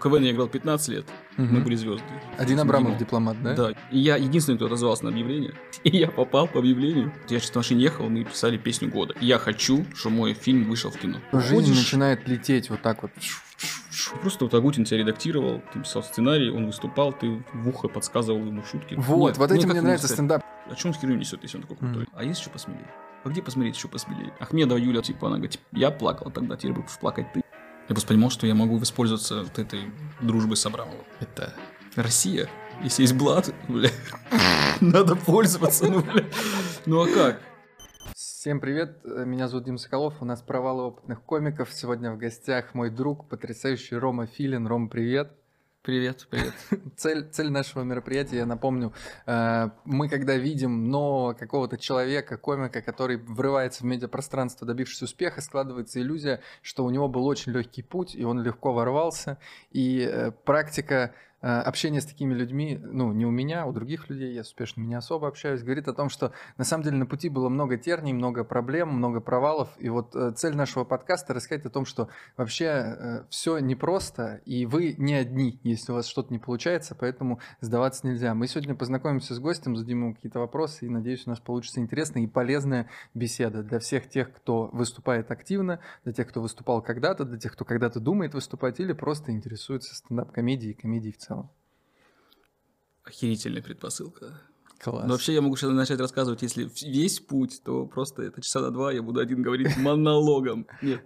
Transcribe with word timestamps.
КВН 0.00 0.22
я 0.24 0.30
играл 0.32 0.48
15 0.48 0.88
лет, 0.88 1.06
Мгм. 1.36 1.54
мы 1.54 1.60
были 1.60 1.74
звезды. 1.76 2.02
Один 2.38 2.58
Абрамов 2.60 2.96
дипломат, 2.98 3.40
да? 3.42 3.54
Да, 3.54 3.70
и 3.90 3.98
я 3.98 4.16
единственный, 4.16 4.56
кто 4.56 4.66
отозвался 4.66 5.04
на 5.04 5.10
объявление. 5.10 5.54
И 5.84 5.96
я 5.96 6.08
попал 6.08 6.46
по 6.48 6.58
объявлению. 6.58 7.12
Я 7.28 7.38
сейчас 7.38 7.50
в 7.50 7.56
машине 7.56 7.82
ехал, 7.82 8.08
мы 8.08 8.24
писали 8.24 8.58
песню 8.58 8.90
года. 8.90 9.14
Я 9.20 9.38
хочу, 9.38 9.84
чтобы 9.94 10.16
мой 10.16 10.34
фильм 10.34 10.64
вышел 10.64 10.90
в 10.90 10.98
кино. 10.98 11.18
Жизнь 11.32 11.54
Ходишь, 11.54 11.76
начинает 11.76 12.28
лететь 12.28 12.68
вот 12.70 12.82
так 12.82 13.02
вот. 13.02 13.10
Просто 14.22 14.44
вот 14.44 14.54
Агутин 14.54 14.84
тебя 14.84 14.98
редактировал, 14.98 15.62
ты 15.72 15.80
писал 15.80 16.02
сценарий, 16.02 16.50
он 16.50 16.66
выступал, 16.66 17.12
ты 17.12 17.42
в 17.52 17.68
ухо 17.68 17.88
подсказывал 17.88 18.44
ему 18.44 18.62
шутки. 18.64 18.94
Вот, 18.96 19.28
Нет, 19.28 19.38
вот 19.38 19.50
ну 19.50 19.56
этим 19.56 19.68
мне 19.68 19.80
нравится 19.80 20.08
стендап. 20.08 20.42
О 20.68 20.74
чем 20.74 20.90
он 20.90 20.96
херню 20.96 21.16
несет, 21.16 21.42
если 21.42 21.56
он 21.58 21.62
такой 21.62 21.76
крутой? 21.76 22.02
Мгм. 22.02 22.12
А 22.14 22.24
есть 22.24 22.40
еще 22.40 22.50
посмелее? 22.50 22.86
А 23.24 23.28
где 23.28 23.42
посмотреть 23.42 23.76
еще 23.76 23.88
посмелее? 23.88 24.32
Ахмедова 24.40 24.78
Юля, 24.78 25.02
типа, 25.02 25.26
она 25.26 25.36
говорит, 25.36 25.58
я 25.72 25.90
плакала 25.90 26.30
тогда, 26.30 26.56
теперь 26.56 26.72
будешь 26.72 26.98
плакать 26.98 27.32
ты. 27.32 27.42
Я 27.90 27.94
просто 27.94 28.10
понимал, 28.10 28.30
что 28.30 28.46
я 28.46 28.54
могу 28.54 28.76
воспользоваться 28.76 29.42
вот 29.42 29.58
этой 29.58 29.80
дружбой 30.20 30.56
с 30.56 30.64
Абрамовым. 30.64 31.04
Это 31.18 31.52
Россия. 31.96 32.48
Если 32.84 33.02
есть 33.02 33.14
блат, 33.14 33.52
бля, 33.66 33.90
надо 34.80 35.16
пользоваться, 35.16 35.90
ну, 35.90 36.00
бля. 36.00 36.24
Ну 36.86 37.02
а 37.02 37.08
как? 37.08 37.40
Всем 38.14 38.60
привет, 38.60 39.00
меня 39.04 39.48
зовут 39.48 39.64
Дим 39.64 39.76
Соколов, 39.76 40.22
у 40.22 40.24
нас 40.24 40.40
провалы 40.40 40.84
опытных 40.84 41.20
комиков. 41.24 41.72
Сегодня 41.72 42.12
в 42.12 42.16
гостях 42.16 42.74
мой 42.74 42.90
друг, 42.90 43.28
потрясающий 43.28 43.96
Рома 43.96 44.28
Филин. 44.28 44.68
Ром, 44.68 44.88
привет. 44.88 45.39
Привет, 45.82 46.26
привет. 46.28 46.52
Цель, 46.98 47.30
цель 47.30 47.48
нашего 47.48 47.82
мероприятия, 47.84 48.36
я 48.36 48.44
напомню, 48.44 48.92
э, 49.24 49.70
мы 49.86 50.10
когда 50.10 50.36
видим 50.36 50.90
нового 50.90 51.32
какого-то 51.32 51.78
человека, 51.78 52.36
комика, 52.36 52.82
который 52.82 53.16
врывается 53.16 53.82
в 53.82 53.86
медиапространство, 53.86 54.66
добившись 54.66 55.00
успеха, 55.00 55.40
складывается 55.40 55.98
иллюзия, 55.98 56.42
что 56.60 56.84
у 56.84 56.90
него 56.90 57.08
был 57.08 57.24
очень 57.24 57.52
легкий 57.52 57.82
путь, 57.82 58.14
и 58.14 58.24
он 58.24 58.42
легко 58.42 58.74
ворвался. 58.74 59.38
И 59.70 60.00
э, 60.00 60.32
практика 60.32 61.14
э, 61.42 61.46
общения 61.46 62.00
с 62.00 62.06
такими 62.06 62.34
людьми, 62.34 62.78
ну, 62.82 63.12
не 63.12 63.26
у 63.26 63.30
меня, 63.30 63.62
а 63.62 63.66
у 63.66 63.72
других 63.72 64.08
людей, 64.10 64.32
я 64.34 64.44
с 64.44 64.48
успешными 64.48 64.86
не 64.86 64.94
особо 64.94 65.28
общаюсь, 65.28 65.62
говорит 65.62 65.88
о 65.88 65.92
том, 65.92 66.08
что 66.08 66.32
на 66.58 66.64
самом 66.64 66.84
деле 66.84 66.96
на 66.96 67.06
пути 67.06 67.28
было 67.28 67.48
много 67.48 67.76
терний, 67.76 68.12
много 68.12 68.44
проблем, 68.44 68.90
много 68.90 69.20
провалов. 69.20 69.68
И 69.78 69.88
вот 69.88 70.14
э, 70.14 70.32
цель 70.32 70.56
нашего 70.56 70.84
подкаста 70.84 71.34
рассказать 71.34 71.66
о 71.66 71.70
том, 71.70 71.84
что 71.84 72.08
вообще 72.36 73.24
все 73.30 73.58
непросто, 73.58 74.40
и 74.44 74.66
вы 74.66 74.94
не 74.98 75.14
одни, 75.14 75.60
если 75.62 75.92
у 75.92 75.94
вас 75.94 76.06
что-то 76.06 76.32
не 76.32 76.38
получается, 76.38 76.94
поэтому 76.94 77.40
сдаваться 77.60 78.06
нельзя. 78.06 78.34
Мы 78.34 78.46
сегодня 78.46 78.74
познакомимся 78.74 79.34
с 79.34 79.38
гостем, 79.38 79.76
зададим 79.76 80.04
ему 80.04 80.14
какие-то 80.14 80.40
вопросы, 80.40 80.86
и 80.86 80.88
надеюсь, 80.88 81.26
у 81.26 81.30
нас 81.30 81.40
получится 81.40 81.80
интересная 81.80 82.22
и 82.22 82.26
полезная 82.26 82.88
беседа 83.14 83.62
для 83.62 83.78
всех 83.78 84.08
тех, 84.08 84.32
кто 84.32 84.70
выступает 84.72 85.30
активно, 85.30 85.80
для 86.04 86.12
тех, 86.12 86.28
кто 86.28 86.40
выступал 86.40 86.82
когда-то, 86.82 87.24
для 87.24 87.38
тех, 87.38 87.52
кто 87.52 87.64
когда-то 87.64 88.00
думает 88.00 88.34
выступать 88.34 88.80
или 88.80 88.92
просто 88.92 89.32
интересуется 89.32 89.94
стендап-комедией 89.94 90.72
и 90.72 90.74
комедией 90.74 91.12
в 91.12 91.18
целом. 91.18 91.29
Охерительная 93.04 93.62
предпосылка. 93.62 94.40
Класс. 94.78 95.04
Но 95.06 95.12
вообще 95.12 95.34
я 95.34 95.42
могу 95.42 95.56
сейчас 95.56 95.70
начать 95.72 96.00
рассказывать, 96.00 96.40
если 96.42 96.70
весь 96.82 97.20
путь, 97.20 97.60
то 97.62 97.86
просто 97.86 98.22
это 98.22 98.40
часа 98.40 98.60
на 98.60 98.70
два 98.70 98.92
я 98.92 99.02
буду 99.02 99.20
один 99.20 99.42
говорить 99.42 99.76
монологом. 99.76 100.66
Нет. 100.80 101.04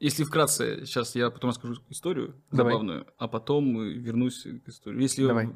Если 0.00 0.24
вкратце, 0.24 0.84
сейчас 0.86 1.14
я 1.14 1.30
потом 1.30 1.50
расскажу 1.50 1.76
историю 1.90 2.34
Давай. 2.50 2.72
забавную, 2.72 3.06
а 3.18 3.28
потом 3.28 3.82
вернусь 3.82 4.42
к 4.42 4.68
истории. 4.68 5.00
Если... 5.02 5.26
Давай. 5.26 5.50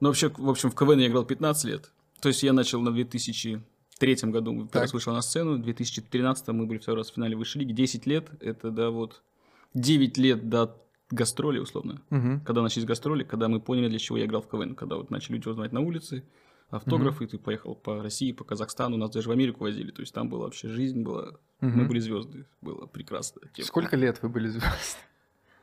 Ну, 0.00 0.08
вообще, 0.08 0.30
в 0.36 0.48
общем, 0.48 0.70
в 0.70 0.74
КВН 0.74 0.98
я 0.98 1.08
играл 1.08 1.24
15 1.24 1.64
лет. 1.64 1.92
То 2.20 2.28
есть 2.28 2.42
я 2.42 2.52
начал 2.52 2.80
на 2.80 2.90
2003 2.90 4.14
году, 4.24 4.66
первый 4.66 4.86
Так. 4.86 4.92
вышел 4.94 5.12
на 5.12 5.22
сцену, 5.22 5.56
в 5.56 5.62
2013 5.62 6.48
мы 6.48 6.66
были 6.66 6.78
второй 6.78 7.00
раз 7.00 7.10
в 7.10 7.14
финале 7.14 7.36
высшей 7.36 7.60
лиги. 7.60 7.72
10 7.72 8.06
лет, 8.06 8.28
это, 8.40 8.70
да, 8.70 8.90
вот, 8.90 9.22
9 9.74 10.16
лет 10.18 10.48
до 10.48 10.76
гастроли, 11.10 11.58
условно 11.58 12.00
Мгм. 12.10 12.40
когда 12.40 12.62
начались 12.62 12.84
гастроли, 12.84 13.22
когда 13.24 13.48
мы 13.48 13.60
поняли, 13.60 13.88
для 13.88 13.98
чего 13.98 14.18
я 14.18 14.24
играл 14.26 14.42
в 14.42 14.48
КВН, 14.48 14.74
когда 14.74 14.96
вот 14.96 15.10
начали 15.10 15.34
люди 15.36 15.48
узнавать 15.48 15.72
на 15.72 15.80
улице, 15.80 16.24
автографы, 16.70 17.26
ты 17.26 17.38
поехал 17.38 17.74
по 17.76 18.02
России, 18.02 18.32
по 18.32 18.42
Казахстану, 18.44 18.96
нас 18.96 19.10
даже 19.10 19.28
в 19.28 19.32
Америку 19.32 19.60
возили, 19.64 19.90
то 19.92 20.00
есть 20.02 20.12
там 20.12 20.28
была 20.28 20.44
вообще 20.46 20.68
жизнь, 20.68 21.02
была, 21.02 21.32
мы 21.60 21.68
Мгм. 21.68 21.88
были 21.88 21.98
звезды, 22.00 22.46
было 22.60 22.86
прекрасно. 22.86 23.42
Тем- 23.54 23.64
Сколько 23.66 23.96
лет 23.96 24.18
вы 24.22 24.28
были 24.28 24.48
звездами? 24.48 24.72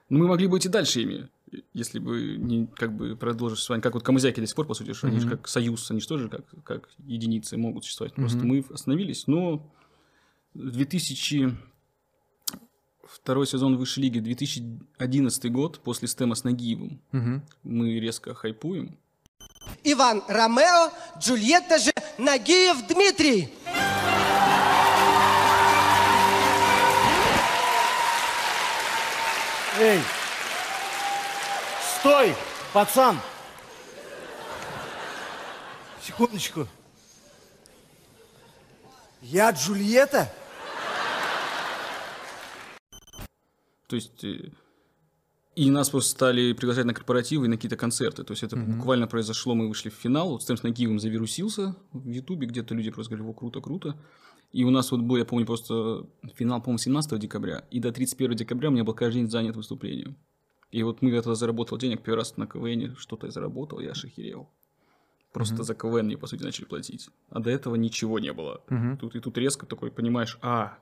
Ну, 0.10 0.20
мы 0.20 0.28
могли 0.28 0.48
быть 0.48 0.66
и 0.66 0.70
дальше 0.70 1.02
ими, 1.02 1.30
если 1.74 2.00
бы 2.00 2.36
не 2.38 2.68
как 2.68 2.96
бы 2.96 3.16
продолжить 3.16 3.60
с 3.60 3.68
вами, 3.70 3.82
как 3.82 3.94
вот 3.96 4.04
камызяки 4.04 4.40
до 4.40 4.46
сих 4.48 4.56
пор, 4.56 4.66
по 4.68 4.74
сути, 4.74 4.94
что 4.94 5.08
они 5.08 5.20
же 5.20 5.28
как 5.28 5.48
союз, 5.48 5.90
они 5.92 6.00
же 6.02 6.08
тоже 6.08 6.30
как, 6.30 6.46
как 6.64 6.90
единицы 7.06 7.58
могут 7.58 7.84
существовать, 7.84 8.14
просто 8.14 8.40
Мгм. 8.40 8.48
мы 8.48 8.66
остановились, 8.70 9.28
но 9.28 9.70
2000 10.54 11.56
Второй 13.04 13.46
сезон 13.48 13.78
высшей 13.78 14.04
лиги, 14.04 14.20
2011 14.20 15.52
год, 15.52 15.80
после 15.82 16.08
стема 16.08 16.36
с 16.36 16.44
Нагиевым, 16.44 17.02
Мгм. 17.12 17.44
мы 17.64 18.00
резко 18.00 18.34
хайпуем, 18.34 18.98
Иван 19.84 20.24
Ромео, 20.28 20.92
Джульетта 21.20 21.78
же 21.80 21.92
Нагиев 22.18 22.86
Дмитрий. 22.88 23.50
Эй! 29.80 30.02
Стой, 32.00 32.36
пацан! 32.74 33.20
Секундочку. 36.06 36.68
Я 39.22 39.52
Джульетта? 39.52 40.32
То 43.88 43.96
есть 43.96 44.24
э, 44.24 44.52
и 45.56 45.70
нас 45.70 45.90
просто 45.90 46.12
стали 46.12 46.54
приглашать 46.54 46.86
на 46.86 46.94
корпоративы 46.94 47.46
и 47.46 47.48
на 47.48 47.58
какие-то 47.58 47.78
концерты. 47.78 48.24
То 48.24 48.32
есть 48.32 48.44
это 48.44 48.56
буквально 48.56 49.08
произошло, 49.08 49.54
мы 49.54 49.68
вышли 49.68 49.90
в 49.90 49.94
финал, 49.94 50.32
вот 50.32 50.42
Стэн 50.42 50.58
с 50.58 50.64
Нагиевым 50.64 51.00
завирусился 51.00 51.76
в 51.92 52.10
Ютубе, 52.10 52.48
где-то 52.48 52.74
люди 52.74 52.90
просто 52.90 53.16
говорили, 53.16 53.30
о, 53.30 53.34
круто, 53.34 53.62
круто. 53.62 53.96
И 54.52 54.64
у 54.64 54.72
нас 54.72 54.92
вот 54.92 55.02
был, 55.02 55.18
я 55.18 55.26
помню, 55.26 55.46
просто 55.46 56.08
финал, 56.36 56.62
по-моему, 56.62 56.78
17 56.78 57.20
декабря, 57.20 57.66
и 57.72 57.80
до 57.80 57.92
31 57.92 58.36
декабря 58.36 58.70
у 58.70 58.72
меня 58.72 58.84
был 58.84 58.94
каждый 58.94 59.20
день 59.20 59.30
занят 59.30 59.56
выступлением. 59.56 60.16
И 60.72 60.82
вот 60.82 61.04
мы 61.04 61.12
я 61.12 61.22
тогда 61.22 61.36
заработал 61.36 61.78
денег, 61.78 62.02
первый 62.02 62.18
раз 62.18 62.38
на 62.38 62.48
КВН 62.48 62.96
что-то 62.98 63.28
я 63.28 63.32
заработал, 63.32 63.80
я 63.80 63.92
аж 63.92 64.06
охерел. 64.06 64.50
Просто 65.32 65.64
за 65.64 65.74
КВН 65.74 66.06
мне, 66.06 66.18
по 66.18 66.28
сути, 66.28 66.44
начали 66.44 66.66
платить. 66.66 67.10
А 67.30 67.40
до 67.40 67.50
этого 67.50 67.76
ничего 67.76 68.20
не 68.20 68.34
было. 68.34 68.62
Мгм. 68.70 68.98
Тут, 68.98 69.16
и 69.16 69.20
тут 69.20 69.38
резко 69.38 69.66
такой 69.66 69.92
понимаешь, 69.92 70.38
а, 70.42 70.78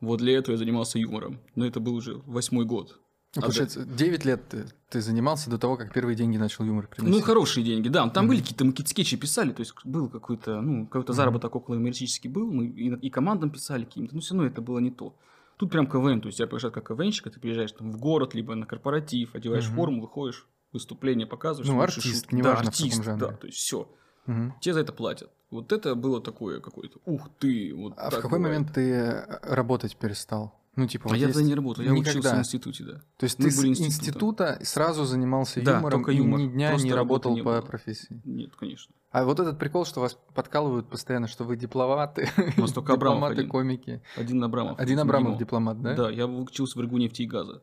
вот 0.00 0.18
для 0.18 0.38
этого 0.38 0.52
я 0.54 0.58
занимался 0.58 0.98
юмором. 0.98 1.40
Но 1.54 1.66
это 1.66 1.80
был 1.80 1.94
уже 1.94 2.20
восьмой 2.26 2.64
год. 2.64 2.98
Ну, 3.36 3.40
А 3.40 3.42
Получается, 3.42 3.84
9 3.84 4.24
лет 4.24 4.48
ты, 4.48 4.66
ты 4.88 5.00
занимался 5.02 5.50
до 5.50 5.58
того, 5.58 5.76
как 5.76 5.92
первые 5.92 6.16
деньги 6.16 6.38
начал 6.38 6.64
юмор 6.64 6.86
приносить. 6.88 7.14
Ну, 7.14 7.22
хорошие 7.22 7.62
деньги, 7.62 7.88
да. 7.88 8.08
Там 8.08 8.26
были 8.26 8.40
какие-то, 8.40 8.64
мы 8.64 8.70
какие-то 8.72 8.90
скетчи 8.90 9.16
писали, 9.18 9.52
то 9.52 9.60
есть 9.60 9.74
был 9.84 10.08
какой-то, 10.08 10.62
ну, 10.62 10.86
какой-то 10.86 11.12
заработок 11.12 11.54
около 11.54 11.74
юмористический 11.74 12.30
был, 12.30 12.50
мы 12.50 12.66
и, 12.66 12.88
и 12.96 13.10
командам 13.10 13.50
писали 13.50 13.84
каким-то, 13.84 14.14
но 14.14 14.20
все 14.22 14.34
равно 14.34 14.48
это 14.48 14.62
было 14.62 14.78
не 14.78 14.90
то. 14.90 15.14
Тут 15.58 15.70
прям 15.70 15.86
КВН, 15.86 16.20
то 16.22 16.28
есть 16.28 16.38
тебя 16.38 16.46
приглашают 16.46 16.74
как 16.74 16.88
КВНщик, 16.88 17.26
а 17.26 17.30
ты 17.30 17.38
приезжаешь 17.38 17.72
там 17.72 17.92
в 17.92 17.98
город, 17.98 18.34
либо 18.34 18.54
на 18.54 18.64
корпоратив, 18.64 19.34
одеваешь 19.34 19.66
Мгм. 19.66 19.74
форму, 19.76 20.00
выходишь, 20.00 20.46
выступление 20.72 21.26
показываешь. 21.26 21.68
Ну, 21.70 21.80
артист, 21.82 22.20
шутки. 22.22 22.34
неважно, 22.34 22.64
да, 22.64 22.70
в 22.70 22.74
каком 22.74 22.86
артист, 22.86 23.04
жанре. 23.04 23.26
да, 23.26 23.32
то 23.32 23.46
есть 23.46 23.58
все. 23.58 23.90
Мгм. 24.26 24.54
Тебе 24.60 24.74
за 24.74 24.80
это 24.80 24.92
платят. 24.92 25.30
Вот 25.50 25.72
это 25.72 25.94
было 25.94 26.20
такое 26.20 26.60
какое-то, 26.60 26.98
ух 27.06 27.28
ты, 27.38 27.72
вот 27.74 27.94
А 27.96 28.10
в 28.10 28.14
какой 28.16 28.38
бывает. 28.38 28.42
момент 28.60 28.74
ты 28.74 28.90
э, 28.92 29.38
работать 29.54 29.96
перестал? 29.96 30.54
Ну, 30.76 30.86
типа, 30.86 31.06
А 31.06 31.08
вот 31.08 31.14
я 31.16 31.26
есть- 31.26 31.34
тогда 31.34 31.48
не 31.48 31.54
работал, 31.54 31.82
я 31.82 31.92
учился 31.92 32.18
Никогда. 32.18 32.36
в 32.36 32.38
институте, 32.40 32.84
да. 32.84 32.92
То 33.16 33.24
есть 33.24 33.38
Мы 33.38 33.46
ты 33.46 33.50
с 33.50 33.64
института. 33.64 34.58
сразу 34.62 35.04
занимался 35.06 35.60
Да, 35.62 35.76
юмором 35.78 35.98
только 36.00 36.12
и 36.12 36.16
юмор. 36.18 36.38
ни 36.38 36.46
дня 36.48 36.68
Просто 36.68 36.86
не 36.86 36.92
работал 36.94 37.34
не 37.34 37.42
по 37.42 37.50
было. 37.52 37.60
профессии. 37.62 38.20
Нет, 38.24 38.54
конечно. 38.54 38.94
А 39.10 39.24
вот 39.24 39.40
этот 39.40 39.58
прикол, 39.58 39.86
что 39.86 40.00
вас 40.00 40.16
подкалывают 40.34 40.88
постоянно, 40.88 41.26
что 41.26 41.42
вы 41.44 41.56
дипломаты, 41.56 42.28
У 42.56 42.60
нас 42.60 42.72
только 42.72 42.92
дипломаты, 42.92 43.32
один. 43.40 43.48
комики. 43.48 44.02
Один 44.16 44.44
Абрамов. 44.44 44.78
Один. 44.78 45.00
Абрамов 45.00 45.38
дипломат, 45.38 45.80
да? 45.82 45.94
Да, 45.94 46.10
я 46.10 46.26
учился 46.28 46.78
в 46.78 46.82
РГУ 46.82 46.98
нефти 46.98 47.22
и 47.22 47.26
газа. 47.26 47.62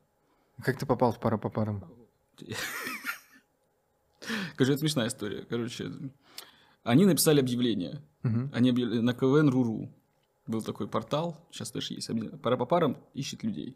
Как 0.63 0.77
ты 0.77 0.85
попал 0.85 1.11
в 1.13 1.19
пара 1.19 1.37
по 1.37 1.49
парам? 1.49 1.83
Короче, 4.55 4.73
это 4.73 4.79
смешная 4.79 5.07
история. 5.07 5.45
Короче, 5.49 5.91
они 6.83 7.05
написали 7.05 7.39
объявление. 7.39 8.01
Мгм. 8.23 8.51
Они 8.53 8.69
объявили 8.69 8.99
на 8.99 9.13
КВН 9.13 9.49
РУРУ. 9.49 9.89
Был 10.47 10.61
такой 10.61 10.87
портал, 10.87 11.37
сейчас 11.51 11.71
тоже 11.71 11.93
есть. 11.95 12.09
Пара 12.43 12.55
по 12.57 12.65
парам 12.65 12.97
ищет 13.15 13.43
людей. 13.43 13.75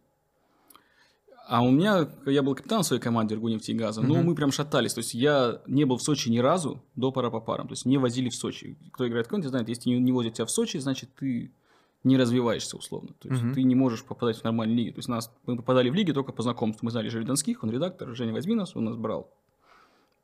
А 1.47 1.63
у 1.63 1.71
меня, 1.71 2.07
я 2.27 2.43
был 2.43 2.53
капитаном 2.53 2.83
своей 2.83 3.01
команды 3.01 3.33
РГУ 3.35 3.47
нефти 3.47 3.71
и 3.71 3.73
газа, 3.73 4.01
но 4.01 4.15
Мгм. 4.17 4.25
мы 4.27 4.35
прям 4.35 4.51
шатались. 4.51 4.93
То 4.93 4.99
есть 4.99 5.15
я 5.15 5.61
не 5.65 5.83
был 5.85 5.97
в 5.97 6.03
Сочи 6.03 6.29
ни 6.29 6.37
разу 6.37 6.83
до 6.95 7.11
пара 7.11 7.31
по 7.31 7.39
парам. 7.41 7.67
То 7.67 7.71
есть 7.73 7.85
не 7.87 7.97
возили 7.97 8.29
в 8.29 8.35
Сочи. 8.35 8.77
Кто 8.93 9.07
играет 9.07 9.25
в 9.25 9.29
КВН, 9.31 9.41
знает, 9.49 9.67
если 9.67 9.89
не, 9.89 10.11
возят 10.11 10.33
тебя 10.35 10.45
в 10.45 10.51
Сочи, 10.51 10.77
значит 10.77 11.09
ты 11.19 11.51
не 12.03 12.17
развиваешься 12.17 12.77
условно. 12.77 13.13
То 13.19 13.29
есть 13.29 13.41
Мгм. 13.41 13.53
ты 13.55 13.63
не 13.63 13.73
можешь 13.73 14.03
попадать 14.03 14.37
в 14.37 14.43
нормальные 14.43 14.77
лиги. 14.77 14.91
То 14.91 14.99
есть 14.99 15.09
нас, 15.09 15.33
мы 15.47 15.57
попадали 15.57 15.89
в 15.89 15.95
лиги 15.95 16.11
только 16.11 16.31
по 16.31 16.43
знакомству. 16.43 16.85
Мы 16.85 16.91
знали 16.91 17.09
Железданских, 17.09 17.63
он 17.63 17.71
редактор, 17.71 18.15
Женя 18.15 18.31
возьми 18.31 18.53
нас, 18.53 18.75
он 18.75 18.85
нас 18.85 18.95
брал. 18.95 19.33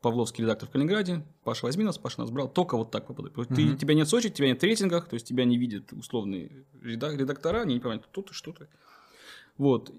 Павловский 0.05 0.43
редактор 0.43 0.69
в 0.69 0.71
Калининграде, 0.71 1.25
Паша 1.43 1.65
возьми 1.65 1.83
нас, 1.83 1.97
Паша 1.97 2.19
нас 2.19 2.29
брал, 2.29 2.47
только 2.47 2.77
вот 2.77 2.91
так 2.91 3.07
попадать. 3.07 3.33
Ты, 3.33 3.65
Мгм. 3.65 3.77
тебя 3.77 3.95
нет 3.95 4.07
Сочи, 4.07 4.29
тебя 4.29 4.47
нет 4.49 4.59
в 4.59 4.63
рейтингах, 4.63 5.07
то 5.09 5.15
есть 5.15 5.27
тебя 5.27 5.45
не 5.45 5.57
видят 5.57 5.91
условные 5.93 6.63
реда- 6.83 7.15
редактора, 7.17 7.61
они 7.61 7.73
не 7.73 7.79
понимают, 7.79 8.05
кто 8.05 8.21
ты, 8.21 8.31
что 8.31 8.51
ты. 8.51 8.67
Вот. 9.57 9.91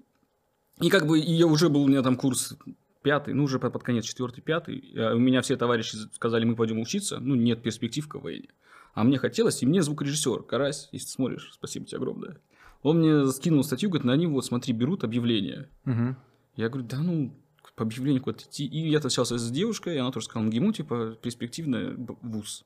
И 0.79 0.89
как 0.89 1.07
бы 1.07 1.19
я 1.19 1.45
уже 1.45 1.67
был, 1.67 1.83
у 1.83 1.87
меня 1.89 2.01
там 2.03 2.15
курс 2.15 2.55
пятый, 3.01 3.33
ну, 3.33 3.43
уже 3.43 3.59
под, 3.59 3.83
конец 3.83 4.05
четвертый, 4.05 4.39
пятый. 4.39 4.93
А 4.95 5.13
У 5.13 5.19
меня 5.19 5.41
все 5.41 5.57
товарищи 5.57 5.97
сказали, 6.13 6.45
мы 6.45 6.55
пойдем 6.55 6.79
учиться. 6.79 7.19
Ну, 7.19 7.35
нет 7.35 7.61
перспектив 7.61 8.07
КВН. 8.07 8.47
А 8.93 9.03
мне 9.03 9.17
хотелось, 9.17 9.61
и 9.61 9.65
мне 9.65 9.81
звукорежиссер, 9.81 10.43
Карась, 10.43 10.87
если 10.93 11.07
ты 11.07 11.11
смотришь, 11.11 11.51
спасибо 11.53 11.85
тебе 11.85 11.97
огромное. 11.97 12.37
Он 12.81 12.99
мне 12.99 13.27
скинул 13.27 13.61
статью, 13.65 13.89
говорит, 13.89 14.05
на 14.05 14.13
они 14.13 14.25
вот, 14.25 14.45
смотри, 14.45 14.73
берут 14.73 15.03
объявление. 15.03 15.67
Мгм. 15.83 16.15
Я 16.55 16.69
говорю, 16.69 16.87
да 16.87 16.99
ну, 16.99 17.33
по 17.77 17.83
объявлению 17.83 18.23
куда-то 18.23 18.43
идти. 18.45 18.65
И 18.65 18.89
я 18.89 18.97
общался 18.97 19.37
с 19.37 19.51
девушкой, 19.51 19.95
и 19.95 19.99
она 19.99 20.11
тоже 20.11 20.25
сказала, 20.25 20.47
МГИМО, 20.47 20.73
типа, 20.73 21.15
перспективный 21.21 21.95
вуз. 22.23 22.65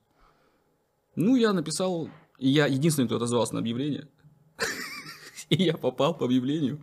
Ну, 1.16 1.36
я 1.36 1.52
написал, 1.52 2.08
и 2.38 2.48
я 2.48 2.66
единственный, 2.66 3.06
кто 3.06 3.16
отозвался 3.16 3.52
на 3.54 3.60
объявление. 3.60 4.08
И 5.50 5.62
я 5.64 5.76
попал 5.76 6.16
по 6.16 6.24
объявлению 6.24 6.80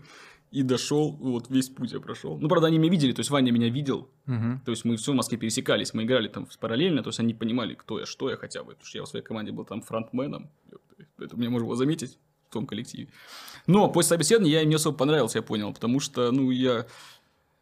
и 0.52 0.64
дошел, 0.64 1.12
вот 1.12 1.50
весь 1.50 1.70
путь 1.70 1.92
я 1.92 2.00
прошел. 2.00 2.38
Ну, 2.40 2.50
правда, 2.50 2.68
они 2.68 2.78
меня 2.80 2.92
видели, 2.92 3.14
то 3.14 3.20
есть 3.20 3.30
Ваня 3.30 3.52
меня 3.52 3.70
видел, 3.70 4.10
то 4.26 4.72
есть 4.72 4.84
мы 4.84 4.96
все 4.98 5.12
в 5.12 5.16
Москве 5.16 5.38
пересекались, 5.38 5.94
мы 5.94 6.04
играли 6.04 6.28
там 6.28 6.48
параллельно, 6.60 7.04
то 7.04 7.10
есть 7.10 7.20
они 7.20 7.34
понимали, 7.34 7.76
кто 7.76 8.00
я, 8.00 8.06
что 8.06 8.30
я 8.30 8.36
хотя 8.36 8.64
бы, 8.64 8.72
потому 8.72 8.86
что 8.86 8.98
я 8.98 9.04
в 9.04 9.08
своей 9.08 9.24
команде 9.24 9.52
был 9.52 9.66
там 9.66 9.82
фронтменом, 9.82 10.50
поэтому 11.18 11.42
меня 11.42 11.52
можно 11.52 11.68
было 11.68 11.78
заметить 11.78 12.18
в 12.50 12.54
том 12.54 12.66
коллективе. 12.66 13.10
Но 13.68 13.90
после 13.92 14.10
собеседования 14.10 14.54
я 14.54 14.62
им 14.64 14.70
не 14.70 14.76
особо 14.76 14.98
понравился, 14.98 15.38
я 15.38 15.44
понял, 15.44 15.72
потому 15.74 16.00
что, 16.00 16.32
ну, 16.32 16.50
я... 16.50 16.88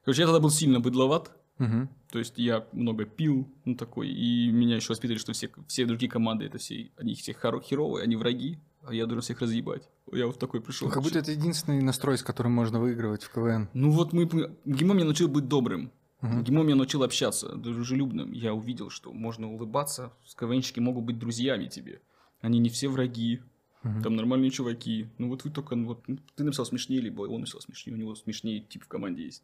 Короче, 0.08 0.22
я 0.22 0.28
тогда 0.28 0.40
был 0.40 0.50
сильно 0.52 0.80
быдловат, 0.80 1.32
Мгм. 1.58 1.90
то 2.14 2.20
есть 2.20 2.38
я 2.38 2.66
много 2.72 3.04
пил, 3.04 3.46
ну, 3.66 3.76
такой, 3.76 4.08
и 4.08 4.50
меня 4.52 4.78
еще 4.78 4.94
воспитывали, 4.94 5.20
что 5.20 5.34
все, 5.34 5.50
все 5.68 5.86
другие 5.86 6.10
команды, 6.10 6.46
это 6.46 6.58
все, 6.60 6.92
они 6.96 7.14
все 7.14 7.34
херовые, 7.34 8.04
они 8.04 8.16
враги, 8.16 8.58
а 8.84 8.94
я 8.94 9.06
должен 9.06 9.22
всех 9.22 9.42
разъебать. 9.42 9.90
Я 10.14 10.28
вот 10.28 10.40
такой 10.40 10.62
пришел. 10.62 10.88
Ну, 10.88 10.94
Как 10.94 11.04
будто 11.04 11.20
это 11.20 11.32
единственный 11.34 11.82
настрой, 11.82 12.18
с 12.18 12.24
которым 12.24 12.54
можно 12.54 12.80
выигрывать 12.80 13.24
в 13.24 13.34
КВН. 13.34 13.68
Ну 13.74 13.92
вот 13.92 14.14
мы... 14.14 14.24
ГИМО 14.64 14.94
меня 14.94 15.04
научил 15.04 15.28
быть 15.28 15.50
добрым. 15.50 15.92
Мгм. 16.22 16.44
ГИМО 16.46 16.64
меня 16.64 16.76
научил 16.76 17.04
общаться, 17.04 17.54
дружелюбным. 17.58 18.32
Я 18.32 18.54
увидел, 18.54 18.90
что 18.90 19.12
можно 19.12 19.52
улыбаться, 19.52 20.14
с 20.26 20.36
КВНщики 20.36 20.80
могут 20.80 21.04
быть 21.04 21.20
друзьями 21.20 21.68
тебе. 21.68 22.00
Они 22.40 22.60
не 22.60 22.70
все 22.70 22.88
враги, 22.88 23.42
Мгм. 23.84 24.04
там 24.04 24.16
нормальные 24.16 24.52
чуваки. 24.52 25.08
Ну 25.18 25.28
вот 25.28 25.44
вы 25.44 25.50
только... 25.50 25.76
ну, 25.76 25.88
Вот, 25.88 26.08
ну, 26.08 26.18
ты 26.36 26.46
написал 26.46 26.66
смешнее, 26.66 27.02
либо 27.02 27.24
он 27.24 27.42
написал 27.42 27.60
смешнее, 27.60 27.96
у 27.98 28.00
него 28.00 28.16
смешнее 28.16 28.62
тип 28.62 28.86
в 28.86 28.88
команде 28.88 29.26
есть. 29.26 29.44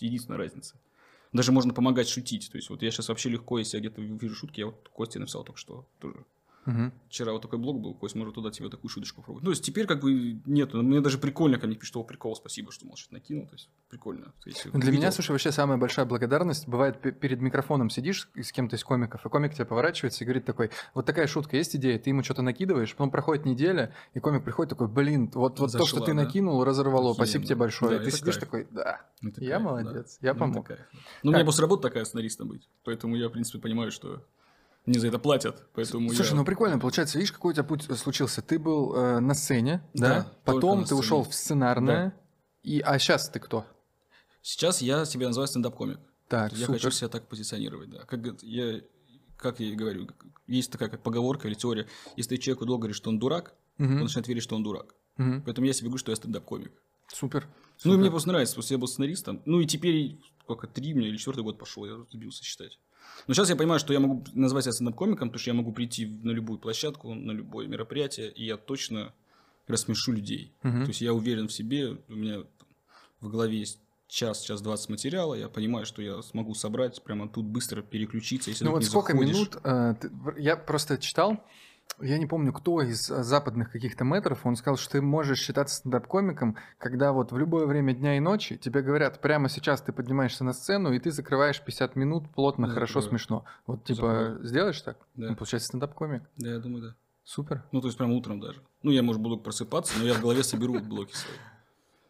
Единственная 0.00 0.38
разница. 0.38 0.76
Даже 1.32 1.52
можно 1.52 1.72
помогать 1.72 2.08
шутить. 2.08 2.50
То 2.50 2.58
есть 2.58 2.70
вот 2.70 2.82
я 2.82 2.90
сейчас 2.90 3.08
вообще 3.08 3.30
легко, 3.30 3.58
если 3.58 3.78
я 3.78 3.80
где-то 3.80 4.02
вижу 4.02 4.34
шутки, 4.34 4.60
я 4.60 4.66
вот 4.66 4.88
Косте 4.88 5.18
написал 5.18 5.44
только 5.44 5.58
что 5.58 5.86
тоже. 5.98 6.24
Мгм. 6.64 6.92
Вчера 7.08 7.32
вот 7.32 7.42
такой 7.42 7.58
блог 7.58 7.80
был, 7.80 7.92
Кость, 7.94 8.14
может 8.14 8.34
туда 8.34 8.50
тебе 8.50 8.68
такую 8.68 8.88
шуточку 8.88 9.20
попробовать. 9.20 9.42
Ну, 9.42 9.46
то 9.46 9.50
есть 9.52 9.64
теперь 9.64 9.86
как 9.86 10.00
бы 10.00 10.40
нет, 10.46 10.72
мне 10.74 11.00
даже 11.00 11.18
прикольно 11.18 11.58
ко 11.58 11.66
мне 11.66 11.74
пишут, 11.74 11.88
что 11.88 12.04
прикол, 12.04 12.36
спасибо, 12.36 12.70
что, 12.70 12.86
что-то 12.96 13.14
накинул, 13.14 13.46
то 13.46 13.54
есть 13.54 13.68
прикольно. 13.88 14.32
Ну, 14.46 14.52
Для 14.80 14.90
меня, 14.92 15.00
видел- 15.06 15.12
слушай, 15.12 15.32
вообще 15.32 15.50
самая 15.50 15.76
большая 15.76 16.06
благодарность 16.06 16.68
бывает 16.68 17.00
пе- 17.00 17.10
перед 17.12 17.40
микрофоном 17.40 17.90
сидишь 17.90 18.28
с 18.36 18.46
с 18.46 18.52
кем-то 18.52 18.76
из 18.76 18.84
комиков, 18.84 19.24
и 19.26 19.28
комик 19.28 19.54
тебе 19.54 19.64
поворачивается 19.64 20.22
и 20.22 20.26
говорит 20.26 20.44
такой, 20.44 20.70
вот 20.94 21.04
такая 21.06 21.26
шутка, 21.26 21.56
есть 21.56 21.74
идея, 21.76 21.98
ты 21.98 22.10
ему 22.10 22.22
что-то 22.22 22.42
накидываешь, 22.42 22.92
потом 22.92 23.10
проходит 23.10 23.44
неделя, 23.46 23.94
и 24.14 24.20
комик 24.20 24.44
приходит 24.44 24.70
такой, 24.70 24.88
блин, 24.88 25.30
вот, 25.34 25.58
вот 25.58 25.72
то, 25.72 25.86
что 25.86 25.96
Зашла, 25.96 26.00
ты 26.06 26.14
да. 26.14 26.22
накинул, 26.24 26.62
разорвало, 26.64 27.10
Охуенно. 27.10 27.14
спасибо 27.14 27.44
тебе 27.44 27.56
большое. 27.56 27.98
Да, 27.98 28.04
ты 28.04 28.08
это 28.08 28.16
сидишь 28.18 28.34
кайф. 28.34 28.44
такой, 28.44 28.68
да, 28.70 29.00
Это 29.22 29.42
я 29.42 29.50
кайф, 29.56 29.62
молодец, 29.62 30.18
да. 30.20 30.28
я 30.28 30.34
Ну, 30.34 30.40
помог. 30.40 30.68
Ну, 30.68 30.76
у 31.24 31.26
меня 31.28 31.38
Так. 31.38 31.44
просто 31.46 31.62
работа 31.62 31.82
такая 31.88 32.04
сценаристом 32.04 32.48
быть, 32.48 32.68
поэтому 32.84 33.16
я, 33.16 33.28
в 33.28 33.32
принципе, 33.32 33.58
понимаю, 33.58 33.90
что 33.90 34.24
мне 34.86 34.98
за 34.98 35.08
это 35.08 35.18
платят, 35.18 35.64
поэтому 35.74 36.10
Слушай, 36.12 36.30
я... 36.30 36.36
ну 36.36 36.44
прикольно, 36.44 36.78
получается, 36.78 37.18
видишь, 37.18 37.32
какой 37.32 37.52
у 37.52 37.54
тебя 37.54 37.64
путь 37.64 37.84
случился? 37.98 38.42
Ты 38.42 38.58
был 38.58 38.94
э, 38.94 39.20
на 39.20 39.34
сцене, 39.34 39.82
да, 39.94 40.08
Да, 40.08 40.32
потом 40.44 40.84
ты 40.84 40.94
ушел 40.94 41.20
сцене. 41.22 41.30
в 41.32 41.34
сценарное, 41.36 42.20
и, 42.62 42.80
а 42.80 42.98
сейчас 42.98 43.28
ты 43.28 43.38
кто? 43.40 43.64
Сейчас 44.42 44.82
я 44.82 45.04
себя 45.04 45.28
называю 45.28 45.46
стендап-комик. 45.48 45.98
Так, 46.28 46.52
я 46.52 46.66
супер. 46.66 46.80
хочу 46.80 46.90
себя 46.90 47.08
так 47.08 47.28
позиционировать, 47.28 47.90
да. 47.90 48.04
Как 48.06 48.20
я, 48.42 48.80
как 49.36 49.60
я 49.60 49.66
и 49.68 49.74
говорю, 49.74 50.08
есть 50.46 50.72
такая 50.72 50.88
как 50.88 51.02
поговорка 51.02 51.46
или 51.46 51.54
теория, 51.54 51.86
если 52.16 52.36
ты 52.36 52.42
человеку 52.42 52.64
долго 52.66 52.82
говоришь, 52.82 52.96
что 52.96 53.10
он 53.10 53.18
дурак, 53.18 53.54
Мгм. 53.78 53.96
он 53.96 54.02
начинает 54.02 54.28
верить, 54.28 54.42
что 54.42 54.56
он 54.56 54.62
дурак. 54.62 54.94
Мгм. 55.16 55.42
Поэтому 55.42 55.66
я 55.66 55.72
себе 55.72 55.88
говорю, 55.88 55.98
что 55.98 56.10
я 56.12 56.16
стендап-комик. 56.16 56.72
Супер. 57.08 57.46
Ну, 57.46 57.48
и 57.48 57.82
Супер. 57.94 57.98
мне 57.98 58.10
просто 58.10 58.28
нравится, 58.30 58.54
потому 58.54 58.64
что 58.64 58.74
я 58.74 58.78
был 58.78 58.88
сценаристом. 58.88 59.42
Ну, 59.44 59.60
и 59.60 59.66
теперь, 59.66 60.18
сколько, 60.42 60.66
три 60.66 60.94
мне 60.94 61.08
или 61.08 61.16
четвертый 61.18 61.42
год 61.44 61.58
пошел, 61.58 61.84
я 61.84 62.04
забился 62.10 62.42
считать. 62.44 62.78
Но 63.26 63.34
сейчас 63.34 63.50
я 63.50 63.56
понимаю, 63.56 63.78
что 63.80 63.92
я 63.92 64.00
могу 64.00 64.24
назвать 64.34 64.64
себя 64.64 64.72
стендап-комиком, 64.72 65.28
потому 65.28 65.38
что 65.40 65.50
я 65.50 65.54
могу 65.54 65.72
прийти 65.72 66.06
на 66.06 66.30
любую 66.32 66.58
площадку, 66.58 67.14
на 67.14 67.32
любое 67.32 67.66
мероприятие, 67.66 68.30
и 68.32 68.44
я 68.44 68.56
точно 68.56 69.12
рассмешу 69.68 70.12
людей. 70.12 70.52
Мгм. 70.62 70.82
То 70.84 70.88
есть 70.90 71.00
я 71.00 71.12
уверен 71.12 71.46
в 71.48 71.52
себе, 71.52 71.96
у 72.08 72.12
меня 72.14 72.42
в 73.20 73.28
голове 73.28 73.58
есть 73.60 73.78
час, 74.08 74.42
час 74.42 74.60
20 74.60 74.90
материала, 74.90 75.34
я 75.34 75.48
понимаю, 75.48 75.86
что 75.86 76.02
я 76.02 76.20
смогу 76.22 76.54
собрать 76.54 77.02
прямо 77.02 77.28
тут 77.28 77.44
быстро 77.46 77.80
переключиться, 77.82 78.50
если 78.50 78.64
Ну 78.64 78.72
вот 78.72 78.84
сколько 78.84 79.12
заходишь. 79.12 79.34
минут, 79.36 79.56
э, 79.64 79.94
ты- 80.00 80.10
я 80.38 80.56
просто 80.56 80.98
читал, 80.98 81.42
я 82.00 82.18
не 82.18 82.26
помню, 82.26 82.52
кто 82.52 82.80
из 82.82 83.10
э, 83.10 83.22
западных 83.22 83.70
каких-то 83.70 84.04
метров, 84.04 84.44
он 84.44 84.56
сказал, 84.56 84.76
что 84.76 84.92
ты 84.92 85.02
можешь 85.02 85.38
считаться 85.40 85.76
стендап-комиком, 85.76 86.56
когда 86.78 87.12
вот 87.12 87.32
в 87.32 87.38
любое 87.38 87.66
время 87.66 87.94
дня 87.94 88.16
и 88.16 88.20
ночи 88.20 88.56
тебе 88.56 88.82
говорят, 88.82 89.20
прямо 89.20 89.48
сейчас 89.48 89.80
ты 89.82 89.92
поднимаешься 89.92 90.42
на 90.44 90.52
сцену, 90.52 90.92
и 90.92 90.98
ты 90.98 91.10
закрываешь 91.10 91.60
50 91.60 91.94
минут 91.96 92.30
плотно, 92.34 92.66
Да, 92.68 92.74
хорошо, 92.74 93.00
закрываю. 93.00 93.10
смешно. 93.20 93.44
Вот 93.66 93.84
типа 93.84 93.96
Закрываю. 93.96 94.44
сделаешь 94.46 94.80
так? 94.80 94.96
Да. 95.14 95.28
Ну, 95.30 95.36
получается 95.36 95.68
стендап-комик. 95.68 96.22
Да, 96.38 96.50
я 96.50 96.58
думаю, 96.58 96.82
да. 96.82 96.94
Супер. 97.24 97.62
Ну, 97.72 97.80
то 97.80 97.86
есть 97.86 97.96
прямо 97.98 98.14
утром 98.14 98.40
даже. 98.40 98.60
Ну, 98.82 98.90
я, 98.90 99.02
может, 99.02 99.22
буду 99.22 99.36
просыпаться, 99.38 99.96
но 99.98 100.04
я 100.04 100.14
в 100.14 100.20
голове 100.20 100.42
соберу 100.42 100.80
блоки 100.80 101.14
свои. 101.14 101.36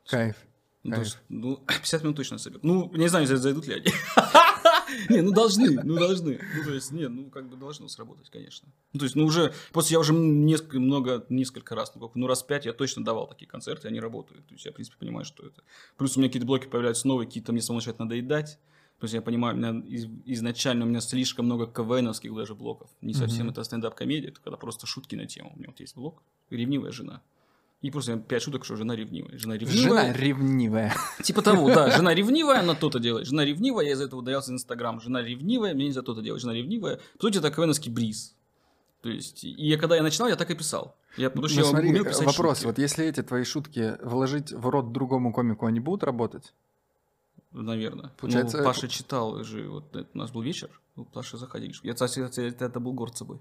Кайф. 0.09 0.37
Ну, 0.85 0.91
то 0.91 0.97
Кайф. 0.97 1.07
есть, 1.07 1.19
ну, 1.29 1.57
50 1.67 2.03
минут 2.03 2.17
точно 2.17 2.39
соберу. 2.39 2.61
Ну, 2.63 2.91
не 2.95 3.09
знаю, 3.09 3.27
за- 3.27 3.37
зайдут 3.37 3.67
ли 3.67 3.75
они. 3.75 3.87
Не, 5.09 5.21
ну 5.23 5.33
должны, 5.33 5.83
ну 5.83 5.95
должны. 5.97 6.41
Ну, 6.57 6.65
то 6.65 6.75
есть, 6.75 6.93
не, 6.93 7.09
ну 7.09 7.31
как 7.31 7.49
бы 7.49 7.57
должно 7.57 7.89
сработать, 7.89 8.31
конечно. 8.31 8.69
Ну, 8.93 8.99
то 8.99 9.05
есть, 9.05 9.17
ну 9.17 9.25
уже, 9.25 9.53
после 9.73 9.95
я 9.95 10.01
уже 10.01 10.13
несколько, 10.15 10.79
много, 10.81 11.25
несколько 11.29 11.75
раз, 11.75 11.95
ну, 11.95 12.01
как, 12.07 12.15
ну 12.15 12.27
раз 12.27 12.43
пять 12.43 12.67
я 12.67 12.73
точно 12.73 13.05
давал 13.05 13.27
такие 13.29 13.47
концерты, 13.47 13.89
они 13.89 14.01
работают. 14.01 14.47
То 14.47 14.55
есть, 14.55 14.65
я, 14.65 14.73
в 14.73 14.75
принципе, 14.75 14.97
понимаю, 14.99 15.25
что 15.25 15.47
это. 15.47 15.63
Плюс 15.97 16.17
у 16.17 16.21
меня 16.21 16.29
какие-то 16.29 16.47
блоки 16.47 16.67
появляются 16.67 17.07
новые, 17.09 17.27
какие-то 17.27 17.53
мне 17.53 17.63
самому 17.63 17.79
начинают 17.79 17.99
надоедать. 17.99 18.59
То 18.99 19.05
есть, 19.05 19.15
я 19.15 19.23
понимаю, 19.23 19.57
у 19.57 19.59
меня 19.59 19.85
из- 19.87 20.07
изначально 20.27 20.85
у 20.85 20.89
меня 20.89 21.01
слишком 21.01 21.47
много 21.47 21.67
КВНовских 21.67 22.35
даже 22.35 22.55
блоков. 22.55 22.89
Не 23.01 23.15
совсем 23.15 23.49
это 23.51 23.65
стендап-комедия, 23.65 24.29
это 24.29 24.41
когда 24.41 24.57
просто 24.57 24.87
шутки 24.87 25.17
на 25.17 25.27
тему. 25.27 25.53
У 25.55 25.59
меня 25.59 25.69
вот 25.71 25.81
есть 25.81 25.97
блок 25.97 26.23
«Ревнивая 26.51 26.93
жена». 26.93 27.21
И 27.83 27.91
просто 27.91 28.17
пять 28.17 28.43
шуток, 28.43 28.65
что 28.65 28.77
жена 28.77 28.95
ревнивая. 28.95 29.37
Жена 29.37 29.59
ревнивая. 29.59 29.83
Жена 30.05 30.13
ревнивая. 30.13 30.95
Типа 31.23 31.43
того, 31.43 31.69
да. 31.69 31.91
Жена 31.97 32.15
ревнивая, 32.15 32.61
она 32.61 32.75
то-то 32.75 33.01
делает. 33.01 33.27
Жена 33.27 33.45
ревнивая, 33.45 33.85
я 33.85 33.93
из-за 33.93 34.05
этого 34.05 34.21
удалялся 34.21 34.51
из 34.53 34.55
Инстаграм. 34.55 35.01
Жена 35.01 35.21
ревнивая, 35.21 35.75
мне 35.75 35.87
нельзя 35.87 36.03
то-то 36.03 36.23
делать. 36.23 36.41
Жена 36.41 36.55
ревнивая. 36.55 37.01
По 37.19 37.23
сути, 37.23 37.39
это 37.39 37.51
КВНовский 37.51 37.91
бриз. 37.91 38.37
То 39.03 39.09
есть, 39.09 39.43
и 39.43 39.51
я, 39.51 39.79
когда 39.79 39.97
я 39.97 40.03
начинал, 40.05 40.29
я 40.29 40.37
так 40.37 40.49
и 40.53 40.55
писал. 40.55 40.97
Я, 41.17 41.29
потому 41.29 41.49
что 41.49 41.59
Ну, 41.59 41.65
я 41.67 41.71
смотри, 41.71 41.89
умел 41.91 42.05
писать 42.05 42.25
вопрос, 42.25 42.59
шутки. 42.59 42.67
вот 42.67 42.79
если 42.79 43.05
эти 43.05 43.21
твои 43.25 43.43
шутки 43.43 43.97
вложить 44.01 44.53
в 44.53 44.69
рот 44.69 44.93
другому 44.93 45.33
комику, 45.33 45.67
они 45.67 45.81
будут 45.81 46.05
работать? 46.05 46.55
Наверное. 47.51 48.13
Получается, 48.19 48.59
Ну, 48.59 48.65
Паша 48.65 48.87
читал 48.87 49.43
же, 49.43 49.69
вот 49.69 49.95
это 49.97 50.09
у 50.15 50.19
нас 50.19 50.31
был 50.31 50.41
вечер, 50.43 50.71
ну, 50.95 51.05
Паша 51.05 51.37
заходили. 51.37 51.75
Я, 51.83 51.95
кстати, 51.95 52.21
это, 52.21 52.43
это 52.43 52.79
был 52.81 52.93
горд 52.93 53.17
собой. 53.17 53.41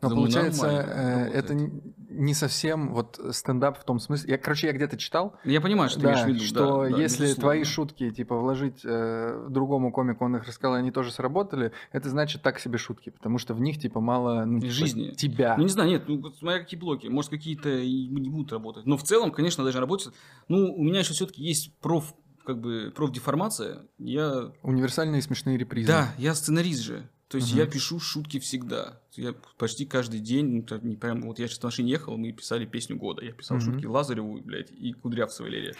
Но 0.00 0.10
Думаю, 0.10 0.26
получается, 0.26 0.68
э, 0.68 1.30
это 1.32 1.54
не 1.54 2.34
совсем 2.34 2.94
вот 2.94 3.20
стендап 3.32 3.78
в 3.78 3.84
том 3.84 3.98
смысле. 3.98 4.32
Я, 4.32 4.38
короче, 4.38 4.68
я 4.68 4.72
где-то 4.72 4.96
читал, 4.96 5.34
Я 5.44 5.60
понимаю, 5.60 5.90
что 5.90 5.98
ты 6.00 6.06
да, 6.06 6.12
имеешь 6.12 6.24
в 6.24 6.28
виду. 6.28 6.44
что 6.44 6.84
да, 6.84 6.90
да, 6.90 7.02
если 7.02 7.24
безусловно. 7.24 7.40
твои 7.40 7.64
шутки 7.64 8.10
типа 8.10 8.36
вложить 8.36 8.80
э, 8.84 9.46
другому 9.50 9.92
комику, 9.92 10.24
он 10.24 10.36
их 10.36 10.46
рассказал, 10.46 10.74
они 10.74 10.92
тоже 10.92 11.10
сработали, 11.10 11.72
это 11.90 12.08
значит 12.10 12.42
так 12.42 12.60
себе 12.60 12.78
шутки, 12.78 13.10
потому 13.10 13.38
что 13.38 13.54
в 13.54 13.60
них 13.60 13.80
типа 13.80 14.00
мало 14.00 14.44
ну, 14.44 14.60
типа, 14.60 14.72
Жизни. 14.72 15.10
тебя. 15.10 15.56
Ну, 15.56 15.64
не 15.64 15.68
знаю, 15.68 15.90
нет, 15.90 16.04
ну, 16.06 16.30
смотря 16.32 16.60
какие 16.60 16.78
блоки. 16.78 17.08
Может, 17.08 17.30
какие-то 17.30 17.68
и 17.68 18.06
не 18.06 18.30
будут 18.30 18.52
работать. 18.52 18.86
Но 18.86 18.96
в 18.96 19.02
целом, 19.02 19.32
конечно, 19.32 19.64
даже 19.64 19.80
работать. 19.80 20.14
Ну, 20.46 20.74
у 20.74 20.84
меня 20.84 21.00
еще 21.00 21.12
все-таки 21.12 21.42
есть 21.42 21.76
проф, 21.80 22.14
как 22.44 22.60
бы, 22.60 22.92
профдеформация. 22.94 23.86
Я 23.98 24.52
Универсальные 24.62 25.22
смешные 25.22 25.58
репризы. 25.58 25.88
Да, 25.88 26.14
я 26.18 26.34
сценарист 26.34 26.82
же. 26.82 27.08
То 27.28 27.36
есть 27.36 27.50
Мгм. 27.50 27.58
я 27.58 27.66
пишу 27.66 28.00
шутки 28.00 28.38
всегда. 28.38 29.00
Я 29.12 29.34
почти 29.58 29.84
каждый 29.84 30.18
день, 30.20 30.64
ну, 30.70 30.78
не 30.82 30.96
прям, 30.96 31.20
вот 31.22 31.38
я 31.38 31.46
сейчас 31.46 31.58
в 31.58 31.62
машине 31.64 31.90
ехал, 31.90 32.16
мы 32.16 32.32
писали 32.32 32.64
песню 32.64 32.96
года. 32.96 33.22
Я 33.22 33.32
писал 33.32 33.58
Мгм. 33.58 33.66
шутки 33.66 33.84
Лазареву, 33.84 34.40
блядь, 34.40 34.70
и 34.70 34.94
Кудрявцевой 34.94 35.50
Валерия. 35.50 35.74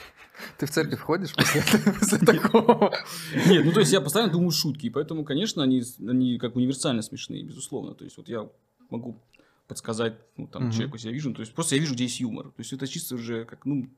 Ты 0.58 0.66
в 0.66 0.70
церковь 0.70 1.00
ходишь 1.00 1.34
после, 1.34 2.18
такого? 2.18 2.92
Нет, 3.46 3.64
ну 3.64 3.72
то 3.72 3.80
есть 3.80 3.92
я 3.92 4.02
постоянно 4.02 4.30
думаю 4.32 4.50
шутки, 4.50 4.86
и 4.86 4.90
поэтому, 4.90 5.24
конечно, 5.24 5.62
они, 5.62 5.82
они 6.06 6.38
как 6.38 6.54
универсально 6.54 7.00
смешные, 7.00 7.42
безусловно. 7.42 7.94
То 7.94 8.04
есть 8.04 8.18
вот 8.18 8.28
я 8.28 8.46
могу 8.90 9.18
подсказать 9.68 10.18
ну, 10.36 10.46
там, 10.48 10.64
Мгм. 10.64 10.72
человеку, 10.72 10.96
если 10.96 11.08
я 11.08 11.14
вижу, 11.14 11.32
то 11.32 11.40
есть 11.40 11.54
просто 11.54 11.76
я 11.76 11.80
вижу, 11.80 11.94
где 11.94 12.04
есть 12.04 12.20
юмор. 12.20 12.46
То 12.48 12.58
есть 12.58 12.74
это 12.74 12.86
чисто 12.86 13.14
уже 13.14 13.46
как, 13.46 13.64
ну, 13.64 13.88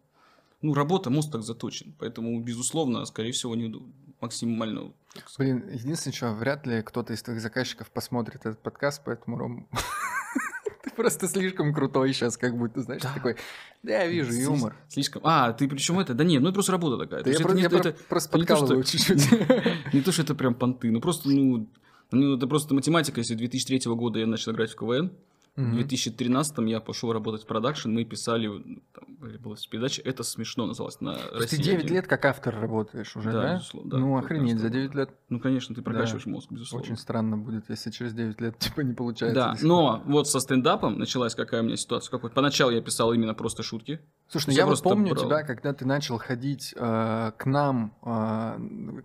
ну 0.62 0.74
работа, 0.74 1.10
мозг 1.10 1.30
так 1.32 1.42
заточен. 1.42 1.94
Поэтому, 1.98 2.40
безусловно, 2.40 3.04
скорее 3.06 3.32
всего, 3.32 3.54
идут 3.56 3.84
максимально... 4.20 4.92
Блин, 5.38 5.64
единственное, 5.72 6.14
что 6.14 6.32
вряд 6.32 6.66
ли 6.66 6.82
кто-то 6.82 7.12
из 7.12 7.22
твоих 7.22 7.40
заказчиков 7.40 7.90
посмотрит 7.90 8.40
этот 8.46 8.62
подкаст, 8.62 9.02
поэтому, 9.04 9.38
Ром, 9.38 9.68
Ты 10.82 10.90
просто 10.90 11.28
слишком 11.28 11.74
крутой 11.74 12.12
сейчас, 12.14 12.36
как 12.38 12.56
будто, 12.56 12.80
знаешь, 12.82 13.02
Да. 13.02 13.12
такой, 13.12 13.36
да, 13.82 13.92
я 14.02 14.06
вижу 14.06 14.30
Сли- 14.32 14.42
юмор. 14.42 14.76
Слишком. 14.88 15.20
А, 15.24 15.52
ты 15.52 15.68
причем 15.68 15.98
это? 15.98 16.14
Да 16.14 16.24
нет, 16.24 16.40
ну 16.42 16.48
это 16.48 16.54
просто 16.54 16.72
работа 16.72 16.96
такая. 16.98 17.22
Да 17.22 17.30
я 17.30 17.38
про- 17.38 17.48
это 17.48 17.54
не- 17.56 17.62
я 17.62 17.68
это- 17.68 17.92
просто 18.08 18.28
это 18.30 18.38
не 18.38 18.46
подкалываю 18.46 18.84
чуть-чуть. 18.84 19.30
Не 19.94 20.00
то, 20.00 20.10
что 20.12 20.22
это 20.22 20.34
прям 20.34 20.54
понты, 20.54 20.90
ну 20.90 21.00
просто, 21.00 21.28
ну, 21.28 21.68
ну, 22.12 22.36
это 22.36 22.46
просто 22.46 22.74
математика. 22.74 23.20
Если 23.20 23.34
2003 23.34 23.80
года 23.94 24.18
я 24.18 24.26
начал 24.26 24.52
играть 24.52 24.70
в 24.70 24.76
КВН, 24.76 25.12
в 25.60 25.62
Мгм. 25.62 25.74
2013 25.74 26.68
я 26.68 26.80
пошел 26.80 27.12
работать 27.12 27.42
в 27.42 27.46
продакшн, 27.46 27.90
мы 27.90 28.04
писали, 28.04 28.48
там, 28.94 29.16
была 29.42 29.56
передача 29.70 30.00
«Это 30.02 30.22
смешно» 30.22 30.66
называлась 30.66 31.00
на 31.00 31.14
Ты 31.16 31.38
России. 31.38 31.62
9 31.62 31.84
один. 31.84 31.94
лет 31.96 32.06
как 32.06 32.24
автор 32.24 32.58
работаешь 32.58 33.14
уже, 33.16 33.30
Да, 33.32 33.42
да? 33.42 33.54
безусловно, 33.56 33.90
да. 33.90 33.98
Ну, 33.98 34.16
охренеть, 34.16 34.58
за 34.58 34.68
что- 34.68 34.70
9 34.74 34.94
лет 34.94 35.10
Ну, 35.28 35.38
конечно, 35.40 35.74
ты 35.74 35.82
прокачиваешь 35.82 36.26
мозг, 36.26 36.50
безусловно. 36.50 36.84
очень 36.84 36.96
странно 36.96 37.36
будет, 37.36 37.68
если 37.68 37.90
через 37.90 38.14
9 38.14 38.40
лет 38.40 38.58
типа 38.58 38.80
не 38.80 38.94
получается. 38.94 39.34
Да, 39.34 39.56
но 39.60 40.02
вот 40.06 40.28
со 40.28 40.40
стендапом 40.40 40.98
началась 40.98 41.34
какая 41.34 41.60
у 41.60 41.64
меня 41.64 41.76
ситуация. 41.76 42.10
Как 42.10 42.22
вот 42.22 42.32
поначалу 42.32 42.70
я 42.72 42.80
писал 42.80 43.12
именно 43.12 43.34
просто 43.34 43.62
шутки. 43.62 44.00
Слушай, 44.28 44.50
ну 44.50 44.52
Я 44.56 44.66
вот 44.66 44.82
помню 44.82 45.12
брал. 45.14 45.24
тебя, 45.26 45.42
когда 45.42 45.72
ты 45.74 45.84
начал 45.84 46.18
ходить 46.18 46.72
э, 46.76 47.32
к 47.36 47.44
нам, 47.46 47.94
э, 48.02 48.06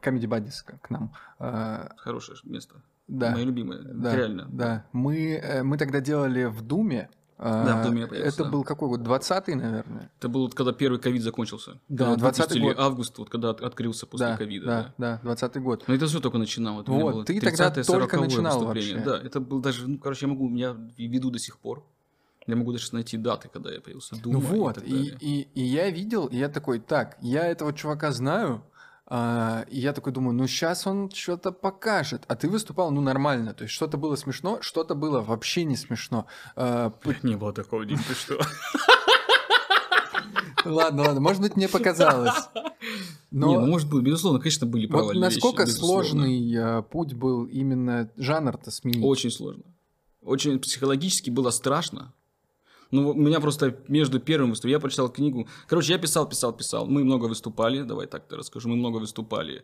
Comedy 0.01 0.27
Buddies, 0.27 0.63
к 0.81 0.89
нам. 0.89 1.11
э, 1.39 1.89
Хорошее 1.97 2.37
место. 2.43 2.75
Да, 3.07 3.31
Мое 3.31 3.43
любимое. 3.45 3.79
да, 3.83 4.15
Реально. 4.15 4.47
Да, 4.51 4.85
мы, 4.91 5.35
э, 5.35 5.63
мы 5.63 5.77
тогда 5.77 5.99
делали 6.01 6.45
в 6.45 6.61
Думе. 6.61 7.09
э, 7.37 7.43
Да, 7.65 7.81
в 7.81 7.85
Думе 7.85 8.01
я 8.01 8.07
появился, 8.07 8.33
Это 8.35 8.43
да. 8.45 8.49
был 8.49 8.63
какой 8.63 8.89
год? 8.89 9.01
20-й, 9.01 9.55
наверное? 9.55 10.09
Это 10.19 10.29
был 10.29 10.49
когда 10.49 10.71
первый 10.73 10.99
ковид 10.99 11.21
закончился. 11.21 11.79
Да, 11.89 12.05
Когда 12.05 12.09
вот 12.11 12.19
20-й 12.19 12.41
выпустили 12.41 12.63
год. 12.63 12.79
август, 12.79 13.17
вот 13.17 13.29
когда 13.29 13.49
от- 13.51 13.61
открылся 13.61 14.05
после 14.07 14.27
да, 14.27 14.37
ковида. 14.37 14.65
да, 14.97 15.19
да, 15.23 15.31
20-й 15.33 15.59
год. 15.59 15.83
Но 15.87 15.93
это 15.93 16.07
все 16.07 16.19
только 16.19 16.37
начинало. 16.37 16.81
Это 16.81 16.91
у 16.91 16.95
меня 16.95 17.05
Вот, 17.11 17.25
ты 17.27 17.39
тогда 17.39 17.67
30-е, 17.69 17.83
только 17.83 18.15
40-е 18.17 18.21
начинал 18.25 18.65
вообще. 18.65 18.97
Да, 19.05 19.17
это 19.21 19.39
был 19.39 19.59
даже, 19.59 19.87
ну, 19.87 19.97
короче, 19.99 20.25
я 20.25 20.31
могу, 20.31 20.49
я 20.55 20.75
веду 20.97 21.29
до 21.29 21.39
сих 21.39 21.57
пор. 21.59 21.83
Я 22.47 22.55
могу 22.55 22.71
даже 22.71 22.87
найти 22.93 23.17
даты, 23.17 23.49
когда 23.51 23.71
я 23.71 23.81
появился. 23.81 24.15
Дума 24.21 24.39
Ну 24.39 24.45
вот, 24.45 24.77
и 24.83 24.91
и, 24.93 25.15
и, 25.19 25.47
и 25.55 25.63
я 25.63 25.89
видел, 25.89 26.27
и 26.27 26.37
я 26.37 26.47
такой, 26.47 26.79
так, 26.79 27.17
я 27.21 27.45
этого 27.47 27.73
чувака 27.73 28.11
знаю, 28.11 28.61
а, 29.07 29.65
и 29.69 29.79
я 29.79 29.93
такой 29.93 30.13
думаю, 30.13 30.35
ну 30.35 30.47
сейчас 30.47 30.87
он 30.87 31.11
что-то 31.11 31.51
покажет. 31.51 32.23
А 32.27 32.35
ты 32.35 32.49
выступал, 32.49 32.91
ну 32.91 33.01
нормально, 33.01 33.53
то 33.53 33.63
есть 33.63 33.73
что-то 33.73 33.97
было 33.97 34.15
смешно, 34.15 34.57
что-то 34.61 34.95
было 34.95 35.21
вообще 35.21 35.63
не 35.63 35.75
смешно. 35.77 36.25
А, 36.55 36.91
Не 37.23 37.35
было 37.35 37.53
такого, 37.53 37.85
Дим, 37.85 37.99
ты 37.99 38.13
что? 38.15 38.39
ладно, 40.65 41.03
ладно, 41.03 41.21
может 41.21 41.41
быть 41.41 41.55
мне 41.55 41.67
показалось. 41.67 42.49
Но 43.31 43.47
Не, 43.47 43.59
ну, 43.59 43.65
может 43.67 43.89
быть, 43.89 44.03
безусловно, 44.03 44.39
конечно, 44.39 44.65
были 44.65 44.85
вот 44.85 44.91
провальные 44.93 45.21
насколько 45.25 45.63
вещи, 45.63 45.75
сложный 45.75 46.55
а, 46.57 46.81
путь 46.81 47.13
был 47.13 47.45
именно 47.45 48.09
жанр-то 48.15 48.71
сменить? 48.71 49.03
Очень 49.03 49.29
сложно. 49.29 49.63
Очень 50.21 50.57
психологически 50.59 51.29
было 51.29 51.51
страшно. 51.51 52.13
Ну, 52.91 53.09
у 53.09 53.13
меня 53.13 53.39
просто 53.39 53.77
между 53.87 54.19
первым 54.19 54.51
выступлением, 54.51 54.77
я 54.77 54.81
прочитал 54.81 55.09
книгу. 55.09 55.47
Короче, 55.67 55.93
я 55.93 55.99
писал, 55.99 56.27
писал, 56.29 56.53
писал. 56.53 56.85
Мы 56.87 57.03
много 57.03 57.25
выступали, 57.25 57.81
давай 57.83 58.07
так-то 58.07 58.37
расскажу. 58.37 58.69
Мы 58.69 58.75
много 58.75 58.97
выступали 58.97 59.63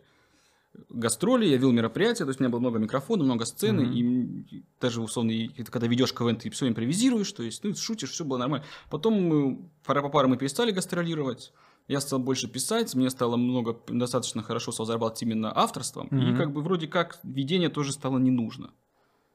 гастроли, 0.88 1.46
я 1.46 1.56
вел 1.56 1.70
мероприятия, 1.70 2.24
то 2.24 2.30
есть 2.30 2.40
у 2.40 2.42
меня 2.42 2.50
было 2.50 2.60
много 2.60 2.78
микрофонов, 2.78 3.26
много 3.26 3.44
сцены, 3.44 3.82
Мгм. 3.82 3.92
и 3.92 4.62
даже 4.80 5.02
условно, 5.02 5.30
и 5.30 5.48
когда 5.64 5.86
ведешь 5.86 6.12
КВН, 6.14 6.36
ты 6.36 6.50
все 6.50 6.66
импровизируешь, 6.68 7.30
то 7.32 7.42
есть, 7.42 7.62
ну, 7.64 7.74
шутишь, 7.74 8.10
все 8.10 8.24
было 8.24 8.38
нормально. 8.38 8.64
Потом 8.90 9.14
мы, 9.22 9.68
пара 9.84 10.02
по 10.02 10.08
парам 10.08 10.30
мы 10.30 10.36
перестали 10.38 10.70
гастролировать, 10.70 11.52
я 11.88 12.00
стал 12.00 12.20
больше 12.20 12.48
писать, 12.48 12.94
мне 12.94 13.10
стало 13.10 13.36
много, 13.36 13.76
достаточно 13.88 14.42
хорошо 14.42 14.72
стал 14.72 14.86
зарабатывать 14.86 15.22
именно 15.22 15.52
авторством, 15.54 16.06
и 16.08 16.14
Мгм. 16.14 16.36
как 16.36 16.52
бы 16.52 16.62
вроде 16.62 16.86
как 16.86 17.18
ведение 17.22 17.68
тоже 17.68 17.92
стало 17.92 18.18
не 18.18 18.30
нужно. 18.30 18.70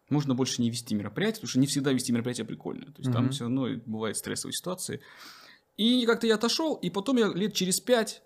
Можно 0.09 0.35
больше 0.35 0.61
не 0.61 0.69
вести 0.69 0.95
мероприятия, 0.95 1.35
потому 1.41 1.49
что 1.49 1.59
не 1.59 1.67
всегда 1.67 1.91
вести 1.91 2.11
мероприятие 2.13 2.45
прикольно. 2.45 2.85
То 2.85 2.99
есть 3.01 3.11
там 3.11 3.23
Мгм. 3.25 3.31
все 3.31 3.43
равно 3.43 3.67
бывают 3.85 4.17
стрессовые 4.17 4.53
ситуации. 4.53 5.01
И 5.75 6.05
как-то 6.05 6.27
я 6.27 6.35
отошел, 6.35 6.75
и 6.75 6.89
потом 6.89 7.17
я 7.17 7.27
лет 7.27 7.53
через 7.53 7.79
пять 7.79 8.21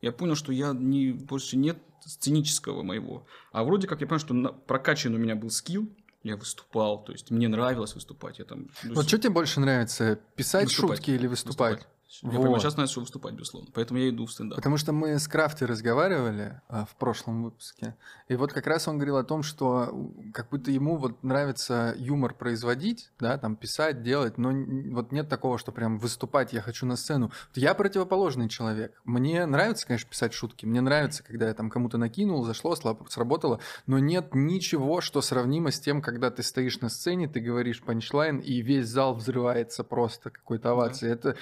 я 0.00 0.12
понял, 0.12 0.34
что 0.36 0.52
я 0.52 0.72
не, 0.72 1.10
больше 1.12 1.56
нет 1.56 1.78
сценического 2.04 2.82
моего. 2.82 3.26
А 3.52 3.64
вроде 3.64 3.88
как 3.88 4.00
я 4.00 4.06
понял, 4.06 4.20
что 4.20 4.34
на- 4.34 4.52
прокачан 4.52 5.14
у 5.14 5.18
меня 5.18 5.34
был 5.34 5.50
скилл, 5.50 5.88
я 6.22 6.36
выступал, 6.36 7.02
то 7.04 7.12
есть 7.12 7.30
мне 7.30 7.48
нравилось 7.48 7.94
выступать. 7.94 8.38
Я 8.38 8.44
там, 8.44 8.68
ну, 8.84 8.94
Вот 8.94 9.08
что 9.08 9.18
тебе 9.18 9.30
больше 9.30 9.60
нравится, 9.60 10.20
писать 10.36 10.64
Выступать. 10.66 10.98
шутки 10.98 11.10
или 11.12 11.26
выступать? 11.26 11.86
Я 12.22 12.38
Вот. 12.40 12.60
сейчас 12.60 12.74
знаю, 12.74 12.88
что 12.88 13.00
выступать, 13.00 13.34
безусловно. 13.34 13.70
Поэтому 13.74 14.00
я 14.00 14.08
иду 14.08 14.24
в 14.24 14.32
стендап. 14.32 14.56
Потому 14.56 14.78
что 14.78 14.92
мы 14.92 15.18
с 15.18 15.28
Крафти 15.28 15.64
разговаривали 15.64 16.60
а, 16.68 16.86
в 16.86 16.96
прошлом 16.96 17.44
выпуске, 17.44 17.96
и 18.28 18.34
вот 18.34 18.52
как 18.52 18.66
раз 18.66 18.88
он 18.88 18.96
говорил 18.96 19.18
о 19.18 19.24
том, 19.24 19.42
что 19.42 20.10
как 20.32 20.48
будто 20.48 20.70
ему 20.70 20.96
вот 20.96 21.22
нравится 21.22 21.94
юмор 21.98 22.32
производить, 22.32 23.10
да, 23.20 23.36
там 23.36 23.56
писать, 23.56 24.02
делать, 24.02 24.38
но 24.38 24.50
вот 24.92 25.12
нет 25.12 25.28
такого, 25.28 25.58
что 25.58 25.70
прям 25.70 25.98
выступать, 25.98 26.52
я 26.54 26.62
хочу 26.62 26.86
на 26.86 26.96
сцену. 26.96 27.30
Я 27.54 27.74
противоположный 27.74 28.48
человек. 28.48 29.00
Мне 29.04 29.44
нравится, 29.44 29.86
конечно, 29.86 30.08
писать 30.08 30.32
шутки, 30.32 30.64
мне 30.64 30.80
нравится, 30.80 31.22
когда 31.22 31.48
я 31.48 31.54
там 31.54 31.68
кому-то 31.68 31.98
накинул, 31.98 32.44
зашло, 32.44 32.74
сработало, 33.08 33.60
но 33.86 33.98
нет 33.98 34.34
ничего, 34.34 35.02
что 35.02 35.20
сравнимо 35.20 35.70
с 35.70 35.78
тем, 35.78 36.00
когда 36.00 36.30
ты 36.30 36.42
стоишь 36.42 36.80
на 36.80 36.88
сцене, 36.88 37.28
ты 37.28 37.40
говоришь 37.40 37.82
панчлайн, 37.82 38.38
и 38.38 38.62
весь 38.62 38.86
зал 38.88 39.14
взрывается 39.14 39.84
просто 39.84 40.30
какой-то 40.30 40.70
овацией. 40.70 41.12
Это 41.12 41.36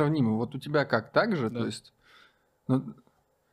несравнимо. 0.00 0.36
Вот 0.36 0.54
у 0.54 0.58
тебя 0.58 0.84
как, 0.84 1.12
так 1.12 1.36
же? 1.36 1.50
Да. 1.50 1.60
То 1.60 1.66
есть, 1.66 1.92
ну, 2.68 2.94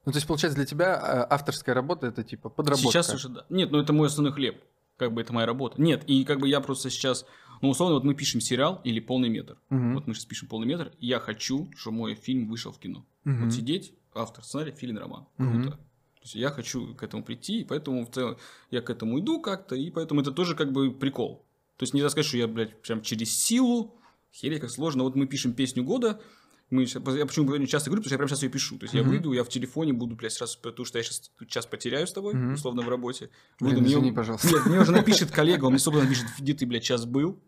ну, 0.05 0.11
то 0.11 0.17
есть, 0.17 0.27
получается, 0.27 0.55
для 0.55 0.65
тебя 0.65 0.95
а, 0.95 1.27
авторская 1.33 1.75
работа 1.75 2.07
это 2.07 2.23
типа 2.23 2.49
подработка. 2.49 2.89
Сейчас 2.89 3.13
уже 3.13 3.29
да. 3.29 3.45
Нет, 3.49 3.71
ну 3.71 3.79
это 3.79 3.91
мой 3.91 4.07
основной 4.07 4.33
хлеб. 4.33 4.63
Как 4.95 5.13
бы 5.13 5.21
это 5.21 5.33
моя 5.33 5.45
работа. 5.45 5.81
Нет, 5.81 6.03
и 6.07 6.23
как 6.23 6.39
бы 6.39 6.47
я 6.47 6.61
просто 6.61 6.89
сейчас... 6.89 7.25
Ну, 7.61 7.69
условно, 7.69 7.95
вот 7.95 8.03
мы 8.03 8.13
пишем 8.13 8.39
сериал 8.39 8.81
или 8.83 8.99
полный 8.99 9.29
метр. 9.29 9.57
Мгм. 9.69 9.95
Вот 9.95 10.07
мы 10.07 10.13
сейчас 10.13 10.25
пишем 10.25 10.47
полный 10.47 10.67
метр. 10.67 10.91
и 10.99 11.07
Я 11.07 11.19
хочу, 11.19 11.69
чтобы 11.75 11.97
мой 11.97 12.15
фильм 12.15 12.47
вышел 12.47 12.71
в 12.71 12.79
кино. 12.79 13.05
Мгм. 13.25 13.45
Вот 13.45 13.53
сидеть, 13.53 13.93
автор 14.13 14.43
сценария, 14.43 14.71
Филин 14.71 14.97
Роман. 14.97 15.25
Круто. 15.37 15.71
То 15.71 16.21
есть 16.23 16.35
я 16.35 16.49
хочу 16.49 16.95
к 16.95 17.03
этому 17.03 17.23
прийти, 17.23 17.61
и 17.61 17.63
поэтому 17.63 18.05
в 18.05 18.11
целом 18.11 18.37
я 18.71 18.81
к 18.81 18.89
этому 18.89 19.19
иду 19.19 19.41
как-то, 19.41 19.75
и 19.75 19.91
поэтому 19.91 20.21
это 20.21 20.31
тоже 20.31 20.55
как 20.55 20.71
бы 20.71 20.91
прикол. 20.91 21.45
То 21.77 21.83
есть 21.83 21.93
нельзя 21.93 22.09
сказать, 22.09 22.25
что 22.25 22.37
я, 22.37 22.47
блядь, 22.47 22.81
прям 22.81 23.01
через 23.01 23.37
силу, 23.37 23.95
херей 24.33 24.59
как 24.59 24.69
сложно. 24.69 25.03
Вот 25.03 25.15
мы 25.15 25.27
пишем 25.27 25.53
песню 25.53 25.83
года, 25.83 26.21
мы, 26.69 26.83
я 26.83 27.25
почему 27.25 27.45
говорю, 27.45 27.65
часто 27.65 27.89
говорю, 27.89 28.01
потому 28.01 28.09
что 28.09 28.13
я 28.13 28.17
прямо 28.17 28.27
сейчас 28.29 28.43
ее 28.43 28.49
пишу. 28.49 28.77
То 28.77 28.83
есть 28.85 28.93
я 28.93 29.01
Мгм. 29.01 29.11
выйду, 29.11 29.31
я 29.33 29.43
в 29.43 29.49
телефоне 29.49 29.93
буду, 29.93 30.15
блядь, 30.15 30.33
сразу, 30.33 30.57
потому 30.61 30.85
что 30.85 30.97
я 30.97 31.03
сейчас 31.03 31.31
час 31.47 31.65
потеряю 31.65 32.07
с 32.07 32.11
тобой, 32.13 32.33
Мгм. 32.33 32.53
условно, 32.53 32.81
в 32.81 32.89
работе. 32.89 33.29
Блин, 33.59 33.75
Выйду, 33.75 33.81
мне- 33.81 33.93
извини, 33.93 34.11
пожалуйста. 34.11 34.47
Нет, 34.49 34.65
мне 34.65 34.79
уже 34.81 34.91
напишет 34.91 35.31
коллега, 35.31 35.65
он 35.65 35.71
мне 35.71 35.79
собственно 35.79 36.03
напишет, 36.09 36.27
где 36.39 36.53
ты, 36.53 36.65
блядь, 36.65 36.83
час 36.83 37.05
был. 37.05 37.39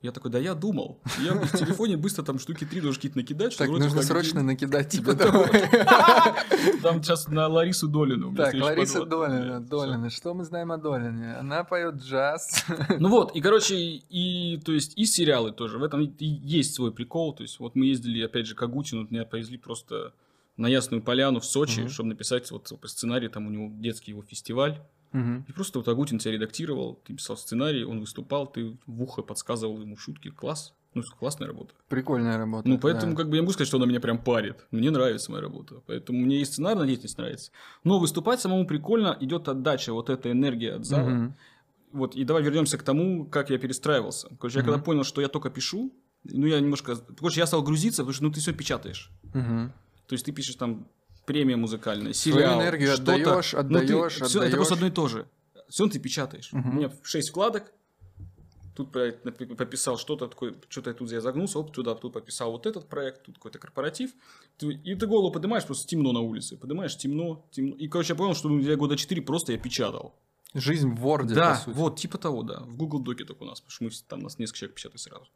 Я 0.00 0.12
такой, 0.12 0.30
да 0.30 0.38
я 0.38 0.54
думал. 0.54 1.00
Я 1.20 1.34
в 1.34 1.58
телефоне 1.58 1.96
быстро 1.96 2.22
там 2.22 2.38
штуки 2.38 2.64
три 2.64 2.80
должен 2.80 2.98
какие-то 2.98 3.18
накидать. 3.18 3.56
Так, 3.56 3.68
нужно 3.68 3.90
как 3.90 4.04
срочно 4.04 4.44
накидать 4.44 4.90
тебе. 4.90 5.12
давай. 5.14 5.50
Там 6.82 7.02
сейчас 7.02 7.26
на 7.26 7.48
Ларису 7.48 7.88
Долину. 7.88 8.32
Так, 8.36 8.54
Лариса. 8.54 9.04
Долина. 9.04 9.60
Долина. 9.60 10.08
Что 10.08 10.34
мы 10.34 10.44
знаем 10.44 10.70
о 10.70 10.76
Долине? 10.76 11.34
Она 11.34 11.64
поет 11.64 11.96
джаз. 11.96 12.64
Ну 13.00 13.08
вот, 13.08 13.34
и, 13.34 13.40
короче, 13.40 13.76
и, 13.76 14.60
то 14.64 14.72
есть, 14.72 14.96
и 14.96 15.04
сериалы 15.04 15.50
тоже. 15.50 15.78
В 15.78 15.82
этом 15.82 16.14
есть 16.20 16.74
свой 16.74 16.92
прикол. 16.92 17.34
То 17.34 17.42
есть, 17.42 17.58
вот 17.58 17.74
мы 17.74 17.86
ездили, 17.86 18.22
опять 18.24 18.46
же, 18.46 18.54
к 18.54 18.62
Агутину, 18.62 19.06
меня 19.10 19.24
повезли 19.24 19.58
просто 19.58 20.12
на 20.56 20.68
Ясную 20.68 21.02
Поляну 21.02 21.40
в 21.40 21.44
Сочи, 21.44 21.88
чтобы 21.88 22.10
написать 22.10 22.48
вот 22.52 22.72
по 22.80 22.86
сценарию, 22.86 23.30
там 23.30 23.46
у 23.46 23.50
него 23.50 23.70
детский 23.80 24.12
его 24.12 24.22
фестиваль. 24.22 24.80
Мгм. 25.12 25.44
И 25.48 25.52
просто 25.52 25.78
вот 25.78 25.88
Агутин 25.88 26.18
тебя 26.18 26.32
редактировал, 26.32 27.00
ты 27.04 27.14
писал 27.14 27.36
сценарий, 27.36 27.84
он 27.84 28.00
выступал, 28.00 28.46
ты 28.46 28.76
в 28.86 29.02
ухо 29.02 29.22
подсказывал 29.22 29.80
ему 29.80 29.96
шутки. 29.96 30.30
Класс. 30.30 30.74
Ну, 30.94 31.02
классная 31.18 31.46
работа. 31.46 31.74
Прикольная 31.88 32.38
работа. 32.38 32.68
Ну, 32.68 32.78
поэтому, 32.78 33.12
да. 33.12 33.18
как 33.18 33.28
бы, 33.28 33.36
я 33.36 33.42
могу 33.42 33.52
сказать, 33.52 33.68
что 33.68 33.76
она 33.76 33.86
меня 33.86 34.00
прям 34.00 34.18
парит. 34.18 34.66
Мне 34.70 34.90
нравится 34.90 35.30
моя 35.30 35.42
работа. 35.42 35.82
Поэтому 35.86 36.18
мне 36.18 36.40
и 36.40 36.44
сценарная 36.44 36.86
деятельность 36.86 37.18
нравится. 37.18 37.52
Но 37.84 37.98
выступать 37.98 38.40
самому 38.40 38.66
прикольно, 38.66 39.16
идет 39.20 39.48
отдача, 39.48 39.92
вот 39.92 40.10
эта 40.10 40.30
энергия 40.30 40.74
от 40.74 40.86
зала. 40.86 41.08
Мгм. 41.08 41.36
Вот, 41.92 42.16
и 42.16 42.24
давай 42.24 42.42
вернемся 42.42 42.78
к 42.78 42.82
тому, 42.82 43.26
как 43.26 43.50
я 43.50 43.58
перестраивался. 43.58 44.28
Короче, 44.40 44.58
я 44.58 44.62
Мгм. 44.62 44.72
когда 44.72 44.84
понял, 44.84 45.04
что 45.04 45.20
я 45.20 45.28
только 45.28 45.50
пишу, 45.50 45.92
ну, 46.24 46.46
я 46.46 46.58
немножко... 46.60 46.96
Короче, 46.96 47.40
я 47.40 47.46
стал 47.46 47.62
грузиться, 47.62 48.02
потому 48.02 48.14
что, 48.14 48.24
ну, 48.24 48.32
ты 48.32 48.40
все 48.40 48.52
печатаешь. 48.52 49.10
Мгм. 49.34 49.72
То 50.06 50.14
есть, 50.14 50.24
ты 50.24 50.32
пишешь 50.32 50.56
там 50.56 50.88
премия 51.28 51.56
музыкальная, 51.56 52.12
Свою 52.14 52.38
сериал, 52.38 52.60
энергию 52.60 52.94
что-то. 52.94 53.12
отдаешь, 53.14 53.52
Ну, 53.52 53.58
ты- 53.78 53.84
отдаешь, 53.84 54.12
всё, 54.14 54.24
Это 54.26 54.38
отдаешь. 54.38 54.54
просто 54.56 54.74
одно 54.74 54.86
и 54.86 54.90
то 54.90 55.08
же. 55.08 55.26
Все 55.68 55.86
ты 55.88 55.98
печатаешь. 56.00 56.52
Мгм. 56.52 56.70
У 56.70 56.72
меня 56.78 56.90
6 57.02 57.28
вкладок, 57.30 57.72
тут 58.74 58.90
пописал 58.92 59.98
что-то 59.98 60.28
такое, 60.28 60.54
что-то 60.68 60.90
я 60.90 60.94
тут 60.94 61.10
я 61.12 61.20
загнулся, 61.20 61.58
оп, 61.58 61.72
туда, 61.72 61.94
тут 61.94 62.12
пописал 62.12 62.52
вот 62.52 62.66
этот 62.66 62.88
проект, 62.88 63.22
тут 63.24 63.34
какой-то 63.36 63.58
корпоратив. 63.58 64.10
И 64.62 64.94
ты 64.94 65.06
голову 65.06 65.30
поднимаешь, 65.32 65.64
просто 65.66 65.86
темно 65.88 66.12
на 66.12 66.20
улице. 66.20 66.56
Поднимаешь, 66.56 66.96
темно, 66.96 67.44
темно. 67.50 67.74
И, 67.76 67.88
короче, 67.88 68.12
я 68.12 68.16
понял, 68.16 68.34
что 68.34 68.48
ну, 68.48 68.58
я 68.60 68.76
года 68.76 68.96
4 68.96 69.20
просто 69.22 69.52
я 69.52 69.58
печатал. 69.58 70.14
Жизнь 70.54 70.88
в 70.88 71.06
Word, 71.06 71.24
да, 71.34 71.62
вот, 71.66 71.98
типа 72.00 72.16
того, 72.18 72.42
да. 72.42 72.60
В 72.60 72.76
Google 72.76 73.00
Доке 73.00 73.24
только 73.24 73.42
у 73.42 73.46
нас, 73.46 73.60
потому 73.60 73.70
что 73.72 73.84
мы, 73.84 73.90
там 74.08 74.20
нас 74.20 74.38
несколько 74.38 74.58
человек 74.60 74.76
печатают 74.76 75.00
сразу. 75.02 75.26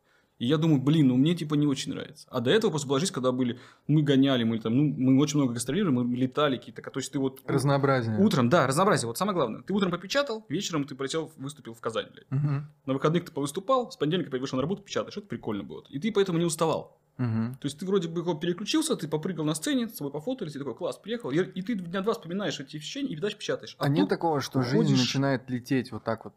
И 0.42 0.46
я 0.46 0.56
думаю, 0.56 0.82
блин, 0.82 1.06
ну 1.06 1.16
мне 1.16 1.36
типа 1.36 1.54
не 1.54 1.68
очень 1.68 1.92
нравится. 1.92 2.26
А 2.28 2.40
до 2.40 2.50
этого 2.50 2.72
просто 2.72 2.88
была 2.88 2.98
жизнь, 2.98 3.12
когда 3.12 3.30
были, 3.30 3.60
мы 3.86 4.02
гоняли, 4.02 4.42
мы 4.42 4.58
там, 4.58 4.76
ну, 4.76 4.82
мы 4.82 5.22
очень 5.22 5.38
много 5.38 5.54
гастролировали, 5.54 5.94
мы 5.94 6.16
летали 6.16 6.56
какие-то, 6.56 6.82
то 6.82 6.98
есть 6.98 7.12
ты 7.12 7.20
вот... 7.20 7.42
Разнообразие. 7.46 8.18
Утром, 8.18 8.48
да, 8.48 8.66
разнообразие, 8.66 9.06
вот 9.06 9.16
самое 9.16 9.36
главное. 9.36 9.62
Ты 9.62 9.72
утром 9.72 9.92
попечатал, 9.92 10.44
вечером 10.48 10.84
ты 10.84 10.96
полетел, 10.96 11.30
выступил 11.36 11.74
в 11.74 11.80
Казань, 11.80 12.06
блядь. 12.12 12.28
Мгм. 12.30 12.66
На 12.86 12.92
выходных 12.92 13.24
ты 13.26 13.30
повыступал, 13.30 13.92
с 13.92 13.96
понедельника 13.96 14.36
вышел 14.36 14.56
на 14.56 14.62
работу, 14.62 14.82
печатаешь, 14.82 15.16
это 15.16 15.28
прикольно 15.28 15.62
было. 15.62 15.84
И 15.90 16.00
ты 16.00 16.10
поэтому 16.10 16.38
не 16.38 16.44
уставал. 16.44 16.98
Мгм. 17.18 17.56
То 17.60 17.66
есть 17.66 17.78
ты 17.78 17.86
вроде 17.86 18.08
бы 18.08 18.24
переключился, 18.40 18.96
ты 18.96 19.06
попрыгал 19.06 19.44
на 19.44 19.54
сцене, 19.54 19.86
с 19.86 19.94
собой 19.94 20.12
пофотали, 20.12 20.50
ты 20.50 20.58
такой, 20.58 20.74
класс, 20.74 20.98
приехал, 20.98 21.30
и, 21.30 21.38
и 21.38 21.62
ты 21.62 21.76
дня 21.76 22.00
два 22.00 22.14
вспоминаешь 22.14 22.58
эти 22.58 22.78
ощущения 22.78 23.10
и 23.10 23.16
дальше 23.16 23.38
печатаешь. 23.38 23.76
А, 23.78 23.88
нет 23.88 24.00
тут 24.00 24.08
такого, 24.08 24.40
что 24.40 24.62
жизнь 24.62 24.76
уходишь- 24.78 24.98
начинает 24.98 25.48
лететь 25.48 25.92
вот 25.92 26.02
так 26.02 26.24
вот, 26.24 26.34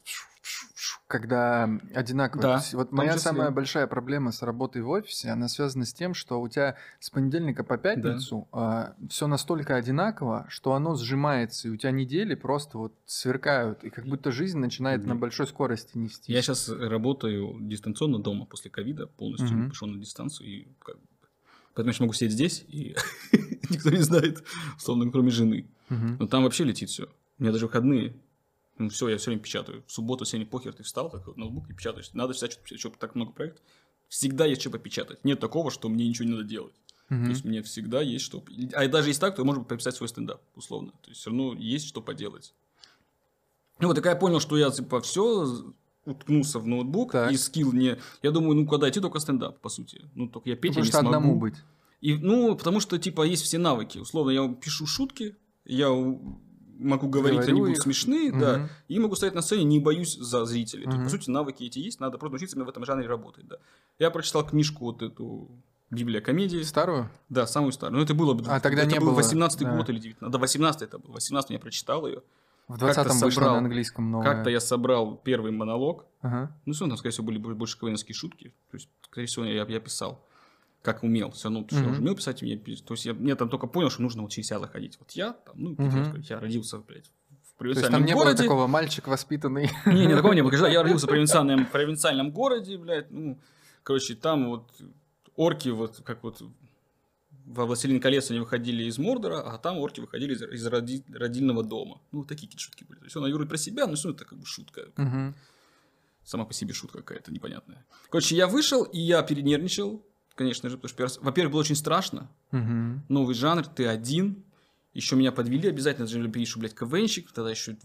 когда 1.07 1.69
одинаково. 1.93 2.41
Да, 2.41 2.63
Вот 2.73 2.91
моя 2.91 3.11
числе. 3.13 3.21
самая 3.21 3.51
большая 3.51 3.87
проблема 3.87 4.31
с 4.31 4.41
работой 4.41 4.81
в 4.81 4.89
офисе, 4.89 5.29
она 5.29 5.47
связана 5.47 5.85
с 5.85 5.93
тем, 5.93 6.13
что 6.13 6.41
у 6.41 6.47
тебя 6.47 6.75
с 6.99 7.09
понедельника 7.09 7.63
по 7.63 7.77
пятницу 7.77 8.47
все 9.09 9.27
настолько 9.27 9.75
одинаково, 9.75 10.45
что 10.49 10.73
оно 10.73 10.95
сжимается, 10.95 11.67
и 11.67 11.71
у 11.71 11.77
тебя 11.77 11.91
недели 11.91 12.35
просто 12.35 12.77
вот 12.77 12.93
сверкают, 13.05 13.83
и 13.83 13.89
как 13.89 14.05
будто 14.05 14.31
жизнь 14.31 14.57
начинает 14.57 15.05
на 15.05 15.13
Мгм. 15.13 15.21
большой 15.21 15.47
скорости 15.47 15.97
нести. 15.97 16.31
Я 16.31 16.41
сейчас 16.41 16.69
работаю 16.69 17.57
дистанционно 17.61 18.19
дома 18.19 18.45
после 18.45 18.71
ковида, 18.71 19.07
полностью 19.07 19.57
Мгм. 19.57 19.69
пошел 19.69 19.87
на 19.87 19.97
дистанцию, 19.99 20.47
и 20.49 20.67
как 20.79 20.97
поэтому 21.73 21.87
я 21.89 21.93
сейчас 21.93 21.99
могу 22.01 22.13
сидеть 22.13 22.31
здесь, 22.33 22.65
и 22.67 22.95
никто 23.69 23.89
не 23.89 23.97
знает, 24.01 24.43
условно, 24.77 25.09
кроме 25.11 25.29
жены. 25.31 25.69
Но 25.89 26.27
там 26.27 26.43
вообще 26.43 26.63
летит 26.63 26.89
все. 26.89 27.07
У 27.37 27.43
меня 27.43 27.51
даже 27.51 27.65
выходные. 27.67 28.15
Ну, 28.77 28.89
все, 28.89 29.07
я 29.09 29.17
все 29.17 29.27
время 29.31 29.41
печатаю. 29.41 29.83
В 29.87 29.91
субботу, 29.91 30.25
сегодня 30.25 30.45
похер, 30.49 30.73
ты 30.73 30.83
встал, 30.83 31.09
так 31.09 31.25
вот, 31.27 31.37
ноутбук 31.37 31.69
и 31.69 31.73
печатаешь. 31.73 32.11
Надо 32.13 32.33
всегда 32.33 32.51
что-то. 32.51 32.77
Что 32.77 32.89
так 32.89 33.15
много 33.15 33.31
проектов. 33.31 33.63
Всегда 34.09 34.45
есть 34.45 34.61
что 34.61 34.69
попечатать. 34.69 35.23
Нет 35.23 35.39
такого, 35.39 35.71
что 35.71 35.89
мне 35.89 36.07
ничего 36.07 36.25
не 36.25 36.31
надо 36.31 36.43
делать. 36.43 36.75
Мгм. 37.09 37.23
То 37.25 37.29
есть 37.29 37.45
мне 37.45 37.61
всегда 37.61 38.01
есть 38.01 38.25
что... 38.25 38.43
А 38.73 38.87
даже 38.87 39.09
если 39.09 39.21
так, 39.21 39.35
то 39.35 39.43
можно 39.45 39.63
пописать 39.63 39.95
свой 39.95 40.09
стендап, 40.09 40.41
условно. 40.55 40.91
То 41.03 41.09
есть 41.09 41.21
все 41.21 41.29
равно 41.29 41.53
есть 41.53 41.87
что 41.87 42.01
поделать. 42.01 42.53
Ну 43.79 43.87
вот, 43.87 43.95
когда 43.95 44.11
я 44.11 44.15
понял, 44.15 44.39
что 44.39 44.57
я, 44.57 44.69
типа, 44.71 45.01
все 45.01 45.73
уткнулся 46.05 46.59
в 46.59 46.67
ноутбук, 46.67 47.11
Так. 47.13 47.31
и 47.31 47.37
скилл 47.37 47.73
не... 47.73 47.97
Я 48.21 48.31
думаю, 48.31 48.55
ну, 48.55 48.67
куда 48.67 48.89
идти, 48.89 48.99
только 48.99 49.19
стендап, 49.19 49.59
по 49.59 49.69
сути. 49.69 50.01
Ну, 50.15 50.27
только 50.29 50.49
я 50.49 50.55
петь 50.55 50.75
я 50.75 50.81
Потому 50.81 50.85
не 50.85 50.89
что 50.89 50.99
смогу. 50.99 51.15
одному 51.15 51.39
быть. 51.39 51.55
И, 52.01 52.13
ну, 52.15 52.55
потому 52.55 52.79
что, 52.79 52.97
типа, 52.97 53.23
есть 53.23 53.43
все 53.43 53.57
навыки. 53.57 53.97
Условно, 53.97 54.31
я 54.31 54.47
пишу 54.53 54.85
шутки, 54.85 55.35
я 55.65 55.89
могу 56.79 57.07
говорить, 57.07 57.39
Говорю 57.39 57.51
они 57.53 57.59
будут 57.61 57.77
их. 57.77 57.83
смешные, 57.83 58.31
Мгм. 58.31 58.39
да. 58.39 58.69
И 58.87 58.99
могу 58.99 59.15
стоять 59.15 59.35
на 59.35 59.41
сцене, 59.41 59.63
не 59.63 59.79
боюсь 59.79 60.15
за 60.17 60.45
зрителей. 60.45 60.85
Есть, 60.85 60.95
Мгм. 60.95 61.03
по 61.05 61.09
сути, 61.09 61.29
навыки 61.29 61.63
эти 61.63 61.79
есть, 61.79 61.99
надо 61.99 62.17
просто 62.17 62.33
научиться 62.33 62.55
именно 62.55 62.65
в 62.65 62.69
этом 62.69 62.85
жанре 62.85 63.07
работать, 63.07 63.47
да. 63.47 63.57
Я 63.99 64.11
прочитал 64.11 64.45
книжку 64.45 64.85
вот 64.85 65.01
эту 65.01 65.49
«Библия 65.89 66.21
комедии». 66.21 66.61
Старую? 66.63 67.09
Да, 67.29 67.47
самую 67.47 67.71
старую. 67.71 67.97
Ну, 67.99 68.03
это 68.03 68.13
было... 68.13 68.37
А, 68.47 68.59
тогда 68.59 68.83
это 68.83 68.91
не 68.93 68.99
был 68.99 69.07
было, 69.07 69.15
18 69.15 69.59
да. 69.63 69.75
год 69.77 69.89
или 69.89 69.99
19 69.99 70.31
Да, 70.31 70.37
18 70.37 70.81
это 70.81 70.97
был. 70.99 71.13
18 71.13 71.51
я 71.51 71.59
прочитал 71.59 72.05
ее. 72.07 72.21
В 72.67 72.79
Как-то 72.79 73.01
20-м 73.01 73.13
вышло 73.19 73.29
собрал. 73.29 73.51
на 73.53 73.57
английском 73.59 74.09
новое. 74.11 74.25
Как-то 74.25 74.49
я 74.49 74.59
собрал 74.59 75.15
первый 75.17 75.51
монолог. 75.51 76.05
Ага. 76.21 76.51
Ну, 76.65 76.73
все 76.73 76.87
там, 76.87 76.97
скорее 76.97 77.11
всего, 77.11 77.27
были 77.27 77.37
бо- 77.37 77.53
больше 77.53 77.77
КВНские 77.79 78.15
шутки. 78.15 78.53
То 78.71 78.77
есть, 78.77 78.89
скорее 79.03 79.27
всего, 79.27 79.45
я, 79.45 79.63
я 79.65 79.79
писал, 79.79 80.25
как 80.85 81.03
умел. 81.03 81.31
Все 81.31 81.45
равно, 81.49 81.63
потому 81.63 81.79
что 81.79 81.83
я 81.83 81.83
Мгм. 81.83 81.91
уже 81.93 82.01
умел 82.01 82.15
писать, 82.15 82.41
пис- 82.43 82.83
то 82.83 82.93
есть, 82.93 83.05
я, 83.05 83.13
мне 83.13 83.35
там 83.35 83.49
только 83.49 83.67
понял, 83.67 83.89
что 83.89 84.01
нужно 84.01 84.21
вот 84.21 84.31
через 84.31 84.47
себя 84.47 84.59
заходить. 84.59 84.97
Вот 84.99 85.11
я, 85.11 85.33
там, 85.33 85.55
ну, 85.57 85.75
сказать, 85.75 86.29
я 86.29 86.39
родился, 86.39 86.77
блядь, 86.79 87.05
в 87.07 87.09
То 87.09 87.33
есть 87.35 87.57
провинциальном 87.57 87.91
там 88.01 88.05
не 88.05 88.13
было 88.13 88.23
городе. 88.23 88.43
такого 88.43 88.67
мальчик 88.67 89.07
воспитанный. 89.07 89.69
Не, 89.85 90.05
не, 90.05 90.15
такого 90.15 90.33
не 90.33 90.41
было. 90.43 90.51
Я 90.67 90.83
родился 90.83 91.05
в 91.07 91.09
провинциальном, 91.09 91.65
провинциальном 91.65 92.31
городе, 92.31 92.77
блядь. 92.77 93.11
Ну, 93.11 93.37
короче, 93.83 94.15
там 94.15 94.49
вот 94.49 94.69
орки, 95.35 95.69
вот 95.69 96.01
как 96.05 96.23
вот 96.23 96.41
во 97.45 97.65
«Властелин 97.65 97.99
колец» 97.99 98.31
они 98.31 98.39
выходили 98.39 98.83
из 98.85 98.97
Мордора, 98.97 99.39
а 99.41 99.57
там 99.59 99.77
орки 99.77 99.99
выходили 99.99 100.33
из, 100.33 100.41
из 100.41 100.65
роди- 100.67 101.03
родильного 101.13 101.63
дома. 101.63 102.01
Ну, 102.11 102.19
вот 102.19 102.27
такие 102.27 102.47
какие-то 102.47 102.63
шутки 102.63 102.83
были. 102.85 102.99
То 102.99 103.05
есть, 103.05 103.15
он 103.15 103.29
говорит 103.29 103.47
про 103.49 103.57
себя, 103.57 103.85
но 103.87 103.95
все 103.95 104.09
это 104.11 104.25
как 104.25 104.37
бы 104.39 104.45
шутка. 104.45 104.81
Мгм. 104.97 105.35
Сама 106.23 106.45
по 106.45 106.53
себе 106.53 106.73
шутка 106.73 107.03
какая-то 107.03 107.31
непонятная. 107.31 107.85
Короче, 108.09 108.35
я 108.35 108.47
вышел, 108.47 108.81
и 108.83 108.99
я 108.99 109.21
перенервничал, 109.21 110.03
конечно 110.35 110.69
же, 110.69 110.77
потому 110.77 110.89
что, 110.89 111.03
раз- 111.03 111.17
во-первых, 111.21 111.53
было 111.53 111.61
очень 111.61 111.75
страшно. 111.75 112.29
Мгм. 112.51 113.03
Новый 113.09 113.35
жанр, 113.35 113.65
ты 113.67 113.87
один. 113.87 114.43
Еще 114.93 115.17
меня 115.17 115.33
подвели 115.33 115.67
обязательно, 115.67 116.07
даже 116.07 116.29
пишу, 116.29 116.59
блядь, 116.59 116.73
КВНщик, 116.73 117.29
тогда 117.33 117.51
еще 117.51 117.75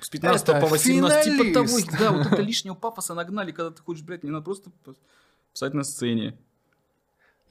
с 0.00 0.08
15 0.08 0.48
Это 0.48 0.60
по 0.60 0.68
18, 0.68 1.24
типа 1.24 1.54
того, 1.54 1.66
финалист. 1.66 1.98
да, 1.98 2.12
вот 2.12 2.26
это 2.26 2.40
лишнего 2.42 2.74
пафоса 2.74 3.14
нагнали, 3.14 3.50
когда 3.50 3.70
ты 3.72 3.82
хочешь, 3.82 4.04
блядь, 4.04 4.22
не 4.22 4.30
надо 4.30 4.44
просто 4.44 4.70
писать 5.52 5.74
на 5.74 5.82
сцене. 5.82 6.38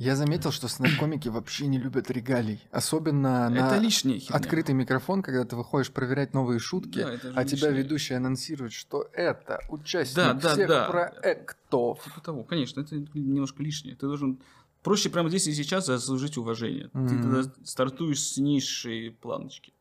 Я 0.02 0.16
заметил, 0.16 0.52
что 0.52 0.68
стендап-комики 0.68 1.28
вообще 1.30 1.68
не 1.68 1.78
любят 1.78 2.10
регалий. 2.10 2.60
Особенно 2.72 3.52
это 3.54 3.76
на 3.76 3.78
лишняя 3.80 4.18
херня. 4.20 4.36
открытый 4.36 4.74
микрофон, 4.74 5.22
когда 5.22 5.46
ты 5.46 5.56
выходишь 5.56 5.92
проверять 5.92 6.34
новые 6.34 6.60
шутки, 6.60 7.00
Да, 7.00 7.20
а 7.36 7.46
тебя 7.46 7.68
лишнее. 7.68 7.84
ведущий 7.84 8.14
анонсирует, 8.16 8.74
что 8.74 9.08
это 9.14 9.60
участник 9.70 10.16
Да, 10.16 10.34
да, 10.34 10.54
всех 10.54 10.68
да. 10.68 10.86
проектов. 10.90 12.04
Типа 12.04 12.20
того, 12.22 12.44
конечно, 12.44 12.82
это 12.82 12.96
немножко 13.14 13.62
лишнее. 13.62 13.96
Ты 13.96 14.08
должен 14.08 14.40
проще 14.82 15.10
прямо 15.12 15.30
здесь 15.30 15.46
и 15.46 15.54
сейчас 15.54 15.86
заслужить 15.86 16.36
уважение. 16.38 16.90
Ты 16.94 16.98
Мгм. 16.98 17.22
тогда 17.22 17.54
стартуешь 17.64 18.22
с 18.24 18.38
низшей 18.38 19.12
планочки. 19.12 19.72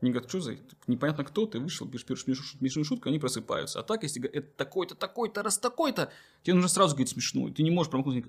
Они 0.00 0.12
говорят, 0.12 0.30
что 0.30 0.40
за... 0.40 0.56
Непонятно 0.86 1.24
кто, 1.24 1.44
ты 1.44 1.58
вышел, 1.58 1.86
пишешь 1.86 2.06
первую 2.06 2.36
смешную, 2.36 2.84
шутку, 2.86 3.08
они 3.10 3.18
просыпаются. 3.18 3.80
А 3.80 3.82
так, 3.82 4.04
если 4.04 4.20
говорят, 4.20 4.44
это 4.44 4.56
такой-то, 4.56 4.94
такой-то, 4.94 5.42
раз 5.42 5.58
такой-то, 5.58 6.10
тебе 6.42 6.54
нужно 6.54 6.68
сразу 6.68 6.94
говорить 6.94 7.10
смешную. 7.10 7.52
Ты 7.52 7.62
не 7.64 7.70
можешь 7.70 7.90
промахнуть. 7.90 8.24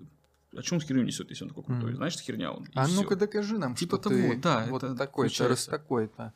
О 0.55 0.61
чем 0.63 0.79
херню 0.81 1.03
несет, 1.03 1.29
если 1.29 1.43
он 1.43 1.49
такой 1.49 1.63
крутой? 1.63 1.93
Знаешь, 1.93 2.15
это 2.15 2.23
херня 2.23 2.51
он. 2.51 2.65
А 2.73 2.87
ну-ка 2.87 3.15
докажи 3.15 3.57
нам, 3.57 3.75
Типа 3.75 3.97
что 3.97 4.09
того, 4.09 4.15
ты 4.33 4.37
да, 4.37 4.65
вот 4.69 4.81
такой-то, 4.97 5.47
раз 5.47 5.65
такой-то. 5.65 6.33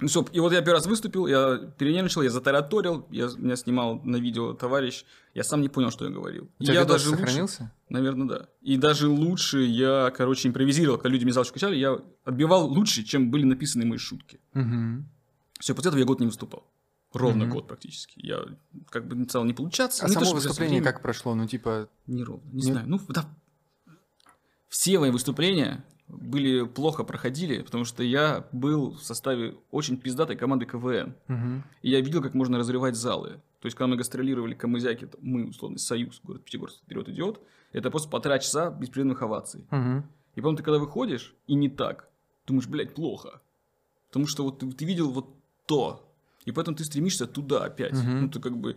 Ну 0.00 0.08
все, 0.08 0.26
и 0.32 0.40
вот 0.40 0.52
я 0.52 0.60
первый 0.60 0.78
раз 0.78 0.86
выступил, 0.86 1.28
я 1.28 1.56
перенервничал, 1.78 2.22
я 2.22 2.30
затараторил, 2.30 3.06
я, 3.10 3.28
меня 3.36 3.54
снимал 3.54 4.00
на 4.02 4.16
видео 4.16 4.52
товарищ, 4.52 5.04
я 5.34 5.44
сам 5.44 5.60
не 5.60 5.68
понял, 5.68 5.90
что 5.92 6.04
я 6.04 6.10
говорил. 6.10 6.50
У 6.58 6.64
тебя 6.64 6.74
я 6.74 6.84
даже 6.84 7.10
лучше- 7.10 7.20
сохранился? 7.20 7.72
Наверное, 7.88 8.26
да. 8.26 8.48
И 8.60 8.76
даже 8.76 9.08
лучше 9.08 9.60
я, 9.60 10.12
короче, 10.14 10.48
импровизировал, 10.48 10.98
когда 10.98 11.10
люди 11.10 11.22
мне 11.22 11.32
залочку 11.32 11.54
качали, 11.54 11.76
я 11.76 11.96
отбивал 12.24 12.66
лучше, 12.66 13.04
чем 13.04 13.30
были 13.30 13.44
написаны 13.44 13.86
мои 13.86 13.98
шутки. 13.98 14.40
Мгм. 14.52 15.08
Все, 15.60 15.74
после 15.76 15.90
этого 15.90 16.00
я 16.00 16.06
год 16.06 16.18
не 16.18 16.26
выступал. 16.26 16.68
Ровно 17.14 17.44
Мгм. 17.44 17.52
год 17.54 17.68
практически. 17.68 18.18
Я 18.24 18.44
как 18.90 19.06
бы 19.06 19.24
стал 19.28 19.44
не 19.44 19.52
получаться. 19.54 20.04
А 20.04 20.08
то, 20.08 20.14
само 20.14 20.26
сейчас 20.26 20.34
выступление 20.44 20.80
время- 20.80 20.92
как 20.92 21.02
прошло? 21.02 21.34
Ну, 21.34 21.46
типа, 21.46 21.88
Неровно. 22.06 22.42
Не, 22.50 22.56
Не- 22.56 22.62
знаю. 22.72 22.86
Ну, 22.88 23.00
да. 23.08 23.24
Все 24.68 24.98
мои 24.98 25.10
выступления 25.10 25.84
были 26.08 26.64
плохо 26.66 27.04
проходили, 27.04 27.62
потому 27.62 27.84
что 27.84 28.02
я 28.02 28.46
был 28.52 28.92
в 28.94 29.02
составе 29.02 29.56
очень 29.70 29.96
пиздатой 29.96 30.36
команды 30.36 30.66
КВН. 30.66 31.14
мгм. 31.28 31.64
И 31.82 31.90
я 31.90 32.00
видел, 32.00 32.22
как 32.22 32.34
можно 32.34 32.58
разрывать 32.58 32.96
залы. 32.96 33.40
То 33.60 33.66
есть, 33.66 33.76
когда 33.76 33.86
мы 33.88 33.96
гастролировали 33.96 34.54
Камызяки, 34.54 35.06
то 35.06 35.16
мы, 35.22 35.46
условно, 35.48 35.78
Союз, 35.78 36.20
город 36.22 36.44
Пятигорск, 36.44 36.82
вперед 36.82 37.08
идет, 37.08 37.40
это 37.72 37.90
просто 37.90 38.10
полтора 38.10 38.38
часа 38.38 38.70
беспрерывных 38.70 39.22
оваций. 39.22 39.64
Мгм. 39.70 40.04
И 40.34 40.40
потом 40.40 40.56
ты 40.56 40.62
когда 40.62 40.78
выходишь, 40.78 41.34
и 41.46 41.54
не 41.54 41.70
так, 41.70 42.08
думаешь, 42.46 42.66
блядь, 42.66 42.94
плохо. 42.94 43.40
Потому 44.08 44.26
что 44.26 44.44
вот 44.44 44.58
ты, 44.58 44.70
ты 44.72 44.84
видел 44.84 45.10
вот 45.10 45.34
то. 45.66 46.13
И 46.44 46.52
поэтому 46.52 46.76
ты 46.76 46.84
стремишься 46.84 47.26
туда 47.26 47.64
опять. 47.64 47.92
Мгм. 47.92 48.22
Ну, 48.22 48.28
ты 48.28 48.40
как 48.40 48.56
бы... 48.56 48.76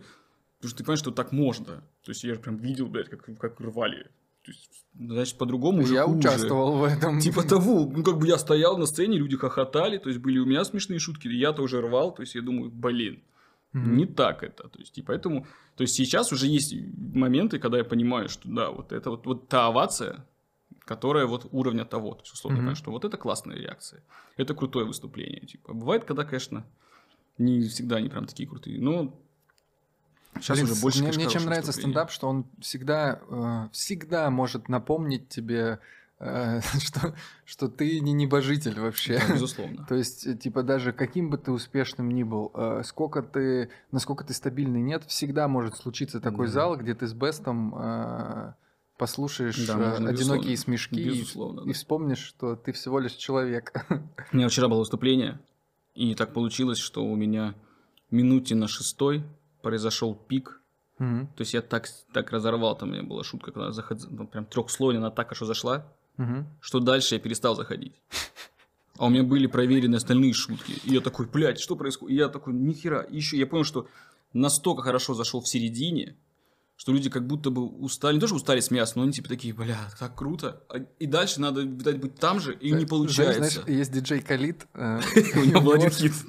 Потому 0.58 0.70
что 0.70 0.78
ты 0.78 0.84
понимаешь, 0.84 0.98
что 1.00 1.10
так 1.10 1.32
можно. 1.32 1.82
То 2.04 2.10
есть, 2.10 2.24
я 2.24 2.34
же 2.34 2.40
прям 2.40 2.56
видел, 2.56 2.86
блядь, 2.86 3.08
как, 3.08 3.24
как 3.38 3.60
рвали. 3.60 4.06
Есть, 4.46 4.86
значит, 4.98 5.36
по-другому 5.38 5.82
уже 5.82 5.94
Я 5.94 6.04
хуже. 6.04 6.18
участвовал 6.18 6.78
в 6.78 6.84
этом. 6.84 7.20
Типа 7.20 7.42
того, 7.42 7.90
ну 7.94 8.02
как 8.02 8.16
бы 8.18 8.26
я 8.26 8.38
стоял 8.38 8.78
на 8.78 8.86
сцене, 8.86 9.18
люди 9.18 9.36
хохотали, 9.36 9.98
то 9.98 10.08
есть 10.08 10.20
были 10.22 10.38
у 10.38 10.46
меня 10.46 10.64
смешные 10.64 10.98
шутки, 10.98 11.28
я-то 11.28 11.62
уже 11.62 11.80
рвал, 11.82 12.14
то 12.14 12.22
есть 12.22 12.34
я 12.34 12.40
думаю, 12.40 12.70
блин, 12.70 13.22
Мгм. 13.72 13.96
не 13.96 14.06
так 14.06 14.42
это. 14.42 14.68
То 14.68 14.78
есть, 14.78 14.96
и 14.96 15.02
поэтому, 15.02 15.46
то 15.76 15.82
есть 15.82 15.94
сейчас 15.94 16.32
уже 16.32 16.46
есть 16.46 16.74
моменты, 16.96 17.58
когда 17.58 17.76
я 17.76 17.84
понимаю, 17.84 18.30
что 18.30 18.48
да, 18.48 18.70
вот 18.70 18.92
это 18.92 19.10
вот, 19.10 19.26
вот 19.26 19.48
та 19.48 19.66
овация, 19.66 20.24
которая 20.80 21.26
вот 21.26 21.46
уровня 21.52 21.84
того. 21.84 22.14
То 22.14 22.22
есть, 22.22 22.32
условно, 22.32 22.56
понимаю, 22.58 22.76
что 22.76 22.90
вот 22.90 23.04
это 23.04 23.18
классная 23.18 23.56
реакция. 23.56 24.02
Это 24.38 24.54
крутое 24.54 24.86
выступление. 24.86 25.40
Типа, 25.42 25.74
бывает, 25.74 26.04
когда, 26.04 26.24
конечно, 26.24 26.64
не 27.38 27.62
всегда 27.68 27.96
они 27.96 28.08
прям 28.08 28.26
такие 28.26 28.48
крутые. 28.48 28.80
Но 28.80 29.14
сейчас 30.40 30.58
Блин, 30.58 30.70
уже 30.70 30.80
больше, 30.80 31.02
мне, 31.02 31.12
мне 31.12 31.28
чем 31.28 31.44
нравится 31.44 31.72
стендап, 31.72 32.10
что 32.10 32.28
он 32.28 32.46
всегда, 32.60 33.20
э, 33.28 33.68
всегда 33.72 34.30
может 34.30 34.68
напомнить 34.68 35.28
тебе, 35.28 35.78
э, 36.20 36.60
что, 36.80 37.14
что 37.44 37.68
ты 37.68 38.00
не 38.00 38.12
небожитель 38.12 38.78
вообще. 38.80 39.18
Да, 39.18 39.32
безусловно. 39.34 39.84
То 39.88 39.94
есть, 39.94 40.26
э, 40.26 40.36
типа, 40.36 40.62
даже 40.62 40.92
каким 40.92 41.30
бы 41.30 41.38
ты 41.38 41.50
успешным 41.52 42.10
ни 42.10 42.22
был, 42.22 42.50
э, 42.54 42.82
сколько 42.84 43.22
ты, 43.22 43.70
насколько 43.92 44.24
ты 44.24 44.32
стабильный 44.34 44.80
нет, 44.80 45.04
всегда 45.06 45.48
может 45.48 45.76
случиться 45.76 46.20
такой 46.20 46.46
Да. 46.46 46.52
зал, 46.52 46.76
где 46.76 46.94
ты 46.94 47.06
с 47.06 47.12
бестом 47.14 47.74
э, 47.76 48.52
послушаешь 48.96 49.64
Да, 49.66 49.74
э, 49.74 49.76
можно, 49.76 50.10
одинокие 50.10 50.52
безусловно. 50.52 50.56
смешки 50.56 51.00
и- 51.00 51.08
Безусловно, 51.20 51.60
и, 51.62 51.66
да. 51.68 51.72
вспомнишь, 51.72 52.18
что 52.18 52.56
ты 52.56 52.72
всего 52.72 52.98
лишь 52.98 53.12
человек. 53.12 53.72
У 54.32 54.36
меня 54.36 54.48
вчера 54.48 54.66
было 54.68 54.80
выступление, 54.80 55.38
и 55.98 56.14
так 56.14 56.32
получилось, 56.32 56.78
что 56.78 57.04
у 57.04 57.16
меня 57.16 57.54
минуте 58.10 58.54
на 58.54 58.68
шестой 58.68 59.24
произошел 59.62 60.14
пик. 60.14 60.60
Мгм. 60.98 61.26
То 61.36 61.42
есть 61.42 61.54
я 61.54 61.62
так, 61.62 61.88
так 62.12 62.30
разорвал, 62.30 62.76
там 62.76 62.90
у 62.90 62.92
меня 62.92 63.02
была 63.02 63.24
шутка, 63.24 63.52
когда 63.52 63.72
заход... 63.72 63.98
ну, 64.10 64.26
прям 64.26 64.46
трехслойная, 64.46 65.10
так 65.10 65.28
хорошо 65.28 65.46
зашла, 65.46 65.86
Мгм. 66.16 66.46
что 66.60 66.80
дальше 66.80 67.14
я 67.16 67.20
перестал 67.20 67.54
заходить. 67.56 67.94
А 68.98 69.06
у 69.06 69.10
меня 69.10 69.22
были 69.22 69.46
проверены 69.46 69.96
остальные 69.96 70.32
шутки. 70.32 70.74
И 70.84 70.92
я 70.92 71.00
такой, 71.00 71.26
блядь, 71.26 71.60
что 71.60 71.76
происходит? 71.76 72.14
И 72.14 72.18
я 72.18 72.28
такой, 72.28 72.52
нихера. 72.54 73.00
И 73.02 73.16
еще 73.16 73.36
я 73.38 73.46
понял, 73.46 73.62
что 73.64 73.86
настолько 74.32 74.82
хорошо 74.82 75.14
зашел 75.14 75.40
в 75.40 75.48
середине, 75.48 76.16
что 76.80 76.92
люди 76.92 77.10
как 77.10 77.26
будто 77.26 77.50
бы 77.50 77.66
устали, 77.66 78.14
не 78.14 78.20
то, 78.20 78.28
что 78.28 78.36
устали 78.36 78.60
смеяться, 78.60 78.96
но 78.96 79.02
они 79.02 79.10
типа 79.12 79.28
такие, 79.28 79.52
бля, 79.52 79.76
так 79.98 80.14
круто. 80.14 80.62
А- 80.68 80.78
И 81.00 81.06
дальше 81.06 81.40
надо, 81.40 81.62
видать, 81.62 81.98
быть 81.98 82.14
там 82.14 82.38
же, 82.38 82.54
и 82.54 82.66
не 82.66 82.70
Знаешь, 82.70 82.88
получается. 82.88 83.50
Знаешь, 83.50 83.68
есть 83.68 83.90
диджей 83.92 84.20
Калит. 84.22 84.64
э, 84.74 85.00
У 85.34 85.44
него 85.44 85.60
был 85.60 85.70
у 85.70 85.74
один 85.74 85.90
хит. 85.90 86.12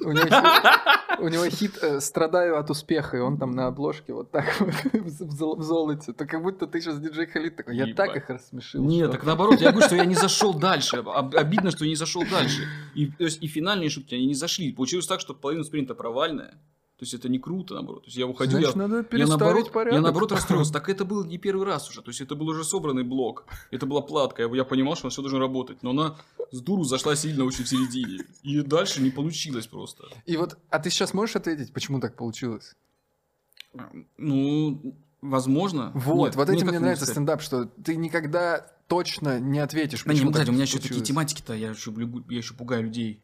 У 1.20 1.28
него 1.28 1.44
хит- 1.48 1.78
э, 1.82 2.00
«Страдаю 2.00 2.58
от 2.58 2.68
успеха», 2.68 3.16
и 3.16 3.20
он 3.20 3.38
там 3.38 3.52
на 3.52 3.66
обложке 3.68 4.12
вот 4.12 4.32
так 4.32 4.46
в 4.92 5.30
зол- 5.30 5.56
в 5.56 5.62
золоте. 5.62 6.12
То 6.12 6.26
как 6.26 6.42
будто 6.42 6.66
ты 6.66 6.80
сейчас 6.80 6.98
диджей 6.98 7.26
Калит 7.26 7.54
такой. 7.56 7.76
Я 7.76 7.94
так 7.94 8.16
их 8.16 8.28
рассмешил. 8.28 8.82
Нет, 8.82 9.12
так 9.12 9.22
наоборот, 9.24 9.60
я 9.60 9.70
говорю, 9.70 9.86
что 9.86 9.94
я 9.96 10.04
не 10.04 10.16
зашел 10.16 10.52
дальше. 10.52 10.96
Об- 10.96 11.36
Обидно, 11.36 11.70
что 11.70 11.84
я 11.84 11.90
не 11.90 11.96
зашел 11.96 12.24
дальше. 12.28 12.66
И, 12.96 13.06
то 13.06 13.22
есть, 13.24 13.40
и 13.40 13.46
финальные 13.46 13.88
шутки, 13.90 14.16
они 14.16 14.26
не 14.26 14.34
зашли. 14.34 14.72
Получилось 14.72 15.06
так, 15.06 15.20
что 15.20 15.32
половина 15.34 15.62
спринта 15.62 15.94
провальная. 15.94 16.54
То 17.00 17.04
есть 17.04 17.14
это 17.14 17.30
не 17.30 17.38
круто, 17.38 17.72
наоборот. 17.72 18.02
То 18.02 18.08
есть 18.08 18.18
я 18.18 18.26
уходил, 18.26 18.58
Значит, 18.58 18.76
я, 18.76 18.86
надо 18.86 19.06
я 19.16 19.26
наоборот, 19.26 19.72
порядок. 19.72 19.94
я 19.94 20.00
наоборот 20.02 20.32
расстроился. 20.32 20.70
Так 20.74 20.90
это 20.90 21.06
был 21.06 21.24
не 21.24 21.38
первый 21.38 21.64
раз 21.66 21.88
уже. 21.88 22.02
То 22.02 22.10
есть 22.10 22.20
это 22.20 22.34
был 22.34 22.48
уже 22.48 22.62
собранный 22.62 23.04
блок. 23.04 23.46
Это 23.70 23.86
была 23.86 24.02
платка. 24.02 24.42
Я, 24.42 24.54
я 24.54 24.64
понимал, 24.64 24.96
что 24.96 25.08
все 25.08 25.22
должно 25.22 25.38
работать. 25.38 25.82
Но 25.82 25.92
она 25.92 26.18
с 26.50 26.60
дуру 26.60 26.84
зашла 26.84 27.16
сильно 27.16 27.46
очень 27.46 27.64
в 27.64 27.68
середине. 27.70 28.26
И 28.42 28.60
дальше 28.60 29.00
не 29.00 29.08
получилось 29.08 29.66
просто. 29.66 30.08
И 30.26 30.36
вот, 30.36 30.58
а 30.68 30.78
ты 30.78 30.90
сейчас 30.90 31.14
можешь 31.14 31.36
ответить, 31.36 31.72
почему 31.72 32.00
так 32.00 32.16
получилось? 32.16 32.76
Ну, 34.18 34.94
возможно. 35.22 35.92
Вот, 35.94 36.26
Нет, 36.26 36.36
вот 36.36 36.48
ну, 36.48 36.54
этим 36.54 36.66
мне 36.66 36.80
нравится 36.80 37.06
сказать? 37.06 37.14
стендап, 37.14 37.40
что 37.40 37.64
ты 37.82 37.96
никогда 37.96 38.66
точно 38.88 39.40
не 39.40 39.60
ответишь, 39.60 40.04
Да 40.04 40.12
не, 40.12 40.20
кстати, 40.20 40.50
у 40.50 40.52
меня 40.52 40.64
еще 40.64 40.80
такие 40.80 41.00
тематики-то, 41.00 41.54
я 41.54 41.70
еще, 41.70 41.94
я 42.28 42.36
еще 42.36 42.52
пугаю 42.52 42.82
людей. 42.82 43.22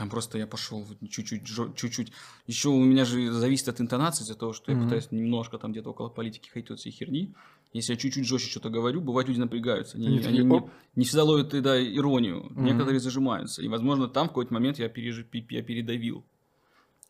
Там 0.00 0.08
просто 0.08 0.38
я 0.38 0.46
пошел 0.46 0.82
вот 0.82 0.96
чуть-чуть, 1.10 1.42
чуть-чуть. 1.76 2.12
Еще 2.46 2.70
у 2.70 2.82
меня 2.82 3.04
же 3.04 3.30
зависит 3.32 3.68
от 3.68 3.82
интонации, 3.82 4.22
из-за 4.24 4.34
того, 4.34 4.54
что 4.54 4.72
я 4.72 4.78
Мгм. 4.78 4.86
пытаюсь 4.86 5.12
немножко 5.12 5.58
там 5.58 5.72
где-то 5.72 5.90
около 5.90 6.08
политики 6.08 6.48
ходить 6.48 6.70
от 6.70 6.78
всей 6.78 6.90
херни. 6.90 7.34
Если 7.74 7.92
я 7.92 7.98
чуть-чуть 7.98 8.26
жестче 8.26 8.48
что-то 8.48 8.70
говорю, 8.70 9.02
бывает 9.02 9.28
люди 9.28 9.40
напрягаются. 9.40 9.98
Они, 9.98 10.06
Они 10.06 10.18
они 10.20 10.38
не, 10.38 10.62
не 10.96 11.04
всегда 11.04 11.24
ловят 11.24 11.50
да, 11.50 11.78
иронию. 11.78 12.44
Мгм. 12.44 12.64
Некоторые 12.64 12.98
зажимаются. 12.98 13.60
И, 13.60 13.68
возможно, 13.68 14.08
там 14.08 14.28
в 14.28 14.30
какой-то 14.30 14.54
момент 14.54 14.78
я, 14.78 14.86
переж- 14.86 15.26
я 15.50 15.62
передавил 15.62 16.24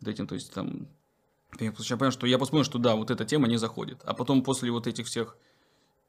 вот 0.01 0.09
этим. 0.09 0.27
То 0.27 0.35
есть 0.35 0.53
там... 0.53 0.89
Я 1.61 1.71
понял, 1.71 2.11
что 2.11 2.27
я 2.27 2.39
понял, 2.39 2.65
что 2.65 2.81
да, 2.81 2.97
вот 2.97 3.13
эта 3.13 3.25
тема 3.25 3.47
не 3.47 3.57
заходит. 3.57 4.01
А 4.03 4.15
потом 4.15 4.43
после 4.43 4.73
вот 4.73 4.89
этих 4.89 5.07
всех 5.07 5.37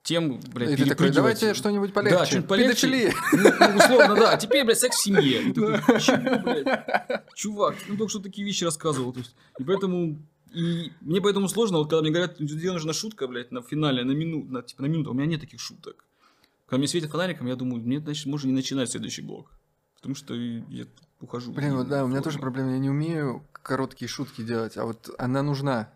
тем, 0.03 0.39
блядь, 0.53 0.79
И 0.79 0.85
такой, 0.85 1.11
давайте 1.11 1.53
что-нибудь 1.53 1.93
полегче. 1.93 2.17
Да, 2.17 2.25
что-нибудь 2.25 2.49
полегче. 2.49 2.87
Педофилия. 2.87 3.13
Ну, 3.33 3.77
условно, 3.77 4.15
да. 4.15 4.31
А 4.31 4.37
теперь, 4.37 4.65
блядь, 4.65 4.79
секс 4.79 4.97
в 4.97 5.03
семье. 5.03 5.43
И 5.43 5.53
такой, 5.53 5.99
чего, 5.99 6.39
блядь? 6.39 7.25
Чувак, 7.35 7.75
ну 7.87 7.97
только 7.97 8.09
что 8.09 8.19
такие 8.19 8.45
вещи 8.45 8.63
рассказывал. 8.63 9.13
То 9.13 9.19
есть, 9.19 9.35
и 9.59 9.63
поэтому... 9.63 10.17
И 10.53 10.91
мне 10.99 11.21
поэтому 11.21 11.47
сложно, 11.47 11.77
вот 11.77 11.89
когда 11.89 12.01
мне 12.01 12.11
говорят, 12.11 12.37
где 12.37 12.71
нужна 12.71 12.91
шутка, 12.91 13.27
блядь, 13.27 13.51
на 13.51 13.61
финале, 13.61 14.03
на 14.03 14.11
минуту, 14.11 14.51
на, 14.51 14.61
типа 14.61 14.81
на 14.81 14.87
минуту, 14.87 15.11
у 15.11 15.13
меня 15.13 15.25
нет 15.25 15.39
таких 15.39 15.61
шуток. 15.61 16.03
Когда 16.65 16.79
мне 16.79 16.87
светит 16.89 17.09
фонариком, 17.09 17.47
я 17.47 17.55
думаю, 17.55 17.81
мне, 17.81 17.99
значит, 17.99 18.25
можно 18.25 18.47
не 18.47 18.53
начинать 18.53 18.89
следующий 18.91 19.21
блок. 19.21 19.49
Потому 19.95 20.15
что 20.15 20.33
я 20.33 20.85
ухожу. 21.21 21.53
Блин, 21.53 21.75
вот 21.75 21.87
да, 21.87 22.03
у 22.03 22.07
меня 22.07 22.21
тоже 22.21 22.39
проблема. 22.39 22.71
Я 22.71 22.79
не 22.79 22.89
умею 22.89 23.45
короткие 23.53 24.09
шутки 24.09 24.41
делать, 24.41 24.75
а 24.75 24.85
вот 24.85 25.09
она 25.17 25.41
нужна. 25.43 25.93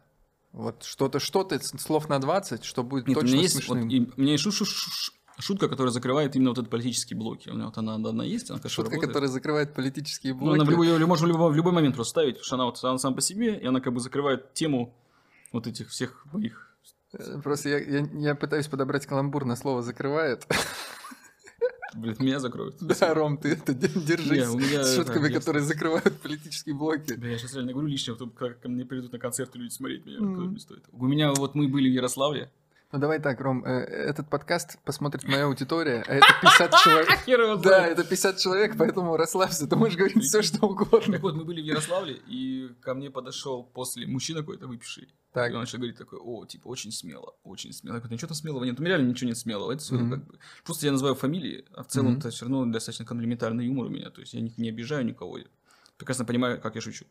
Вот 0.56 0.84
что-то, 0.84 1.20
что-то, 1.20 1.60
слов 1.60 2.08
на 2.08 2.20
20, 2.20 2.63
что 2.63 2.84
будет 2.84 3.08
Нет, 3.08 3.18
у 3.18 3.22
точно 3.22 3.34
меня 3.34 3.41
есть, 3.44 3.68
вот, 3.68 3.78
и 3.78 4.10
у 4.15 4.22
меня 4.22 4.32
есть 4.32 4.44
шу- 4.44 4.52
шу- 4.52 4.65
шу- 4.65 5.12
шутка, 5.38 5.68
которая 5.68 5.91
закрывает 5.91 6.34
именно 6.38 6.52
вот 6.52 6.60
этот 6.60 6.70
политические 6.72 7.18
блоки. 7.20 7.50
У 7.50 7.54
меня 7.56 7.65
вот 7.65 7.78
она 7.78 7.96
одна 7.96 8.24
есть, 8.24 8.50
она, 8.50 8.60
Шутка, 8.62 8.84
работает. 8.91 9.10
которая 9.10 9.30
закрывает 9.30 9.74
политические 9.74 10.34
Ну, 10.34 10.39
блоки. 10.39 10.56
она 10.56 10.63
в 10.65 10.70
любой, 10.70 10.88
её 10.88 11.06
можно 11.08 11.28
в 11.28 11.30
любой, 11.30 11.52
в 11.52 11.56
любой 11.56 11.74
момент 11.74 11.96
просто 11.96 12.12
ставить, 12.12 12.36
потому 12.36 12.46
что 12.46 12.56
она 12.56 12.65
вот 12.65 12.80
она 12.84 12.98
сама 12.98 13.15
по 13.18 13.22
себе, 13.22 13.60
и 13.60 13.65
она 13.65 13.82
как 13.82 13.94
бы 13.94 14.00
закрывает 14.00 14.54
тему 14.54 14.96
вот 15.52 15.68
этих 15.68 15.89
всех 15.89 16.26
моих... 16.32 16.72
Э, 17.12 17.41
Просто 17.44 17.68
я, 17.70 17.80
я, 17.80 18.08
я 18.13 18.36
пытаюсь 18.36 18.68
подобрать 18.68 19.06
каламбур 19.06 19.44
на 19.44 19.58
слово 19.58 19.82
«закрывает». 19.82 20.48
Блин, 21.96 22.16
меня 22.20 22.40
закроют. 22.40 22.76
Да, 22.82 23.14
Ром, 23.14 23.38
ты 23.38 23.50
это 23.50 23.74
де- 23.74 23.88
держись 23.88 24.44
с 24.86 24.96
шутками, 24.96 25.30
которые 25.32 25.64
закрывают 25.64 26.20
политические 26.22 26.76
блоки. 26.76 27.14
Бля, 27.14 27.32
я 27.32 27.38
сейчас 27.38 27.54
реально 27.56 27.72
говорю 27.74 27.88
лишнего, 27.88 28.16
потом 28.16 28.30
как 28.32 28.60
ко 28.60 28.70
мне 28.70 28.86
придут 28.86 29.12
на 29.14 29.20
концерты 29.20 29.60
люди 29.60 29.72
смотреть 29.72 30.06
меня, 30.06 30.20
не 30.20 30.60
стоит. 30.60 30.84
У 30.92 31.06
меня 31.06 31.32
вот 31.34 31.56
мы 31.56 31.68
были 31.68 31.90
в 31.90 31.94
Ярославле. 31.94 32.52
Ну 32.96 33.02
давай 33.02 33.20
так, 33.20 33.42
Ром, 33.42 33.66
э, 33.66 33.72
этот 33.72 34.30
подкаст 34.30 34.80
посмотрит 34.86 35.26
моя 35.26 35.48
аудитория, 35.48 36.02
а 36.08 36.14
это 36.14 36.28
50 36.42 36.76
человек. 36.84 37.10
Да, 37.62 37.86
это 37.88 38.06
50 38.06 38.38
человек, 38.38 38.78
поэтому 38.78 39.18
расслабься, 39.18 39.68
ты 39.68 39.76
можешь 39.76 39.98
говорить 39.98 40.24
все, 40.24 40.42
что 40.42 40.66
угодно. 40.66 41.12
Так 41.12 41.22
вот, 41.22 41.36
мы 41.36 41.44
были 41.44 41.62
в 41.62 41.66
Ярославле, 41.66 42.22
и 42.26 42.70
ко 42.80 42.94
мне 42.94 43.12
подошел 43.12 43.66
после 43.66 44.08
мужчина 44.08 44.40
какой-то 44.40 44.68
выпивший. 44.68 45.14
Так. 45.34 45.52
И 45.52 45.54
он 45.56 45.60
начал 45.60 45.78
говорить 45.78 45.98
такой, 45.98 46.20
о, 46.20 46.46
типа, 46.46 46.70
очень 46.70 46.94
смело, 46.94 47.36
очень 47.44 47.74
смело. 47.74 47.96
Я 47.96 48.00
говорю, 48.00 48.14
ничего 48.14 48.30
там 48.30 48.36
смелого 48.36 48.64
нет. 48.64 48.80
У 48.80 48.82
меня 48.82 48.96
реально 48.96 49.10
ничего 49.10 49.28
нет 49.28 49.38
смелого. 49.38 49.74
Это 49.74 49.94
Мгм. 49.94 50.12
как 50.12 50.26
бы... 50.28 50.40
Просто 50.64 50.86
я 50.86 50.94
называю 50.94 51.16
фамилии, 51.16 51.66
а 51.74 51.84
в 51.84 51.88
целом 51.88 52.18
это 52.20 52.30
все 52.30 52.46
равно 52.46 52.66
достаточно 52.66 53.04
комплиментарный 53.04 53.66
юмор 53.66 53.88
у 53.88 53.90
меня. 53.90 54.10
То 54.10 54.22
есть 54.22 54.34
я 54.34 54.40
не, 54.40 54.54
не 54.56 54.70
обижаю 54.70 55.04
никого. 55.04 55.38
Я 55.38 55.46
прекрасно 55.98 56.24
понимаю, 56.24 56.62
как 56.62 56.76
я 56.76 56.82
шучу. 56.82 57.06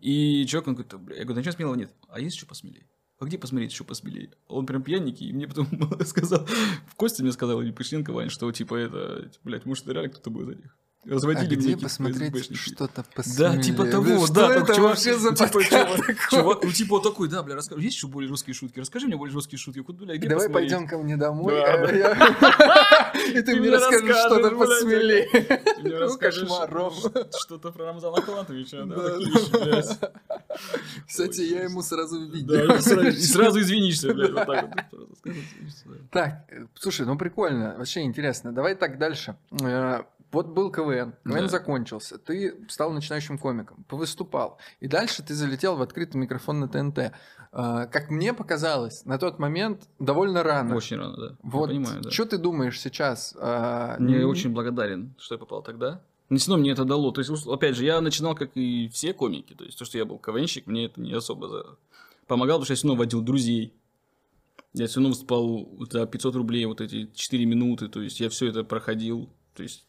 И 0.00 0.46
человек, 0.46 0.68
он 0.68 0.74
говорит, 0.76 0.92
я 1.18 1.24
говорю, 1.24 1.34
да 1.34 1.40
ничего 1.40 1.52
смелого 1.52 1.74
нет. 1.74 1.90
А 2.10 2.20
есть 2.20 2.36
что 2.36 2.46
посмелее? 2.46 2.86
А 3.18 3.24
где 3.24 3.38
посмотреть 3.38 3.72
еще 3.72 3.84
посмелее? 3.84 4.30
Он 4.46 4.66
прям 4.66 4.82
пьяненький, 4.82 5.28
и 5.28 5.32
мне 5.32 5.48
потом 5.48 5.66
сказал, 6.04 6.46
в 6.86 6.94
Косте 6.96 7.22
мне 7.22 7.32
сказал, 7.32 7.62
или 7.62 7.72
Пышненко, 7.72 8.12
Вань, 8.12 8.28
что 8.28 8.50
типа 8.52 8.74
это, 8.74 9.30
блядь, 9.42 9.64
может, 9.64 9.84
это 9.84 9.94
реально 9.94 10.10
кто-то 10.10 10.30
будет 10.30 10.46
за 10.46 10.54
них. 10.56 10.76
А 11.08 11.10
Разводили 11.14 11.46
мне 11.46 11.54
где 11.54 11.56
какие-то 11.62 11.82
посмотреть 11.84 12.32
ФСБшники. 12.32 12.58
что-то 12.58 13.04
посмелее? 13.14 13.56
Да, 13.56 13.62
типа 13.62 13.86
того, 13.86 14.26
что 14.26 14.34
да. 14.34 14.54
это 14.56 14.74
чувак- 14.74 14.88
вообще 14.90 15.16
за 15.16 15.30
ну, 15.30 15.36
типа, 15.36 15.62
чувак- 15.62 16.28
чувак, 16.30 16.64
ну, 16.64 16.72
типа, 16.72 16.90
вот 16.96 17.02
такой, 17.04 17.28
да, 17.28 17.42
бля, 17.44 17.54
расскажи, 17.54 17.80
есть 17.82 17.96
еще 17.96 18.08
более 18.08 18.28
жесткие 18.28 18.54
шутки? 18.56 18.80
Расскажи 18.80 19.06
мне 19.06 19.16
более 19.16 19.32
жесткие 19.32 19.58
шутки. 19.60 19.84
Вот, 19.86 19.96
бля, 19.96 20.16
где 20.16 20.28
Давай 20.28 20.46
посмотреть? 20.48 20.70
пойдем 20.72 20.88
ко 20.88 20.98
мне 20.98 21.16
домой, 21.16 21.54
Да, 21.54 21.74
а 21.74 21.86
да. 21.86 23.12
и 23.28 23.40
ты 23.40 23.52
мне 23.52 23.60
мне 23.60 23.70
расскажешь 23.70 24.16
что-то 24.16 24.50
посмелее. 24.56 25.28
Мне 25.82 25.90
Ну, 25.94 25.98
расскажешь 26.00 26.40
кошмар, 26.48 26.70
Ром. 26.72 26.92
ш- 26.94 27.28
Что-то 27.38 27.70
про 27.70 27.84
Рамзана 27.86 28.16
Ахматовича, 28.18 28.84
да, 28.84 28.96
Да. 29.64 30.12
Кстати, 31.06 31.42
я 31.42 31.62
ему 31.64 31.82
сразу 31.82 32.18
Да, 32.18 32.34
видео. 32.36 32.74
и 32.74 32.80
сразу- 33.12 33.60
извинишься, 33.60 34.12
блядь, 34.12 34.32
вот 34.32 34.46
так 34.46 34.64
вот. 34.64 35.08
Да. 35.24 35.32
Так, 36.10 36.44
э, 36.48 36.66
слушай, 36.74 37.06
ну 37.06 37.16
прикольно, 37.16 37.76
вообще 37.78 38.00
интересно. 38.02 38.52
Давай 38.52 38.74
так 38.74 38.98
дальше. 38.98 39.36
Вот 40.36 40.48
был 40.48 40.70
КВН, 40.70 41.14
КВН 41.24 41.40
Да. 41.44 41.48
закончился, 41.48 42.18
ты 42.18 42.54
стал 42.68 42.92
начинающим 42.92 43.38
комиком, 43.38 43.84
повыступал, 43.88 44.58
и 44.80 44.86
дальше 44.86 45.22
ты 45.22 45.32
залетел 45.34 45.76
в 45.76 45.80
открытый 45.82 46.20
микрофон 46.20 46.60
на 46.60 46.68
ТНТ. 46.68 46.98
Э, 46.98 47.10
Как 47.90 48.10
мне 48.10 48.34
показалось, 48.34 49.06
на 49.06 49.16
тот 49.18 49.38
момент 49.38 49.88
довольно 49.98 50.42
рано. 50.42 50.76
Очень 50.76 50.98
рано, 50.98 51.16
да. 51.16 51.26
Я 51.30 51.36
Вот, 51.42 51.70
понимаю, 51.70 52.02
да. 52.02 52.10
что 52.10 52.26
ты 52.26 52.36
думаешь 52.36 52.78
сейчас? 52.78 53.34
Э, 53.38 53.96
Я 53.98 54.20
н- 54.20 54.24
очень 54.26 54.50
благодарен, 54.52 55.14
что 55.18 55.36
я 55.36 55.38
попал 55.38 55.62
тогда. 55.62 56.02
Но 56.28 56.36
все 56.36 56.50
равно 56.50 56.60
мне 56.62 56.72
это 56.72 56.84
дало. 56.84 57.12
То 57.12 57.22
есть, 57.22 57.46
опять 57.46 57.74
же, 57.76 57.84
я 57.86 58.00
начинал, 58.02 58.34
как 58.34 58.50
и 58.56 58.88
все 58.92 59.14
комики. 59.14 59.54
То 59.54 59.64
есть, 59.64 59.78
то, 59.78 59.86
что 59.86 59.96
я 59.96 60.04
был 60.04 60.18
КВНщик, 60.18 60.66
мне 60.66 60.84
это 60.84 61.00
не 61.00 61.14
особо 61.14 61.78
помогало, 62.26 62.58
потому 62.58 62.64
что 62.64 62.72
я 62.72 62.76
все 62.76 62.88
равно 62.88 62.98
водил 62.98 63.22
друзей. 63.22 63.72
Я 64.74 64.86
все 64.86 64.96
равно 64.96 65.10
выступал 65.10 65.66
за 65.90 66.04
500 66.06 66.34
рублей 66.36 66.66
вот 66.66 66.82
эти 66.82 67.10
4 67.14 67.46
минуты. 67.46 67.88
То 67.88 68.02
есть, 68.02 68.20
я 68.20 68.28
все 68.28 68.48
это 68.50 68.64
проходил. 68.64 69.30
То 69.54 69.62
есть, 69.62 69.86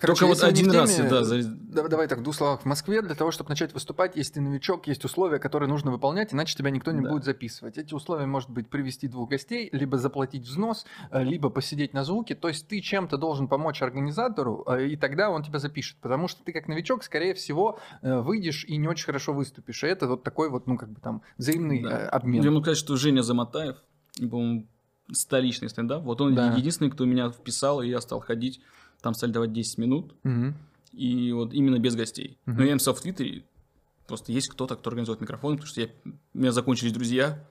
Короче, 0.00 0.20
только 0.20 0.34
вот 0.34 0.42
один 0.44 0.70
раз, 0.72 0.94
теме, 0.96 1.08
да, 1.08 1.24
за- 1.24 1.42
да- 1.44 1.88
Давай 1.88 2.06
так, 2.08 2.18
в 2.18 2.22
двух 2.22 2.34
словах. 2.34 2.62
В 2.62 2.64
Москве 2.64 3.00
для 3.02 3.14
того, 3.14 3.30
чтобы 3.30 3.50
начать 3.50 3.72
выступать, 3.72 4.16
если 4.16 4.34
ты 4.34 4.40
новичок, 4.40 4.86
есть 4.88 5.04
условия, 5.04 5.38
которые 5.38 5.68
нужно 5.68 5.90
выполнять, 5.90 6.34
иначе 6.34 6.54
тебя 6.56 6.70
никто 6.70 6.90
не 6.92 7.00
Да. 7.02 7.10
будет 7.10 7.24
записывать. 7.24 7.78
Эти 7.78 7.94
условия 7.94 8.26
может 8.26 8.50
быть 8.50 8.68
привести 8.68 9.08
двух 9.08 9.30
гостей, 9.30 9.68
либо 9.72 9.96
заплатить 9.96 10.42
взнос, 10.46 10.84
э, 11.10 11.22
либо 11.22 11.48
посидеть 11.50 11.94
на 11.94 12.04
звуке. 12.04 12.34
То 12.34 12.48
есть 12.48 12.66
ты 12.68 12.80
чем-то 12.80 13.16
должен 13.16 13.48
помочь 13.48 13.80
организатору, 13.80 14.64
э, 14.66 14.88
и 14.88 14.96
тогда 14.96 15.30
он 15.30 15.42
тебя 15.42 15.58
запишет. 15.58 15.96
Потому 16.00 16.28
что 16.28 16.42
ты 16.44 16.52
как 16.52 16.68
новичок, 16.68 17.02
скорее 17.04 17.34
всего, 17.34 17.78
э, 18.02 18.18
выйдешь 18.20 18.64
и 18.64 18.76
не 18.76 18.88
очень 18.88 19.06
хорошо 19.06 19.32
выступишь. 19.32 19.82
И 19.84 19.86
это 19.86 20.08
вот 20.08 20.22
такой 20.24 20.50
вот, 20.50 20.66
ну, 20.66 20.76
как 20.76 20.90
бы 20.90 21.00
там, 21.00 21.22
взаимный 21.38 21.82
Да. 21.82 22.08
обмен. 22.10 22.42
Я 22.42 22.50
могу 22.50 22.62
сказать, 22.64 22.78
что 22.78 22.96
Женя 22.96 23.22
Заматаев, 23.22 23.76
по-моему, 24.18 24.66
столичный 25.12 25.68
стендап, 25.68 26.02
вот 26.04 26.20
он 26.20 26.34
Да. 26.34 26.52
единственный, 26.54 26.90
кто 26.90 27.04
меня 27.04 27.30
вписал, 27.30 27.80
и 27.82 27.88
я 27.88 28.00
стал 28.00 28.20
ходить, 28.20 28.60
там 29.02 29.14
стали 29.14 29.32
давать 29.32 29.52
10 29.52 29.78
минут, 29.78 30.14
Мгм. 30.22 30.54
и 30.92 31.32
вот 31.32 31.52
именно 31.54 31.78
без 31.78 31.94
гостей. 31.96 32.38
Мгм. 32.46 32.56
Но 32.58 32.64
я 32.64 32.72
написал 32.72 32.94
в 32.94 33.00
Твиттере, 33.00 33.44
просто 34.06 34.32
есть 34.32 34.48
кто-то, 34.48 34.76
кто 34.76 34.90
организует 34.90 35.20
микрофон, 35.20 35.54
потому 35.56 35.66
что 35.68 35.80
я, 35.82 35.88
у 36.34 36.38
меня 36.38 36.52
закончились 36.52 36.92
друзья, 36.92 37.42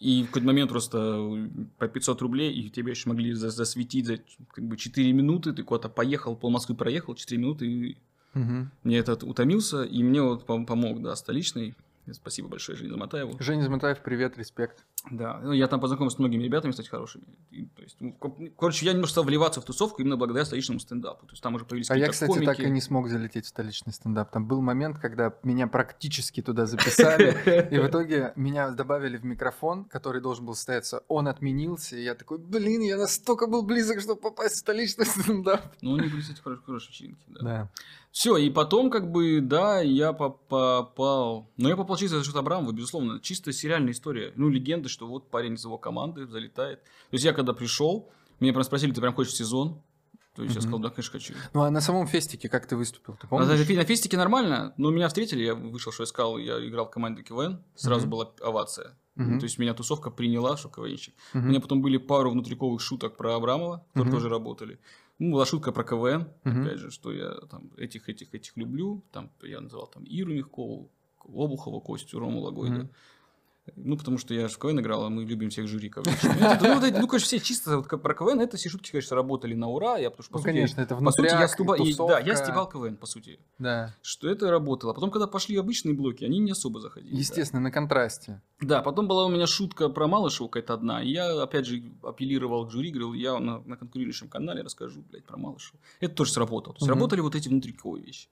и 0.00 0.22
в 0.22 0.26
какой-то 0.26 0.46
момент 0.46 0.70
просто 0.70 1.48
по 1.78 1.88
500 1.88 2.22
рублей, 2.22 2.52
и 2.52 2.70
тебе 2.70 2.90
еще 2.92 3.08
могли 3.08 3.32
за- 3.32 3.50
засветить 3.50 4.06
за 4.06 4.18
как 4.52 4.64
бы 4.64 4.76
4 4.76 5.12
минуты, 5.12 5.52
ты 5.52 5.62
куда-то 5.62 5.88
поехал, 5.88 6.36
пол 6.36 6.50
Москвы 6.50 6.76
проехал, 6.76 7.14
4 7.14 7.40
минуты, 7.40 7.66
и 7.66 7.96
Мгм. 8.34 8.70
мне 8.84 8.98
этот 8.98 9.24
утомился, 9.24 9.82
и 9.82 10.02
мне 10.02 10.22
вот 10.22 10.44
пом- 10.46 10.66
помог, 10.66 11.02
да, 11.02 11.16
столичный. 11.16 11.74
Спасибо 12.12 12.48
большое 12.48 12.78
Жене 12.78 12.90
Замотаеву. 12.90 13.36
Женя 13.38 13.62
Заматаев, 13.62 14.02
привет, 14.02 14.38
респект. 14.38 14.84
Да, 15.10 15.40
ну, 15.42 15.52
я 15.52 15.68
там 15.68 15.80
познакомился 15.80 16.16
с 16.16 16.18
многими 16.18 16.42
ребятами, 16.42 16.72
кстати, 16.72 16.88
хорошими. 16.88 17.24
И, 17.50 17.64
то 17.66 17.82
есть, 17.82 17.96
ну, 18.00 18.12
ко- 18.12 18.34
короче, 18.58 18.84
я 18.84 18.92
немножко 18.92 19.12
стал 19.12 19.24
вливаться 19.24 19.60
в 19.60 19.64
тусовку 19.64 20.02
именно 20.02 20.16
благодаря 20.16 20.44
столичному 20.44 20.80
стендапу. 20.80 21.24
То 21.26 21.32
есть 21.32 21.42
там 21.42 21.54
уже 21.54 21.64
появились 21.64 21.90
А 21.90 21.96
я, 21.96 22.08
кстати, 22.08 22.30
комики. 22.30 22.46
так 22.46 22.60
и 22.60 22.68
не 22.68 22.80
смог 22.80 23.08
залететь 23.08 23.46
в 23.46 23.48
столичный 23.48 23.92
стендап. 23.92 24.30
Там 24.32 24.46
был 24.46 24.60
момент, 24.60 24.98
когда 24.98 25.32
меня 25.44 25.66
практически 25.68 26.42
туда 26.42 26.66
записали, 26.66 27.28
и 27.70 27.78
в 27.78 27.86
итоге 27.86 28.32
меня 28.36 28.70
добавили 28.70 29.16
в 29.16 29.24
микрофон, 29.24 29.84
который 29.84 30.20
должен 30.20 30.44
был 30.44 30.54
состояться. 30.54 31.02
Он 31.08 31.28
отменился, 31.28 31.96
и 31.96 32.02
я 32.02 32.14
такой, 32.14 32.38
блин, 32.38 32.82
я 32.82 32.96
настолько 32.98 33.46
был 33.46 33.62
близок, 33.62 34.00
чтобы 34.00 34.20
попасть 34.20 34.56
в 34.56 34.58
столичный 34.58 35.06
стендап. 35.06 35.62
Ну, 35.80 35.94
они 35.96 36.08
были, 36.08 36.20
кстати, 36.20 36.40
хорошие, 36.40 36.64
хорошие 36.64 36.90
вечеринки, 36.90 37.24
да. 37.28 37.40
Да. 37.40 37.70
Все, 38.10 38.36
и 38.38 38.50
потом, 38.50 38.90
как 38.90 39.12
бы, 39.12 39.40
да, 39.40 39.80
я 39.80 40.12
по- 40.12 40.30
попал... 40.30 41.50
Но 41.56 41.68
я 41.68 41.76
попал 41.76 41.96
чисто 41.96 42.18
за 42.18 42.24
счет 42.24 42.34
Абрамова, 42.36 42.72
безусловно. 42.72 43.20
Чисто 43.20 43.52
сериальная 43.52 43.92
история. 43.92 44.32
Ну, 44.34 44.48
легенда, 44.48 44.88
что 44.98 45.06
вот 45.06 45.30
парень 45.30 45.54
из 45.54 45.64
его 45.64 45.78
команды 45.78 46.26
залетает. 46.26 46.82
То 46.82 47.12
есть 47.12 47.24
я 47.24 47.32
когда 47.32 47.52
пришел, 47.52 48.10
меня 48.40 48.52
прям 48.52 48.64
спросили, 48.64 48.90
ты 48.92 49.00
прям 49.00 49.14
хочешь 49.14 49.34
сезон? 49.34 49.80
То 50.34 50.42
есть 50.42 50.54
я 50.56 50.60
Мгм. 50.60 50.68
сказал, 50.68 50.78
да, 50.80 50.90
конечно, 50.90 51.12
хочу. 51.12 51.34
Ну, 51.54 51.62
а 51.62 51.70
на 51.70 51.80
самом 51.80 52.06
фестике 52.06 52.48
как 52.48 52.66
ты 52.66 52.76
выступил, 52.76 53.14
ты 53.14 53.26
На, 53.26 53.28
помнишь? 53.28 53.68
на 53.68 53.76
на 53.76 53.84
фестике 53.84 54.16
нормально, 54.16 54.74
но 54.76 54.90
меня 54.90 55.06
встретили, 55.08 55.44
я 55.44 55.54
вышел, 55.54 55.92
что 55.92 56.02
искал, 56.04 56.38
я 56.38 56.58
играл 56.68 56.86
в 56.86 56.90
команде 56.90 57.22
КВН, 57.22 57.62
сразу 57.76 58.02
Мгм. 58.06 58.10
была 58.10 58.32
овация. 58.42 58.96
Мгм. 59.14 59.38
То 59.38 59.44
есть 59.44 59.58
меня 59.58 59.74
тусовка 59.74 60.10
приняла, 60.10 60.56
что 60.56 60.68
КВНщик. 60.68 61.14
У 61.34 61.38
Мгм. 61.38 61.48
меня 61.48 61.60
потом 61.60 61.80
были 61.82 61.96
пару 61.98 62.30
внутриковых 62.30 62.80
шуток 62.80 63.16
про 63.16 63.36
Абрамова, 63.36 63.84
которые 63.92 64.04
Мгм. 64.10 64.12
тоже 64.12 64.28
работали. 64.28 64.78
Ну, 65.20 65.32
была 65.32 65.46
шутка 65.46 65.72
про 65.72 65.84
КВН, 65.84 66.28
Мгм. 66.44 66.62
опять 66.62 66.78
же, 66.78 66.90
что 66.90 67.12
я 67.12 67.34
там 67.50 67.70
этих, 67.76 68.08
этих, 68.08 68.34
этих 68.34 68.56
люблю. 68.56 69.02
Там 69.12 69.30
я 69.42 69.60
называл 69.60 69.86
там 69.86 70.04
Иру 70.04 70.32
Мягкову, 70.32 70.90
Обухова, 71.24 71.80
Костю, 71.80 72.18
Рому 72.20 72.40
Лагойда. 72.40 72.78
Мгм. 72.82 72.90
Ну, 73.76 73.96
потому 73.96 74.18
что 74.18 74.34
я 74.34 74.48
же 74.48 74.54
в 74.54 74.58
КВН 74.58 74.80
играл, 74.80 75.04
а 75.04 75.08
мы 75.10 75.24
любим 75.24 75.50
всех 75.50 75.66
жюри. 75.68 75.88
КВН. 75.90 76.12
Ну, 76.22 76.80
ну, 76.80 77.00
ну, 77.00 77.06
конечно, 77.08 77.18
все 77.18 77.38
чисто 77.40 77.78
вот 77.78 77.88
про 78.02 78.14
КВН, 78.14 78.40
это 78.40 78.56
все 78.56 78.68
шутки, 78.68 78.90
конечно, 78.90 79.16
работали 79.16 79.54
на 79.54 79.68
ура. 79.68 79.98
Я, 79.98 80.10
потому 80.10 80.24
что, 80.24 80.32
по 80.32 80.38
Ну, 80.38 80.42
сути, 80.42 80.52
конечно, 80.52 80.80
это 80.80 80.96
по 80.96 81.10
сути, 81.10 81.26
я 81.26 81.46
стуба- 81.48 81.76
и- 81.76 81.94
Да, 81.94 82.18
я 82.20 82.36
стебал 82.36 82.68
КВН, 82.68 82.96
по 82.96 83.06
сути. 83.06 83.38
Да. 83.58 83.94
Что 84.02 84.28
это 84.28 84.50
работало. 84.50 84.92
Потом, 84.92 85.10
когда 85.10 85.26
пошли 85.26 85.56
обычные 85.56 85.94
блоки, 85.94 86.24
они 86.24 86.38
не 86.38 86.52
особо 86.52 86.80
заходили. 86.80 87.12
да. 87.12 87.18
Естественно, 87.18 87.60
на 87.60 87.70
контрасте. 87.70 88.40
Да, 88.60 88.82
потом 88.82 89.06
была 89.08 89.26
у 89.26 89.28
меня 89.28 89.46
шутка 89.46 89.88
про 89.88 90.06
Малышеву 90.08 90.48
какая-то 90.48 90.74
одна. 90.74 91.02
И 91.02 91.10
я, 91.10 91.42
опять 91.42 91.66
же, 91.66 91.82
апеллировал 92.02 92.66
к 92.66 92.70
жюри, 92.70 92.90
говорил, 92.90 93.12
я 93.14 93.38
на, 93.38 93.60
на 93.60 93.76
конкурирующем 93.76 94.28
канале 94.28 94.62
расскажу, 94.62 95.02
блядь, 95.10 95.24
про 95.24 95.36
Малышеву. 95.36 95.78
Это 96.00 96.14
тоже 96.14 96.32
сработало. 96.32 96.74
То 96.74 96.78
есть 96.80 96.88
Мгм. 96.90 96.94
работали 96.98 97.20
вот 97.20 97.34
эти 97.34 97.48
внутриковые 97.48 98.04
вещи. 98.04 98.28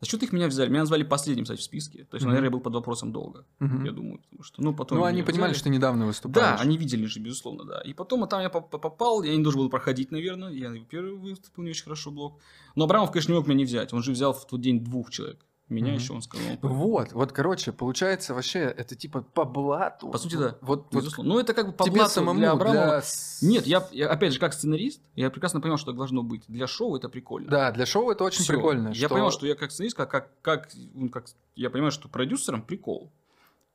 За 0.00 0.06
счет 0.06 0.22
их 0.22 0.32
меня 0.32 0.46
взяли. 0.46 0.68
Меня 0.68 0.80
назвали 0.80 1.02
последним, 1.02 1.44
кстати, 1.44 1.58
в 1.60 1.64
списке. 1.64 2.04
То 2.04 2.14
есть, 2.14 2.22
Мгм. 2.24 2.28
наверное, 2.30 2.46
я 2.46 2.50
был 2.52 2.60
под 2.60 2.74
вопросом 2.74 3.10
долго. 3.12 3.44
Мгм. 3.58 3.84
Я 3.84 3.90
думаю, 3.90 4.18
потому 4.20 4.42
что, 4.44 4.62
ну, 4.62 4.72
потом 4.74 4.98
Ну, 4.98 5.04
они 5.04 5.22
понимали, 5.24 5.50
взяли. 5.50 5.58
что 5.58 5.70
недавно 5.70 6.06
выступаешь. 6.06 6.58
Да, 6.58 6.62
они 6.62 6.76
видели 6.78 7.06
же, 7.06 7.18
безусловно, 7.18 7.64
да. 7.64 7.80
И 7.80 7.94
потом 7.94 8.22
а 8.22 8.26
там 8.28 8.40
я 8.40 8.48
поп- 8.48 8.70
попал, 8.70 9.24
я 9.24 9.34
не 9.36 9.42
должен 9.42 9.60
был 9.60 9.70
проходить, 9.70 10.12
наверное. 10.12 10.50
Я 10.50 10.72
первый 10.88 11.14
выступил 11.14 11.64
не 11.64 11.70
очень 11.70 11.82
хорошо 11.84 12.12
блок. 12.12 12.38
Но 12.76 12.84
Абрамов, 12.84 13.10
конечно, 13.10 13.32
не 13.32 13.38
мог 13.38 13.48
меня 13.48 13.58
не 13.58 13.64
взять. 13.64 13.92
Он 13.92 14.02
же 14.04 14.12
взял 14.12 14.32
в 14.32 14.46
тот 14.46 14.60
день 14.60 14.84
двух 14.84 15.10
человек. 15.10 15.44
Меня 15.68 15.88
Мгм. 15.88 15.94
еще 15.96 16.12
он 16.14 16.22
сказал. 16.22 16.46
Вот, 16.62 17.12
вот, 17.12 17.32
короче, 17.32 17.72
получается 17.72 18.32
вообще, 18.34 18.60
это 18.60 18.94
типа 18.94 19.20
по 19.20 19.44
блату. 19.44 20.08
По 20.08 20.16
сути, 20.16 20.36
да. 20.36 20.56
Вот, 20.62 20.86
вот 20.92 21.02
Безусловно. 21.02 21.34
Ну, 21.34 21.40
это 21.40 21.52
как 21.52 21.66
бы 21.66 21.72
по 21.72 21.90
блату 21.90 22.10
самому 22.10 22.38
для 22.38 22.52
Абрамова. 22.52 23.02
для 23.40 23.48
Нет, 23.48 23.66
я, 23.66 23.86
я, 23.92 24.08
опять 24.08 24.32
же, 24.32 24.38
как 24.40 24.54
сценарист, 24.54 25.02
я 25.14 25.28
прекрасно 25.28 25.60
понимал, 25.60 25.76
что 25.76 25.88
так 25.88 25.96
должно 25.96 26.22
быть. 26.22 26.42
Для 26.48 26.66
шоу 26.66 26.96
это 26.96 27.10
прикольно. 27.10 27.50
Да, 27.50 27.70
для 27.70 27.84
шоу 27.84 28.10
это 28.10 28.24
очень 28.24 28.44
Всё. 28.44 28.54
прикольно. 28.54 28.92
Я 28.94 29.10
понимал, 29.10 29.30
что 29.30 29.46
я 29.46 29.54
как 29.56 29.70
сценарист, 29.70 29.96
как, 29.96 30.10
как, 30.10 30.30
как, 30.40 30.68
ну, 30.94 31.10
как- 31.10 31.26
я 31.54 31.68
понимаю, 31.68 31.90
что 31.92 32.08
продюсером 32.08 32.62
прикол. 32.62 33.12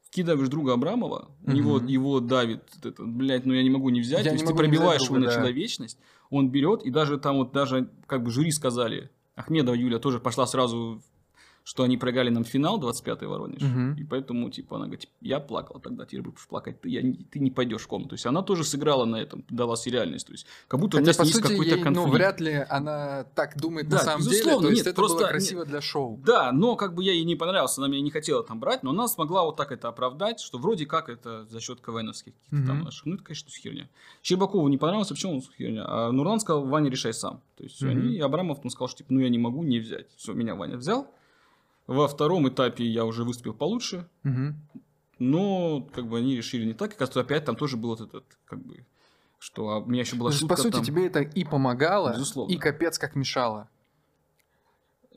Вкидываешь 0.02 0.50
друга 0.50 0.74
Абрамова, 0.74 1.30
Мгм. 1.42 1.56
его, 1.56 1.78
его 1.80 2.20
давит, 2.20 2.64
это, 2.84 3.04
блядь, 3.04 3.46
ну 3.46 3.54
я 3.54 3.64
не 3.64 3.70
могу 3.70 3.90
не 3.90 4.02
взять. 4.02 4.24
Я 4.26 4.32
То 4.32 4.36
есть 4.36 4.46
ты 4.48 4.54
пробиваешь 4.56 5.02
его 5.04 5.18
на 5.18 5.28
да. 5.28 5.34
человечность, 5.36 5.98
он 6.30 6.50
берет, 6.50 6.84
и 6.84 6.92
даже 6.92 7.18
там 7.20 7.38
вот 7.38 7.52
даже 7.52 7.90
как 8.08 8.24
бы 8.24 8.30
жюри 8.32 8.52
сказали, 8.52 9.10
Ахмедова 9.36 9.74
Юля 9.76 9.98
тоже 9.98 10.20
пошла 10.20 10.46
сразу 10.46 11.02
что 11.66 11.84
они 11.84 11.98
проиграли 11.98 12.30
нам 12.30 12.44
финал 12.44 12.78
25-й 12.80 13.26
Воронеж. 13.26 13.62
Мгм. 13.62 13.96
И 13.96 14.04
поэтому, 14.04 14.50
типа, 14.50 14.76
она 14.76 14.86
говорит, 14.86 15.08
я 15.22 15.40
плакала 15.40 15.80
тогда, 15.80 16.06
теперь 16.06 16.22
будешь 16.22 16.46
плакать 16.48 16.82
ты, 16.82 16.90
я, 16.90 17.02
не- 17.02 17.14
ты 17.32 17.40
не 17.40 17.52
пойдешь 17.52 17.84
в 17.84 17.88
комнату. 17.88 18.10
То 18.10 18.14
есть 18.16 18.26
она 18.26 18.42
тоже 18.42 18.66
сыграла 18.66 19.06
на 19.06 19.16
этом, 19.16 19.46
дала 19.50 19.78
сериальность. 19.78 20.28
То 20.28 20.34
есть 20.34 20.46
как 20.68 20.80
будто 20.82 20.98
у 20.98 21.00
Хотя, 21.00 21.14
по 21.18 21.22
ней 21.24 21.30
есть 21.30 21.42
какой-то 21.42 21.76
ей, 21.76 21.82
конфликт. 21.84 22.06
ну, 22.08 22.12
вряд 22.12 22.42
ли 22.42 22.66
она 22.70 23.24
так 23.36 23.58
думает 23.60 23.86
на 23.90 23.98
Да, 23.98 24.04
самом 24.04 24.24
деле. 24.28 24.44
То 24.44 24.70
есть 24.70 24.78
нет, 24.86 24.88
это 24.88 25.02
было 25.02 25.08
просто- 25.08 25.28
красиво 25.28 25.66
для 25.66 25.80
шоу. 25.80 26.20
Да, 26.26 26.52
но 26.52 26.76
как 26.76 26.96
бы 26.96 27.04
я 27.04 27.14
ей 27.14 27.24
не 27.24 27.36
понравился, 27.38 27.80
она 27.82 27.88
меня 27.88 28.02
не 28.02 28.12
хотела 28.12 28.44
там 28.44 28.60
брать, 28.60 28.84
но 28.84 28.90
она 28.90 29.08
смогла 29.08 29.44
вот 29.46 29.56
так 29.56 29.72
это 29.72 29.88
оправдать, 29.88 30.42
что 30.42 30.58
вроде 30.58 30.86
как 30.86 31.08
это 31.08 31.46
за 31.46 31.62
счет 31.62 31.80
КВНовских 31.80 32.34
каких-то 32.34 32.68
там 32.68 32.76
Мгм. 32.78 32.86
наших. 32.86 33.06
Ну, 33.06 33.16
это, 33.16 33.24
конечно, 33.24 33.50
херня. 33.50 33.88
Щербакову 34.22 34.68
не 34.68 34.78
понравилось, 34.78 35.08
почему 35.08 35.36
он 35.36 35.42
херня. 35.58 35.86
А 35.88 36.12
Нурлан 36.12 36.42
сказал, 36.42 36.66
Ваня, 36.66 36.90
решай 36.90 37.14
сам. 37.14 37.42
То 37.56 37.64
есть 37.64 37.82
Мгм. 37.82 37.92
они, 37.92 38.16
и 38.16 38.20
Абрамов 38.20 38.62
там 38.62 38.70
сказал, 38.70 38.90
что 38.90 38.98
типа, 38.98 39.14
ну 39.14 39.22
я 39.22 39.30
не 39.30 39.38
могу 39.38 39.64
не 39.64 39.80
взять. 39.80 40.08
Все, 40.18 40.34
меня 40.34 40.56
Ваня 40.56 40.76
взял. 40.76 41.08
Во 41.88 42.08
втором 42.08 42.48
этапе 42.48 42.86
я 42.86 43.06
уже 43.06 43.24
выступил 43.24 43.54
получше, 43.54 44.08
Мгм. 44.24 44.56
но 45.20 45.82
как 45.94 46.08
бы 46.08 46.18
они 46.18 46.36
решили 46.38 46.66
не 46.66 46.74
так. 46.74 46.94
И, 46.94 46.98
кажется, 46.98 47.20
опять 47.22 47.46
там 47.46 47.56
тоже 47.56 47.76
был 47.78 47.90
вот 47.90 48.02
этот, 48.02 48.24
как 48.46 48.60
бы, 48.60 48.86
что 49.40 49.70
а 49.70 49.80
у 49.80 49.86
меня 49.86 50.02
еще 50.02 50.16
была 50.16 50.32
То 50.32 50.38
шутка 50.38 50.56
по 50.56 50.62
сути, 50.62 50.76
там- 50.76 50.84
тебе 50.86 51.08
это 51.08 51.20
и 51.20 51.44
помогало, 51.44 52.14
Безусловно. 52.14 52.52
и 52.54 52.58
капец 52.58 52.98
как 52.98 53.16
мешало. 53.16 53.68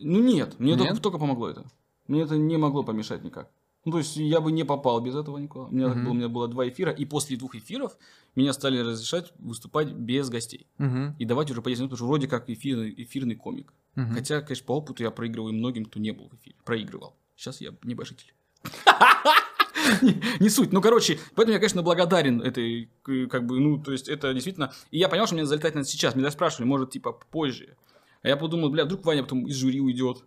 Ну 0.00 0.20
нет, 0.22 0.59
мне 0.59 0.72
Нет? 0.74 0.81
Только, 0.88 1.00
только 1.02 1.18
помогло 1.18 1.48
это. 1.48 1.64
Мне 2.09 2.22
это 2.22 2.37
не 2.37 2.57
могло 2.57 2.83
помешать 2.83 3.22
никак. 3.24 3.48
Ну, 3.87 3.92
то 3.92 3.99
есть 3.99 4.16
я 4.16 4.40
бы 4.40 4.51
не 4.53 4.64
попал 4.64 5.01
без 5.01 5.14
этого 5.14 5.38
никуда. 5.38 5.66
У 5.66 5.70
меня, 5.70 5.88
Мгм. 5.88 6.05
было, 6.05 6.11
у 6.11 6.14
меня 6.14 6.29
было 6.29 6.49
два 6.49 6.68
эфира, 6.68 6.90
и 6.92 7.05
после 7.07 7.37
двух 7.37 7.55
эфиров 7.55 7.96
меня 8.35 8.53
стали 8.53 8.79
разрешать 8.81 9.33
выступать 9.38 9.92
без 9.92 10.29
гостей. 10.29 10.66
Мгм. 10.79 11.14
И 11.18 11.25
давать 11.25 11.51
уже 11.53 11.62
по 11.62 11.70
10 11.70 11.81
минут, 11.83 11.90
потому 11.92 11.96
что 11.99 12.07
вроде 12.09 12.27
как 12.29 12.51
эфирный, 12.51 12.92
эфирный 12.96 13.37
комик. 13.37 13.72
Мгм. 13.94 14.12
Хотя, 14.14 14.42
конечно, 14.42 14.66
по 14.66 14.72
опыту 14.72 15.03
я 15.05 15.11
проигрываю 15.11 15.55
многим, 15.55 15.85
кто 15.87 16.01
не 16.01 16.11
был 16.11 16.29
в 16.29 16.35
эфире. 16.35 16.57
Проигрывал. 16.64 17.14
Сейчас 17.37 17.61
я 17.62 17.72
небожитель. 17.85 18.35
Не- 20.03 20.20
Не 20.40 20.49
суть. 20.49 20.72
Ну, 20.72 20.81
короче, 20.81 21.18
поэтому 21.37 21.53
я, 21.55 21.59
конечно, 21.61 21.83
благодарен 21.83 22.42
этой, 22.42 22.90
как 23.31 23.46
бы, 23.46 23.61
ну, 23.61 23.79
то 23.81 23.92
есть, 23.92 24.09
это 24.09 24.33
действительно... 24.35 24.72
И 24.90 24.99
я 24.99 25.09
понял, 25.09 25.27
что 25.27 25.37
мне 25.37 25.46
залетать 25.46 25.77
надо 25.77 25.87
сейчас. 25.87 26.14
Меня 26.14 26.25
даже 26.25 26.35
спрашивали, 26.35 26.66
может, 26.66 26.90
типа, 26.90 27.12
позже. 27.31 27.77
А 28.22 28.29
я 28.29 28.37
подумал, 28.37 28.70
бля, 28.70 28.85
вдруг 28.85 29.05
Ваня 29.07 29.22
потом 29.22 29.46
из 29.46 29.55
жюри 29.55 29.81
уйдет. 29.81 30.25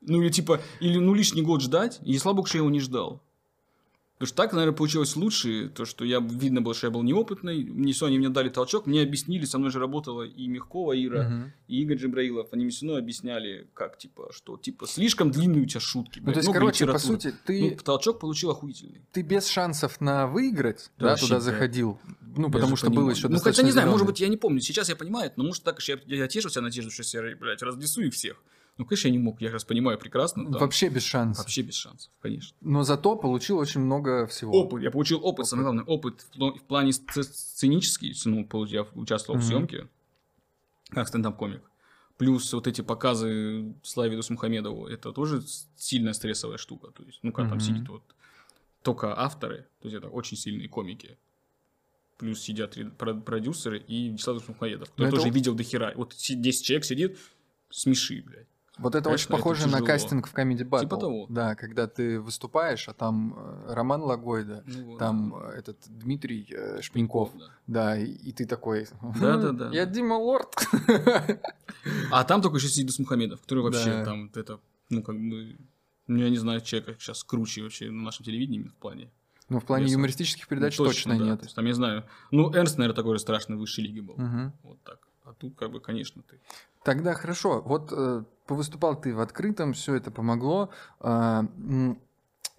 Ну, 0.00 0.22
или 0.22 0.30
типа, 0.30 0.60
или 0.80 0.98
ну 0.98 1.14
лишний 1.14 1.42
год 1.42 1.60
ждать, 1.62 1.98
и 2.04 2.16
слава 2.18 2.36
богу, 2.36 2.46
что 2.48 2.58
я 2.58 2.62
его 2.62 2.70
не 2.70 2.80
ждал. 2.80 3.22
Потому 4.14 4.26
что 4.30 4.36
так, 4.36 4.52
наверное, 4.52 4.74
получилось 4.76 5.14
лучше, 5.14 5.68
то, 5.68 5.84
что 5.84 6.04
я, 6.04 6.18
видно 6.18 6.60
было, 6.60 6.74
что 6.74 6.88
я 6.88 6.90
был 6.90 7.04
неопытный, 7.04 7.62
мне 7.62 7.92
все, 7.92 8.06
они 8.06 8.18
мне 8.18 8.28
дали 8.30 8.48
толчок, 8.48 8.86
мне 8.86 9.02
объяснили, 9.02 9.44
со 9.44 9.58
мной 9.60 9.70
же 9.70 9.78
работала 9.78 10.24
и 10.24 10.48
Мягкова 10.48 11.00
Ира, 11.00 11.22
Мгм. 11.28 11.52
и 11.68 11.82
Игорь 11.82 11.98
Джибраилов, 11.98 12.48
они 12.50 12.64
мне 12.64 12.72
все 12.72 12.86
равно 12.86 12.98
объясняли, 12.98 13.68
как, 13.74 13.96
типа, 13.96 14.30
что, 14.32 14.56
типа, 14.56 14.88
слишком 14.88 15.30
длинные 15.30 15.62
у 15.62 15.66
тебя 15.66 15.78
шутки. 15.78 16.18
Ну, 16.18 16.24
блядь, 16.24 16.34
то 16.34 16.40
есть, 16.40 16.52
короче, 16.52 16.84
по 16.86 16.88
литературы. 16.90 17.20
сути, 17.20 17.34
ты, 17.46 17.70
Ну, 17.70 17.76
толчок 17.84 18.18
получил 18.18 18.50
охуительный. 18.50 19.02
ты 19.12 19.22
без 19.22 19.46
шансов 19.46 20.00
на 20.00 20.26
выиграть, 20.26 20.90
Да 20.98 21.10
да, 21.10 21.16
туда 21.16 21.34
да. 21.36 21.40
заходил. 21.40 22.00
Ну, 22.36 22.46
Я 22.46 22.52
потому 22.52 22.74
что 22.74 22.86
понимаю. 22.86 23.06
было 23.06 23.14
еще 23.14 23.28
Ну, 23.28 23.38
хотя 23.38 23.62
не 23.62 23.70
знаю, 23.70 23.88
может 23.88 24.04
быть, 24.04 24.18
я 24.18 24.26
не 24.26 24.36
помню. 24.36 24.60
Сейчас 24.60 24.88
я 24.88 24.96
понимаю, 24.96 25.30
но 25.36 25.44
может 25.44 25.62
так, 25.62 25.80
что 25.80 25.92
я, 25.92 25.98
я 26.06 26.26
тешу 26.26 26.48
себя 26.50 26.62
надежду, 26.62 26.90
что 26.90 27.04
я, 27.24 27.36
блядь, 27.36 27.62
разнесу 27.62 28.00
их 28.02 28.12
всех. 28.14 28.42
Ну, 28.78 28.84
конечно, 28.86 29.08
я 29.08 29.12
не 29.12 29.18
мог, 29.18 29.40
я 29.40 29.50
раз 29.50 29.64
понимаю 29.64 29.98
прекрасно. 29.98 30.44
там 30.44 30.52
Вообще 30.52 30.88
без 30.88 31.02
шансов. 31.02 31.44
вообще 31.44 31.62
без 31.62 31.74
шансов, 31.74 32.10
конечно. 32.22 32.56
Но 32.60 32.84
зато 32.84 33.16
получил 33.16 33.58
очень 33.58 33.80
много 33.80 34.26
всего. 34.28 34.52
Опыт, 34.52 34.82
я 34.82 34.90
получил 34.92 35.18
опыт, 35.24 35.46
самое 35.46 35.64
главное, 35.64 35.84
опыт 35.84 36.24
в, 36.34 36.52
в 36.58 36.62
плане 36.62 36.90
сце- 36.92 37.24
сценический, 37.24 38.14
ну, 38.24 38.46
я 38.66 38.86
участвовал 38.94 39.40
в 39.40 39.42
Мгм. 39.42 39.48
съемке, 39.48 39.88
как 40.90 41.08
стендап-комик. 41.08 41.62
Плюс 42.18 42.52
вот 42.52 42.66
эти 42.66 42.80
показы 42.80 43.74
Славе 43.82 44.16
Дусмухамедову, 44.16 44.86
это 44.86 45.12
тоже 45.12 45.42
сильная 45.76 46.12
стрессовая 46.12 46.58
штука. 46.58 46.90
То 46.92 47.02
есть, 47.04 47.18
ну, 47.22 47.32
когда 47.32 47.50
там 47.50 47.58
Мгм. 47.58 47.66
сидит 47.66 47.88
вот 47.88 48.02
только 48.82 49.16
авторы, 49.18 49.66
то 49.80 49.88
есть 49.88 49.96
это 49.96 50.08
очень 50.08 50.36
сильные 50.36 50.68
комики. 50.68 51.16
Плюс 52.16 52.40
сидят 52.40 52.76
продюсеры 52.96 53.78
и 53.78 54.08
Вячеслав 54.10 54.38
Дусмухамедов, 54.38 54.90
кто 54.90 55.02
Но 55.02 55.08
это 55.08 55.16
тоже 55.16 55.28
о- 55.28 55.32
видел 55.32 55.54
до 55.54 55.62
хера. 55.62 55.92
Вот 55.94 56.14
си- 56.14 56.34
10 56.34 56.64
человек 56.64 56.84
сидит, 56.84 57.18
смеши, 57.70 58.22
блядь. 58.26 58.46
Вот 58.78 58.94
это 58.94 59.04
Конечно, 59.04 59.12
очень 59.12 59.24
это 59.26 59.36
похоже 59.36 59.66
на 59.66 59.72
тяжело. 59.72 59.86
кастинг 59.86 60.28
в 60.28 60.34
Comedy 60.34 60.62
Battle. 60.68 60.80
Типа 60.80 60.96
того. 60.96 61.26
Да, 61.28 61.54
когда 61.56 61.86
ты 61.88 62.20
выступаешь, 62.20 62.88
а 62.88 62.92
там 62.94 63.34
э, 63.36 63.72
Роман 63.74 64.02
Лагойда, 64.02 64.62
Ну, 64.66 64.84
вот. 64.86 64.98
там 64.98 65.34
э, 65.36 65.58
этот 65.58 65.78
Дмитрий 65.88 66.46
э, 66.50 66.80
Шпеньков, 66.80 67.30
Да. 67.36 67.44
да, 67.66 67.98
и, 67.98 68.06
и 68.06 68.32
ты 68.32 68.46
такой... 68.46 68.86
Да-да-да. 69.20 69.70
Я 69.72 69.84
Дима 69.86 70.14
Лорд. 70.14 70.54
А 72.10 72.24
там 72.24 72.42
только 72.42 72.56
еще 72.58 72.68
сидит 72.68 72.98
Мухамедов, 72.98 73.40
который 73.40 73.62
вообще 73.64 73.90
Да. 73.90 74.04
там 74.04 74.30
это, 74.34 74.60
ну, 74.90 75.02
как 75.02 75.16
бы, 75.16 75.56
ну, 76.06 76.16
я 76.18 76.30
не 76.30 76.36
знаю, 76.38 76.60
человека 76.60 76.94
сейчас 76.98 77.22
круче 77.24 77.62
вообще 77.62 77.90
на 77.90 78.02
нашем 78.02 78.24
телевидении 78.24 78.68
в 78.68 78.74
плане. 78.76 79.10
Ну, 79.48 79.60
в 79.60 79.64
плане 79.64 79.84
Веса. 79.84 79.94
юмористических 79.94 80.46
передач 80.48 80.78
Ну, 80.78 80.84
точно, 80.86 81.18
да. 81.18 81.24
нет. 81.24 81.40
То 81.40 81.46
есть, 81.46 81.56
там, 81.56 81.64
я 81.66 81.74
знаю, 81.74 82.04
ну, 82.30 82.52
Эрнст, 82.52 82.76
наверное, 82.78 82.96
такой 82.96 83.14
же 83.14 83.20
страшный 83.20 83.56
в 83.56 83.60
высшей 83.60 83.84
лиге 83.84 84.02
был. 84.02 84.14
Мгм. 84.16 84.52
Вот 84.62 84.82
так. 84.82 84.98
А 85.24 85.32
тут, 85.34 85.56
как 85.56 85.70
бы, 85.70 85.80
конечно, 85.80 86.22
ты. 86.22 86.38
Тогда 86.84 87.14
хорошо. 87.14 87.62
Вот 87.62 87.90
э, 87.92 88.24
повыступал 88.48 89.00
ты 89.00 89.14
в 89.14 89.20
открытом, 89.20 89.74
все 89.74 89.94
это 89.94 90.10
помогло. 90.10 90.70
А, 90.98 91.44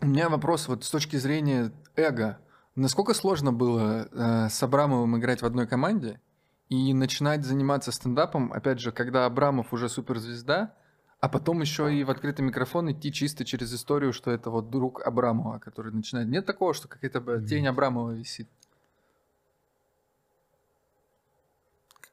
У 0.02 0.06
меня 0.06 0.30
вопрос 0.30 0.69
вот 0.69 0.86
с 0.86 0.89
точки 0.89 1.17
зрения 1.17 1.73
эго. 1.95 2.39
Насколько 2.75 3.13
сложно 3.13 3.52
было 3.52 4.08
э, 4.10 4.49
с 4.49 4.63
Абрамовым 4.63 5.17
играть 5.17 5.41
в 5.41 5.45
одной 5.45 5.67
команде 5.67 6.21
и 6.69 6.93
начинать 6.93 7.43
заниматься 7.43 7.91
стендапом, 7.91 8.54
опять 8.54 8.80
же, 8.80 8.93
когда 8.93 9.25
Абрамов 9.25 9.73
уже 9.73 9.89
суперзвезда, 9.89 10.73
а 11.19 11.28
потом 11.28 11.60
еще 11.60 11.93
и 11.93 12.06
в 12.06 12.12
открытый 12.12 12.45
микрофон 12.45 12.91
идти 12.91 13.12
чисто 13.12 13.43
через 13.43 13.73
историю, 13.73 14.13
что 14.13 14.32
это 14.32 14.49
вот 14.49 14.69
друг 14.69 15.06
Абрамова, 15.06 15.60
который 15.60 15.91
начинает. 15.91 16.30
Нет 16.30 16.45
такого, 16.45 16.73
что 16.73 16.88
какая-то 16.88 17.41
тень 17.41 17.67
Абрамова 17.67 18.12
висит. 18.12 18.47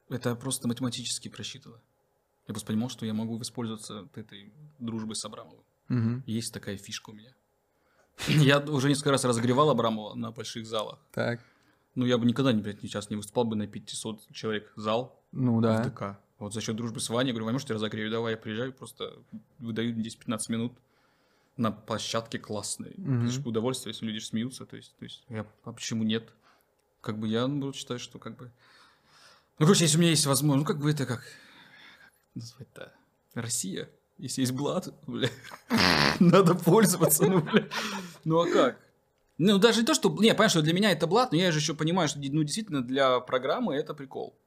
Это 0.09 0.35
просто 0.35 0.67
математически 0.67 1.29
просчитано. 1.29 1.79
Я 2.47 2.53
просто 2.53 2.67
понимал, 2.67 2.89
что 2.89 3.05
я 3.05 3.13
могу 3.13 3.37
воспользоваться 3.37 4.07
этой 4.15 4.53
дружбой 4.79 5.15
с 5.15 5.25
Абрамовым. 5.25 5.63
Мгм. 5.89 6.23
Есть 6.25 6.53
такая 6.53 6.77
фишка 6.77 7.09
у 7.09 7.13
меня. 7.13 7.31
Я 8.27 8.59
уже 8.59 8.89
несколько 8.89 9.11
раз 9.11 9.25
разогревал 9.25 9.69
Абрамова 9.69 10.15
на 10.15 10.31
больших 10.31 10.65
залах. 10.65 10.99
Так. 11.11 11.39
Ну, 11.95 12.05
я 12.05 12.17
бы 12.17 12.25
никогда, 12.25 12.53
блядь, 12.53 12.81
сейчас 12.81 13.09
не 13.09 13.15
выступал 13.15 13.43
бы 13.45 13.55
на 13.55 13.65
500 13.67 14.31
человек 14.31 14.71
зал 14.75 15.19
Ну 15.31 15.61
да. 15.61 15.83
ДК. 15.83 16.19
Вот 16.37 16.53
за 16.53 16.61
счет 16.61 16.75
дружбы 16.75 16.99
с 16.99 17.09
Ваней, 17.09 17.31
говорю, 17.31 17.45
Вань, 17.45 17.53
может, 17.53 17.69
я 17.69 17.75
разогрею? 17.75 18.11
Давай, 18.11 18.33
я 18.33 18.37
приезжаю, 18.37 18.71
просто 18.71 19.17
выдаю 19.57 19.95
10-15 19.95 20.51
минут 20.51 20.73
на 21.57 21.71
площадке 21.71 22.37
классной. 22.37 22.93
Мгм. 22.97 23.23
Это 23.23 23.31
же 23.31 23.41
удовольствие, 23.41 23.93
если 23.93 24.05
люди 24.05 24.19
смеются. 24.19 24.65
То 24.65 24.77
есть, 24.77 24.95
то 24.97 25.05
есть 25.05 25.25
я, 25.29 25.45
а 25.63 25.73
почему 25.73 26.03
нет? 26.03 26.29
Как 27.01 27.17
бы 27.17 27.27
я 27.27 27.47
наоборот, 27.47 27.75
считаю, 27.75 27.99
что 27.99 28.19
как 28.19 28.37
бы... 28.37 28.51
Ну, 29.57 29.65
короче, 29.65 29.85
если 29.85 29.97
у 29.97 30.01
меня 30.01 30.11
есть 30.11 30.25
возможность, 30.27 30.67
ну, 30.67 30.73
как 30.73 30.83
бы 30.83 30.91
это 30.91 31.05
как... 31.07 31.23
Назвать-то? 32.37 32.93
Россия. 33.33 33.89
Если 34.19 34.41
есть 34.41 34.53
блат, 34.53 34.93
бля, 35.07 35.29
надо 36.19 36.53
пользоваться, 36.53 37.25
ну, 37.25 37.41
бля. 37.41 37.67
Ну, 38.25 38.39
а 38.39 38.47
как? 38.47 38.79
Ну, 39.39 39.57
даже 39.57 39.79
не 39.79 39.85
то, 39.85 39.95
что... 39.95 40.09
Не, 40.09 40.35
понятно, 40.35 40.49
что 40.49 40.61
для 40.61 40.73
меня 40.73 40.91
это 40.91 41.07
блат, 41.07 41.31
но 41.31 41.37
я 41.37 41.51
же 41.51 41.59
еще 41.59 41.73
понимаю, 41.73 42.07
что, 42.07 42.19
ну, 42.19 42.43
действительно, 42.43 42.83
для 42.83 43.19
программы 43.19 43.75
это 43.75 43.95
прикол. 43.95 44.37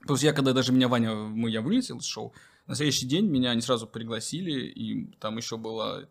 Потому 0.00 0.16
что 0.16 0.26
я, 0.26 0.32
когда 0.32 0.52
даже 0.52 0.72
меня 0.72 0.88
Ваня, 0.88 1.14
мы, 1.14 1.48
я 1.50 1.60
вылетел 1.62 1.98
из 1.98 2.04
шоу, 2.04 2.32
на 2.66 2.74
следующий 2.74 3.06
день 3.06 3.26
меня 3.26 3.50
они 3.50 3.60
сразу 3.60 3.86
пригласили, 3.86 4.66
и 4.66 5.12
там 5.20 5.36
еще 5.36 5.56
было... 5.56 6.08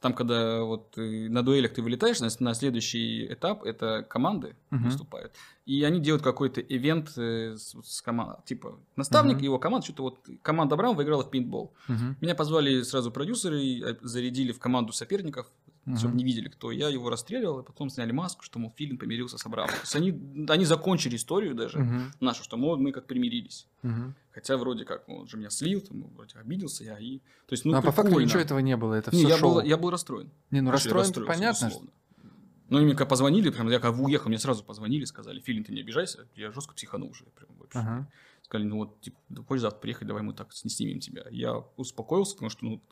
Там, 0.00 0.12
когда 0.12 0.62
вот 0.62 0.92
на 0.96 1.42
дуэлях 1.42 1.72
ты 1.72 1.82
вылетаешь, 1.82 2.20
на, 2.20 2.28
на 2.40 2.54
следующий 2.54 3.26
этап 3.32 3.64
это 3.64 4.02
команды 4.08 4.54
Мгм. 4.70 4.84
выступают. 4.84 5.32
И 5.64 5.82
они 5.84 6.00
делают 6.00 6.22
какой-то 6.22 6.60
ивент 6.60 7.16
э, 7.16 7.56
с, 7.56 7.74
с 7.82 8.02
командой. 8.02 8.42
Типа, 8.44 8.78
наставник 8.94 9.40
и 9.40 9.44
его 9.44 9.58
команда, 9.58 9.86
что-то 9.86 10.02
вот... 10.02 10.18
Команда 10.42 10.74
Абрамова 10.74 10.96
выиграла 10.96 11.24
в 11.24 11.30
пейнтбол. 11.30 11.72
Мгм. 11.88 12.16
Меня 12.20 12.34
позвали 12.34 12.82
сразу 12.82 13.10
продюсеры, 13.10 13.60
э, 13.80 13.96
зарядили 14.02 14.52
в 14.52 14.58
команду 14.58 14.92
соперников, 14.92 15.50
Мгм. 15.86 15.96
чтобы 15.98 16.16
не 16.16 16.24
видели, 16.24 16.48
кто 16.48 16.72
я. 16.72 16.88
Его 16.88 17.08
расстреливал, 17.10 17.60
и 17.60 17.64
потом 17.64 17.90
сняли 17.90 18.10
маску, 18.12 18.42
что, 18.42 18.58
мол, 18.58 18.72
Филин 18.76 18.98
помирился 18.98 19.38
с. 19.38 19.42
То 19.42 19.66
есть 19.82 19.94
они, 19.96 20.10
они 20.48 20.64
закончили 20.64 21.14
историю 21.16 21.54
даже 21.54 21.78
Мгм. 21.78 22.12
нашу, 22.20 22.42
что, 22.42 22.56
мол, 22.56 22.76
мы 22.76 22.90
как 22.92 23.06
примирились. 23.06 23.66
Мгм. 23.82 24.14
Хотя 24.32 24.56
вроде 24.56 24.84
как, 24.84 25.08
он 25.08 25.26
же 25.28 25.36
меня 25.36 25.48
слил, 25.48 25.80
там, 25.80 26.02
вроде 26.14 26.38
обиделся 26.38 26.82
я. 26.84 26.98
И... 26.98 27.18
То 27.46 27.52
есть, 27.52 27.64
ну, 27.64 27.70
Ну, 27.72 27.78
а 27.78 27.82
по 27.82 27.92
факту 27.92 28.18
ничего 28.18 28.40
этого 28.40 28.58
не 28.58 28.76
было, 28.76 28.94
это 28.94 29.10
Не, 29.14 29.18
все 29.20 29.28
я, 29.28 29.38
шоу. 29.38 29.54
был, 29.54 29.62
я 29.62 29.76
был 29.76 29.90
расстроен. 29.90 30.30
Не, 30.50 30.60
ну 30.60 30.70
расстроен, 30.72 31.12
понятно. 31.24 31.66
безусловно. 31.66 31.90
Ну, 32.68 32.80
мне 32.80 32.90
когда 32.94 33.06
позвонили, 33.06 33.50
прям 33.50 33.68
я 33.70 33.78
как 33.78 33.96
уехал, 33.96 34.28
мне 34.28 34.38
сразу 34.40 34.64
позвонили, 34.64 35.04
сказали, 35.04 35.38
Филин, 35.40 35.62
ты 35.62 35.72
не 35.72 35.82
обижайся, 35.82 36.26
я 36.34 36.50
жестко 36.50 36.74
психанул 36.74 37.10
уже. 37.10 37.24
Прям, 37.26 37.48
вообще. 37.60 37.78
Ага. 37.78 38.08
Сказали, 38.42 38.66
ну 38.66 38.76
вот, 38.78 39.00
типа, 39.02 39.16
да 39.28 39.42
хочешь 39.44 39.62
завтра 39.62 39.78
приехать, 39.80 40.08
давай 40.08 40.24
мы 40.24 40.32
так 40.32 40.52
с- 40.52 40.68
снимем 40.68 40.98
тебя. 40.98 41.26
Я 41.30 41.58
успокоился, 41.76 42.32
потому 42.34 42.50
что, 42.50 42.64
ну, 42.64 42.82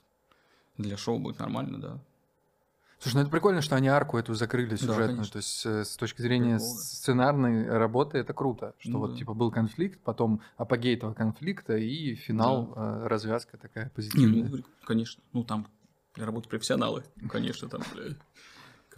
для 0.78 0.96
шоу 0.96 1.18
будет 1.18 1.40
нормально, 1.40 1.80
да. 1.80 2.00
Слушай, 3.05 3.17
ну 3.17 3.21
это 3.21 3.31
прикольно, 3.31 3.61
что 3.61 3.77
они 3.77 3.88
арку 3.88 4.17
эту 4.17 4.33
закрыли 4.33 4.71
Да, 4.71 4.77
сюжетную. 4.79 5.09
конечно. 5.09 5.33
То 5.33 5.37
есть 5.37 5.67
э, 5.67 5.85
с 5.85 5.95
точки 5.97 6.23
зрения 6.23 6.57
Прикол, 6.57 6.75
да. 6.75 6.81
сценарной 6.83 7.69
работы 7.69 8.17
это 8.17 8.33
круто. 8.33 8.75
Что 8.79 8.90
Ну 8.93 8.99
вот 9.01 9.12
да. 9.12 9.19
типа 9.19 9.35
был 9.35 9.51
конфликт, 9.51 10.01
потом 10.03 10.40
апогей 10.57 10.97
этого 10.97 11.12
конфликта 11.12 11.77
и 11.77 12.14
финал, 12.14 12.73
э, 12.75 13.07
развязка 13.07 13.59
такая 13.59 13.90
позитивная. 13.95 14.43
Не, 14.45 14.49
ну, 14.49 14.64
конечно. 14.87 15.23
Ну, 15.35 15.45
там 15.45 15.67
работы 16.17 16.49
профессионалы, 16.49 17.05
конечно, 17.29 17.69
там, 17.69 17.83
бля. 17.93 18.14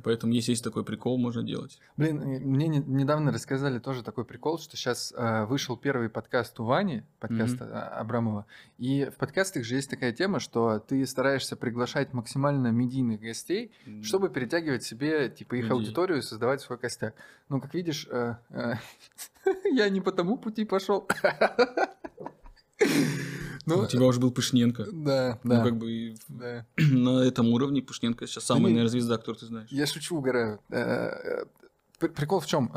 Поэтому 0.02 0.32
если 0.32 0.52
есть 0.52 0.64
такой 0.64 0.85
прикол, 0.85 1.18
можно 1.18 1.42
делать. 1.42 1.78
Блин, 1.96 2.20
э, 2.20 2.38
мне 2.40 2.68
не- 2.68 2.78
недавно 2.78 3.32
рассказали 3.32 3.78
тоже 3.78 4.02
такой 4.02 4.24
прикол, 4.24 4.59
что 4.59 4.76
сейчас 4.76 5.14
вышел 5.48 5.76
первый 5.76 6.09
подкаст 6.09 6.59
у 6.61 6.64
Вани, 6.64 7.02
подкаст 7.20 7.56
а, 7.61 7.98
Абрамова, 8.00 8.46
и 8.78 9.04
в 9.06 9.16
подкастах 9.16 9.64
же 9.64 9.76
есть 9.76 9.90
такая 9.90 10.12
тема, 10.12 10.40
что 10.40 10.78
ты 10.78 11.06
стараешься 11.06 11.56
приглашать 11.56 12.12
максимально 12.12 12.68
медийных 12.68 13.20
гостей, 13.20 13.72
чтобы 14.02 14.28
перетягивать 14.28 14.82
себе 14.82 15.28
типа 15.28 15.54
их 15.54 15.64
Людей. 15.64 15.74
аудиторию 15.74 16.18
и 16.18 16.22
создавать 16.22 16.61
свой 16.61 16.78
костяк. 16.78 17.14
Ну, 17.48 17.61
как 17.61 17.74
видишь, 17.74 18.06
э, 18.11 18.37
э, 18.50 18.74
я 19.72 19.88
не 19.88 20.00
по 20.00 20.12
тому 20.12 20.37
пути 20.37 20.64
пошел. 20.64 21.09
Ну, 23.66 23.76
Ну, 23.79 23.83
у 23.83 23.87
тебя 23.87 24.05
уже 24.07 24.20
был 24.20 24.31
Пышненко. 24.31 24.87
да, 24.92 25.38
Ну, 25.42 25.50
да, 25.50 25.64
как 25.64 25.76
бы 25.76 26.14
да. 26.29 26.64
на 26.76 27.22
этом 27.24 27.48
уровне 27.48 27.83
Пышненко 27.83 28.26
сейчас 28.26 28.44
самая, 28.44 28.66
не- 28.66 28.74
наверное, 28.79 28.90
звезда, 28.90 29.16
которую 29.18 29.40
ты 29.40 29.46
знаешь. 29.46 29.68
Я 29.70 29.87
шучу, 29.87 30.16
угораю. 30.16 30.61
Э, 30.70 30.76
э, 30.79 31.44
пр- 31.98 32.12
Прикол 32.12 32.38
в 32.40 32.46
чем? 32.46 32.72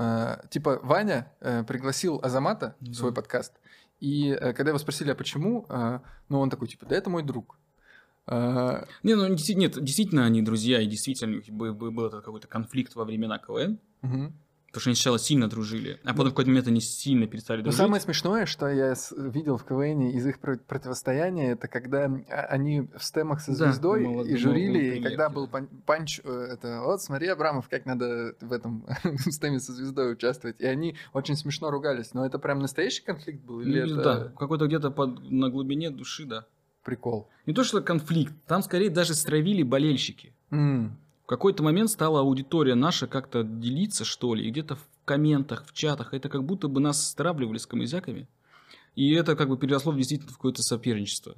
Типа, 0.49 0.79
Ваня 0.81 1.31
э, 1.41 1.63
пригласил 1.63 2.19
Азамата 2.23 2.75
в 2.79 2.87
Да. 2.87 2.93
свой 2.93 3.13
подкаст, 3.13 3.53
и 3.99 4.29
э, 4.29 4.53
когда 4.53 4.71
его 4.71 4.79
спросили, 4.79 5.11
а 5.11 5.15
почему, 5.15 5.65
э, 5.69 5.99
ну, 6.29 6.39
он 6.39 6.49
такой, 6.49 6.67
типа, 6.67 6.85
да 6.87 6.95
это 6.95 7.09
мой 7.11 7.21
друг. 7.23 7.57
Э, 8.27 8.85
Не, 9.03 9.15
ну, 9.15 9.27
нет, 9.27 9.83
действительно 9.83 10.25
они 10.25 10.41
друзья, 10.41 10.81
и 10.81 10.87
действительно 10.87 11.41
был, 11.49 11.73
был- 11.91 12.09
какой-то 12.09 12.47
конфликт 12.47 12.95
во 12.95 13.03
времена 13.05 13.37
КВН, 13.39 13.79
мгм. 14.01 14.33
Потому 14.69 14.81
что 14.81 14.89
они 14.89 14.95
сначала 14.95 15.19
сильно 15.19 15.49
дружили, 15.49 15.99
а 16.03 16.09
потом 16.11 16.27
в 16.27 16.29
какой-то 16.29 16.49
момент 16.49 16.67
они 16.67 16.79
сильно 16.81 17.27
перестали 17.27 17.57
Но 17.59 17.63
дружить. 17.65 17.77
самое 17.79 18.01
смешное, 18.01 18.45
что 18.45 18.67
я 18.69 18.95
видел 19.17 19.57
в 19.57 19.65
КВН 19.65 20.09
из 20.09 20.25
их 20.25 20.39
про- 20.39 20.57
противостояния, 20.57 21.51
это 21.51 21.67
когда 21.67 22.05
а, 22.05 22.45
они 22.49 22.81
в 22.95 23.03
стемах 23.03 23.41
со 23.41 23.51
Да, 23.51 23.65
звездой 23.65 24.01
молод- 24.05 24.27
и 24.27 24.35
журили, 24.37 24.97
и 24.97 25.01
когда 25.03 25.27
да. 25.27 25.29
был 25.29 25.47
пан- 25.47 25.67
панч, 25.85 26.21
э, 26.23 26.47
это 26.53 26.81
вот 26.83 27.01
смотри, 27.01 27.27
Абрамов, 27.27 27.67
как 27.69 27.85
надо 27.85 28.35
в 28.41 28.51
этом 28.53 28.85
в 29.03 29.31
стеме 29.31 29.59
со 29.59 29.73
звездой 29.73 30.13
участвовать. 30.13 30.59
И 30.59 30.65
они 30.65 30.95
очень 31.13 31.35
смешно 31.35 31.69
ругались. 31.71 32.13
Но 32.13 32.25
это 32.25 32.39
прям 32.39 32.59
настоящий 32.59 33.03
конфликт 33.03 33.43
был 33.43 33.55
Ну, 33.57 33.61
или 33.61 33.81
это 33.83 34.03
Да, 34.03 34.23
какой-то 34.37 34.67
где-то 34.67 34.91
под, 34.91 35.29
на 35.29 35.49
глубине 35.49 35.89
души, 35.91 36.25
да. 36.25 36.45
прикол? 36.83 37.27
Не 37.45 37.53
то, 37.53 37.63
что 37.63 37.81
конфликт, 37.81 38.33
там 38.47 38.61
скорее 38.61 38.89
даже 38.89 39.13
стравили 39.15 39.63
болельщики. 39.63 40.33
В 40.51 40.89
какой-то 41.29 41.61
момент 41.63 41.89
стала 41.91 42.21
аудитория 42.21 42.75
наша 42.75 43.05
как-то 43.07 43.43
делиться, 43.43 44.03
что 44.03 44.33
ли, 44.33 44.47
и 44.47 44.51
где-то 44.51 44.75
в 44.75 44.87
комментах, 45.05 45.63
в 45.67 45.73
чатах. 45.73 46.13
Это 46.13 46.27
как 46.29 46.43
будто 46.43 46.67
бы 46.67 46.79
нас 46.81 47.07
стравливали 47.07 47.57
с 47.59 47.65
камызяками. 47.67 48.27
И 48.95 49.11
это 49.11 49.35
как 49.35 49.47
бы 49.49 49.57
переросло 49.57 49.91
в 49.91 49.97
действительно 49.97 50.31
в 50.31 50.35
какое-то 50.37 50.63
соперничество. 50.63 51.35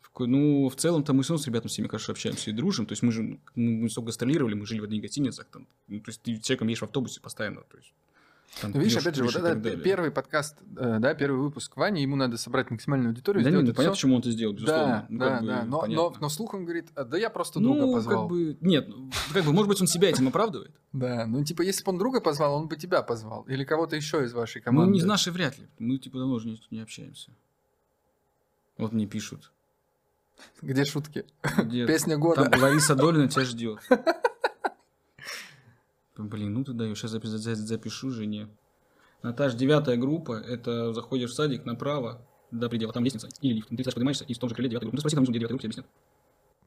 В 0.00 0.06
какой- 0.10 0.28
Ну, 0.28 0.68
в 0.68 0.76
целом-то 0.76 1.12
мы 1.12 1.22
все 1.22 1.32
равно 1.32 1.42
с 1.42 1.46
ребятами 1.46 1.68
всеми 1.68 1.88
хорошо 1.88 2.12
общаемся 2.12 2.50
и 2.50 2.52
дружим. 2.54 2.86
То 2.86 2.92
есть 2.92 3.02
мы 3.02 3.10
же 3.12 3.22
мы, 3.22 3.38
мы 3.54 3.90
столько 3.90 4.06
гастролировали, 4.06 4.54
мы 4.54 4.64
жили 4.66 4.80
в 4.80 4.84
одних 4.84 5.02
гостиницах. 5.02 5.46
Там. 5.46 5.66
Ну, 5.88 6.00
то 6.00 6.10
есть 6.10 6.22
ты 6.22 6.36
с 6.36 6.40
человеком 6.40 6.68
едешь 6.68 6.80
в 6.80 6.84
автобусе 6.84 7.20
постоянно. 7.20 7.62
То 7.62 7.76
есть, 7.78 7.92
там 8.60 8.72
Ну, 8.72 8.80
видишь, 8.80 8.96
опять 8.96 9.14
же, 9.14 9.24
вот 9.24 9.34
это 9.36 9.76
первый 9.78 10.10
подкаст, 10.10 10.56
э, 10.76 10.98
да, 10.98 11.14
первый 11.14 11.40
выпуск 11.40 11.76
Вани, 11.76 12.02
ему 12.02 12.16
надо 12.16 12.36
собрать 12.36 12.70
максимальную 12.70 13.10
аудиторию, 13.10 13.42
Да 13.44 13.50
не, 13.50 13.54
сделать 13.56 13.68
ну, 13.68 13.74
понятно, 13.74 13.94
почему 13.94 14.14
он 14.16 14.20
это 14.20 14.30
сделал, 14.32 14.52
безусловно. 14.52 14.86
Да, 14.86 15.06
Ну, 15.08 15.18
да, 15.18 15.40
бы 15.40 15.46
да. 15.46 15.64
Но, 15.64 15.86
но, 15.86 16.14
но 16.20 16.28
слух 16.28 16.54
он 16.54 16.64
говорит, 16.64 16.88
«А, 16.94 17.04
да 17.04 17.16
я 17.16 17.30
просто 17.30 17.60
ну, 17.60 17.74
друга 17.74 17.92
позвал. 17.94 18.22
как 18.28 18.30
бы, 18.36 18.56
нет, 18.60 18.88
ну, 18.88 19.10
как 19.32 19.44
бы, 19.44 19.52
может 19.52 19.68
быть, 19.68 19.80
он 19.80 19.86
себя 19.86 20.10
этим 20.10 20.28
оправдывает. 20.28 20.72
Да, 20.92 21.24
ну 21.26 21.44
типа, 21.44 21.62
если 21.62 21.84
бы 21.84 21.92
он 21.92 21.98
друга 21.98 22.20
позвал, 22.20 22.54
он 22.56 22.66
бы 22.66 22.76
тебя 22.76 23.02
позвал. 23.02 23.44
Или 23.44 23.64
кого-то 23.64 23.94
еще 23.96 24.24
из 24.24 24.32
вашей 24.32 24.58
Ну, 24.58 24.64
команды. 24.64 24.94
не 24.94 25.02
наши 25.04 25.30
вряд 25.30 25.56
ли. 25.58 25.68
Мы, 25.78 25.98
типа, 25.98 26.18
давно 26.18 26.34
уже 26.34 26.48
не, 26.48 26.60
не 26.70 26.80
общаемся. 26.80 27.30
Вот 28.76 28.92
мне 28.92 29.06
пишут. 29.06 29.52
Где 30.62 30.84
шутки? 30.84 31.26
Где- 31.58 31.86
Песня 31.86 32.16
года. 32.16 32.46
Там 32.46 32.60
Лариса 32.60 32.94
Долина 32.96 33.28
тебя 33.28 33.44
ждет. 33.44 33.78
Блин, 36.24 36.54
ну 36.54 36.64
ты 36.64 36.72
даешь, 36.72 36.98
сейчас 36.98 37.14
запи- 37.14 37.26
за- 37.26 37.54
запишу 37.54 38.10
жене. 38.10 38.48
Наташ, 39.22 39.54
девятая 39.54 39.96
группа, 39.96 40.32
это 40.32 40.92
заходишь 40.92 41.30
в 41.30 41.34
садик 41.34 41.64
направо 41.64 42.20
до 42.50 42.68
предела, 42.68 42.92
там 42.92 43.04
лестница 43.04 43.28
или 43.40 43.54
лифт. 43.54 43.68
Ты, 43.68 43.84
Саш, 43.84 43.94
поднимаешься, 43.94 44.24
и 44.24 44.34
в 44.34 44.38
том 44.38 44.48
же 44.48 44.54
крыле 44.54 44.70
девятая 44.70 44.86
группа. 44.86 44.96
Ну, 44.96 45.00
спроси 45.00 45.16
там 45.16 45.24
внизу, 45.24 45.32
где 45.32 45.40
девятая 45.40 45.58
группа, 45.58 45.62
тебе 45.62 45.82
объяснят. 45.82 45.86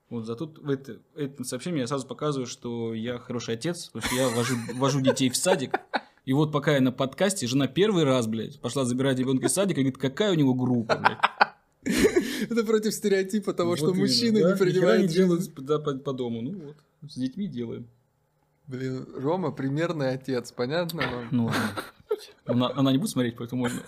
Вот 0.10 0.26
за 0.26 0.36
тут 0.36 0.60
в 0.60 0.70
это, 0.70 1.00
это 1.16 1.44
сообщение 1.44 1.82
я 1.82 1.88
сразу 1.88 2.06
показываю, 2.06 2.46
что 2.46 2.94
я 2.94 3.18
хороший 3.18 3.56
отец, 3.56 3.90
потому 3.92 4.06
что 4.06 4.16
я 4.16 4.30
вожу, 4.30 4.56
вожу 4.76 5.02
детей 5.02 5.30
в 5.30 5.36
садик. 5.36 5.80
И 6.26 6.34
вот 6.34 6.52
пока 6.52 6.74
я 6.76 6.82
на 6.82 6.92
подкасте, 6.92 7.48
жена 7.48 7.68
первый 7.68 8.04
раз, 8.04 8.28
блядь, 8.28 8.60
пошла 8.60 8.86
забирать 8.86 9.18
ребенка 9.18 9.48
из 9.48 9.54
садика 9.54 9.82
и 9.82 9.84
говорит, 9.84 9.98
какая 9.98 10.32
у 10.32 10.36
него 10.36 10.54
группа, 10.54 10.98
блядь. 10.98 11.18
Это 12.50 12.64
против 12.64 12.94
стереотипа 12.94 13.54
того, 13.54 13.72
Вот 13.72 13.80
что 13.80 13.90
именно, 13.90 14.02
мужчины 14.02 14.42
да, 14.42 14.52
не 14.52 14.58
принимают 14.58 15.02
не 15.02 15.08
делают 15.08 15.54
да, 15.56 15.80
по, 15.80 15.94
по 15.96 16.14
дому. 16.14 16.42
Ну 16.42 16.60
вот, 16.68 16.76
с 17.12 17.16
детьми 17.16 17.48
делаем. 17.48 17.88
Блин, 18.68 19.08
Рома 19.16 19.52
примерный 19.52 20.12
отец, 20.12 20.52
понятно 20.52 21.04
вам? 21.08 21.28
Ну 21.32 21.46
ладно. 22.46 22.72
Она, 22.76 22.92
не 22.92 22.98
будет 22.98 23.10
смотреть, 23.12 23.36
поэтому 23.38 23.64
можно. 23.64 23.82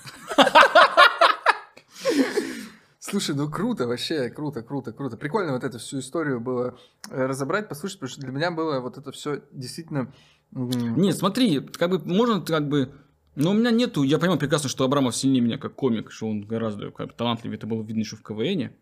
Слушай, 2.99 3.35
ну 3.35 3.49
круто, 3.49 3.87
вообще 3.87 4.29
круто, 4.29 4.63
круто, 4.63 4.91
круто. 4.91 5.15
Прикольно 5.15 5.53
вот 5.53 5.63
эту 5.63 5.77
всю 5.77 5.99
историю 5.99 6.41
было 6.41 6.77
э, 7.09 7.25
разобрать, 7.25 7.69
послушать, 7.69 7.99
потому 7.99 8.09
что 8.11 8.21
для 8.21 8.31
меня 8.31 8.51
было 8.51 8.79
вот 8.79 8.97
это 8.97 9.11
все 9.11 9.43
действительно... 9.51 10.11
м, 10.53 10.69
Нет, 10.99 11.15
смотри, 11.15 11.59
как 11.61 11.91
бы 11.91 11.99
можно 11.99 12.41
как 12.41 12.67
бы... 12.67 12.91
Но 13.35 13.51
у 13.51 13.53
меня 13.53 13.69
нету, 13.69 14.01
я 14.03 14.17
понимаю 14.17 14.39
прекрасно, 14.39 14.69
что 14.69 14.85
Абрамов 14.85 15.15
сильнее 15.15 15.41
меня 15.41 15.57
как 15.57 15.75
комик, 15.75 16.11
что 16.11 16.27
он 16.27 16.41
гораздо 16.41 16.89
как 16.91 17.13
талантливее, 17.13 17.57
это 17.57 17.67
было 17.67 17.83
видно 17.83 17.99
еще 18.01 18.15
в 18.15 18.23
КВНе. 18.23 18.75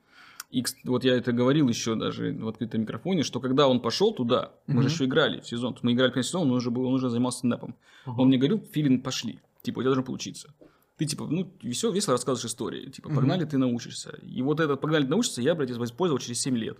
И 0.53 0.63
вот 0.85 1.03
я 1.03 1.15
это 1.15 1.31
говорил 1.31 1.67
еще 1.67 1.95
даже 1.95 2.31
в 2.33 2.47
открытом 2.47 2.81
микрофоне, 2.81 3.23
что 3.23 3.39
когда 3.39 3.67
он 3.67 3.79
пошел 3.79 4.13
туда, 4.13 4.51
мы 4.67 4.75
Мгм. 4.75 4.83
же 4.83 4.89
еще 4.89 5.05
играли 5.05 5.39
в 5.41 5.47
сезон, 5.47 5.75
мы 5.81 5.93
играли 5.93 6.11
первый 6.11 6.23
сезон, 6.23 6.43
он 6.43 6.51
уже, 6.57 6.69
был, 6.69 6.85
он 6.85 6.93
уже 6.93 7.09
занимался 7.09 7.39
стендапом. 7.39 7.75
Он 8.05 8.27
мне 8.27 8.37
говорил, 8.37 8.63
Филин, 8.71 9.01
пошли, 9.01 9.39
типа, 9.63 9.79
у 9.79 9.81
тебя 9.81 9.89
должно 9.89 10.03
получиться. 10.03 10.53
Ты, 10.97 11.05
типа, 11.05 11.25
ну, 11.27 11.51
весело, 11.63 11.91
весело 11.91 12.13
рассказываешь 12.13 12.45
истории, 12.51 12.89
типа, 12.91 13.09
погнали, 13.09 13.45
ты 13.45 13.57
научишься. 13.57 14.11
И 14.21 14.41
вот 14.43 14.59
этот 14.59 14.79
погнали, 14.79 15.05
ты 15.05 15.09
научишься, 15.09 15.41
я, 15.41 15.55
блядь, 15.55 15.71
использовал 15.71 16.19
через 16.19 16.39
7 16.41 16.55
лет. 16.55 16.77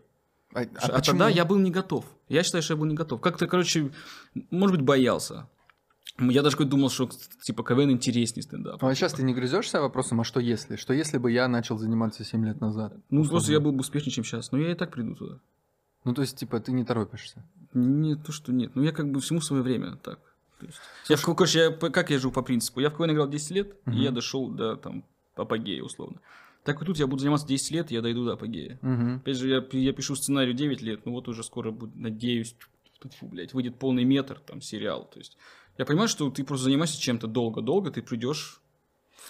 А, 0.54 0.60
а 0.60 0.62
А, 0.62 0.66
почему? 1.00 1.02
тогда 1.02 1.30
я 1.30 1.44
был 1.46 1.58
не 1.58 1.72
готов. 1.72 2.06
Я 2.30 2.44
считаю, 2.44 2.62
что 2.62 2.74
я 2.76 2.78
был 2.78 2.86
не 2.86 2.94
готов. 2.94 3.22
Как-то, 3.22 3.48
короче, 3.48 3.92
может 4.52 4.76
быть, 4.78 4.86
боялся. 4.86 5.50
Я 6.20 6.44
даже 6.44 6.58
думал, 6.58 6.90
что 6.90 7.10
типа 7.44 7.64
КВН 7.64 7.92
интереснее 7.92 8.44
стендап. 8.44 8.82
Ну, 8.82 8.88
а 8.88 8.94
сейчас 8.96 9.14
ты 9.14 9.24
не 9.24 9.34
грызешься 9.34 9.82
вопросом, 9.82 10.22
а 10.22 10.24
что 10.24 10.40
если? 10.40 10.76
Что 10.76 10.94
если 10.94 11.18
бы 11.18 11.32
я 11.32 11.48
начал 11.48 11.78
заниматься 11.80 12.24
7 12.24 12.46
лет 12.46 12.62
назад? 12.62 12.94
Ну, 13.10 13.22
условно? 13.22 13.30
просто 13.30 13.52
я 13.52 13.60
был 13.60 13.72
бы 13.72 13.80
успешнее, 13.80 14.12
чем 14.12 14.24
сейчас. 14.24 14.52
Но 14.52 14.60
я 14.60 14.72
и 14.72 14.76
так 14.76 14.92
приду 14.92 15.16
туда. 15.16 15.40
Ну, 16.06 16.14
то 16.14 16.22
есть, 16.22 16.38
типа, 16.38 16.60
ты 16.60 16.72
не 16.72 16.84
торопишься. 16.84 17.44
Не 17.74 18.16
то, 18.16 18.32
что 18.32 18.52
нет. 18.52 18.76
Ну, 18.76 18.84
я 18.84 18.92
как 18.92 19.10
бы 19.12 19.22
всему 19.22 19.42
свое 19.42 19.64
время 19.64 19.96
так. 19.96 20.20
То 20.60 20.66
есть, 20.68 20.78
я, 21.10 21.16
в- 21.16 21.24
короче, 21.24 21.60
я, 21.60 21.72
как 21.72 22.12
я 22.12 22.20
живу 22.20 22.32
по 22.32 22.44
принципу? 22.44 22.80
Я 22.80 22.90
в 22.90 22.94
КВН 22.98 23.12
играл 23.12 23.28
10 23.28 23.52
лет, 23.52 23.76
Мгм. 23.86 23.98
и 23.98 24.04
я 24.04 24.12
дошел 24.12 24.50
до 24.50 24.76
там 24.76 25.04
апогея, 25.36 25.82
условно. 25.82 26.20
Так 26.64 26.82
и 26.82 26.86
тут 26.86 26.98
я 26.98 27.08
буду 27.08 27.22
заниматься 27.22 27.48
10 27.48 27.72
лет, 27.72 27.92
и 27.92 27.96
я 27.96 28.02
дойду 28.02 28.24
до 28.24 28.34
апогея. 28.34 28.78
Мгм. 28.82 29.16
Опять 29.18 29.38
же, 29.38 29.50
я, 29.50 29.66
я 29.72 29.94
пишу 29.94 30.16
сценарий 30.16 30.54
9 30.54 30.82
лет, 30.82 31.06
ну 31.06 31.14
вот 31.14 31.28
уже 31.28 31.44
скоро, 31.44 31.72
буду, 31.72 31.92
надеюсь, 31.96 32.56
фу, 33.20 33.28
блядь, 33.28 33.54
выйдет 33.54 33.80
полный 33.80 34.04
метр, 34.06 34.40
там, 34.46 34.62
сериал. 34.62 35.10
То 35.12 35.20
есть, 35.20 35.38
я 35.78 35.86
понимаю, 35.86 36.08
что 36.08 36.30
ты 36.30 36.44
просто 36.44 36.66
занимаешься 36.66 37.02
чем-то 37.02 37.28
долго-долго, 37.28 37.92
ты 37.92 38.02
придешь 38.02 38.62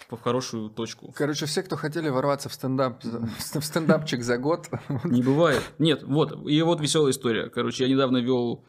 в, 0.09 0.17
хорошую 0.17 0.69
точку. 0.69 1.11
Короче, 1.15 1.45
все, 1.45 1.63
кто 1.63 1.75
хотели 1.75 2.09
ворваться 2.09 2.49
в 2.49 2.53
стендап, 2.53 3.03
в 3.03 3.61
стендапчик 3.61 4.23
за 4.23 4.37
год, 4.37 4.69
Не 5.03 5.21
бывает. 5.21 5.63
Нет, 5.79 6.03
вот, 6.03 6.47
и 6.47 6.61
вот 6.61 6.81
веселая 6.81 7.11
история. 7.11 7.49
Короче, 7.49 7.85
я 7.85 7.89
недавно 7.89 8.17
вел 8.17 8.65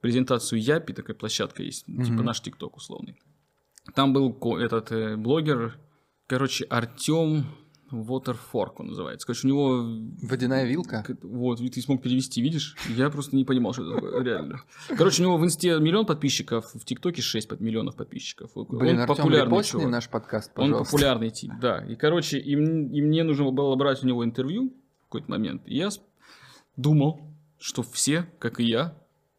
презентацию 0.00 0.62
Япи, 0.62 0.92
такая 0.92 1.14
площадка 1.14 1.62
есть, 1.62 1.86
типа 1.86 2.22
наш 2.22 2.40
ТикТок 2.40 2.76
условный. 2.76 3.20
Там 3.94 4.12
был 4.12 4.32
этот 4.56 4.92
э, 4.92 5.16
блогер, 5.16 5.78
короче, 6.26 6.64
Артем 6.64 7.46
Waterfork 7.92 8.72
он 8.78 8.88
называется. 8.88 9.26
Короче, 9.26 9.46
у 9.46 9.50
него 9.50 10.00
водяная 10.22 10.64
вилка. 10.64 11.04
Вот, 11.22 11.58
ты 11.58 11.80
смог 11.82 12.02
перевести, 12.02 12.40
видишь? 12.40 12.76
Я 12.88 13.10
просто 13.10 13.36
не 13.36 13.44
понимал, 13.44 13.72
что 13.72 13.82
это 13.84 13.94
такое, 13.94 14.22
реально. 14.22 14.60
Короче, 14.96 15.22
у 15.22 15.26
него 15.26 15.36
в 15.36 15.44
инсте 15.44 15.78
миллион 15.78 16.06
подписчиков, 16.06 16.70
в 16.74 16.84
ТикТоке 16.84 17.22
6 17.22 17.48
под- 17.48 17.60
миллионов 17.60 17.96
подписчиков. 17.96 18.50
Блин, 18.54 18.96
он 18.96 19.00
Артем, 19.02 19.16
популярный 19.16 19.64
чувак. 19.64 19.88
наш 19.88 20.08
подкаст, 20.08 20.50
Он 20.56 20.66
пожалуйста. 20.66 20.90
популярный 20.92 21.30
тип, 21.30 21.52
да. 21.60 21.84
И, 21.86 21.96
короче, 21.96 22.38
и, 22.38 22.52
и 22.52 22.56
мне 23.02 23.22
нужно 23.24 23.50
было 23.50 23.74
брать 23.76 24.02
у 24.02 24.06
него 24.06 24.24
интервью 24.24 24.72
в 25.00 25.04
какой-то 25.04 25.30
момент. 25.30 25.62
И 25.66 25.76
я 25.76 25.88
думал, 26.76 27.20
что 27.58 27.82
все, 27.82 28.26
как 28.38 28.60
и 28.60 28.64
я, 28.64 28.96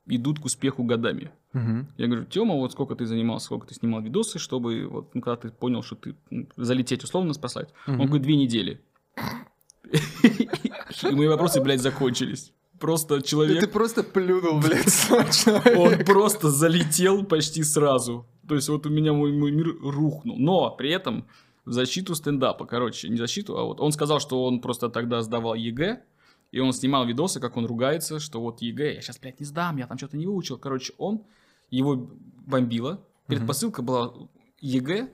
идут 0.08 0.40
к 0.40 0.46
успеху 0.46 0.84
годами. 0.84 1.32
Мгм. 1.54 1.88
Я 1.98 2.08
говорю, 2.08 2.26
Тёма, 2.26 2.56
вот 2.56 2.72
сколько 2.72 2.96
ты 2.96 3.06
занимался, 3.06 3.46
сколько 3.48 3.68
ты 3.68 3.74
снимал 3.76 4.02
видосы, 4.02 4.40
чтобы 4.40 4.88
вот, 4.88 5.14
ну, 5.16 5.22
когда 5.22 5.36
ты 5.36 5.50
понял, 5.50 5.84
что 5.84 5.96
ты 5.96 6.16
ну, 6.30 6.48
залететь 6.56 7.04
условно 7.04 7.34
спасать. 7.34 7.70
Он 7.88 7.96
Мгм. 7.96 8.06
говорит, 8.06 8.24
две 8.24 8.36
недели. 8.38 8.82
И 11.04 11.16
мои 11.16 11.28
вопросы, 11.28 11.62
блядь, 11.62 11.82
закончились. 11.82 12.54
Просто 12.80 13.22
человек, 13.22 13.60
Ты 13.60 13.68
просто 13.68 14.02
плюнул, 14.04 14.60
блядь, 14.60 15.08
он 15.78 16.04
просто 16.06 16.50
залетел 16.50 17.24
почти 17.26 17.64
сразу. 17.64 18.26
То 18.48 18.56
есть 18.56 18.70
вот 18.70 18.86
у 18.88 18.90
меня 18.90 19.14
мой, 19.14 19.32
мой 19.32 19.52
мир 19.52 19.76
рухнул. 19.82 20.38
Но 20.40 20.72
при 20.72 20.90
этом 20.90 21.28
в 21.64 21.72
защиту 21.74 22.16
стендапа, 22.16 22.66
короче, 22.66 23.08
не 23.10 23.18
защиту, 23.18 23.58
а 23.58 23.66
вот 23.66 23.80
он 23.80 23.92
сказал, 23.92 24.20
что 24.20 24.44
он 24.46 24.62
просто 24.62 24.90
тогда 24.90 25.22
сдавал 25.22 25.54
ЕГЭ, 25.54 26.02
и 26.52 26.60
он 26.60 26.74
снимал 26.74 27.06
видосы, 27.06 27.40
как 27.40 27.56
он 27.56 27.66
ругается, 27.68 28.20
что 28.20 28.42
вот 28.42 28.62
ЕГЭ, 28.62 28.96
я 28.96 29.02
сейчас, 29.02 29.20
блядь, 29.20 29.40
не 29.40 29.46
сдам, 29.46 29.78
я 29.78 29.86
там 29.86 29.98
что-то 29.98 30.18
не 30.18 30.26
выучил. 30.26 30.58
Короче, 30.58 30.94
он, 30.98 31.22
его 31.72 32.10
бомбило. 32.46 33.04
Предпосылка 33.28 33.82
была 33.82 34.14
ЕГЭ, 34.60 35.10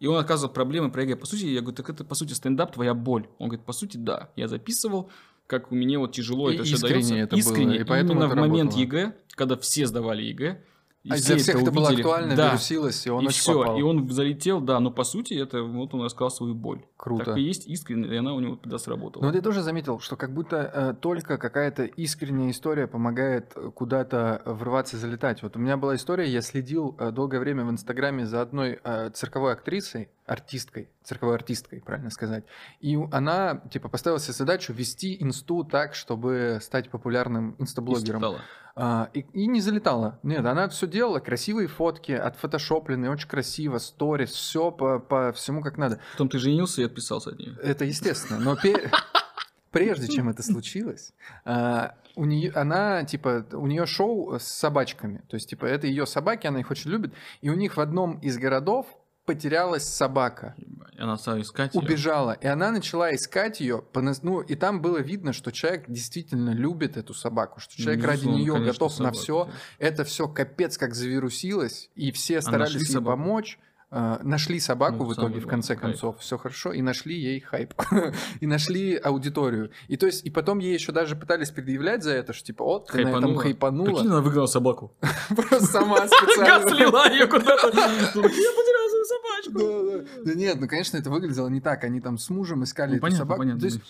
и 0.00 0.06
он 0.06 0.18
оказывал 0.18 0.52
проблемы 0.52 0.90
про 0.90 1.02
ЕГЭ. 1.02 1.16
По 1.16 1.26
сути, 1.26 1.44
я 1.46 1.60
говорю, 1.60 1.76
так 1.76 1.88
это, 1.90 2.04
по 2.04 2.14
сути, 2.14 2.32
стендап 2.32 2.72
твоя 2.72 2.94
боль. 2.94 3.28
Он 3.38 3.48
говорит, 3.48 3.64
по 3.64 3.72
сути, 3.72 3.96
да. 3.96 4.30
Я 4.36 4.48
записывал, 4.48 5.10
как 5.46 5.72
у 5.72 5.74
меня 5.74 5.98
вот 5.98 6.12
тяжело 6.12 6.50
И 6.50 6.54
это 6.54 6.64
все 6.64 6.78
дается. 6.78 7.14
это 7.14 7.36
было, 7.36 7.38
искренне. 7.40 7.76
и 7.80 7.84
поэтому 7.84 8.12
именно 8.20 8.24
это 8.26 8.34
в 8.34 8.38
момент 8.38 8.70
работало. 8.74 8.80
ЕГЭ, 8.80 9.16
когда 9.30 9.56
все 9.56 9.86
сдавали 9.86 10.22
ЕГЭ, 10.24 10.64
и 11.04 11.10
А 11.10 11.14
все 11.16 11.26
для 11.26 11.36
всех 11.38 11.62
это 11.62 11.70
было 11.72 11.86
увидели. 11.86 12.02
актуально, 12.02 12.36
да. 12.36 12.48
вирусилось, 12.48 13.06
и 13.06 13.10
он 13.10 13.24
и 13.24 13.28
очень 13.28 13.38
все, 13.38 13.58
попал. 13.58 13.78
и 13.78 13.82
он 13.82 14.08
залетел, 14.10 14.60
да, 14.60 14.80
но 14.80 14.90
по 14.90 15.04
сути 15.04 15.34
это 15.34 15.62
вот 15.62 15.94
он 15.94 16.02
рассказал 16.02 16.30
свою 16.30 16.54
боль. 16.54 16.82
Круто. 17.00 17.24
Так 17.24 17.38
и 17.38 17.40
есть 17.40 17.66
искренне, 17.66 18.14
и 18.14 18.16
она 18.18 18.34
у 18.34 18.40
него 18.40 18.56
тогда 18.56 18.76
сработала. 18.76 19.22
Но 19.22 19.28
Ну, 19.28 19.32
ты 19.34 19.40
тоже 19.40 19.62
заметил, 19.62 20.00
что 20.00 20.16
как 20.16 20.34
будто 20.34 20.56
э, 20.56 20.94
только 21.00 21.38
какая-то 21.38 21.84
искренняя 21.84 22.50
история 22.50 22.86
помогает 22.86 23.52
э, 23.56 23.70
куда-то 23.74 24.42
врываться 24.44 24.98
и 24.98 24.98
залетать. 24.98 25.42
Вот 25.42 25.56
у 25.56 25.58
меня 25.58 25.78
была 25.78 25.96
история, 25.96 26.28
я 26.28 26.42
следил 26.42 26.94
э, 26.98 27.10
долгое 27.10 27.40
время 27.40 27.64
в 27.64 27.70
Инстаграме 27.70 28.26
за 28.26 28.42
одной 28.42 28.80
э, 28.84 29.08
цирковой 29.14 29.54
актрисой, 29.54 30.10
артисткой, 30.26 30.90
цирковой 31.02 31.36
артисткой, 31.36 31.80
правильно 31.80 32.10
сказать. 32.10 32.44
И 32.80 32.98
она, 33.12 33.62
типа, 33.70 33.88
поставила 33.88 34.20
себе 34.20 34.34
задачу 34.34 34.74
вести 34.74 35.16
инсту 35.22 35.64
так, 35.64 35.94
чтобы 35.94 36.58
стать 36.60 36.90
популярным 36.90 37.52
И 37.52 37.62
инстаблогером. 37.62 38.20
стало. 38.20 38.40
А, 38.76 39.10
и, 39.12 39.26
и 39.32 39.46
не 39.46 39.60
залетала. 39.60 40.18
Нет, 40.22 40.46
она 40.46 40.68
все 40.68 40.86
делала, 40.86 41.18
красивые 41.18 41.68
фотки, 41.68 42.12
отфотошопленные, 42.12 43.10
очень 43.10 43.28
красиво, 43.28 43.78
сторис, 43.78 44.30
все 44.30 44.70
по, 44.70 44.98
по 44.98 45.32
всему 45.32 45.60
как 45.60 45.76
надо. 45.76 46.00
Потом 46.12 46.28
ты 46.28 46.38
женился 46.38 46.82
и 46.82 46.84
отписался 46.90 47.30
от 47.30 47.38
нее. 47.38 47.56
Это 47.62 47.84
естественно, 47.84 48.38
но 48.38 48.56
прежде 49.70 50.08
чем 50.08 50.28
это 50.28 50.42
случилось, 50.42 51.12
а, 51.44 51.94
у 52.16 52.24
нее, 52.24 52.52
она, 52.52 53.04
типа, 53.04 53.46
у 53.52 53.66
нее 53.66 53.86
шоу 53.86 54.38
с 54.38 54.44
собачками. 54.44 55.22
То 55.28 55.36
есть, 55.36 55.48
типа, 55.48 55.66
это 55.66 55.86
ее 55.86 56.06
собаки, 56.06 56.46
она 56.46 56.60
их 56.60 56.70
очень 56.70 56.90
любит. 56.90 57.12
И 57.40 57.50
у 57.50 57.54
них 57.54 57.76
в 57.76 57.80
одном 57.80 58.18
из 58.18 58.36
городов 58.36 58.86
потерялась 59.24 59.84
собака. 59.84 60.56
Она 60.98 61.16
стала 61.16 61.40
искать. 61.40 61.74
Убежала. 61.74 62.32
И 62.32 62.46
она 62.46 62.72
начала 62.72 63.14
искать 63.14 63.60
ее. 63.60 63.84
Ну, 64.22 64.40
и 64.40 64.54
там 64.56 64.82
было 64.82 64.98
видно, 64.98 65.32
что 65.32 65.52
человек 65.52 65.84
действительно 65.88 66.50
любит 66.50 66.96
эту 66.96 67.14
собаку, 67.14 67.60
что 67.60 67.76
человек 67.76 68.04
ради 68.04 68.22
Безусловно, 68.22 68.40
нее 68.40 68.52
конечно, 68.54 68.72
готов 68.72 68.90
на 68.90 68.96
собака. 68.96 69.16
все. 69.18 69.50
Это 69.78 70.04
все 70.04 70.28
капец 70.28 70.76
как 70.78 70.94
завирусилось, 70.94 71.90
и 71.94 72.10
все 72.10 72.40
старались 72.40 72.74
нашли 72.74 72.86
ей 72.86 72.92
собаку? 72.92 73.18
помочь. 73.18 73.58
А, 73.92 74.20
нашли 74.22 74.60
собаку 74.60 74.98
Ну, 74.98 75.04
в 75.06 75.14
итоге, 75.14 75.40
в 75.40 75.48
конце 75.48 75.74
хайп. 75.74 75.80
концов, 75.82 76.20
все 76.20 76.38
хорошо, 76.38 76.72
и 76.72 76.80
нашли 76.80 77.14
ей 77.18 77.40
хайп, 77.40 77.74
и 78.40 78.46
нашли 78.46 78.94
аудиторию. 78.96 79.72
И 79.88 79.96
то 79.96 80.06
есть, 80.06 80.24
и 80.24 80.30
потом 80.30 80.60
ей 80.60 80.74
еще 80.74 80.92
даже 80.92 81.16
пытались 81.16 81.50
предъявлять 81.50 82.04
за 82.04 82.12
это, 82.12 82.32
что 82.32 82.44
типа, 82.46 82.64
вот, 82.64 82.86
ты 82.86 82.98
на 82.98 83.08
этом 83.08 83.12
Хайпанула. 83.36 83.42
хайпанула, 83.42 83.86
Прикинь, 83.86 84.06
она 84.06 84.20
выиграла 84.20 84.46
собаку. 84.46 84.96
просто 85.34 85.64
сама 85.66 85.96
специально. 86.06 86.70
слила 86.70 87.10
ее 87.10 87.26
куда-то. 87.26 87.66
Я 87.66 87.88
потерял 88.14 88.79
собачку. 89.10 89.58
Да, 89.58 89.98
да. 89.98 90.24
Да 90.24 90.34
нет, 90.34 90.56
ну, 90.60 90.68
конечно, 90.68 90.96
это 90.96 91.10
выглядело 91.10 91.48
не 91.48 91.60
так. 91.60 91.84
Они 91.84 92.00
там 92.00 92.18
с 92.18 92.30
мужем 92.30 92.64
искали 92.64 92.90
Ну, 92.90 92.96
эту 92.96 93.02
понятно, 93.02 93.18
собаку. 93.24 93.38
понятно. 93.40 93.60
То 93.60 93.66
есть, 93.66 93.80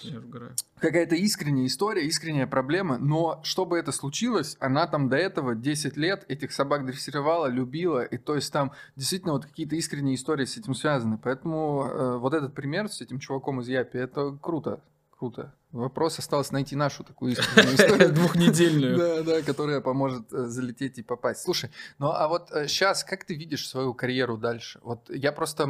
какая-то 0.80 1.14
искренняя 1.16 1.66
история, 1.66 2.06
искренняя 2.06 2.46
проблема, 2.46 2.98
но 2.98 3.40
чтобы 3.42 3.78
это 3.78 3.92
случилось, 3.92 4.56
она 4.60 4.86
там 4.86 5.08
до 5.08 5.16
этого 5.16 5.54
10 5.54 5.96
лет 5.96 6.24
этих 6.28 6.52
собак 6.52 6.86
дрессировала, 6.86 7.46
любила, 7.46 8.02
и 8.02 8.16
то 8.18 8.34
есть 8.34 8.52
там 8.52 8.72
действительно 8.96 9.32
вот 9.34 9.46
какие-то 9.46 9.76
искренние 9.76 10.14
истории 10.16 10.44
с 10.44 10.56
этим 10.56 10.74
связаны. 10.74 11.18
Поэтому 11.22 11.84
э, 11.84 12.16
вот 12.18 12.34
этот 12.34 12.54
пример 12.54 12.88
с 12.88 13.00
этим 13.00 13.18
чуваком 13.18 13.60
из 13.60 13.68
Япи, 13.68 13.98
это 13.98 14.36
круто, 14.40 14.80
круто. 15.20 15.54
Вопрос 15.70 16.18
осталось 16.18 16.50
найти 16.50 16.76
нашу 16.76 17.04
такую 17.04 17.32
историю. 17.34 18.12
Двухнедельную. 18.12 18.96
Да, 18.96 19.22
да, 19.22 19.42
которая 19.42 19.82
поможет 19.82 20.32
э, 20.32 20.46
залететь 20.46 20.98
и 20.98 21.02
попасть. 21.02 21.42
Слушай, 21.42 21.70
ну 21.98 22.08
а 22.08 22.26
вот 22.26 22.48
сейчас 22.66 23.04
как 23.04 23.24
ты 23.24 23.34
видишь 23.34 23.68
свою 23.68 23.92
карьеру 23.92 24.38
дальше? 24.38 24.80
Вот 24.82 25.10
я 25.10 25.30
просто 25.32 25.68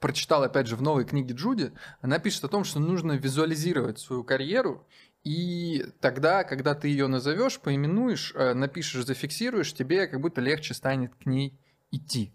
прочитал, 0.00 0.42
опять 0.42 0.66
же, 0.66 0.74
в 0.74 0.82
новой 0.82 1.04
книге 1.04 1.34
Джуди, 1.34 1.72
она 2.00 2.18
пишет 2.18 2.42
о 2.42 2.48
том, 2.48 2.64
что 2.64 2.80
нужно 2.80 3.12
визуализировать 3.12 4.00
свою 4.00 4.24
карьеру, 4.24 4.84
и 5.22 5.86
тогда, 6.00 6.42
когда 6.42 6.74
ты 6.74 6.88
ее 6.88 7.06
назовешь, 7.06 7.60
поименуешь, 7.60 8.32
э, 8.34 8.52
напишешь, 8.54 9.06
зафиксируешь, 9.06 9.72
тебе 9.72 10.08
как 10.08 10.20
будто 10.20 10.40
легче 10.40 10.74
станет 10.74 11.14
к 11.14 11.26
ней 11.26 11.56
идти. 11.92 12.32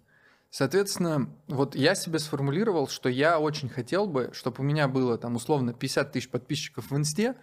Соответственно, 0.57 1.29
вот 1.47 1.75
я 1.75 1.93
себе 1.93 2.17
сформулировал, 2.17 2.87
что 2.87 3.09
я 3.09 3.39
очень 3.39 3.69
хотел 3.69 4.07
бы, 4.07 4.31
чтобы 4.33 4.55
у 4.61 4.63
меня 4.63 4.87
было 4.87 5.15
там 5.19 5.35
условно 5.35 5.71
50 5.71 6.11
тысяч 6.11 6.29
подписчиков 6.29 6.89
в 6.89 6.97
инсте, 6.97 7.35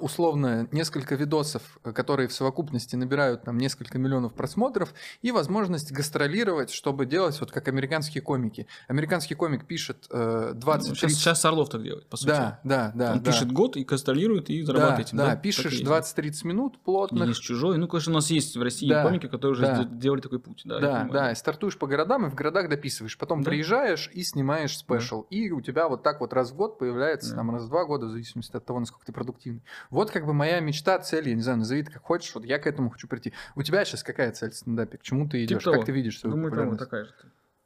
условно 0.00 0.66
несколько 0.72 1.14
видосов, 1.14 1.62
э, 1.84 1.92
которые 1.92 2.28
в 2.28 2.32
совокупности 2.32 2.96
набирают 2.96 3.42
там 3.42 3.58
несколько 3.58 3.98
миллионов 3.98 4.32
просмотров, 4.34 4.94
и 5.22 5.32
возможность 5.32 5.92
гастролировать, 5.92 6.70
чтобы 6.70 7.04
делать 7.06 7.38
вот 7.40 7.52
как 7.52 7.68
американские 7.68 8.22
комики. 8.22 8.66
Американский 8.88 9.34
комик 9.34 9.66
пишет 9.66 10.06
э, 10.10 10.52
20 10.54 10.88
Ну, 10.88 10.94
сейчас, 10.94 11.12
сейчас 11.12 11.44
Орлов 11.44 11.68
так 11.68 11.82
делает, 11.82 12.06
по 12.06 12.16
сути. 12.16 12.28
Да, 12.28 12.60
да, 12.64 12.92
да. 12.94 13.12
Он 13.12 13.22
да. 13.22 13.30
пишет 13.32 13.52
год 13.52 13.76
и 13.76 13.84
контролирует, 13.84 14.48
и 14.50 14.60
да, 14.60 14.66
зарабатывает 14.66 15.08
этим. 15.08 15.18
да, 15.18 15.34
и 15.34 15.40
пишешь 15.40 15.72
есть. 15.72 15.84
20-30 15.84 16.46
минут 16.46 16.78
плотно. 16.82 17.24
Есть 17.24 17.42
чужой. 17.42 17.76
Ну, 17.78 17.86
конечно, 17.88 18.12
у 18.12 18.14
нас 18.14 18.30
есть 18.30 18.56
в 18.56 18.62
России 18.62 18.88
Да, 18.88 19.02
комики, 19.04 19.28
которые 19.28 19.52
уже 19.52 19.62
да. 19.62 19.82
сделали 19.84 20.20
такой 20.20 20.38
путь. 20.40 20.62
Да, 20.64 20.78
Да, 20.80 21.08
да, 21.12 21.32
и 21.32 21.34
стартуешь 21.34 21.78
по 21.78 21.86
городам 21.86 22.26
и 22.26 22.30
в 22.30 22.34
городах 22.34 22.68
дописываешь. 22.68 23.18
Потом 23.18 23.42
Да. 23.42 23.50
приезжаешь 23.50 24.10
и 24.12 24.22
снимаешь 24.22 24.76
спешл. 24.78 25.22
И 25.30 25.50
у 25.50 25.60
тебя 25.60 25.88
вот 25.88 26.02
так 26.02 26.20
вот 26.20 26.32
раз 26.32 26.50
в 26.50 26.56
год 26.56 26.78
появляется, 26.78 27.30
Да. 27.30 27.36
там 27.36 27.50
раз 27.50 27.64
в 27.64 27.68
два 27.68 27.84
года, 27.84 28.06
в 28.06 28.10
зависимости 28.10 28.56
от 28.56 28.64
того, 28.64 28.80
насколько 28.80 29.04
ты 29.06 29.12
продуктивный. 29.12 29.62
Вот 29.90 30.10
как 30.10 30.26
бы 30.26 30.32
моя 30.32 30.60
мечта, 30.60 30.98
цель, 30.98 31.28
я 31.28 31.34
не 31.34 31.42
знаю, 31.42 31.58
назови 31.58 31.82
это 31.82 31.90
как 31.92 32.02
хочешь, 32.02 32.34
вот 32.34 32.44
я 32.44 32.58
к 32.58 32.66
этому 32.66 32.90
хочу 32.90 33.08
прийти. 33.08 33.32
У 33.54 33.62
тебя 33.62 33.84
сейчас 33.84 34.02
какая 34.02 34.32
цель 34.32 34.50
в 34.50 34.54
стендапе? 34.56 34.98
К 34.98 35.02
чему 35.02 35.28
ты 35.28 35.44
идешь? 35.44 35.58
Типа 35.62 35.72
как 35.76 35.84
ты 35.86 35.92
видишь 35.92 36.18
свою 36.20 36.34
Думаю, 36.34 36.50
популярность? 36.50 36.78
такая 36.80 37.04
же. 37.04 37.10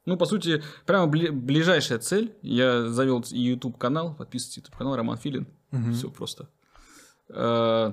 Ну, 0.06 0.16
по 0.16 0.24
сути, 0.24 0.62
прямо 0.86 1.12
бли- 1.12 1.30
ближайшая 1.30 1.98
цель. 1.98 2.34
Я 2.42 2.88
завел 2.88 3.22
YouTube 3.30 3.76
канал, 3.78 4.14
подписывайтесь 4.14 4.56
YouTube 4.58 4.76
канал 4.76 4.96
Роман 4.96 5.18
Филин. 5.18 5.46
Мгм. 5.70 5.92
Все 5.92 6.10
просто. 6.10 6.48
Э, 7.28 7.92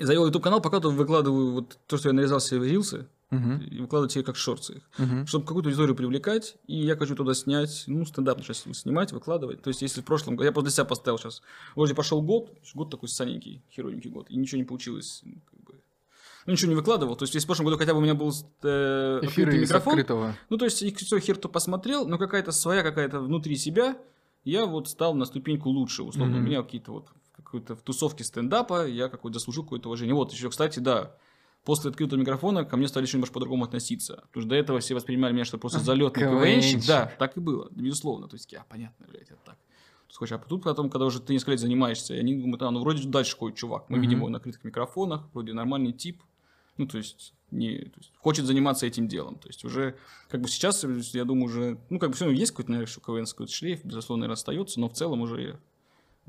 Завел 0.00 0.26
YouTube 0.26 0.42
канал, 0.42 0.60
пока 0.60 0.80
тут 0.80 0.94
выкладываю 0.94 1.52
вот 1.52 1.78
то, 1.86 1.96
что 1.96 2.08
я 2.08 2.12
нарезал 2.12 2.40
себе 2.40 2.68
рилсы, 2.68 3.06
Мгм, 3.34 3.60
и 3.60 3.80
выкладываю 3.80 4.10
себе 4.10 4.24
как 4.24 4.36
шорты 4.36 4.74
их. 4.74 4.82
мгм. 4.98 5.26
Чтобы 5.26 5.44
какую-то 5.46 5.68
аудиторию 5.68 5.96
привлекать, 5.96 6.56
и 6.66 6.76
я 6.76 6.96
хочу 6.96 7.14
туда 7.16 7.34
снять, 7.34 7.84
ну, 7.86 8.04
стендап 8.04 8.42
сейчас 8.42 8.64
снимать, 8.72 9.12
выкладывать. 9.12 9.62
То 9.62 9.68
есть, 9.68 9.82
если 9.82 10.00
в 10.00 10.04
прошлом 10.04 10.36
году, 10.36 10.46
я 10.46 10.52
после 10.52 10.70
себя 10.70 10.84
поставил 10.84 11.18
сейчас, 11.18 11.42
вроде 11.74 11.94
пошел 11.94 12.22
год, 12.22 12.50
год 12.74 12.90
такой 12.90 13.08
саненький, 13.08 13.62
херовенький 13.70 14.10
год, 14.10 14.30
и 14.30 14.36
ничего 14.36 14.58
не 14.58 14.64
получилось, 14.64 15.20
ну, 15.24 15.34
как 15.50 15.60
бы, 15.60 15.74
ну, 16.46 16.52
ничего 16.52 16.70
не 16.70 16.76
выкладывал. 16.76 17.16
То 17.16 17.24
есть, 17.24 17.34
если 17.34 17.44
в 17.44 17.48
прошлом 17.48 17.66
году 17.66 17.78
хотя 17.78 17.92
бы 17.92 18.00
у 18.00 18.02
меня 18.02 18.14
был 18.14 18.32
э, 18.62 19.20
Эфиры 19.22 19.58
микрофон, 19.58 19.94
открытого. 19.94 20.34
ну, 20.50 20.58
то 20.58 20.64
есть, 20.64 20.82
и 20.82 20.94
все 20.94 21.18
хер 21.18 21.36
кто 21.36 21.48
посмотрел, 21.48 22.06
но 22.06 22.18
какая-то 22.18 22.52
своя, 22.52 22.82
какая-то 22.82 23.20
внутри 23.20 23.56
себя, 23.56 23.96
я 24.44 24.66
вот 24.66 24.88
стал 24.88 25.14
на 25.14 25.24
ступеньку 25.24 25.70
лучше, 25.70 26.02
условно. 26.02 26.36
Мгм. 26.36 26.44
У 26.44 26.48
меня 26.48 26.62
какие-то 26.62 26.92
вот 26.92 27.08
какой-то 27.34 27.74
в 27.76 27.82
тусовке 27.82 28.24
стендапа, 28.24 28.86
я 28.86 29.08
какой-то 29.08 29.38
заслужил 29.38 29.64
какое-то 29.64 29.88
уважение. 29.88 30.14
Вот 30.14 30.32
еще, 30.32 30.50
кстати, 30.50 30.78
да, 30.78 31.16
после 31.64 31.90
открытого 31.90 32.18
микрофона 32.20 32.64
ко 32.64 32.76
мне 32.76 32.88
стали 32.88 33.04
еще 33.06 33.16
немножко 33.16 33.34
по-другому 33.34 33.64
относиться. 33.64 34.24
Потому 34.28 34.42
что 34.42 34.48
до 34.50 34.54
этого 34.56 34.80
все 34.80 34.94
воспринимали 34.94 35.32
меня, 35.32 35.44
что 35.44 35.58
просто 35.58 35.80
залетный 35.80 36.22
КВНщик. 36.22 36.86
Да, 36.86 37.12
так 37.18 37.36
и 37.36 37.40
было, 37.40 37.68
безусловно. 37.70 38.28
То 38.28 38.36
есть, 38.36 38.52
я, 38.52 38.64
понятно, 38.68 39.06
блядь, 39.08 39.28
это 39.30 39.38
так. 39.44 39.56
Хочешь, 40.12 40.32
а 40.32 40.38
тут 40.38 40.62
потом, 40.62 40.90
когда 40.90 41.06
уже 41.06 41.20
ты 41.20 41.32
несколько 41.32 41.52
лет 41.52 41.60
занимаешься, 41.60 42.14
и 42.14 42.18
они 42.20 42.36
думают, 42.36 42.62
а, 42.62 42.70
ну 42.70 42.80
вроде 42.80 43.08
дальше 43.08 43.36
ходит 43.36 43.58
чувак. 43.58 43.86
Мы 43.88 43.96
Мгм. 43.96 44.02
видим 44.02 44.18
его 44.18 44.28
на 44.28 44.36
открытых 44.36 44.62
микрофонах, 44.62 45.22
вроде 45.32 45.52
нормальный 45.54 45.92
тип. 45.92 46.22
Ну, 46.76 46.86
то 46.86 46.98
есть, 46.98 47.34
не, 47.50 47.78
то 47.78 47.98
есть, 47.98 48.12
хочет 48.18 48.44
заниматься 48.46 48.86
этим 48.86 49.08
делом. 49.08 49.36
То 49.36 49.48
есть, 49.48 49.64
уже, 49.64 49.96
как 50.28 50.40
бы 50.40 50.46
сейчас, 50.48 50.84
я 51.14 51.24
думаю, 51.24 51.46
уже, 51.46 51.80
ну, 51.90 51.98
как 51.98 52.10
бы 52.10 52.14
все 52.16 52.26
равно 52.26 52.38
есть 52.38 52.52
какой-то, 52.52 52.70
наверное, 52.70 52.88
еще 52.90 53.00
КВНский 53.00 53.46
шлейф, 53.48 53.84
безусловно, 53.84 54.22
наверное, 54.22 54.34
остается, 54.34 54.78
но 54.78 54.88
в 54.88 54.92
целом 54.92 55.20
уже 55.20 55.58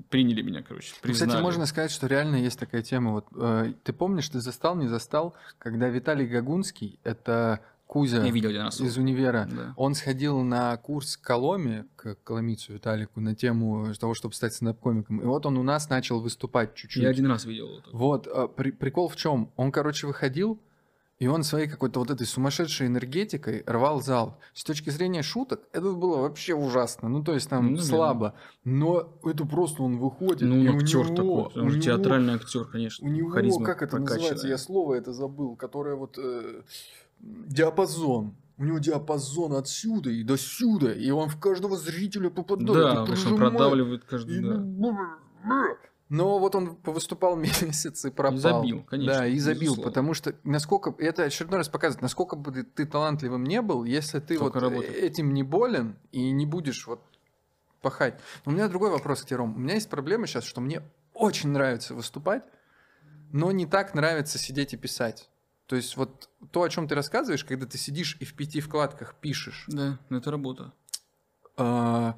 приняли 0.10 0.41
меня, 0.41 0.62
короче, 0.62 0.91
Ну, 0.96 1.02
признали. 1.02 1.30
Кстати, 1.30 1.43
можно 1.43 1.66
сказать, 1.66 1.91
что 1.91 2.08
реально 2.08 2.36
есть 2.38 2.60
такая 2.60 2.82
тема. 2.82 3.12
Вот, 3.12 3.28
э, 3.36 3.74
ты 3.84 3.93
помнишь, 3.93 4.30
ты 4.30 4.39
застал, 4.39 4.76
не 4.76 4.88
застал, 4.88 5.34
когда 5.58 5.88
Виталий 5.89 6.26
Гагунский, 6.26 7.00
это 7.04 7.62
Кузя 7.88 8.24
Я 8.26 8.32
видел 8.32 8.50
раз. 8.52 8.82
из 8.82 8.98
универа, 8.98 9.48
Да. 9.50 9.74
он 9.78 9.93
сходил 9.93 10.41
на 10.41 10.76
курс 10.78 11.18
к 11.18 11.22
Коломе, 11.22 11.86
к 11.96 12.16
Коломицу 12.24 12.74
Виталику, 12.74 13.22
на 13.22 13.36
тему 13.36 13.93
того, 14.00 14.16
чтобы 14.16 14.34
стать 14.34 14.54
стендап-комиком. 14.56 15.22
И 15.22 15.26
вот 15.26 15.46
он 15.46 15.56
у 15.58 15.64
нас 15.64 15.88
начал 15.89 16.20
выступать 16.20 16.74
чуть-чуть. 16.74 17.04
Я 17.04 17.10
один 17.10 17.28
раз 17.28 17.46
видел. 17.46 17.82
Вот, 17.93 18.28
а, 18.28 18.48
при- 18.48 18.72
прикол 18.72 19.08
в 19.08 19.16
чем? 19.16 19.52
Он, 19.56 19.72
короче, 19.72 20.08
выходил, 20.08 20.60
и 21.20 21.28
он 21.28 21.43
своей 21.43 21.68
какой-то 21.68 21.99
вот 21.99 22.09
этой 22.11 22.28
сумасшедшей 22.28 22.88
энергетикой 22.88 23.63
рвал 23.66 24.01
зал. 24.01 24.38
С 24.53 24.63
точки 24.63 24.89
зрения 24.89 25.22
шуток, 25.24 25.61
это 25.72 25.93
было 25.93 26.18
вообще 26.22 26.53
ужасно. 26.53 27.07
Ну, 27.07 27.24
то 27.24 27.34
есть 27.34 27.49
там 27.49 27.72
Ну, 27.72 27.78
да. 27.78 27.84
слабо. 27.84 28.34
Но 28.66 29.13
это 29.24 29.45
просто 29.45 29.84
он 29.84 29.97
выходит, 29.97 30.41
Ну, 30.41 30.57
и 30.57 30.68
он 30.68 30.78
актер 30.78 31.09
него- 31.11 31.43
такой. 31.49 31.63
Он 31.63 31.70
же 31.70 31.80
театральный 31.80 32.34
актер, 32.36 32.66
конечно. 32.66 33.07
У 33.07 33.11
него, 33.11 33.30
харизма 33.30 33.66
как 33.66 33.82
это 33.82 33.97
называется, 33.97 34.47
я 34.47 34.57
слово 34.57 34.95
это 34.95 35.13
забыл, 35.13 35.55
которое 35.55 35.95
вот 35.95 36.18
э, 36.18 36.61
диапазон. 37.20 38.36
У 38.57 38.63
него 38.63 38.80
диапазон 38.80 39.53
отсюда 39.53 40.09
и 40.09 40.24
до 40.24 40.38
сюда, 40.38 40.93
и 40.93 41.09
он 41.11 41.28
в 41.30 41.38
каждого 41.39 41.78
зрителя 41.78 42.30
попадает. 42.30 42.74
Да, 42.74 43.05
и 43.13 43.28
он 43.28 43.38
продавливает 43.38 44.03
И- 44.03 44.07
каждый, 44.07 44.39
да. 44.41 44.63
Но 46.10 46.38
вот 46.39 46.53
он 46.56 46.78
выступал 46.84 47.36
месяц 47.36 48.06
и 48.06 48.12
пропал. 48.12 48.36
И 48.36 48.39
забил, 48.39 48.84
конечно, 48.84 49.14
Да, 49.14 49.28
и 49.28 49.39
забил, 49.39 49.62
безусловно. 49.62 49.89
потому 49.91 50.14
что 50.14 50.36
насколько 50.43 50.93
это 50.99 51.24
очередной 51.24 51.58
раз 51.60 51.70
показывает, 51.70 52.01
насколько 52.03 52.36
бы 52.36 52.51
ты, 52.51 52.64
ты 52.64 52.86
талантливым 52.86 53.43
не 53.43 53.62
был, 53.62 53.84
если 53.86 54.20
ты 54.20 54.36
Столько 54.36 54.56
вот 54.60 54.62
работы. 54.62 54.88
этим 54.88 55.34
не 55.34 55.41
болен 55.43 55.97
и 56.12 56.32
не 56.32 56.45
будешь 56.45 56.86
вот 56.86 57.01
пахать. 57.82 58.20
Но 58.45 58.51
у 58.51 58.56
меня 58.56 58.68
другой 58.68 58.91
вопрос 58.91 59.24
к 59.24 59.26
тебе, 59.26 59.38
Ром. 59.38 59.56
У 59.56 59.60
меня 59.60 59.76
есть 59.76 59.89
проблема 59.89 60.28
сейчас, 60.28 60.43
что 60.43 60.62
мне 60.62 60.82
очень 61.14 61.49
нравится 61.49 61.93
выступать, 61.95 62.43
но 63.32 63.51
не 63.51 63.66
так 63.66 63.93
нравится 63.95 64.38
сидеть 64.38 64.74
и 64.74 64.78
писать. 64.78 65.30
То 65.66 65.76
есть 65.76 65.97
вот 65.97 66.30
то, 66.51 66.62
о 66.62 66.70
чем 66.70 66.88
ты 66.88 66.93
рассказываешь, 66.93 67.43
когда 67.43 67.66
ты 67.66 67.78
сидишь 67.80 68.18
и 68.20 68.26
в 68.26 68.36
пяти 68.36 68.62
вкладках 68.62 69.16
пишешь, 69.16 69.66
Да, 69.68 69.97
ну, 70.10 70.18
это 70.20 70.30
работа. 70.30 70.74
а, 71.58 72.16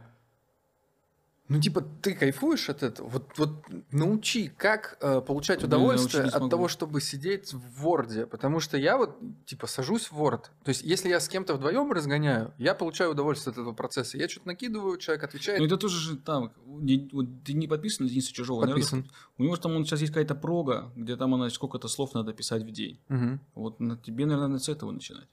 ну, 1.50 1.62
типа, 1.62 1.82
ты 2.02 2.14
кайфуешь 2.14 2.70
от 2.70 2.84
этого? 2.84 3.08
Вот, 3.08 3.24
вот 3.38 3.66
научи, 3.92 4.50
как 4.58 4.98
э, 5.00 5.22
получать 5.22 5.64
удовольствие 5.64 6.26
от 6.26 6.50
того, 6.50 6.68
чтобы 6.68 7.00
сидеть 7.00 7.54
в 7.54 7.88
Word. 7.88 8.26
Потому 8.26 8.60
что 8.60 8.78
я 8.78 8.98
вот, 8.98 9.18
типа, 9.46 9.66
сажусь 9.68 10.12
в 10.12 10.22
Word. 10.22 10.44
То 10.64 10.70
есть, 10.70 10.84
если 10.84 11.08
я 11.10 11.20
с 11.20 11.30
кем-то 11.30 11.54
вдвоем 11.56 11.92
разгоняю, 11.92 12.54
я 12.58 12.76
получаю 12.76 13.12
удовольствие 13.12 13.52
от 13.54 13.58
этого 13.60 13.74
процесса. 13.74 14.18
Я 14.18 14.28
что-то 14.28 14.48
накидываю, 14.48 14.98
человек 14.98 15.24
отвечает. 15.24 15.60
Ну, 15.60 15.66
это 15.66 15.78
тоже 15.78 15.98
же 16.00 16.18
там, 16.18 16.52
не- 16.66 17.10
вот 17.14 17.28
ты 17.46 17.54
не 17.54 17.68
подписан 17.68 18.06
на 18.06 18.10
Дениса 18.12 18.34
Чужого? 18.34 18.62
наверное, 18.62 18.82
Подписан. 18.84 19.12
у 19.38 19.44
него 19.44 19.56
же 19.56 19.62
там 19.62 19.76
он, 19.76 19.86
сейчас 19.86 20.02
есть 20.02 20.12
какая-то 20.14 20.36
прога, 20.36 20.92
где 20.96 21.16
там 21.16 21.34
она 21.34 21.50
сколько-то 21.50 21.88
слов 21.88 22.14
надо 22.14 22.34
писать 22.34 22.64
в 22.64 22.72
день. 22.72 23.00
Мгм. 23.08 23.40
Вот 23.56 23.80
на 23.80 23.96
тебе, 23.98 24.26
наверное, 24.26 24.48
надо 24.50 24.64
с 24.64 24.70
этого 24.70 24.92
начинать. 24.92 25.28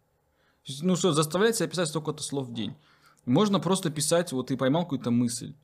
Ну 0.80 0.96
что, 0.96 1.12
заставлять 1.12 1.56
себя 1.56 1.68
писать 1.68 1.88
столько-то 1.88 2.22
слов 2.22 2.46
в 2.48 2.54
день. 2.54 2.74
Можно 3.26 3.58
просто 3.58 3.90
писать, 3.90 4.32
вот 4.32 4.46
ты 4.48 4.56
поймал 4.56 4.82
какую-то 4.84 5.10
мысль, 5.10 5.54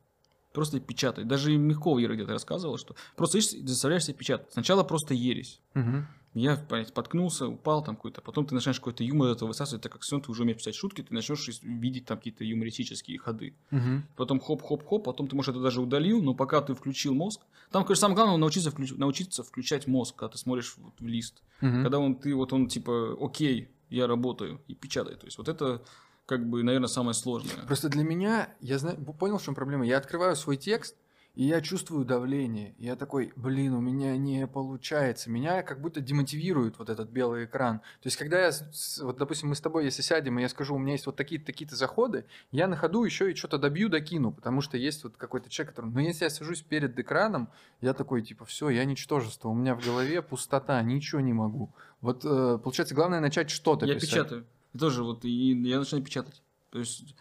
просто 0.52 0.80
печатать. 0.80 1.28
Даже 1.28 1.56
Мягкова 1.56 2.02
Ира 2.02 2.14
где-то 2.14 2.32
рассказывала, 2.32 2.78
что 2.78 2.94
просто 3.16 3.38
видишь, 3.38 3.52
и 3.52 3.66
заставляешь 3.66 4.04
себя 4.04 4.14
печатать. 4.16 4.52
Сначала 4.52 4.82
просто 4.84 5.14
ересь. 5.14 5.60
Мгм. 5.74 6.06
Я 6.32 6.54
понять, 6.56 6.88
споткнулся, 6.88 7.48
упал 7.48 7.82
там 7.82 7.96
какой-то, 7.96 8.20
потом 8.20 8.46
ты 8.46 8.54
начинаешь 8.54 8.78
какой-то 8.78 9.02
юмор 9.02 9.30
этого 9.30 9.48
высасывать, 9.48 9.82
так 9.82 9.90
как 9.90 10.02
все, 10.02 10.20
ты 10.20 10.30
уже 10.30 10.42
умеешь 10.44 10.58
писать 10.58 10.76
шутки, 10.76 11.02
ты 11.02 11.12
начнешь 11.12 11.48
видеть 11.62 12.04
там 12.04 12.18
какие-то 12.18 12.44
юмористические 12.44 13.18
ходы. 13.18 13.56
Мгм. 13.72 14.06
Потом 14.14 14.38
хоп-хоп-хоп, 14.38 15.02
потом 15.02 15.26
ты, 15.26 15.34
может, 15.34 15.56
это 15.56 15.62
даже 15.62 15.80
удалил, 15.80 16.22
но 16.22 16.34
пока 16.34 16.60
ты 16.60 16.74
включил 16.74 17.14
мозг. 17.14 17.40
Там, 17.72 17.82
конечно, 17.84 18.02
самое 18.02 18.14
главное 18.14 18.36
научиться, 18.36 18.70
включ- 18.70 18.96
научиться 18.96 19.42
включать 19.42 19.88
мозг, 19.88 20.14
когда 20.14 20.30
ты 20.32 20.38
смотришь 20.38 20.74
вот 20.76 20.94
в 21.00 21.06
лист. 21.06 21.42
Мгм. 21.62 21.82
Когда 21.82 21.98
он, 21.98 22.14
ты, 22.14 22.32
вот 22.32 22.52
он 22.52 22.68
типа, 22.68 23.16
окей, 23.20 23.68
я 23.88 24.06
работаю, 24.06 24.60
и 24.68 24.74
печатай. 24.74 25.16
То 25.16 25.26
есть 25.26 25.36
вот 25.36 25.48
это, 25.48 25.82
как 26.30 26.48
бы, 26.48 26.62
наверное, 26.62 26.86
самое 26.86 27.12
сложное. 27.14 27.66
Просто 27.66 27.88
для 27.88 28.04
меня, 28.04 28.50
я 28.60 28.78
знаю, 28.78 28.96
понял, 29.18 29.38
в 29.38 29.42
чем 29.42 29.56
проблема. 29.56 29.84
Я 29.84 29.98
открываю 29.98 30.36
свой 30.36 30.56
текст, 30.56 30.94
и 31.34 31.42
я 31.42 31.60
чувствую 31.60 32.04
давление. 32.04 32.76
Я 32.78 32.94
такой, 32.94 33.32
блин, 33.34 33.74
у 33.74 33.80
меня 33.80 34.16
не 34.16 34.46
получается. 34.46 35.28
Меня 35.28 35.64
как 35.64 35.80
будто 35.80 36.00
демотивирует 36.00 36.78
вот 36.78 36.88
этот 36.88 37.10
белый 37.10 37.46
экран. 37.46 37.80
То 37.80 38.06
есть, 38.06 38.16
когда 38.16 38.46
я, 38.46 38.52
вот, 39.00 39.18
допустим, 39.18 39.48
мы 39.48 39.56
с 39.56 39.60
тобой, 39.60 39.86
если 39.86 40.02
сядем, 40.02 40.38
и 40.38 40.42
я 40.42 40.48
скажу, 40.48 40.76
у 40.76 40.78
меня 40.78 40.92
есть 40.92 41.06
вот 41.06 41.16
такие-то 41.16 41.46
такие-то 41.46 41.74
заходы, 41.74 42.26
я 42.52 42.68
на 42.68 42.76
ходу 42.76 43.02
еще 43.02 43.32
и 43.32 43.34
что-то 43.34 43.58
добью, 43.58 43.88
докину, 43.88 44.30
потому 44.30 44.60
что 44.60 44.76
есть 44.76 45.02
вот 45.02 45.16
какой-то 45.16 45.50
человек, 45.50 45.74
который... 45.74 45.90
Но 45.90 45.98
если 45.98 46.22
я 46.22 46.30
сажусь 46.30 46.62
перед 46.62 46.96
экраном, 46.96 47.48
я 47.80 47.92
такой, 47.92 48.22
типа, 48.22 48.44
все, 48.44 48.68
я 48.68 48.84
ничтожество, 48.84 49.48
у 49.48 49.54
меня 49.54 49.74
в 49.74 49.84
голове 49.84 50.22
пустота, 50.22 50.80
ничего 50.82 51.20
не 51.20 51.32
могу. 51.32 51.74
Вот, 52.00 52.24
э, 52.24 52.58
получается, 52.62 52.94
главное 52.94 53.18
начать 53.18 53.50
что-то 53.50 53.84
Я 53.84 53.94
писать. 53.96 54.10
печатаю. 54.10 54.46
Тоже 54.78 55.02
вот, 55.02 55.24
и 55.24 55.52
я 55.52 55.78
начинаю 55.78 56.04
печатать. 56.04 56.42
То 56.70 56.78
есть, 56.78 57.14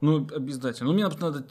ну, 0.00 0.26
обязательно. 0.34 0.90
Ну, 0.90 0.94
мне 0.94 1.06
надо, 1.08 1.46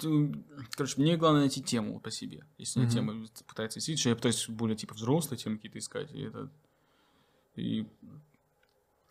короче, 0.71 1.01
мне 1.01 1.17
главное 1.17 1.41
найти 1.41 1.63
тему 1.63 1.99
по 1.99 2.11
себе. 2.11 2.45
Если 2.57 2.81
Мгм. 2.81 2.89
тема 2.89 3.27
пытается 3.47 3.79
действительно, 3.79 4.11
я 4.11 4.15
пытаюсь 4.15 4.49
более, 4.49 4.75
типа, 4.75 4.93
взрослые 4.93 5.39
темы 5.39 5.57
какие-то 5.57 5.79
искать. 5.79 6.11
И 6.13 6.21
это... 6.21 6.51
И 7.55 7.87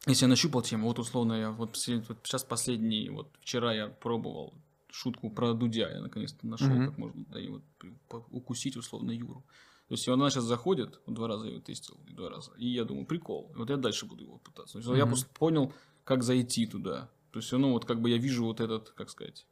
если 0.06 0.24
я 0.24 0.28
нащупал 0.28 0.62
тему, 0.62 0.88
вот 0.88 0.98
условно 0.98 1.34
я 1.34 1.50
вот, 1.50 1.76
вот 2.08 2.18
сейчас 2.24 2.44
последний, 2.44 3.08
вот 3.08 3.28
вчера 3.40 3.72
я 3.72 3.86
пробовал 3.88 4.52
шутку 4.90 5.30
про 5.30 5.54
Дудя, 5.54 5.88
я 5.90 6.00
наконец-то 6.00 6.46
нашел, 6.46 6.68
Мгм. 6.68 6.86
как 6.86 6.98
можно 6.98 7.24
да, 7.26 7.40
и 7.40 7.48
вот 7.48 7.62
укусить 8.30 8.76
условно 8.76 9.12
Юру. 9.12 9.44
То 9.92 9.94
есть, 9.94 10.08
она 10.08 10.30
сейчас 10.30 10.44
заходит, 10.44 11.02
вот 11.04 11.14
два 11.16 11.28
раза 11.28 11.48
его 11.48 11.60
тестил, 11.60 11.98
два 12.06 12.30
раза, 12.30 12.52
и 12.56 12.66
я 12.66 12.84
думаю, 12.84 13.04
прикол, 13.04 13.52
вот 13.54 13.68
я 13.68 13.76
дальше 13.76 14.06
буду 14.06 14.24
его 14.24 14.38
пытаться. 14.38 14.72
То 14.72 14.78
есть, 14.78 14.88
я 14.88 15.04
просто 15.04 15.28
понял, 15.34 15.74
как 16.04 16.22
зайти 16.22 16.66
туда. 16.66 17.10
То 17.30 17.40
есть, 17.40 17.52
ну, 17.52 17.72
вот 17.72 17.84
как 17.84 18.00
бы 18.00 18.08
я 18.08 18.16
вижу 18.16 18.46
вот 18.46 18.62
этот, 18.62 18.88
как 18.92 19.10
сказать, 19.10 19.46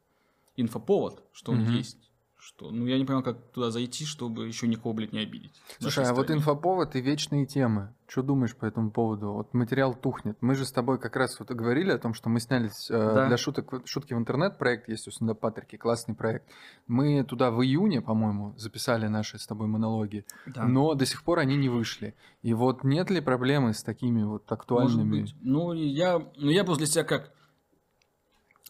инфоповод, 0.57 1.23
что 1.33 1.53
он 1.53 1.65
Мгм. 1.65 1.77
есть, 1.77 2.10
что, 2.41 2.71
ну, 2.71 2.87
я 2.87 2.99
не 2.99 3.05
понимаю, 3.05 3.25
как 3.25 3.39
туда 3.53 3.71
зайти, 3.71 4.05
чтобы 4.05 4.47
еще 4.47 4.67
никого, 4.67 4.93
блядь, 4.95 5.13
не 5.13 5.21
обидеть. 5.21 5.61
Слушай, 5.79 6.05
а 6.07 6.15
вот 6.15 6.31
инфоповод 6.31 6.97
и 6.97 7.01
вечные 7.01 7.47
темы. 7.47 7.93
Что 8.09 8.23
думаешь 8.23 8.57
по 8.57 8.67
этому 8.67 8.91
поводу? 8.91 9.33
Вот 9.33 9.55
материал 9.55 9.95
тухнет. 9.95 10.37
Мы 10.41 10.57
же 10.57 10.65
с 10.65 10.73
тобой 10.73 10.99
как 10.99 11.15
раз 11.15 11.39
вот 11.39 11.49
говорили 11.53 11.91
о 11.93 11.99
том, 11.99 12.13
что 12.13 12.29
мы 12.29 12.41
снялись 12.41 12.91
э, 12.91 12.95
Да. 12.95 13.29
для 13.29 13.37
шуток, 13.37 13.83
шутки 13.87 14.15
в 14.15 14.19
интернет 14.19 14.59
проект 14.59 14.89
есть 14.89 15.07
у 15.07 15.13
Синда 15.13 15.35
Патрики, 15.35 15.77
классный 15.77 16.17
проект. 16.17 16.49
Мы 16.89 17.23
туда 17.23 17.51
в 17.53 17.63
июне, 17.63 18.01
по-моему, 18.03 18.55
записали 18.57 19.07
наши 19.07 19.39
с 19.39 19.47
тобой 19.47 19.69
монологи, 19.69 20.25
Да. 20.47 20.65
но 20.65 20.95
до 20.95 21.07
сих 21.07 21.23
пор 21.23 21.39
они 21.39 21.57
не 21.57 21.69
вышли. 21.69 22.15
И 22.43 22.53
вот 22.53 22.83
нет 22.83 23.11
ли 23.11 23.21
проблемы 23.21 23.75
с 23.75 23.83
такими 23.85 24.23
вот 24.25 24.43
Может 24.43 24.53
актуальными? 24.53 25.21
быть. 25.23 25.35
Ну, 25.41 25.73
я, 25.73 26.19
ну, 26.37 26.51
я 26.51 26.65
просто 26.65 26.85
для 26.85 26.93
себя 26.93 27.05
как... 27.05 27.33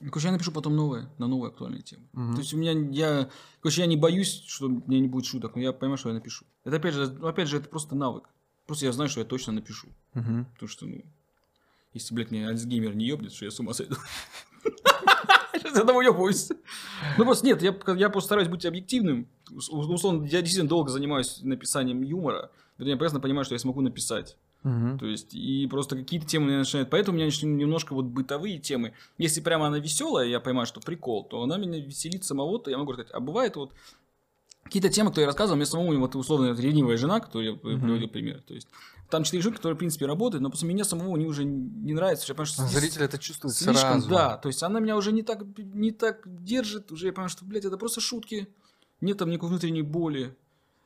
Короче, 0.08 0.28
я 0.28 0.32
напишу 0.32 0.50
потом 0.52 0.74
новое, 0.76 1.10
на 1.18 1.26
новые 1.26 1.50
актуальные 1.50 1.82
темы. 1.82 2.04
Мгм. 2.14 2.34
То 2.34 2.40
есть 2.40 2.54
у 2.54 2.56
меня, 2.56 2.72
я, 2.72 3.28
короче, 3.60 3.82
я 3.82 3.86
не 3.86 3.96
боюсь, 3.96 4.44
что 4.46 4.66
у 4.66 4.68
меня 4.70 5.00
не 5.00 5.08
будет 5.08 5.26
шуток, 5.26 5.54
но 5.56 5.60
я 5.62 5.72
понимаю, 5.74 5.98
что 5.98 6.08
я 6.08 6.14
напишу. 6.14 6.46
Это 6.64 6.76
опять 6.76 6.94
же, 6.94 7.10
ну, 7.10 7.26
опять 7.26 7.48
же, 7.48 7.58
это 7.58 7.68
просто 7.68 7.94
навык. 7.94 8.24
Просто 8.66 8.86
я 8.86 8.92
знаю, 8.92 9.10
что 9.10 9.20
я 9.20 9.26
точно 9.26 9.52
напишу. 9.52 9.88
Мгм. 10.14 10.46
Потому 10.54 10.68
что, 10.68 10.86
ну, 10.86 11.02
если, 11.92 12.14
блядь, 12.14 12.30
мне 12.30 12.48
Альцгеймер 12.48 12.94
не 12.94 13.06
ебнет, 13.06 13.32
что 13.32 13.44
я 13.44 13.50
с 13.50 13.60
ума 13.60 13.74
сойду. 13.74 13.96
Сейчас 15.52 15.76
я 15.76 15.82
ебаюсь. 15.82 16.48
Ну, 17.18 17.24
просто 17.24 17.44
нет, 17.46 17.60
я, 17.62 17.76
я 17.96 18.08
просто 18.10 18.26
стараюсь 18.28 18.48
быть 18.48 18.64
объективным. 18.64 19.28
Ус- 19.50 19.68
Условно, 19.68 20.24
я 20.24 20.40
действительно 20.40 20.68
долго 20.68 20.90
занимаюсь 20.90 21.40
написанием 21.42 22.02
юмора. 22.02 22.50
Поэтому 22.76 22.90
Я 22.90 22.96
прекрасно 22.96 23.20
понимаю, 23.20 23.44
что 23.44 23.54
я 23.54 23.58
смогу 23.58 23.80
написать. 23.82 24.36
Мгм. 24.62 24.98
То 24.98 25.06
есть, 25.06 25.34
и 25.34 25.66
просто 25.68 25.96
какие-то 25.96 26.26
темы 26.26 26.46
меня 26.48 26.58
начинают. 26.58 26.90
Поэтому 26.90 27.14
у 27.14 27.16
меня 27.16 27.26
начали 27.26 27.46
немножко 27.46 27.94
вот 27.94 28.04
бытовые 28.06 28.58
темы. 28.58 28.92
Если 29.16 29.40
прямо 29.40 29.66
она 29.68 29.78
веселая, 29.78 30.26
я 30.28 30.38
понимаю, 30.40 30.66
что 30.66 30.80
прикол, 30.80 31.24
то 31.24 31.42
она 31.42 31.56
меня 31.56 31.78
веселит 31.80 32.24
самого, 32.24 32.58
то 32.58 32.70
я 32.70 32.76
могу 32.78 32.92
сказать. 32.92 33.10
А 33.12 33.20
бывает 33.20 33.56
вот 33.56 33.72
какие-то 34.64 34.90
темы, 34.90 35.10
которые 35.10 35.22
я 35.24 35.28
рассказывал, 35.28 35.56
мне 35.56 35.66
самому 35.66 35.98
вот 35.98 36.14
условно 36.14 36.50
вот 36.50 36.60
ревнивая 36.60 36.96
жена, 36.96 37.20
которую 37.20 37.52
я 37.52 37.58
приводил 37.58 38.08
пример. 38.08 38.42
То 38.42 38.54
есть, 38.54 38.68
там 39.08 39.24
четыре 39.24 39.42
шутки, 39.42 39.56
которые, 39.56 39.74
в 39.76 39.78
принципе, 39.78 40.06
работают, 40.06 40.42
но 40.42 40.50
после 40.50 40.68
меня 40.68 40.84
самого 40.84 41.16
они 41.16 41.26
уже 41.26 41.44
не 41.44 41.94
нравятся. 41.94 42.26
Я 42.28 42.34
понимаю, 42.34 42.46
что 42.46 42.62
А 42.62 42.66
Зритель 42.66 43.02
это 43.02 43.18
чувствует 43.18 43.54
слишком, 43.54 43.74
сразу. 44.02 44.08
да. 44.10 44.36
То 44.36 44.48
есть, 44.48 44.62
она 44.62 44.78
меня 44.78 44.96
уже 44.96 45.10
не 45.10 45.22
так, 45.22 45.42
не 45.58 45.90
так 45.90 46.22
держит. 46.44 46.92
Уже 46.92 47.06
я 47.06 47.12
понимаю, 47.12 47.30
что, 47.30 47.44
блядь, 47.44 47.64
это 47.64 47.78
просто 47.78 48.00
шутки. 48.00 48.46
Нет 49.00 49.16
там 49.18 49.30
никакой 49.30 49.48
внутренней 49.48 49.82
боли. 49.82 50.36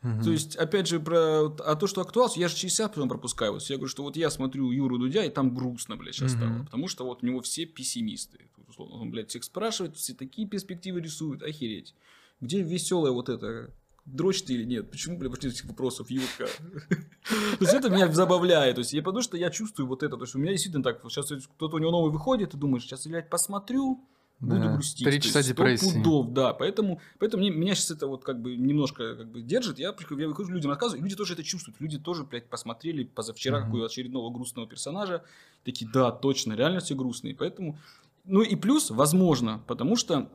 Мгм. 0.04 0.22
То 0.22 0.30
есть, 0.32 0.54
опять 0.56 0.86
же, 0.86 1.00
про 1.00 1.46
а 1.46 1.76
то, 1.76 1.86
что 1.86 2.02
актуалс, 2.02 2.36
я 2.36 2.48
же 2.48 2.54
через 2.54 2.74
себя 2.74 2.88
потом 2.88 3.08
пропускаю. 3.08 3.54
Вот 3.54 3.62
я 3.62 3.76
говорю, 3.76 3.88
что 3.88 4.02
вот 4.02 4.16
я 4.16 4.28
смотрю 4.28 4.70
Юру 4.70 4.98
Дудя, 4.98 5.24
и 5.24 5.30
там 5.30 5.54
грустно, 5.54 5.96
блядь, 5.96 6.14
сейчас 6.14 6.32
стало. 6.32 6.48
Мгм. 6.48 6.64
Потому 6.66 6.88
что 6.88 7.04
вот 7.06 7.22
у 7.22 7.26
него 7.26 7.40
все 7.40 7.64
пессимисты. 7.64 8.38
Условно, 8.68 8.96
он, 8.96 9.10
блядь, 9.10 9.30
всех 9.30 9.44
спрашивает, 9.44 9.96
все 9.96 10.12
такие 10.12 10.46
перспективы 10.46 11.00
рисуют, 11.00 11.42
охереть. 11.42 11.94
Где 12.42 12.60
веселая 12.60 13.12
вот 13.12 13.30
это? 13.30 13.70
Дрочь 14.04 14.42
ты 14.42 14.52
или 14.52 14.64
нет? 14.64 14.90
Почему, 14.90 15.16
блядь, 15.16 15.32
после 15.32 15.48
этих 15.48 15.64
вопросов 15.64 16.10
Юрка? 16.10 16.48
То 17.28 17.60
есть, 17.60 17.72
это 17.72 17.88
меня 17.88 18.12
забавляет. 18.12 18.74
То 18.74 18.80
есть, 18.80 18.92
я 18.92 19.02
потому 19.02 19.22
что 19.22 19.38
я 19.38 19.48
чувствую 19.48 19.86
вот 19.86 20.02
это. 20.02 20.18
То 20.18 20.24
есть, 20.24 20.34
у 20.34 20.38
меня 20.38 20.50
действительно 20.50 20.84
так, 20.84 21.00
сейчас 21.08 21.32
кто-то 21.56 21.76
у 21.76 21.78
него 21.78 21.90
новый 21.90 22.12
выходит, 22.12 22.50
ты 22.50 22.58
думаешь, 22.58 22.82
сейчас, 22.82 23.06
блядь, 23.06 23.30
посмотрю, 23.30 24.06
буду 24.40 24.60
Да. 24.60 24.72
грустить. 24.74 25.04
Три 25.06 25.20
часа 25.20 25.42
депрессии. 25.42 25.94
пудов, 25.98 26.32
да. 26.32 26.52
Поэтому, 26.52 27.00
поэтому 27.18 27.42
мне- 27.42 27.50
меня 27.50 27.74
сейчас 27.74 27.92
это 27.92 28.06
вот 28.06 28.24
как 28.24 28.40
бы 28.42 28.56
немножко 28.56 29.14
как 29.16 29.30
бы 29.30 29.40
держит. 29.42 29.78
Я, 29.78 29.94
я 30.10 30.28
выхожу, 30.28 30.50
людям 30.52 30.70
рассказываю, 30.70 31.00
и 31.00 31.02
люди 31.04 31.16
тоже 31.16 31.34
это 31.34 31.42
чувствуют. 31.42 31.80
Люди 31.80 31.98
тоже, 31.98 32.24
блядь, 32.24 32.48
посмотрели 32.48 33.04
позавчера 33.04 33.58
Мгм. 33.60 33.66
какого 33.66 33.86
очередного 33.86 34.30
грустного 34.30 34.68
персонажа. 34.68 35.22
Такие, 35.64 35.90
да, 35.90 36.10
точно, 36.10 36.52
реально 36.54 36.80
все 36.80 36.94
грустные. 36.94 37.34
Поэтому, 37.34 37.78
ну 38.24 38.42
и 38.42 38.54
плюс, 38.56 38.90
возможно, 38.90 39.62
потому 39.66 39.96
что, 39.96 40.30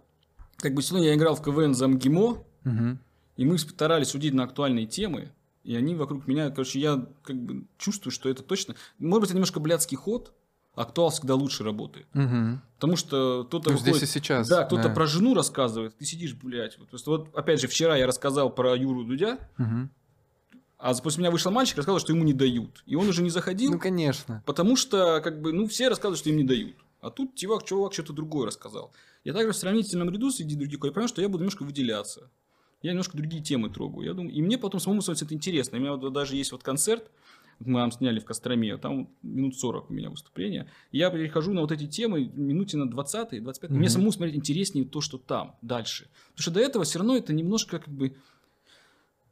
как 0.58 0.74
бы 0.74 0.82
сегодня 0.82 1.10
я 1.10 1.16
играл 1.16 1.36
в 1.36 1.44
КВН 1.44 1.74
за 1.76 1.88
МГИМО, 1.88 2.44
Мгм. 2.64 3.00
и 3.38 3.46
мы 3.46 3.58
старались 3.60 4.10
судить 4.10 4.34
на 4.34 4.44
актуальные 4.44 4.88
темы, 4.88 5.32
и 5.64 5.76
они 5.76 5.94
вокруг 5.94 6.26
меня, 6.26 6.50
короче, 6.50 6.80
я 6.80 7.06
как 7.22 7.36
бы 7.36 7.66
чувствую, 7.78 8.12
что 8.12 8.28
это 8.30 8.42
точно... 8.44 8.76
Может 8.98 9.22
быть, 9.22 9.30
это 9.30 9.36
немножко 9.36 9.60
блядский 9.60 9.98
ход, 9.98 10.34
актуал 10.82 11.10
всегда 11.10 11.36
лучше 11.36 11.64
работает. 11.64 12.08
Мгм. 12.14 12.62
Потому 12.76 12.96
что 12.96 13.44
кто-то 13.46 13.72
Ну, 13.72 13.78
здесь 13.78 13.96
выходит- 13.96 14.10
и 14.10 14.12
сейчас. 14.12 14.48
да, 14.48 14.64
кто-то 14.64 14.84
да. 14.84 14.90
про 14.94 15.06
жену 15.08 15.34
рассказывает, 15.34 15.98
ты 15.98 16.06
сидишь, 16.06 16.34
блядь. 16.36 16.78
Вот, 16.80 16.88
просто 16.90 17.10
вот, 17.12 17.28
опять 17.36 17.60
же, 17.60 17.68
вчера 17.68 17.98
я 17.98 18.08
рассказал 18.08 18.50
про 18.50 18.76
Юру 18.78 19.04
Дудя, 19.04 19.40
Мгм. 19.58 19.90
а 20.78 20.94
после 20.96 21.20
меня 21.22 21.32
вышел 21.32 21.52
мальчик, 21.52 21.78
рассказал, 21.78 22.00
что 22.00 22.14
ему 22.14 22.24
не 22.24 22.34
дают. 22.34 22.84
И 22.86 22.96
он 22.96 23.08
уже 23.10 23.22
не 23.22 23.30
заходил, 23.30 23.72
Ну, 23.74 23.80
конечно. 23.80 24.42
потому 24.46 24.76
что, 24.78 25.20
как 25.22 25.42
бы, 25.42 25.52
ну, 25.52 25.68
все 25.68 25.90
рассказывают, 25.90 26.20
что 26.20 26.30
им 26.30 26.38
не 26.38 26.44
дают. 26.46 26.76
А 27.02 27.10
тут 27.10 27.36
чувак, 27.36 27.64
чувак 27.66 27.94
что-то 27.94 28.14
другое 28.14 28.48
рассказал. 28.48 28.92
Я 29.26 29.34
также 29.34 29.52
в 29.52 29.56
сравнительном 29.58 30.10
ряду 30.10 30.32
среди 30.32 30.56
других, 30.56 30.80
я 30.84 30.92
понимаю, 30.92 31.08
что 31.10 31.22
я 31.22 31.28
буду 31.28 31.40
немножко 31.44 31.64
выделяться. 31.64 32.30
Я 32.82 32.92
немножко 32.92 33.18
другие 33.18 33.44
темы 33.44 33.70
трогаю. 33.70 34.06
Я 34.08 34.14
думаю, 34.14 34.34
и 34.34 34.42
мне 34.42 34.58
потом 34.58 34.80
самому 34.80 35.02
становится 35.02 35.26
это 35.26 35.34
интересно. 35.36 35.78
У 35.78 35.82
меня 35.82 35.94
вот 35.96 36.14
даже 36.14 36.38
есть 36.38 36.54
вот 36.54 36.64
концерт, 36.64 37.12
мы 37.60 37.80
там 37.82 37.92
сняли 37.92 38.20
в 38.20 38.26
Костроме, 38.26 38.78
там 38.78 39.10
минут 39.22 39.58
40 39.58 39.90
у 39.90 39.94
меня 39.94 40.10
выступление. 40.10 40.70
Я 40.92 41.10
перехожу 41.10 41.54
на 41.54 41.62
вот 41.62 41.72
эти 41.72 41.88
темы 41.88 42.32
минуте 42.34 42.78
на 42.78 42.90
20 42.90 43.44
25 43.44 43.70
Мне 43.70 43.80
Мгм. 43.82 43.90
самому 43.90 44.12
смотреть 44.12 44.38
интереснее 44.38 44.86
то, 44.86 45.02
что 45.02 45.18
там, 45.18 45.58
дальше. 45.62 46.08
Потому 46.30 46.42
что 46.42 46.52
до 46.52 46.60
этого 46.62 46.84
все 46.86 47.00
равно 47.00 47.18
это 47.18 47.34
немножко 47.34 47.80
как 47.80 47.90
бы, 47.90 48.16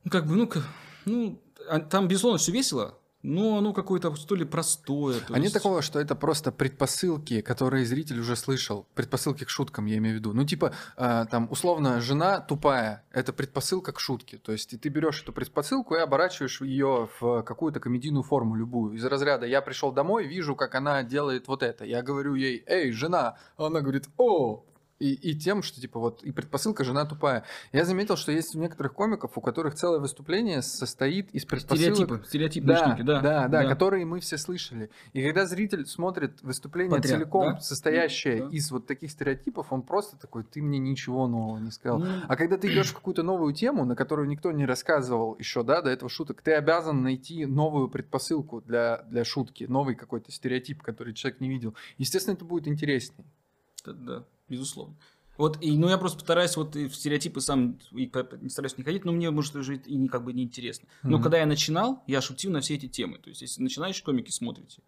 ну, 0.04 0.12
как 0.12 0.28
бы, 0.28 0.36
ну, 0.36 0.50
ну, 1.06 1.42
а 1.70 1.80
там, 1.80 2.08
безусловно, 2.08 2.38
все 2.38 2.52
весело, 2.52 2.98
но 3.24 3.58
оно 3.58 3.74
какое-то, 3.74 4.16
что 4.16 4.36
ли, 4.36 4.46
простое. 4.46 5.20
то 5.20 5.34
А 5.34 5.38
нет 5.38 5.46
есть- 5.46 5.54
такого, 5.54 5.82
что 5.82 6.00
это 6.00 6.16
просто 6.16 6.52
предпосылки, 6.52 7.42
которые 7.42 7.86
зритель 7.86 8.20
уже 8.20 8.36
слышал. 8.36 8.86
Предпосылки 8.96 9.44
к 9.44 9.50
шуткам, 9.50 9.86
я 9.86 9.98
имею 9.98 10.16
в 10.16 10.20
виду. 10.20 10.34
Ну, 10.34 10.46
типа, 10.46 10.74
а, 10.96 11.26
там, 11.26 11.48
условно, 11.52 12.00
жена 12.02 12.40
тупая. 12.40 13.04
Это 13.12 13.34
предпосылка 13.34 13.92
к 13.92 14.00
шутке. 14.00 14.38
То 14.38 14.52
есть, 14.52 14.74
и 14.74 14.78
ты 14.78 14.90
берешь 14.90 15.22
эту 15.24 15.34
предпосылку 15.34 15.96
и 15.96 16.00
оборачиваешь 16.00 16.62
ее 16.62 17.10
в 17.20 17.42
какую-то 17.44 17.80
комедийную 17.80 18.24
форму 18.24 18.56
любую. 18.56 18.94
Из 18.96 19.04
разряда 19.06 19.46
«я 19.46 19.62
пришел 19.62 19.92
домой, 19.92 20.28
вижу, 20.28 20.56
как 20.56 20.76
она 20.76 21.04
делает 21.04 21.48
вот 21.48 21.64
это». 21.64 21.86
Я 21.86 22.02
говорю 22.02 22.36
ей 22.36 22.64
«эй, 22.68 22.92
жена!» 22.92 23.38
А 23.58 23.66
Она 23.68 23.82
говорит 23.82 24.08
«о!» 24.18 24.64
И, 25.00 25.14
и 25.14 25.36
тем, 25.36 25.62
что 25.62 25.80
типа 25.80 26.00
вот 26.00 26.24
и 26.24 26.32
предпосылка 26.32 26.84
жена 26.84 27.06
тупая. 27.06 27.44
Я 27.72 27.86
заметил, 27.86 28.18
что 28.18 28.32
есть 28.32 28.56
у 28.56 28.60
некоторых 28.60 28.94
комиков, 28.94 29.38
у 29.38 29.42
которых 29.42 29.76
целое 29.76 30.00
выступление 30.00 30.62
состоит 30.64 31.30
из 31.32 31.46
предпосылок. 31.46 31.96
Стереотипы, 31.96 32.24
стереотипные 32.28 32.78
Да, 32.78 32.88
штуки, 32.88 33.02
да. 33.04 33.22
да, 33.22 33.48
да, 33.48 33.66
которые 33.68 34.06
мы 34.06 34.20
все 34.20 34.38
слышали. 34.38 34.90
И 35.14 35.24
когда 35.24 35.46
зритель 35.46 35.86
смотрит 35.86 36.42
выступление 36.42 36.96
Подряд, 36.98 37.20
целиком, 37.20 37.54
да? 37.54 37.60
состоящее 37.60 38.46
Да. 38.46 38.50
из 38.50 38.72
вот 38.72 38.88
таких 38.88 39.12
стереотипов, 39.12 39.72
он 39.72 39.84
просто 39.84 40.18
такой, 40.18 40.44
ты 40.44 40.62
мне 40.62 40.80
ничего 40.80 41.28
нового 41.28 41.60
не 41.60 41.72
сказал. 41.72 42.00
Ну, 42.00 42.08
А 42.28 42.36
когда 42.36 42.58
ты 42.58 42.72
идешь 42.72 42.90
в 42.90 42.96
какую-то 42.96 43.22
новую 43.24 43.54
тему, 43.54 43.86
на 43.86 43.96
которую 43.96 44.28
никто 44.28 44.52
не 44.52 44.66
рассказывал 44.66 45.36
еще, 45.38 45.64
да, 45.64 45.82
до 45.82 45.92
этого 45.92 46.10
шуток, 46.10 46.42
ты 46.42 46.54
обязан 46.54 47.04
найти 47.04 47.46
новую 47.46 47.88
предпосылку 47.90 48.62
для, 48.62 49.04
для 49.10 49.24
шутки, 49.24 49.66
новый 49.66 49.96
какой-то 49.96 50.32
стереотип, 50.32 50.82
который 50.82 51.14
человек 51.14 51.40
не 51.40 51.50
видел. 51.50 51.76
Естественно, 51.98 52.34
это 52.34 52.46
будет 52.46 52.68
интереснее. 52.68 53.26
Да, 53.86 53.94
да, 53.94 54.24
безусловно. 54.50 54.96
Вот, 55.38 55.62
и, 55.62 55.78
ну, 55.78 55.88
я 55.88 56.00
просто 56.00 56.20
стараюсь 56.22 56.58
вот 56.58 56.76
и 56.76 56.88
в 56.88 56.96
стереотипы 56.96 57.42
сам 57.42 57.78
и 57.92 58.10
стараюсь 58.50 58.78
не 58.78 58.84
ходить, 58.84 59.06
но 59.06 59.12
мне, 59.12 59.30
может, 59.30 59.56
уже 59.56 59.76
и 59.76 59.96
не, 59.96 60.08
как 60.08 60.24
бы 60.24 60.34
не 60.34 60.44
интересно. 60.44 60.90
Но 61.04 61.18
Мгм. 61.18 61.24
когда 61.24 61.38
я 61.38 61.46
начинал, 61.46 62.04
я 62.08 62.22
шутил 62.22 62.52
на 62.52 62.62
все 62.62 62.74
эти 62.76 62.88
темы. 62.88 63.20
То 63.20 63.30
есть, 63.30 63.42
если 63.42 63.62
начинающие 63.62 64.04
комики 64.04 64.32
смотрите, 64.32 64.82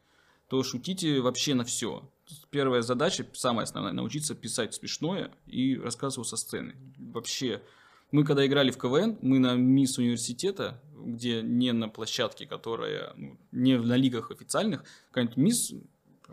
то 0.48 0.64
шутите 0.64 1.22
вообще 1.22 1.54
на 1.54 1.64
все. 1.64 2.10
Первая 2.50 2.82
задача, 2.82 3.28
самая 3.34 3.66
основная, 3.66 3.94
научиться 3.94 4.34
писать 4.34 4.74
смешное 4.74 5.32
и 5.46 5.78
рассказывать 5.78 6.28
со 6.28 6.38
сцены. 6.38 6.76
Вообще, 6.98 7.62
мы 8.12 8.24
когда 8.24 8.44
играли 8.44 8.72
в 8.72 8.78
КВН, 8.80 9.20
мы 9.22 9.38
на 9.38 9.54
мисс 9.54 10.00
университета, 10.00 10.82
где 10.98 11.44
не 11.44 11.72
на 11.74 11.90
площадке, 11.90 12.48
которая 12.48 13.14
ну, 13.16 13.38
не 13.52 13.78
на 13.78 13.96
лигах 13.96 14.32
официальных, 14.32 14.84
какая-нибудь 15.10 15.38
мисс, 15.38 15.74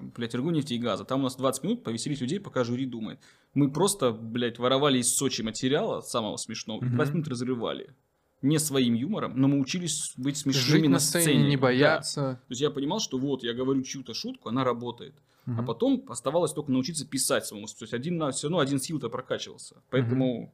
блядь, 0.01 0.34
нефти 0.34 0.74
и 0.74 0.78
газа. 0.78 1.05
Там 1.05 1.20
у 1.20 1.22
нас 1.24 1.36
20 1.36 1.62
минут 1.64 1.84
повеселить 1.84 2.20
людей, 2.20 2.40
пока 2.40 2.64
жюри 2.64 2.86
думает. 2.86 3.18
Мы 3.55 3.70
просто, 3.70 4.12
блядь, 4.12 4.59
воровали 4.59 4.99
из 4.99 5.14
Сочи 5.14 5.42
материала 5.42 6.01
самого 6.01 6.36
смешного 6.36 6.82
и 6.82 6.86
Мгм. 6.86 6.97
20 6.97 7.14
минут 7.14 7.28
разрывали. 7.28 7.94
Не 8.42 8.59
своим 8.59 8.94
юмором, 8.94 9.32
но 9.40 9.49
мы 9.49 9.59
учились 9.59 10.12
быть 10.16 10.36
смешными 10.36 10.82
Жить 10.82 10.90
на 10.90 10.99
сцене, 10.99 11.49
не 11.49 11.57
Да. 11.57 11.62
бояться. 11.62 12.40
То 12.47 12.51
есть 12.53 12.61
я 12.61 12.70
понимал, 12.70 13.01
что 13.01 13.18
вот, 13.18 13.42
я 13.42 13.55
говорю 13.55 13.82
чью-то 13.82 14.12
шутку, 14.14 14.49
она 14.51 14.62
работает. 14.64 15.14
А 15.47 15.51
Мгм. 15.51 15.66
потом 15.66 16.05
оставалось 16.09 16.53
только 16.53 16.70
научиться 16.72 17.07
писать 17.07 17.47
самому. 17.47 17.66
То 17.66 17.82
есть 17.84 17.94
один 17.94 18.18
на 18.18 18.30
все 18.32 18.49
равно 18.49 18.59
один 18.59 18.78
сил-то 18.80 19.09
прокачивался. 19.09 19.76
Поэтому 19.90 20.53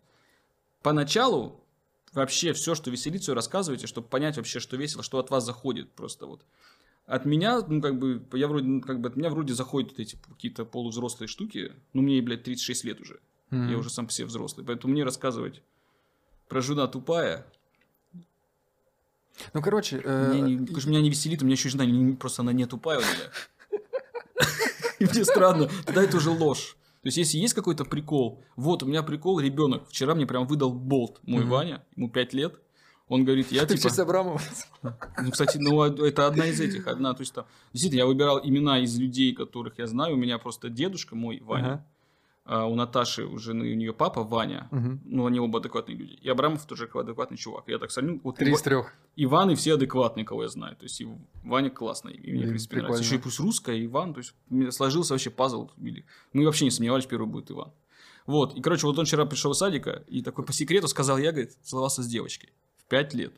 поначалу 0.83 1.65
вообще 2.13 2.53
все, 2.53 2.75
что 2.75 2.91
веселит, 2.91 3.23
все 3.23 3.35
рассказывайте, 3.35 3.87
чтобы 3.87 4.07
понять 4.09 4.37
вообще, 4.37 4.61
что 4.61 4.77
весело, 4.77 5.03
что 5.03 5.19
от 5.19 5.31
вас 5.31 5.45
заходит 5.45 5.91
просто 5.93 6.27
вот. 6.27 6.45
От 7.13 7.27
меня, 7.27 7.61
ну, 7.61 7.83
как 7.83 7.99
бы, 7.99 8.23
я 8.33 8.49
вроде, 8.49 8.67
ну, 8.67 8.81
как 8.81 8.99
бы, 9.01 9.11
от 9.11 9.17
меня 9.17 9.29
вроде 9.29 9.53
заходят 9.53 9.91
вот 9.91 10.01
эти 10.01 10.17
какие-то 10.27 10.65
полувзрослые 10.65 11.29
штуки. 11.29 11.73
Ну, 11.93 12.01
мне, 12.01 12.23
блядь, 12.23 12.43
36 12.45 12.85
лет 12.85 13.03
уже. 13.03 13.21
Мгм. 13.51 13.69
Я 13.69 13.77
уже 13.77 13.91
сам 13.91 14.07
все 14.07 14.25
взрослый. 14.25 14.65
Поэтому 14.65 14.95
мне 14.95 15.05
рассказывать 15.05 15.61
про 16.49 16.63
жена 16.63 16.87
тупая, 16.87 17.45
Ну, 19.53 19.61
короче, 19.61 20.01
э, 20.03 20.33
меня 20.33 20.41
не, 20.41 20.55
меня 20.57 21.01
не 21.03 21.11
веселит, 21.11 21.43
у 21.43 21.45
меня 21.45 21.55
еще 21.55 21.69
жена, 21.69 21.85
не- 21.85 22.15
просто 22.15 22.41
она 22.41 22.53
не 22.55 22.65
тупая 22.65 22.99
у 22.99 23.03
меня. 23.03 23.31
И 24.99 25.05
мне 25.05 25.25
странно, 25.27 25.69
тогда 25.85 26.03
это 26.03 26.17
уже 26.17 26.31
ложь. 26.31 26.77
То 27.03 27.09
есть, 27.09 27.19
если 27.19 27.37
есть 27.37 27.53
какой-то 27.53 27.85
прикол, 27.85 28.43
вот 28.57 28.83
у 28.83 28.87
меня 28.87 29.03
прикол, 29.03 29.39
ребенок, 29.39 29.87
вчера 29.89 30.15
мне 30.15 30.27
прям 30.27 30.47
выдал 30.47 30.73
болт, 30.73 31.21
мой. 31.25 31.45
Ваня, 31.45 31.85
ему 31.95 32.09
5 32.09 32.33
лет, 32.33 32.59
он 33.13 33.25
говорит, 33.25 33.53
я 33.53 33.61
Ты 33.67 33.75
в 33.75 33.77
типа... 33.79 33.89
честь 33.89 33.99
Абрамова. 33.99 34.41
Ну, 34.83 35.31
кстати, 35.31 35.59
ну, 35.59 35.81
а 35.83 35.89
это 35.89 36.27
одна 36.27 36.47
из 36.47 36.61
этих, 36.61 36.87
одна, 36.87 37.13
то 37.15 37.21
есть 37.21 37.35
там, 37.35 37.45
действительно, 37.73 38.01
я 38.01 38.07
выбирал 38.07 38.41
имена 38.43 38.79
из 38.81 38.99
людей, 38.99 39.35
которых 39.35 39.79
я 39.79 39.87
знаю, 39.87 40.15
у 40.15 40.17
меня 40.19 40.39
просто 40.39 40.69
дедушка 40.69 41.15
мой, 41.15 41.41
Ваня, 41.41 41.85
а 42.45 42.67
у 42.67 42.75
Наташи, 42.75 43.25
у 43.25 43.39
жены, 43.39 43.71
у 43.73 43.75
нее 43.77 43.93
папа, 43.93 44.25
Ваня, 44.25 44.67
Мгм. 44.73 45.01
ну, 45.05 45.27
они 45.27 45.39
оба 45.39 45.59
адекватные 45.61 45.97
люди, 45.97 46.15
и 46.15 46.29
Абрамов 46.29 46.67
тоже 46.67 46.91
адекватный 46.93 47.37
чувак, 47.37 47.65
я 47.69 47.79
так 47.79 47.91
смотрю, 47.93 48.21
вот 48.25 48.37
Три 48.37 48.49
Ива- 48.49 48.57
из 48.57 48.63
трех. 48.63 48.93
Иваны 49.15 49.55
все 49.55 49.75
адекватные, 49.75 50.25
кого 50.25 50.43
я 50.43 50.49
знаю. 50.49 50.75
То 50.77 50.85
есть 50.85 51.01
и 51.01 51.07
Ваня 51.45 51.71
классный. 51.71 52.15
И 52.15 52.33
мне, 52.33 52.47
в 52.47 52.49
принципе, 52.49 52.71
прикольно. 52.77 52.89
нравится. 52.95 53.05
Еще 53.09 53.17
и 53.21 53.23
плюс 53.23 53.39
русская, 53.41 53.85
Иван. 53.85 54.15
То 54.15 54.19
есть 54.21 54.35
у 54.51 54.55
меня 54.55 54.73
сложился 54.73 55.13
вообще 55.15 55.31
пазл. 55.31 55.71
Мы 56.33 56.45
вообще 56.47 56.65
не 56.65 56.71
сомневались, 56.71 57.05
первый 57.07 57.27
будет 57.27 57.51
Иван. 57.51 57.71
Вот. 58.27 58.55
И, 58.57 58.61
короче, 58.63 58.87
вот 58.87 58.99
он 58.99 59.05
вчера 59.05 59.25
пришел 59.27 59.53
из 59.53 59.59
садика 59.59 60.03
и 60.09 60.23
такой 60.23 60.45
по 60.45 60.53
секрету 60.53 60.89
сказал, 60.89 61.19
я, 61.19 61.31
говорит, 61.33 61.53
целовался 61.63 62.03
с 62.03 62.07
девочкой. 62.07 62.51
Пять 62.93 63.15
лет. 63.15 63.33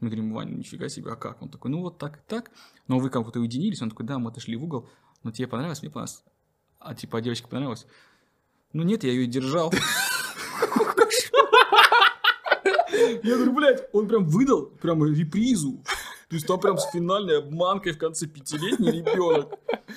Мы 0.00 0.08
говорим, 0.08 0.34
Ваня, 0.34 0.54
нифига 0.54 0.90
себе, 0.90 1.12
а 1.12 1.16
как? 1.16 1.40
Он 1.40 1.48
такой, 1.48 1.70
ну 1.70 1.80
вот 1.80 1.96
так 1.96 2.18
и 2.18 2.20
так. 2.26 2.50
Но 2.88 2.98
вы 2.98 3.08
как-то 3.08 3.40
уединились. 3.40 3.80
Он 3.80 3.88
такой, 3.88 4.04
да, 4.04 4.18
мы 4.18 4.28
отошли 4.28 4.54
в 4.54 4.62
угол. 4.62 4.86
Но 5.22 5.30
тебе 5.30 5.48
понравилось, 5.48 5.80
мне 5.80 5.90
понравилось. 5.90 6.22
А 6.78 6.94
типа, 6.94 7.16
а 7.16 7.20
девочке 7.22 7.48
понравилось? 7.48 7.86
Ну 8.74 8.82
нет, 8.82 9.04
я 9.04 9.12
ее 9.12 9.26
держал. 9.26 9.72
Я 13.22 13.36
говорю, 13.36 13.54
блядь, 13.54 13.88
он 13.94 14.08
прям 14.08 14.26
выдал 14.26 14.66
прям 14.66 15.02
репризу. 15.02 15.82
То 16.28 16.34
есть 16.36 16.46
там 16.46 16.60
прям 16.60 16.76
с 16.76 16.90
финальной 16.92 17.38
обманкой 17.38 17.92
в 17.92 17.98
конце 17.98 18.26
пятилетний 18.26 18.90
ребенок. 18.90 19.48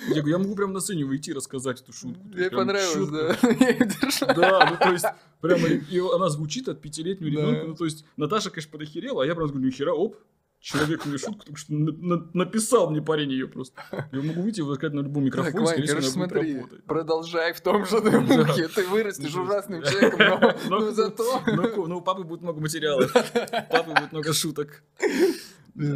Я 0.07 0.15
говорю, 0.21 0.27
я 0.29 0.37
могу 0.37 0.55
прям 0.55 0.71
на 0.71 0.79
сцене 0.79 1.03
выйти 1.03 1.31
и 1.31 1.33
рассказать 1.33 1.81
эту 1.81 1.91
шутку. 1.91 2.23
Мне 2.23 2.49
прям 2.49 2.67
понравилось, 2.67 3.09
да. 3.09 4.33
Да, 4.35 4.69
ну 4.71 4.77
то 4.77 4.91
есть, 4.93 5.05
прямо, 5.41 5.67
и 5.67 5.99
она 5.99 6.29
звучит 6.29 6.69
от 6.69 6.81
пятилетнего 6.81 7.29
ребенка. 7.29 7.65
Ну 7.67 7.75
то 7.75 7.83
есть, 7.85 8.05
Наташа, 8.15 8.49
конечно, 8.49 8.71
подохерела, 8.71 9.23
а 9.23 9.25
я 9.25 9.35
прям 9.35 9.47
говорю, 9.47 9.65
нихера, 9.65 9.91
оп, 9.91 10.15
человек 10.61 11.05
мне 11.05 11.17
шутку 11.17 11.43
только 11.45 11.59
что 11.59 11.73
на- 11.73 11.91
на- 11.91 12.29
написал 12.33 12.89
мне 12.91 13.01
парень 13.01 13.31
ее 13.31 13.47
просто. 13.49 13.81
Я 14.13 14.21
могу 14.21 14.41
выйти 14.43 14.61
и 14.61 14.63
сказать 14.75 14.93
на 14.93 14.99
любом 15.01 15.15
Так, 15.15 15.25
микрофоне, 15.25 15.57
Вань, 15.65 15.67
скорее 15.67 15.87
короче, 15.87 16.07
смотри, 16.07 16.55
работать. 16.55 16.83
продолжай 16.85 17.53
в 17.53 17.61
том 17.61 17.85
же 17.85 17.99
духе. 17.99 18.67
Ты 18.69 18.87
вырастешь 18.87 19.35
ужасным 19.35 19.83
человеком, 19.83 20.53
но- 20.69 20.91
зато... 20.93 21.41
Ну, 21.87 21.97
у 21.97 22.01
папы 22.01 22.23
будет 22.23 22.41
много 22.41 22.61
материала. 22.61 23.03
У 23.03 23.71
папы 23.73 23.89
будет 23.93 24.11
много 24.13 24.31
шуток. 24.33 24.83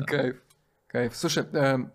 Кайф. 0.07 0.41
Кайф. 0.87 1.15
Слушай, 1.15 1.45
эм, 1.53 1.91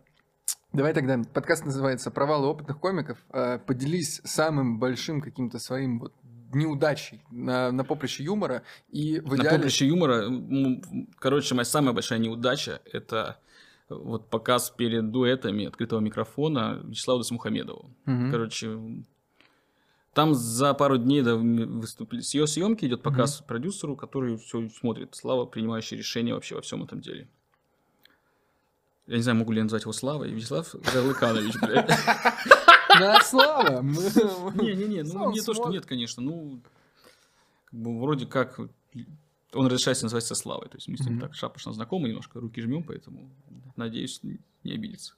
давай 0.73 0.93
тогда, 0.95 1.21
подкаст 1.33 1.65
называется 1.65 2.11
«Провалы 2.11 2.49
опытных 2.49 2.79
комиков». 2.79 3.19
Э, 3.31 3.59
Поделись 3.59 4.21
самым 4.25 4.79
большим 4.79 5.21
каким-то 5.21 5.59
своим 5.59 6.01
вот 6.01 6.15
неудачей 6.53 7.23
на, 7.31 7.71
на 7.71 7.85
поприще 7.85 8.25
юмора 8.25 8.63
и 8.89 9.21
в 9.21 9.37
На 9.37 9.43
идеале... 9.43 9.59
поприще 9.59 9.87
юмора, 9.87 10.25
короче, 11.19 11.55
моя 11.55 11.65
самая 11.65 11.93
большая 11.93 12.19
неудача– 12.19 12.81
это 12.93 13.39
вот 13.89 14.29
показ 14.31 14.71
перед 14.71 15.11
дуэтами 15.11 15.67
открытого 15.67 16.01
микрофона 16.01 16.81
Вячеславу 16.85 17.21
Досмухамедову. 17.21 17.91
Мгм. 18.05 18.31
Короче, 18.31 18.79
там 20.13 20.35
за 20.35 20.75
пару 20.75 20.99
дней 20.99 21.23
до 21.23 21.37
выступили 21.37 22.21
с 22.21 22.35
ее 22.35 22.47
съемки 22.47 22.85
идет 22.85 23.03
показ 23.03 23.43
продюсеру, 23.47 23.97
который 23.97 24.37
все 24.39 24.69
смотрит. 24.69 25.15
Слава, 25.15 25.47
принимающий 25.47 25.97
решение 25.97 26.35
вообще 26.35 26.57
во 26.57 26.63
всем 26.63 26.83
этом 26.83 27.01
деле. 27.01 27.29
Я 29.11 29.17
не 29.17 29.23
знаю, 29.23 29.39
могу 29.39 29.51
ли 29.51 29.59
я 29.59 29.65
назвать 29.65 29.83
его 29.83 29.93
Славой. 29.93 30.31
Вячеслав 30.31 30.73
Гарлыканович, 30.95 31.57
блядь. 31.61 31.91
Да, 33.01 33.21
Слава! 33.25 33.83
Не-не-не, 33.83 35.03
ну 35.03 35.33
не 35.33 35.41
то, 35.41 35.53
что 35.53 35.69
нет, 35.69 35.85
конечно. 35.85 36.23
Ну, 36.23 36.61
как 37.65 37.81
бы 37.81 38.01
вроде 38.01 38.27
как 38.27 38.61
он 39.53 39.67
разрешается 39.67 40.05
называть 40.05 40.25
себя 40.25 40.37
Славой. 40.37 40.69
То 40.69 40.77
есть 40.77 40.87
мы 40.87 40.97
с 40.97 41.01
ним 41.01 41.19
так 41.19 41.35
шапошно 41.35 41.73
знакомы, 41.73 42.09
немножко 42.09 42.39
руки 42.39 42.63
жмем, 42.63 42.85
поэтому 42.85 43.29
надеюсь, 43.75 44.21
не 44.23 44.73
обидится. 44.73 45.15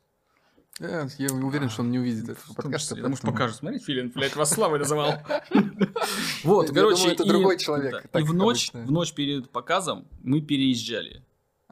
Э, 0.80 1.06
Я 1.18 1.30
уверен, 1.34 1.68
что 1.68 1.82
он 1.82 1.90
не 1.90 1.98
увидит 1.98 2.30
этого 2.30 2.54
подкаста. 2.54 2.96
Потому 2.96 3.16
что 3.16 3.26
покажет, 3.26 3.56
смотри, 3.56 3.78
Филин, 3.78 4.10
блядь, 4.14 4.36
вас 4.36 4.50
Славой 4.52 4.78
называл. 4.78 5.18
Вот, 6.44 6.70
короче, 6.70 7.10
это 7.10 7.24
другой 7.26 7.58
человек, 7.58 8.06
И 8.14 8.22
в 8.22 8.32
ночь, 8.32 8.70
обычно. 8.70 8.86
в 8.88 8.90
ночь 8.90 9.12
перед 9.12 9.50
показом 9.50 10.06
мы 10.22 10.40
переезжали. 10.40 11.22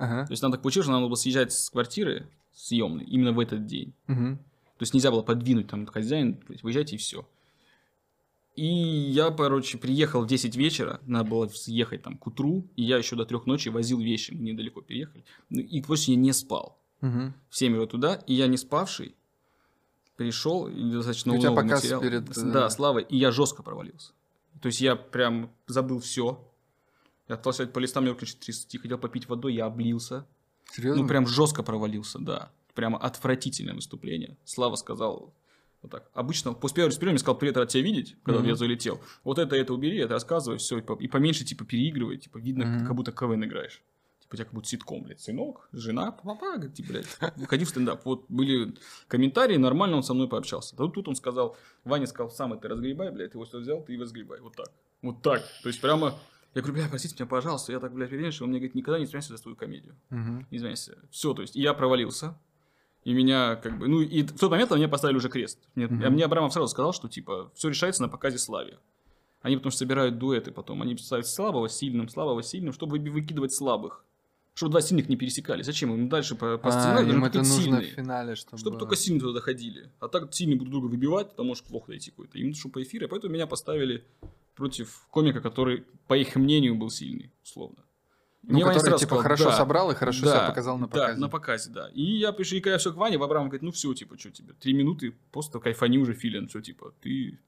Ага. 0.01 0.27
То 0.27 0.33
есть 0.33 0.43
нам 0.43 0.51
так 0.51 0.63
получилось, 0.63 0.87
что 0.87 0.93
нам 0.93 1.03
надо 1.03 1.11
было 1.11 1.17
съезжать 1.17 1.53
с 1.53 1.69
квартиры 1.71 2.27
съемной 2.53 3.05
именно 3.05 3.33
в 3.33 3.39
этот 3.39 3.67
день. 3.67 3.93
Мгм. 4.07 4.39
То 4.39 4.83
есть 4.83 4.95
нельзя 4.95 5.11
было 5.11 5.23
подвинуть 5.23 5.69
там 5.69 5.87
хозяин, 5.87 6.41
выезжайте 6.63 6.97
и 6.97 6.99
все. 6.99 7.29
И 8.57 8.65
я, 8.67 9.31
короче, 9.31 9.79
приехал 9.79 10.23
в 10.23 10.27
10 10.27 10.57
вечера, 10.57 11.01
надо 11.07 11.31
было 11.31 11.49
съехать 11.49 12.03
там 12.03 12.17
к 12.17 12.27
утру, 12.27 12.67
и 12.77 12.83
я 12.83 12.97
еще 12.97 13.15
до 13.15 13.25
трех 13.25 13.47
ночи 13.47 13.69
возил 13.69 14.01
вещи, 14.01 14.33
мы 14.33 14.41
недалеко 14.41 14.81
переехали. 14.81 15.25
Ну, 15.51 15.61
И 15.61 15.81
больше 15.83 16.11
я 16.11 16.17
не 16.17 16.33
спал. 16.33 16.79
Мгм. 17.03 17.35
В 17.49 17.57
7 17.57 17.75
утра 17.77 17.87
туда, 17.87 18.15
и 18.27 18.35
я 18.35 18.47
не 18.47 18.57
спавший, 18.57 19.15
пришел, 20.17 20.67
и 20.67 20.91
достаточно 20.91 21.35
у 21.35 21.39
тебя 21.39 21.51
много 21.51 21.63
показ 21.63 21.83
материала. 21.83 22.03
перед, 22.03 22.37
э, 22.37 22.53
Да, 22.53 22.69
Слава, 22.71 22.99
и 22.99 23.17
я 23.17 23.31
жестко 23.31 23.63
провалился. 23.63 24.13
То 24.61 24.67
есть 24.67 24.81
я 24.81 24.97
прям 24.97 25.51
забыл 25.67 26.01
все. 26.01 26.47
Я 27.31 27.37
пытался 27.37 27.65
по 27.67 27.79
листам 27.79 28.03
мне 28.03 28.13
выключить 28.13 28.41
30, 28.41 28.81
хотел 28.83 28.99
попить 28.99 29.29
водой, 29.29 29.55
я 29.55 29.67
облился. 29.67 30.27
Серьезно? 30.73 31.03
Ну, 31.03 31.09
прям 31.09 31.27
жестко 31.29 31.63
провалился, 31.63 32.19
да. 32.19 32.51
Прямо 32.75 32.99
отвратительное 32.99 33.75
выступление. 33.75 34.37
Слава 34.45 34.75
сказал 34.75 35.33
вот 35.83 35.93
так. 35.93 36.11
Обычно 36.13 36.55
после 36.55 36.77
первого 36.77 36.89
выступления 36.89 37.13
мне 37.13 37.19
сказал, 37.21 37.39
привет, 37.39 37.57
рад 37.57 37.69
тебя 37.69 37.83
видеть, 37.85 38.17
когда 38.25 38.41
Мгм. 38.41 38.49
я 38.49 38.55
залетел. 38.57 39.01
Вот 39.23 39.39
это, 39.39 39.55
это 39.55 39.73
убери, 39.73 39.99
это 39.99 40.15
рассказывай, 40.15 40.59
все, 40.59 40.79
и, 40.79 40.83
по- 40.83 40.95
и 41.01 41.07
поменьше, 41.07 41.45
типа, 41.45 41.65
переигрывай, 41.65 42.19
типа, 42.19 42.39
видно, 42.39 42.67
Мгм. 42.67 42.87
как 42.87 42.97
будто 42.97 43.13
КВН 43.13 43.45
играешь. 43.45 43.81
Типа, 44.21 44.35
у 44.35 44.37
тебя 44.37 44.45
как 44.47 44.55
будто 44.55 44.69
ситком, 44.69 45.03
блядь, 45.05 45.21
сынок, 45.21 45.69
жена, 45.73 46.11
папа, 46.11 46.57
говорит, 46.57 46.75
типа, 46.75 46.89
блядь, 46.93 47.07
выходи 47.37 47.65
в 47.65 47.69
стендап. 47.69 48.05
Вот 48.05 48.25
были 48.29 48.75
комментарии, 49.09 49.57
нормально 49.57 49.97
он 49.99 50.03
со 50.03 50.15
мной 50.15 50.29
пообщался. 50.29 50.75
Тут, 50.77 50.95
тут 50.95 51.07
он 51.09 51.15
сказал, 51.15 51.57
Ваня 51.85 52.07
сказал, 52.07 52.31
сам 52.31 52.53
это 52.55 52.69
разгребай, 52.69 53.11
блядь, 53.13 53.35
его 53.35 53.47
что 53.47 53.59
взял, 53.59 53.83
ты 53.85 53.95
и 53.95 53.99
разгребай, 53.99 54.41
вот 54.41 54.57
так. 54.57 54.71
Вот 55.03 55.23
так. 55.23 55.43
То 55.63 55.69
есть, 55.69 55.81
прямо, 55.81 56.19
я 56.55 56.63
говорю, 56.63 56.75
бля, 56.81 56.89
простите 56.89 57.15
меня, 57.19 57.27
пожалуйста, 57.27 57.73
я 57.73 57.81
так, 57.81 57.93
блядь, 57.93 58.35
что 58.35 58.45
он 58.45 58.51
мне 58.51 58.59
говорит, 58.59 58.75
никогда 58.75 58.99
не 58.99 59.05
извиняйся 59.05 59.37
за 59.37 59.43
твою 59.43 59.57
комедию 59.57 59.95
Мгм. 60.11 60.47
не 60.51 60.59
извиняйся. 60.59 60.99
Все, 61.11 61.33
то 61.35 61.43
есть 61.43 61.55
я 61.57 61.75
провалился. 61.75 62.39
И 63.05 63.15
меня 63.15 63.57
как 63.57 63.79
бы... 63.79 63.89
Ну, 63.89 64.03
и 64.03 64.23
в 64.23 64.39
тот 64.39 64.51
момент 64.51 64.71
на 64.71 64.75
меня 64.75 64.89
поставили 64.89 65.17
уже 65.17 65.31
крест. 65.31 65.59
Мне, 65.75 65.87
Мгм. 65.87 66.05
а 66.05 66.11
мне 66.11 66.25
Абрамов 66.25 66.53
сразу 66.53 66.69
сказал, 66.69 66.93
что, 66.93 67.09
типа, 67.09 67.51
все 67.55 67.69
решается 67.71 68.03
на 68.03 68.09
показе 68.09 68.37
Славе. 68.39 68.79
Они 69.41 69.57
потому 69.57 69.71
что 69.71 69.79
собирают 69.79 70.19
дуэты 70.19 70.51
потом. 70.53 70.83
Они 70.83 70.95
ставят 70.99 71.27
слабого 71.27 71.69
сильным, 71.71 72.09
слабого 72.11 72.43
сильным, 72.43 72.75
чтобы 72.75 72.99
вы- 72.99 73.11
выкидывать 73.11 73.55
слабых. 73.55 74.05
Чтобы 74.53 74.73
два 74.73 74.83
сильных 74.83 75.09
не 75.09 75.17
пересекали. 75.17 75.63
Зачем? 75.63 75.95
Им 75.95 76.11
дальше 76.11 76.35
по, 76.35 76.59
по 76.59 76.69
А, 76.69 76.73
сценарию 76.73 77.15
им 77.15 77.21
должны 77.21 77.27
это 77.27 77.39
нужно 77.39 77.55
в 77.55 77.63
сильные. 77.63 77.87
финале, 77.87 78.35
чтобы... 78.35 78.59
Чтобы 78.59 78.79
только 78.79 78.97
сильные 78.97 79.21
туда 79.21 79.33
доходили. 79.35 79.91
А 80.01 80.09
так 80.09 80.35
сильные 80.35 80.59
будут 80.59 80.71
друг 80.73 80.83
друга 80.83 80.93
выбивать, 80.93 81.35
там 81.37 81.47
может 81.47 81.65
плохо 81.65 81.87
дойти 81.93 82.11
какой-то. 82.11 82.37
Им 82.37 82.49
нужно 82.49 82.71
по 82.71 82.83
эфиру, 82.83 83.09
поэтому 83.09 83.33
меня 83.33 83.47
поставили 83.47 84.05
против 84.61 85.07
комика, 85.11 85.41
который, 85.41 85.87
по 86.07 86.15
их 86.15 86.37
мнению, 86.37 86.75
был 86.75 86.91
сильный, 86.91 87.33
условно. 87.43 87.79
Ну, 88.43 88.55
Мне 88.55 88.65
который, 88.65 88.81
сразу 88.81 88.99
типа, 88.99 89.09
сказал, 89.09 89.23
хорошо 89.23 89.45
«Да, 89.45 89.57
собрал 89.57 89.91
и 89.91 89.95
хорошо 89.95 90.25
да, 90.27 90.31
себя 90.33 90.49
показал 90.49 90.77
на 90.77 90.87
показе. 90.87 91.15
Да, 91.15 91.21
на 91.21 91.29
показе, 91.31 91.71
да. 91.71 91.89
И 91.95 92.03
я 92.03 92.33
пришел, 92.33 92.59
и 92.59 92.61
когда 92.61 92.77
все 92.77 92.93
к 92.93 92.97
Ване, 92.97 93.17
Абрамов 93.17 93.49
говорит, 93.49 93.63
ну 93.63 93.73
все, 93.73 93.95
типа, 93.95 94.19
что 94.19 94.31
тебе, 94.31 94.53
три 94.53 94.75
минуты, 94.75 95.15
просто 95.33 95.61
кайфани 95.61 95.97
уже, 95.97 96.13
Филин, 96.13 96.49
все, 96.49 96.61
типа, 96.61 96.93
ты... 97.01 97.39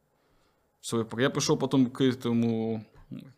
Всё, 0.81 1.07
я 1.19 1.29
пришел 1.29 1.59
потом 1.59 1.91
к 1.91 2.01
этому, 2.01 2.83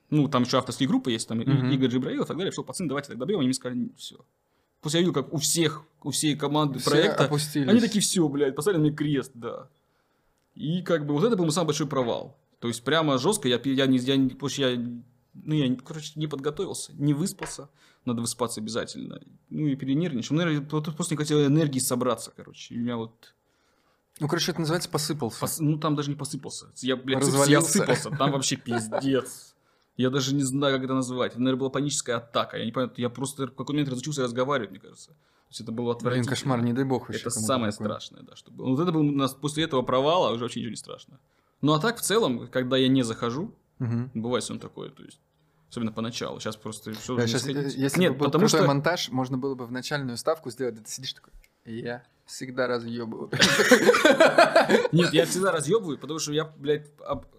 ну, 0.08 0.28
там 0.28 0.44
еще 0.44 0.58
авторские 0.58 0.88
группы 0.88 1.10
есть, 1.10 1.26
там 1.26 1.38
Мгм. 1.38 1.72
Игорь 1.72 1.90
Джибраилов 1.90 2.26
и 2.26 2.28
так 2.28 2.36
далее, 2.36 2.52
все, 2.52 2.62
пацаны, 2.62 2.88
давайте 2.88 3.08
так 3.08 3.18
добьем, 3.18 3.40
они 3.40 3.48
мне 3.48 3.54
сказали, 3.54 3.90
все. 3.96 4.16
После 4.82 5.00
я 5.00 5.06
видел, 5.06 5.20
как 5.20 5.32
у 5.32 5.38
всех, 5.38 5.82
у 6.04 6.12
всей 6.12 6.36
команды 6.36 6.78
Все 6.78 6.90
проекта, 6.90 7.24
опустились. 7.24 7.68
они 7.68 7.80
такие, 7.80 8.02
все, 8.02 8.28
блядь, 8.28 8.54
поставили 8.54 8.80
мне 8.80 8.92
крест, 8.92 9.32
да. 9.34 9.68
И 10.54 10.82
как 10.82 11.06
бы 11.06 11.14
вот 11.14 11.24
это 11.24 11.34
был 11.36 11.44
мой 11.44 11.52
самый 11.52 11.66
большой 11.66 11.88
провал. 11.88 12.38
То 12.64 12.68
есть 12.68 12.82
прямо 12.82 13.18
жестко, 13.18 13.46
я, 13.46 13.60
я, 13.62 13.86
не, 13.86 13.98
я, 13.98 14.48
что 14.48 14.62
я, 14.70 14.78
ну, 15.34 15.54
я, 15.54 15.76
короче, 15.84 16.12
не 16.14 16.26
подготовился, 16.26 16.94
не 16.94 17.12
выспался. 17.12 17.68
Надо 18.06 18.22
выспаться 18.22 18.58
обязательно. 18.62 19.20
Ну 19.50 19.66
и 19.66 19.76
перенервничал. 19.76 20.34
Ну, 20.34 20.42
наверное, 20.42 20.66
просто 20.66 21.12
не 21.12 21.18
хотел 21.18 21.44
энергии 21.44 21.78
собраться, 21.78 22.32
короче. 22.34 22.74
И 22.74 22.78
у 22.78 22.80
меня 22.80 22.96
вот... 22.96 23.34
Ну, 24.18 24.28
короче, 24.28 24.52
это 24.52 24.60
называется 24.60 24.88
посыпался. 24.88 25.44
пос- 25.44 25.58
Ну, 25.60 25.78
там 25.78 25.94
даже 25.94 26.08
не 26.08 26.16
посыпался. 26.16 26.72
Я, 26.76 26.96
блядь, 26.96 27.20
я 27.20 27.26
Развалился. 27.26 27.70
сыпался. 27.80 28.08
Там 28.12 28.32
вообще 28.32 28.56
пиздец. 28.56 29.54
Я 29.98 30.08
даже 30.08 30.34
не 30.34 30.42
знаю, 30.42 30.74
как 30.76 30.84
это 30.84 30.94
назвать. 30.94 31.32
Это, 31.32 31.40
наверное, 31.42 31.60
была 31.60 31.68
паническая 31.68 32.16
атака. 32.16 32.56
Я 32.56 32.64
не 32.64 32.72
понимаю, 32.72 32.94
я 32.96 33.10
просто 33.10 33.46
в 33.46 33.50
какой-то 33.50 33.72
момент 33.74 33.90
разучился 33.90 34.22
разговаривать, 34.22 34.70
мне 34.70 34.80
кажется. 34.80 35.10
То 35.10 35.16
есть 35.50 35.60
это 35.60 35.70
было 35.70 35.88
Блин, 35.92 35.96
отвратительно. 35.98 36.30
кошмар, 36.30 36.62
не 36.62 36.72
дай 36.72 36.84
бог 36.86 37.08
вообще. 37.10 37.20
Это 37.20 37.28
самое 37.28 37.72
такое. 37.72 37.88
страшное, 37.88 38.22
да, 38.22 38.34
что 38.36 38.50
было. 38.50 38.68
Вот 38.70 38.80
это 38.80 38.90
был 38.90 39.00
у 39.02 39.10
нас 39.12 39.34
после 39.34 39.64
этого 39.64 39.82
провала 39.82 40.32
уже 40.32 40.44
вообще 40.44 40.60
ничего 40.60 40.70
не 40.70 40.76
страшно. 40.76 41.20
Ну 41.64 41.72
а 41.72 41.80
так 41.80 41.96
в 41.96 42.02
целом, 42.02 42.46
когда 42.48 42.76
я 42.76 42.88
не 42.88 43.02
захожу, 43.02 43.54
Мгм. 43.78 44.10
бывает 44.12 44.44
все 44.44 44.54
такое, 44.58 44.90
то 44.90 45.02
есть 45.02 45.18
особенно 45.70 45.92
поначалу. 45.92 46.38
Сейчас 46.38 46.56
просто 46.56 46.92
все 46.92 47.16
Да, 47.16 47.26
щас, 47.26 47.46
э, 47.48 47.72
если 47.74 48.00
Нет, 48.00 48.12
бы 48.12 48.18
был 48.18 48.26
потому 48.26 48.42
крутой 48.42 48.60
что 48.60 48.68
монтаж, 48.68 49.08
можно 49.08 49.38
было 49.38 49.54
бы 49.54 49.64
в 49.64 49.72
начальную 49.72 50.18
ставку 50.18 50.50
сделать, 50.50 50.74
да 50.74 50.82
ты 50.82 50.90
сидишь 50.90 51.14
такой, 51.14 51.32
я 51.64 52.02
всегда 52.26 52.66
разъебываю. 52.66 53.30
нет, 54.92 55.14
я 55.14 55.24
всегда 55.24 55.52
разъебываю, 55.52 55.96
потому 55.96 56.18
что 56.18 56.34
я, 56.34 56.44
блядь, 56.44 56.90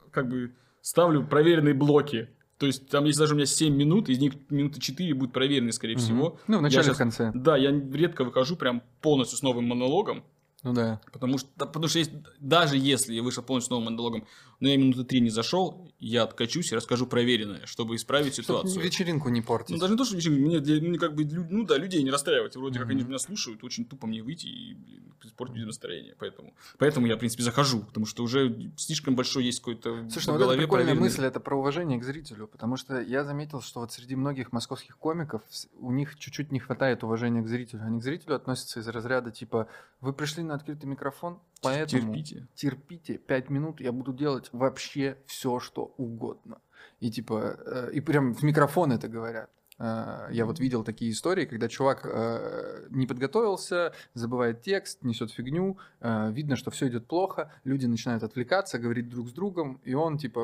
как 0.09 0.28
бы 0.28 0.55
ставлю 0.82 1.23
проверенные 1.23 1.76
блоки. 1.76 2.30
То 2.57 2.65
есть 2.65 2.89
там 2.89 3.05
есть 3.05 3.19
даже 3.19 3.34
у 3.34 3.38
меня 3.38 3.45
7 3.45 3.76
минут, 3.76 4.09
из 4.09 4.17
них 4.17 4.34
минуты 4.49 4.80
4 4.80 5.13
будут 5.13 5.34
проверены, 5.34 5.71
скорее 5.71 5.97
всего. 5.97 6.39
Ну, 6.47 6.57
в 6.57 6.61
начале 6.63 6.93
в 6.93 6.97
конце. 6.97 7.32
Да, 7.36 7.57
я 7.57 7.69
редко 7.69 8.23
выхожу 8.23 8.55
прям 8.55 8.82
полностью 9.01 9.38
с 9.38 9.43
новым 9.43 9.65
монологом. 9.65 10.23
Ну 10.64 10.74
да. 10.74 10.99
Потому 11.12 11.38
что, 11.38 11.49
потому 11.58 11.88
что 11.88 11.99
есть, 11.99 12.12
даже 12.39 12.78
если 12.78 13.14
я 13.14 13.22
вышел 13.24 13.43
полностью 13.43 13.74
новым 13.74 13.86
монологом, 13.93 14.28
но 14.60 14.70
я 14.70 14.78
минуты 14.78 15.03
три 15.03 15.20
не 15.22 15.30
зашел, 15.30 15.89
я 15.99 16.24
откачусь 16.24 16.72
и 16.72 16.76
расскажу 16.76 17.08
проверенное, 17.08 17.66
чтобы 17.66 17.95
исправить 17.95 18.34
Чтоб 18.34 18.45
ситуацию. 18.45 18.84
вечеринку 18.84 19.30
не 19.30 19.41
портить. 19.41 19.72
Ну, 19.76 19.78
даже 19.80 19.93
не 19.93 19.97
то, 19.97 20.06
что 20.06 20.16
вечеринка, 20.16 20.41
мне, 20.45 20.60
для- 20.60 20.82
мне 20.82 20.97
как 20.99 21.16
бы, 21.16 21.26
ну 21.26 21.66
да, 21.66 21.78
людей 21.78 22.03
не 22.03 22.12
расстраивать. 22.12 22.56
Вроде 22.56 22.80
как 22.80 22.88
Мгм. 22.88 22.97
они 22.97 23.03
меня 23.06 23.20
слушают, 23.20 23.64
очень 23.64 23.86
тупо 23.86 24.08
мне 24.08 24.22
выйти 24.22 24.47
и 24.47 24.74
блин, 24.74 25.14
испортить 25.26 25.56
людям 25.56 25.68
настроение. 25.70 26.16
Поэтому, 26.20 26.53
поэтому 26.78 27.08
я, 27.08 27.16
в 27.16 27.20
принципе, 27.20 27.43
захожу, 27.43 27.80
потому 27.84 28.06
что 28.06 28.24
уже 28.24 28.72
слишком 28.78 29.16
большой 29.16 29.45
есть 29.45 29.60
какой-то 29.60 30.08
Слушай, 30.10 30.28
ну 30.28 30.34
вот 30.34 30.39
голове 30.39 30.60
прикольная 30.60 30.86
проверенный- 30.93 31.01
мысль, 31.01 31.24
это 31.26 31.39
про 31.39 31.58
уважение 31.58 31.99
к 31.99 32.03
зрителю, 32.03 32.47
потому 32.47 32.78
что 32.78 32.99
я 33.01 33.24
заметил, 33.24 33.62
что 33.62 33.80
вот 33.80 33.91
среди 33.91 34.16
многих 34.16 34.51
московских 34.51 34.97
комиков 34.97 35.41
у 35.80 35.91
них 35.91 36.18
чуть-чуть 36.20 36.51
не 36.51 36.60
хватает 36.60 37.03
уважения 37.03 37.41
к 37.41 37.47
зрителю. 37.47 37.82
Они 37.84 37.99
к 37.99 38.03
зрителю 38.03 38.36
относятся 38.36 38.80
из 38.80 38.88
разряда 38.88 39.32
типа 39.32 39.68
«Вы 40.01 40.14
пришли 40.14 40.43
на 40.43 40.53
открытый 40.56 40.88
микрофон, 40.89 41.39
поэтому 41.62 42.14
Терпите. 42.14 42.47
терпите 42.53 43.18
пять 43.18 43.49
минут, 43.49 43.80
я 43.82 43.91
буду 43.91 44.14
делать 44.14 44.49
вообще 44.58 45.18
все, 45.26 45.60
что 45.60 45.93
угодно». 45.97 46.60
И 46.99 47.12
типа, 47.12 47.58
э, 47.66 47.91
и 47.93 48.01
прям 48.01 48.34
в 48.34 48.43
микрофон 48.43 48.91
это 48.91 49.08
говорят. 49.08 49.49
Э, 49.78 50.28
Я 50.32 50.45
вот 50.45 50.59
видел 50.59 50.84
такие 50.84 51.11
истории, 51.11 51.45
когда 51.45 51.67
чувак 51.67 52.01
э, 52.05 52.88
не 52.89 53.07
подготовился, 53.07 53.93
забывает 54.13 54.61
текст, 54.61 55.03
несет 55.03 55.32
фигню, 55.32 55.78
э, 55.99 56.32
видно, 56.32 56.55
что 56.55 56.71
все 56.71 56.88
идет 56.88 57.07
плохо, 57.07 57.51
люди 57.63 57.86
начинают 57.86 58.23
отвлекаться, 58.23 58.80
говорить 58.80 59.09
друг 59.09 59.30
с 59.30 59.34
другом, 59.34 59.82
и 59.84 59.93
он 59.93 60.17
типа 60.17 60.39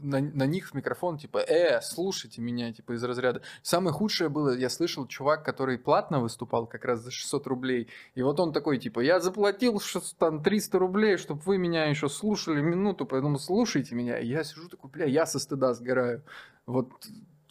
на, 0.00 0.20
на 0.20 0.46
них 0.46 0.70
в 0.70 0.74
микрофон 0.74 1.18
типа, 1.18 1.38
э, 1.38 1.80
слушайте 1.82 2.40
меня, 2.40 2.72
типа 2.72 2.92
из 2.92 3.04
разряда. 3.04 3.42
Самое 3.62 3.92
худшее 3.92 4.28
было, 4.28 4.56
я 4.56 4.70
слышал 4.70 5.06
чувак, 5.06 5.44
который 5.44 5.78
платно 5.78 6.20
выступал 6.20 6.66
как 6.66 6.84
раз 6.84 7.00
за 7.00 7.10
600 7.10 7.46
рублей, 7.46 7.88
и 8.14 8.22
вот 8.22 8.40
он 8.40 8.52
такой 8.52 8.78
типа, 8.78 9.00
я 9.00 9.20
заплатил 9.20 9.80
там 10.18 10.42
300 10.42 10.78
рублей, 10.78 11.16
чтобы 11.18 11.40
вы 11.42 11.58
меня 11.58 11.84
еще 11.84 12.08
слушали 12.08 12.60
минуту, 12.60 13.06
поэтому 13.06 13.38
слушайте 13.38 13.94
меня. 13.94 14.18
И 14.18 14.26
я 14.26 14.44
сижу 14.44 14.68
такой, 14.68 14.90
бля, 14.90 15.06
я 15.06 15.26
со 15.26 15.38
стыда 15.38 15.74
сгораю. 15.74 16.24
Вот 16.66 16.90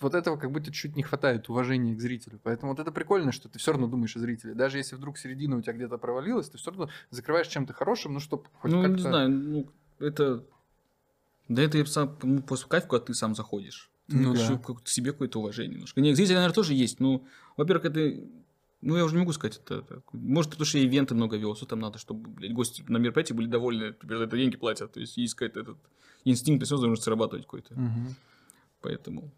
вот 0.04 0.14
этого 0.14 0.38
как 0.38 0.52
будто 0.52 0.72
чуть 0.72 0.96
не 0.96 1.04
хватает 1.04 1.50
уважения 1.50 1.96
к 1.96 2.00
зрителю. 2.02 2.40
Поэтому 2.44 2.72
вот 2.74 2.80
это 2.80 2.92
прикольно, 2.92 3.32
что 3.32 3.50
ты 3.50 3.58
все 3.60 3.72
равно 3.72 3.88
думаешь 3.88 4.16
о 4.16 4.20
зрителе. 4.20 4.54
Даже 4.54 4.78
если 4.78 4.96
вдруг 4.96 5.18
середина 5.18 5.58
у 5.58 5.62
тебя 5.62 5.74
где-то 5.74 5.98
провалилась, 5.98 6.50
ты 6.50 6.58
все 6.58 6.72
равно 6.72 6.90
закрываешь 7.10 7.48
чем-то 7.48 7.74
хорошим, 7.74 8.14
ну, 8.14 8.20
чтобы 8.20 8.44
хоть 8.54 8.72
Ну, 8.72 8.82
как-то... 8.82 8.96
не 8.98 9.02
знаю, 9.02 9.30
ну, 9.30 9.70
это... 10.00 10.44
Да 11.50 11.62
это 11.62 11.78
я 11.78 11.86
сам, 11.86 12.18
ну, 12.24 12.42
после 12.42 12.68
кайф, 12.68 12.88
когда 12.88 13.06
ты 13.06 13.14
сам 13.14 13.36
заходишь. 13.36 13.90
Ты 14.08 14.18
Ну 14.18 14.34
да. 14.34 14.58
к 14.58 14.88
себе 14.88 15.12
какое-то 15.12 15.40
уважение 15.40 15.74
немножко. 15.76 16.02
Не, 16.02 16.14
к 16.14 16.16
зрителям, 16.16 16.38
наверное, 16.38 16.56
тоже 16.56 16.74
есть. 16.74 17.00
Ну, 17.00 17.26
во-первых, 17.58 17.86
это... 17.86 18.22
Ну, 18.82 18.98
я 18.98 19.06
уже 19.06 19.16
не 19.16 19.20
могу 19.22 19.32
сказать 19.32 19.62
это. 19.64 19.76
это- 19.76 20.02
Может, 20.12 20.52
потому 20.52 20.66
что 20.66 20.78
я 20.78 20.84
ивенты 20.84 21.16
много 21.16 21.38
вел, 21.38 21.56
что 21.56 21.66
там 21.66 21.80
надо, 21.80 22.00
чтобы, 22.00 22.30
блядь, 22.30 22.54
гости 22.54 22.84
на 22.88 22.98
мероприятии 22.98 23.34
были 23.34 23.48
довольны, 23.48 23.94
теперь 24.02 24.18
за 24.18 24.24
это 24.26 24.36
деньги 24.38 24.58
платят. 24.58 24.92
То 24.92 25.00
есть, 25.00 25.16
есть 25.16 25.36
какой-то 25.36 25.62
этот 25.62 25.78
инстинкт, 26.26 26.66
все 26.66 26.76
должен 26.76 26.98
срабатывать 26.98 27.46
какой-то. 27.46 27.74
Мгм. 27.76 28.16
Поэтому... 28.82 29.32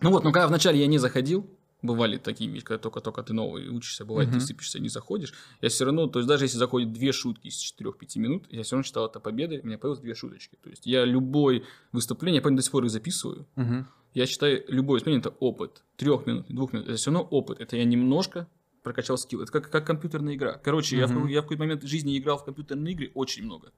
Ну 0.00 0.10
вот, 0.10 0.24
но 0.24 0.32
когда 0.32 0.46
вначале 0.48 0.78
я 0.80 0.86
не 0.86 0.98
заходил, 0.98 1.48
бывали 1.82 2.16
такие 2.16 2.50
вещи, 2.50 2.64
когда 2.64 2.78
только-только 2.82 3.22
ты 3.22 3.32
новый 3.34 3.68
учишься, 3.68 4.04
бывает, 4.04 4.30
Мгм. 4.30 4.38
ты 4.38 4.44
сыпешься, 4.46 4.80
не 4.80 4.88
заходишь. 4.88 5.34
Я 5.60 5.68
все 5.68 5.84
равно, 5.84 6.06
то 6.06 6.18
есть 6.18 6.28
даже 6.28 6.44
если 6.46 6.56
заходит 6.56 6.92
две 6.92 7.12
шутки 7.12 7.48
из 7.48 7.56
4-5 7.58 8.18
минут, 8.18 8.46
я 8.50 8.62
все 8.62 8.76
равно 8.76 8.84
считал 8.84 9.06
это 9.06 9.20
победой, 9.20 9.60
у 9.60 9.66
меня 9.66 9.78
появилось 9.78 10.00
две 10.00 10.14
шуточки. 10.14 10.56
То 10.62 10.70
есть 10.70 10.86
я 10.86 11.04
любой 11.04 11.64
выступление, 11.92 12.36
я 12.38 12.42
помню, 12.42 12.56
до 12.56 12.62
сих 12.62 12.72
пор 12.72 12.84
их 12.84 12.90
записываю, 12.90 13.46
Мгм. 13.56 13.86
я 14.14 14.26
считаю, 14.26 14.64
любое 14.68 14.94
выступление 14.96 15.20
это 15.20 15.30
опыт. 15.40 15.82
Трех 15.96 16.26
минут, 16.26 16.46
двух 16.48 16.72
минут, 16.72 16.88
это 16.88 16.96
все 16.96 17.10
равно 17.10 17.28
опыт. 17.30 17.60
Это 17.60 17.76
я 17.76 17.84
немножко 17.84 18.48
прокачал 18.82 19.16
скилл. 19.18 19.42
Это 19.42 19.52
как, 19.52 19.70
как 19.70 19.86
компьютерная 19.86 20.34
игра. 20.34 20.54
Короче, 20.54 20.96
я, 20.96 21.06
в, 21.06 21.26
я 21.26 21.40
в 21.40 21.44
какой-то 21.44 21.62
момент 21.62 21.82
жизни 21.84 22.16
играл 22.18 22.38
в 22.38 22.44
компьютерные 22.44 22.92
игры 22.94 23.10
очень 23.14 23.44
много. 23.44 23.72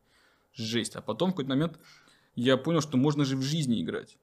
Жесть. 0.52 0.96
А 0.96 1.00
потом 1.02 1.30
в 1.30 1.32
какой-то 1.32 1.50
момент 1.50 1.78
я 2.34 2.56
понял, 2.56 2.80
что 2.80 2.96
можно 2.96 3.24
же 3.24 3.36
в 3.36 3.42
жизни 3.42 3.80
играть. 3.82 4.16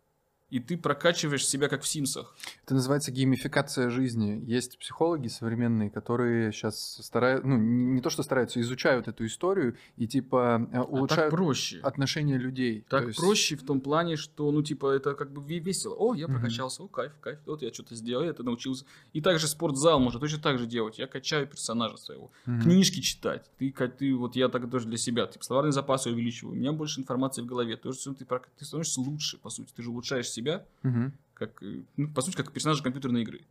И 0.53 0.59
ты 0.59 0.77
прокачиваешь 0.77 1.47
себя 1.47 1.67
как 1.67 1.81
в 1.81 1.87
Симсах. 1.87 2.35
Это 2.63 2.75
называется 2.75 3.11
геймификация 3.11 3.89
жизни. 3.89 4.39
Есть 4.45 4.77
психологи 4.77 5.27
современные, 5.27 5.89
которые 5.89 6.51
сейчас 6.51 6.99
стараются, 7.01 7.47
ну, 7.47 7.57
не 7.57 8.01
то 8.01 8.11
что 8.11 8.21
стараются, 8.21 8.61
изучают 8.61 9.07
эту 9.07 9.25
историю 9.25 9.75
и 9.97 10.05
типа 10.07 10.69
э, 10.71 10.77
А 10.77 10.83
улучшают 10.83 11.31
проще. 11.31 11.79
отношения 11.79 12.37
людей. 12.37 12.85
Так 12.87 13.01
То 13.01 13.07
есть- 13.07 13.19
проще 13.19 13.55
в 13.55 13.63
том 13.65 13.81
плане, 13.81 14.15
что, 14.15 14.51
ну, 14.51 14.61
типа, 14.61 14.91
это 14.91 15.15
как 15.15 15.31
бы 15.31 15.41
ве- 15.41 15.57
весело. 15.59 15.95
О, 15.95 16.13
я 16.13 16.27
прокачался, 16.27 16.83
о, 16.83 16.87
кайф, 16.87 17.13
кайф. 17.19 17.39
Вот 17.47 17.63
я 17.63 17.73
что-то 17.73 17.95
сделал, 17.95 18.23
я 18.23 18.29
это 18.29 18.43
научился. 18.43 18.85
И 19.13 19.21
также 19.21 19.47
спортзал 19.47 19.99
можно 19.99 20.19
точно 20.19 20.37
так 20.39 20.59
же 20.59 20.67
делать. 20.67 20.99
Я 20.99 21.07
качаю 21.07 21.47
персонажа 21.47 21.97
своего. 21.97 22.29
Мгм. 22.45 22.61
Книжки 22.61 22.99
читать. 22.99 23.49
Ты, 23.57 23.71
ты, 23.71 24.13
вот 24.13 24.35
я 24.35 24.49
так 24.49 24.69
тоже 24.69 24.87
для 24.87 24.97
себя. 24.97 25.25
Типа, 25.25 25.43
словарный 25.43 25.71
запас 25.71 26.05
увеличиваю. 26.05 26.53
У 26.53 26.57
меня 26.59 26.73
больше 26.73 26.99
информации 26.99 27.41
в 27.41 27.47
голове. 27.47 27.75
То 27.75 27.89
есть, 27.89 28.03
ты, 28.03 28.13
ты 28.59 28.65
становишься 28.65 29.01
лучше, 29.01 29.39
по 29.39 29.49
сути. 29.49 29.71
Ты 29.75 29.81
же 29.81 29.89
улучшаешь 29.89 30.29
себя, 30.29 30.42
Мгм. 30.83 31.13
как, 31.33 31.61
э, 31.63 31.83
ну, 31.97 32.13
по 32.13 32.21
сути, 32.21 32.35
как 32.35 32.51
персонаж 32.51 32.81
компьютерной 32.81 33.21
игры. 33.23 33.41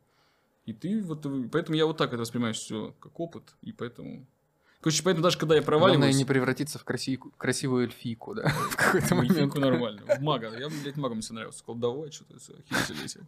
И 0.64 0.72
ты 0.72 1.02
вот, 1.02 1.26
э, 1.26 1.48
поэтому 1.50 1.76
я 1.76 1.86
вот 1.86 1.96
так 1.96 2.12
это 2.12 2.18
воспринимаю 2.18 2.54
все 2.54 2.94
как 3.00 3.18
опыт. 3.18 3.54
И 3.62 3.72
поэтому... 3.72 4.26
Короче, 4.80 5.02
поэтому 5.02 5.22
даже 5.22 5.38
когда 5.38 5.54
я 5.54 5.62
Главное 5.62 5.80
проваливаюсь... 5.80 6.16
не 6.16 6.24
превратиться 6.24 6.78
в 6.78 6.84
красивую, 6.84 7.32
красивую 7.36 7.84
эльфийку, 7.84 8.34
да, 8.34 8.48
в 8.70 8.76
какой-то 8.76 9.14
момент. 9.14 9.36
Эльфийку 9.36 9.60
нормально. 9.60 10.02
В 10.06 10.20
мага. 10.20 10.50
Я, 10.58 10.68
блядь, 10.68 10.96
магом 10.96 11.20
не 11.20 11.34
нравился. 11.34 11.64
Колдовать 11.64 12.14
что-то. 12.14 12.38
хитрить 12.38 13.04
эти. 13.04 13.20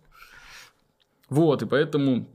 Вот, 1.29 1.63
и 1.63 1.67
поэтому... 1.67 2.27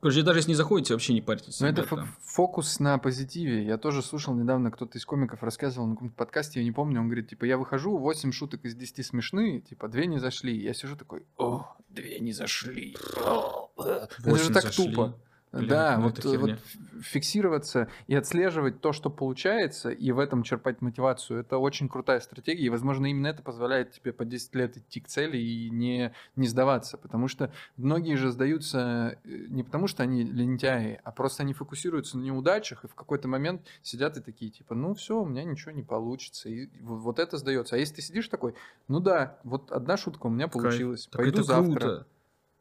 Короче, 0.00 0.22
даже 0.22 0.38
если 0.38 0.50
не 0.50 0.54
заходите, 0.54 0.94
вообще 0.94 1.12
не 1.12 1.20
парьтесь. 1.20 1.60
Но 1.60 1.66
это 1.68 1.82
ребята. 1.82 2.02
фо- 2.02 2.06
фокус 2.22 2.78
на 2.80 2.98
позитиве. 2.98 3.64
Я 3.64 3.78
тоже 3.78 4.02
слушал 4.02 4.34
недавно, 4.34 4.70
кто-то 4.70 4.96
из 4.96 5.04
комиков 5.04 5.42
рассказывал 5.42 5.86
на 5.88 5.94
каком-то 5.94 6.14
подкасте, 6.14 6.60
я 6.60 6.64
не 6.64 6.72
помню, 6.72 7.00
он 7.00 7.06
говорит, 7.06 7.28
типа, 7.28 7.44
я 7.44 7.58
выхожу, 7.58 7.96
8 7.98 8.30
шуток 8.32 8.64
из 8.64 8.74
10 8.74 9.04
смешные, 9.04 9.60
типа, 9.60 9.88
две 9.88 10.06
не 10.06 10.18
зашли. 10.18 10.56
Я 10.56 10.72
сижу 10.74 10.96
такой, 10.96 11.24
о, 11.36 11.66
две 11.88 12.20
не 12.20 12.32
зашли. 12.32 12.96
О, 13.24 13.70
э». 13.84 14.06
Это 14.18 14.36
же 14.36 14.50
так 14.52 14.70
тупо. 14.72 15.18
Блин, 15.52 15.68
да, 15.68 15.98
вот, 15.98 16.22
вот 16.24 16.58
фиксироваться 17.00 17.88
и 18.06 18.14
отслеживать 18.14 18.80
то, 18.80 18.92
что 18.92 19.08
получается, 19.08 19.90
и 19.90 20.12
в 20.12 20.18
этом 20.18 20.42
черпать 20.42 20.82
мотивацию, 20.82 21.40
это 21.40 21.56
очень 21.56 21.88
крутая 21.88 22.20
стратегия, 22.20 22.66
и, 22.66 22.68
возможно, 22.68 23.06
именно 23.06 23.28
это 23.28 23.42
позволяет 23.42 23.92
тебе 23.92 24.12
по 24.12 24.26
10 24.26 24.54
лет 24.54 24.76
идти 24.76 25.00
к 25.00 25.08
цели 25.08 25.38
и 25.38 25.70
не, 25.70 26.12
не 26.36 26.48
сдаваться, 26.48 26.98
потому 26.98 27.28
что 27.28 27.50
многие 27.76 28.16
же 28.16 28.30
сдаются 28.30 29.18
э, 29.24 29.46
не 29.48 29.62
потому, 29.62 29.86
что 29.86 30.02
они 30.02 30.22
лентяи, 30.22 31.00
а 31.02 31.12
просто 31.12 31.44
они 31.44 31.54
фокусируются 31.54 32.18
на 32.18 32.24
неудачах, 32.24 32.84
и 32.84 32.88
в 32.88 32.94
какой-то 32.94 33.26
момент 33.28 33.62
сидят 33.82 34.18
и 34.18 34.20
такие, 34.20 34.50
типа, 34.50 34.74
ну 34.74 34.94
все, 34.94 35.18
у 35.18 35.24
меня 35.24 35.44
ничего 35.44 35.70
не 35.72 35.82
получится, 35.82 36.50
и 36.50 36.68
вот, 36.82 37.18
это 37.18 37.38
сдается. 37.38 37.76
А 37.76 37.78
если 37.78 37.96
ты 37.96 38.02
сидишь 38.02 38.28
такой, 38.28 38.54
ну 38.86 39.00
да, 39.00 39.38
вот 39.44 39.72
одна 39.72 39.96
шутка 39.96 40.26
у 40.26 40.30
меня 40.30 40.48
Кайф. 40.48 40.62
получилась, 40.62 41.06
Так 41.06 41.22
пойду 41.22 41.42
завтра. 41.42 41.80
круто. 41.80 42.06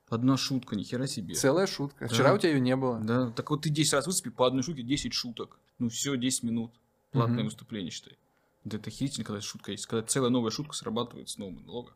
Одна 0.09 0.37
шутка, 0.37 0.75
нихера 0.75 1.05
себе. 1.05 1.35
Целая 1.35 1.67
шутка. 1.67 2.07
Вчера 2.07 2.29
Да. 2.29 2.35
у 2.35 2.37
тебя 2.37 2.51
ее 2.53 2.59
не 2.61 2.75
было. 2.75 2.99
Да, 3.01 3.29
так 3.31 3.49
вот 3.49 3.63
ты 3.63 3.69
10 3.69 3.93
раз 3.93 4.07
выступи, 4.07 4.29
по 4.29 4.47
одной 4.47 4.63
шутке 4.63 4.81
10 4.83 5.13
шуток. 5.13 5.59
Ну 5.79 5.89
все, 5.89 6.15
10 6.15 6.43
минут. 6.43 6.71
Платное 7.11 7.37
Мгм. 7.39 7.45
выступление, 7.45 7.91
считай. 7.91 8.17
Да 8.63 8.77
это 8.77 8.89
херительно, 8.89 9.25
когда 9.25 9.41
шутка 9.41 9.71
есть. 9.71 9.85
Когда 9.85 10.05
целая 10.05 10.29
новая 10.29 10.51
шутка 10.51 10.73
срабатывает 10.73 11.29
с 11.29 11.37
новым 11.37 11.55
монологом. 11.55 11.93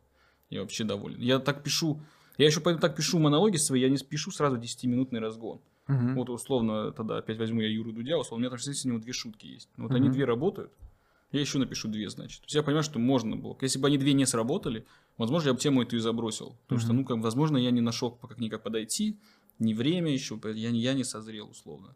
Я 0.50 0.60
вообще 0.60 0.84
доволен. 0.84 1.20
Я 1.20 1.38
так 1.38 1.62
пишу... 1.62 2.00
Я 2.38 2.46
еще 2.46 2.60
поэтому 2.60 2.80
так 2.80 2.96
пишу 2.96 3.18
монологи 3.18 3.56
свои, 3.56 3.80
я 3.80 3.88
не 3.90 3.98
пишу 3.98 4.30
сразу 4.30 4.56
10-минутный 4.56 5.20
разгон. 5.20 5.60
Мгм. 5.86 6.14
Вот 6.14 6.30
условно, 6.30 6.92
тогда 6.92 7.18
опять 7.18 7.38
возьму 7.38 7.60
я 7.60 7.68
Юру 7.68 7.92
Дудя, 7.92 8.16
условно, 8.18 8.46
у 8.46 8.50
меня 8.50 8.50
там 8.50 8.58
с 8.58 8.84
него 8.84 8.98
две 8.98 9.12
шутки 9.12 9.46
есть. 9.46 9.68
Ну, 9.76 9.84
Вот 9.88 9.94
они 9.94 10.06
Мгм. 10.06 10.12
две 10.14 10.24
работают, 10.24 10.72
я 11.32 11.40
еще 11.40 11.58
напишу 11.58 11.88
две, 11.88 12.08
значит. 12.10 12.40
То 12.40 12.46
есть 12.46 12.54
я 12.54 12.62
понимаю, 12.62 12.84
что 12.84 12.98
можно 12.98 13.36
было. 13.36 13.56
Если 13.60 13.78
бы 13.78 13.88
они 13.88 13.98
две 13.98 14.12
не 14.12 14.26
сработали, 14.26 14.86
возможно, 15.18 15.48
я 15.48 15.54
бы 15.54 15.60
тему 15.60 15.82
эту 15.82 15.96
и 15.96 15.98
забросил. 15.98 16.56
Потому 16.62 16.80
что, 16.80 16.92
Мгм. 16.92 16.96
ну, 17.02 17.04
как, 17.06 17.18
возможно, 17.18 17.56
я 17.56 17.70
не 17.70 17.80
нашел 17.80 18.10
как 18.10 18.38
никак 18.38 18.62
подойти, 18.62 19.18
не 19.58 19.74
время 19.74 20.12
еще, 20.12 20.38
я, 20.54 20.70
не- 20.70 20.80
я 20.80 20.92
не 20.94 21.04
созрел, 21.04 21.48
условно. 21.50 21.94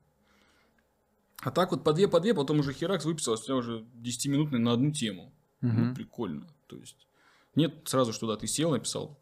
А 1.41 1.51
так 1.51 1.71
вот 1.71 1.85
по 1.85 1.93
две, 1.93 2.09
по 2.09 2.19
две, 2.21 2.35
потом 2.35 2.61
уже 2.61 2.73
херакс 2.73 3.05
выписалось, 3.05 3.43
у 3.43 3.45
тебя 3.45 3.57
уже 3.57 3.85
10-минутный 3.95 4.59
на 4.59 4.73
одну 4.73 4.91
тему. 4.91 5.33
Ну, 5.61 5.69
Мгм. 5.69 5.95
прикольно. 5.95 6.47
То 6.67 6.77
есть, 6.77 7.07
нет 7.55 7.75
сразу, 7.87 8.13
что 8.13 8.27
да, 8.27 8.37
ты 8.37 8.47
сел, 8.47 8.71
написал 8.71 9.19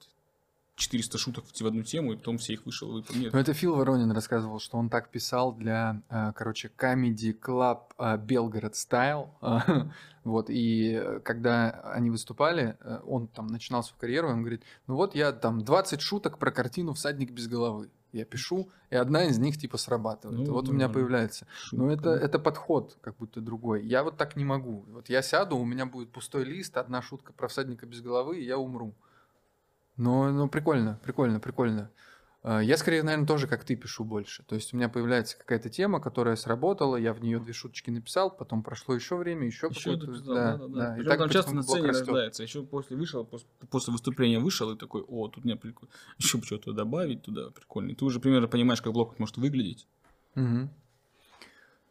400 0.76 1.18
шуток 1.18 1.44
в 1.44 1.66
одну 1.66 1.82
тему, 1.82 2.12
и 2.12 2.16
потом 2.16 2.38
все 2.38 2.54
их 2.54 2.66
вышел, 2.66 2.90
выпал. 2.90 3.14
Нет. 3.14 3.32
Ну, 3.32 3.38
это 3.38 3.54
Фил 3.54 3.76
Воронин 3.76 4.10
рассказывал, 4.10 4.58
что 4.58 4.76
он 4.76 4.90
так 4.90 5.10
писал 5.10 5.52
для, 5.52 6.02
э, 6.08 6.32
короче, 6.34 6.70
Comedy 6.76 7.38
Club 7.38 7.82
э, 7.98 8.18
Белгород 8.18 8.74
Style. 8.74 9.28
Вот, 10.24 10.48
и 10.48 10.94
э, 10.94 11.20
когда 11.20 11.68
они 11.92 12.08
выступали, 12.08 12.78
он 13.04 13.28
там 13.28 13.46
начинал 13.48 13.82
свою 13.82 14.00
карьеру, 14.00 14.30
и 14.30 14.32
он 14.32 14.40
говорит, 14.40 14.62
ну 14.86 14.94
вот 14.94 15.14
я 15.14 15.32
там 15.32 15.62
20 15.62 16.00
шуток 16.00 16.38
про 16.38 16.50
картину 16.50 16.94
«Всадник 16.94 17.30
без 17.30 17.46
головы». 17.46 17.90
Я 18.10 18.24
пишу, 18.24 18.70
и 18.88 18.96
одна 18.96 19.24
из 19.24 19.38
них 19.38 19.58
типа 19.58 19.76
срабатывает. 19.76 20.46
Ну, 20.46 20.54
вот 20.54 20.68
у 20.68 20.72
меня 20.72 20.88
появляется. 20.88 21.46
Но 21.72 21.90
Шутка. 21.90 22.10
это, 22.10 22.24
это 22.24 22.38
подход 22.38 22.96
как 23.02 23.16
будто 23.16 23.40
другой. 23.40 23.84
Я 23.84 24.02
вот 24.02 24.16
так 24.16 24.36
не 24.36 24.44
могу. 24.44 24.84
Вот 24.88 25.10
я 25.10 25.20
сяду, 25.20 25.58
у 25.58 25.64
меня 25.64 25.84
будет 25.84 26.10
пустой 26.10 26.44
лист, 26.44 26.76
одна 26.78 27.02
шутка 27.02 27.32
про 27.32 27.48
всадника 27.48 27.84
без 27.86 28.00
головы, 28.00 28.38
и 28.38 28.44
я 28.44 28.56
умру. 28.56 28.94
Но, 29.96 30.30
ну, 30.30 30.48
прикольно, 30.48 30.98
прикольно, 31.04 31.38
прикольно. 31.40 31.90
А, 32.42 32.60
Я 32.60 32.76
скорее, 32.76 33.02
наверное, 33.02 33.26
тоже 33.26 33.46
как 33.46 33.64
ты 33.64 33.74
пишу 33.76 34.04
больше. 34.04 34.42
То 34.44 34.54
есть 34.54 34.74
у 34.74 34.76
меня 34.76 34.88
появляется 34.88 35.38
какая-то 35.38 35.70
тема, 35.70 36.00
которая 36.00 36.36
сработала, 36.36 36.96
я 36.96 37.14
в 37.14 37.22
нее 37.22 37.38
две 37.38 37.52
шуточки 37.52 37.90
написал, 37.90 38.30
потом 38.30 38.62
прошло 38.62 38.94
еще 38.94 39.16
время, 39.16 39.46
еще 39.46 39.68
Еще 39.68 39.92
какое-то. 39.96 40.12
это, 40.12 40.24
да, 40.34 40.56
да, 40.56 40.66
да. 40.68 40.92
И 40.94 40.96
Причем 40.96 41.08
так 41.10 41.18
там 41.20 41.30
часто 41.30 41.54
на 41.54 41.62
сцене 41.62 41.88
растет. 41.88 42.06
рождается. 42.08 42.42
Еще 42.42 42.62
после 42.64 42.96
вышел, 42.96 43.22
пос- 43.24 43.46
после 43.70 43.92
выступления 43.92 44.40
вышел 44.40 44.70
и 44.72 44.76
такой, 44.76 45.02
о, 45.02 45.28
тут 45.28 45.44
мне 45.44 45.56
прикольно. 45.56 45.92
Еще 46.18 46.38
бы 46.38 46.44
что-то 46.44 46.72
добавить 46.72 47.22
туда, 47.22 47.50
прикольно. 47.50 47.90
И 47.92 47.94
ты 47.94 48.04
уже 48.04 48.20
примерно 48.20 48.48
понимаешь, 48.48 48.82
как 48.82 48.92
блок 48.92 49.18
может 49.18 49.36
выглядеть. 49.38 49.86
Мгм. 50.34 50.70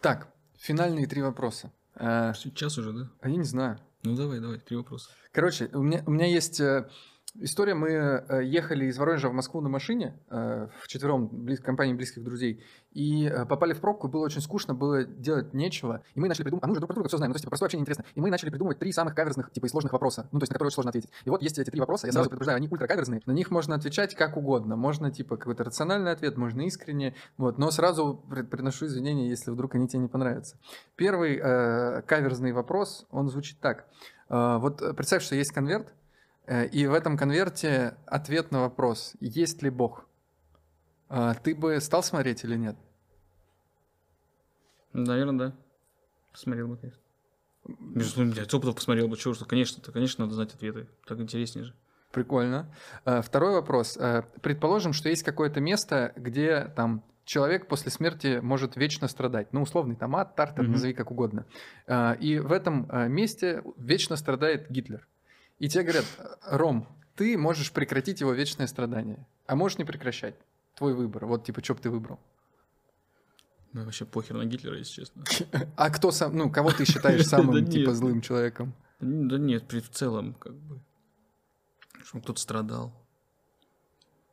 Так, 0.01 0.27
финальные 0.57 1.07
три 1.07 1.21
вопроса. 1.21 1.71
А, 1.95 2.33
Сейчас 2.33 2.77
уже, 2.77 2.91
да? 2.91 3.09
а 3.21 3.29
я 3.29 3.37
не 3.37 3.43
знаю. 3.43 3.79
Ну 4.03 4.15
давай, 4.15 4.39
давай, 4.41 4.59
три 4.59 4.75
вопроса. 4.75 5.09
Короче, 5.31 5.69
у 5.73 5.81
меня, 5.81 6.03
у 6.05 6.11
меня 6.11 6.25
есть 6.27 6.59
э, 6.59 6.89
история. 7.39 7.73
Мы 7.73 7.89
э, 7.89 8.43
ехали 8.45 8.85
из 8.85 8.97
Воронежа 8.97 9.29
в 9.29 9.33
Москву 9.33 9.61
на 9.61 9.69
машине 9.69 10.19
э, 10.29 10.67
в 10.81 10.87
четвером 10.87 11.27
близ, 11.27 11.59
компании 11.59 11.93
близких 11.93 12.23
друзей 12.23 12.63
и 12.91 13.25
э, 13.25 13.45
попали 13.45 13.73
в 13.73 13.79
пробку. 13.79 14.07
Было 14.07 14.25
очень 14.25 14.41
скучно, 14.41 14.73
было 14.73 15.03
делать 15.03 15.53
нечего. 15.53 16.03
И 16.13 16.19
мы 16.19 16.27
начали 16.27 16.43
придумывать, 16.43 16.63
а 16.63 16.67
мы 16.67 16.71
уже 16.73 16.79
друг 16.79 16.89
про 16.89 16.95
друга 16.95 17.07
все 17.07 17.17
знаем, 17.17 17.29
ну, 17.29 17.33
то 17.33 17.37
есть 17.37 17.43
типа, 17.43 17.51
простое 17.51 17.67
общение 17.67 17.81
интересно. 17.81 18.05
И 18.13 18.21
мы 18.21 18.29
начали 18.29 18.49
придумывать 18.49 18.79
три 18.79 18.91
самых 18.91 19.15
каверзных 19.15 19.51
типа 19.51 19.65
и 19.65 19.69
сложных 19.69 19.93
вопроса, 19.93 20.27
ну 20.31 20.39
то 20.39 20.43
есть 20.43 20.51
на 20.51 20.55
которые 20.55 20.67
очень 20.67 20.75
сложно 20.75 20.89
ответить. 20.89 21.09
И 21.25 21.29
вот 21.29 21.41
есть 21.41 21.57
эти 21.57 21.69
три 21.69 21.79
вопроса, 21.79 22.07
я 22.07 22.13
сразу 22.13 22.29
предупреждаю, 22.29 22.57
они 22.57 22.67
ультра 22.69 22.87
каверзные. 22.87 23.21
На 23.25 23.31
них 23.31 23.51
можно 23.51 23.75
отвечать 23.75 24.15
как 24.15 24.37
угодно. 24.37 24.75
Можно 24.75 25.11
типа 25.11 25.37
какой-то 25.37 25.63
рациональный 25.63 26.11
ответ, 26.11 26.37
можно 26.37 26.61
искренне. 26.61 27.15
Вот, 27.37 27.57
но 27.57 27.71
сразу 27.71 28.23
приношу 28.51 28.85
извинения, 28.85 29.29
если 29.29 29.51
вдруг 29.51 29.75
они 29.75 29.87
тебе 29.87 29.99
не 29.99 30.07
понравятся. 30.07 30.57
Первый 30.95 31.37
э, 31.37 32.01
каверзный 32.03 32.51
вопрос, 32.51 33.05
он 33.09 33.29
звучит 33.29 33.59
так. 33.59 33.87
Э, 34.29 34.57
вот 34.59 34.81
представь, 34.95 35.23
что 35.23 35.35
есть 35.35 35.51
конверт, 35.51 35.93
и 36.71 36.87
в 36.87 36.93
этом 36.93 37.17
конверте 37.17 37.95
ответ 38.05 38.51
на 38.51 38.61
вопрос, 38.61 39.13
есть 39.19 39.61
ли 39.63 39.69
Бог. 39.69 40.05
А, 41.09 41.33
Ты 41.35 41.55
бы 41.55 41.79
стал 41.79 42.03
смотреть 42.03 42.43
или 42.43 42.55
нет? 42.55 42.75
Наверное, 44.93 45.49
да. 45.49 45.55
Посмотрел 46.31 46.67
бы, 46.67 46.77
конечно. 46.77 47.01
Прочим, 47.93 48.31
я 48.31 48.43
опытов 48.43 48.75
посмотрел 48.75 49.07
бы, 49.07 49.15
чего, 49.17 49.33
что, 49.33 49.45
конечно, 49.45 49.81
то, 49.81 49.91
конечно, 49.91 50.25
надо 50.25 50.35
знать 50.35 50.53
ответы. 50.53 50.87
Так 51.07 51.19
интереснее 51.19 51.65
же. 51.65 51.73
Прикольно. 52.11 52.73
А, 53.05 53.21
Второй 53.21 53.53
вопрос. 53.53 53.97
А, 53.99 54.23
Предположим, 54.41 54.93
что 54.93 55.09
есть 55.09 55.23
какое-то 55.23 55.61
место, 55.61 56.13
где 56.15 56.65
там 56.75 57.03
человек 57.25 57.67
после 57.67 57.89
смерти 57.89 58.39
может 58.41 58.75
вечно 58.75 59.07
страдать. 59.07 59.53
Ну, 59.53 59.61
условный 59.61 59.95
там 59.95 60.15
ад, 60.15 60.35
тартар, 60.35 60.63
Мгм. 60.65 60.73
назови 60.73 60.93
как 60.93 61.09
угодно. 61.09 61.45
И 62.19 62.37
в 62.43 62.51
этом 62.51 62.89
месте 63.13 63.63
вечно 63.77 64.17
страдает 64.17 64.69
Гитлер. 64.69 65.07
И 65.59 65.69
тебе 65.69 65.83
говорят, 65.83 66.05
Ром, 66.43 66.87
ты 67.15 67.37
можешь 67.37 67.71
прекратить 67.71 68.21
его 68.21 68.31
вечное 68.33 68.67
страдание, 68.67 69.25
а 69.45 69.55
можешь 69.55 69.77
не 69.77 69.85
прекращать. 69.85 70.35
Твой 70.75 70.93
выбор. 70.93 71.25
Вот, 71.25 71.45
типа, 71.45 71.63
что 71.63 71.75
бы 71.75 71.81
ты 71.81 71.89
выбрал? 71.89 72.19
Мне 73.71 73.85
вообще 73.85 74.05
похер 74.05 74.35
на 74.35 74.45
Гитлера, 74.45 74.77
если 74.77 75.01
честно. 75.01 75.23
А 75.75 75.89
кто 75.89 76.11
сам, 76.11 76.35
ну, 76.35 76.51
кого 76.51 76.71
ты 76.71 76.85
считаешь 76.85 77.25
самым, 77.27 77.65
типа, 77.65 77.93
злым 77.93 78.21
человеком? 78.21 78.73
Да 78.99 79.37
нет, 79.37 79.71
в 79.71 79.89
целом, 79.89 80.33
как 80.35 80.53
бы. 80.53 80.79
Чтобы 82.03 82.23
кто-то 82.23 82.39
страдал. 82.39 82.93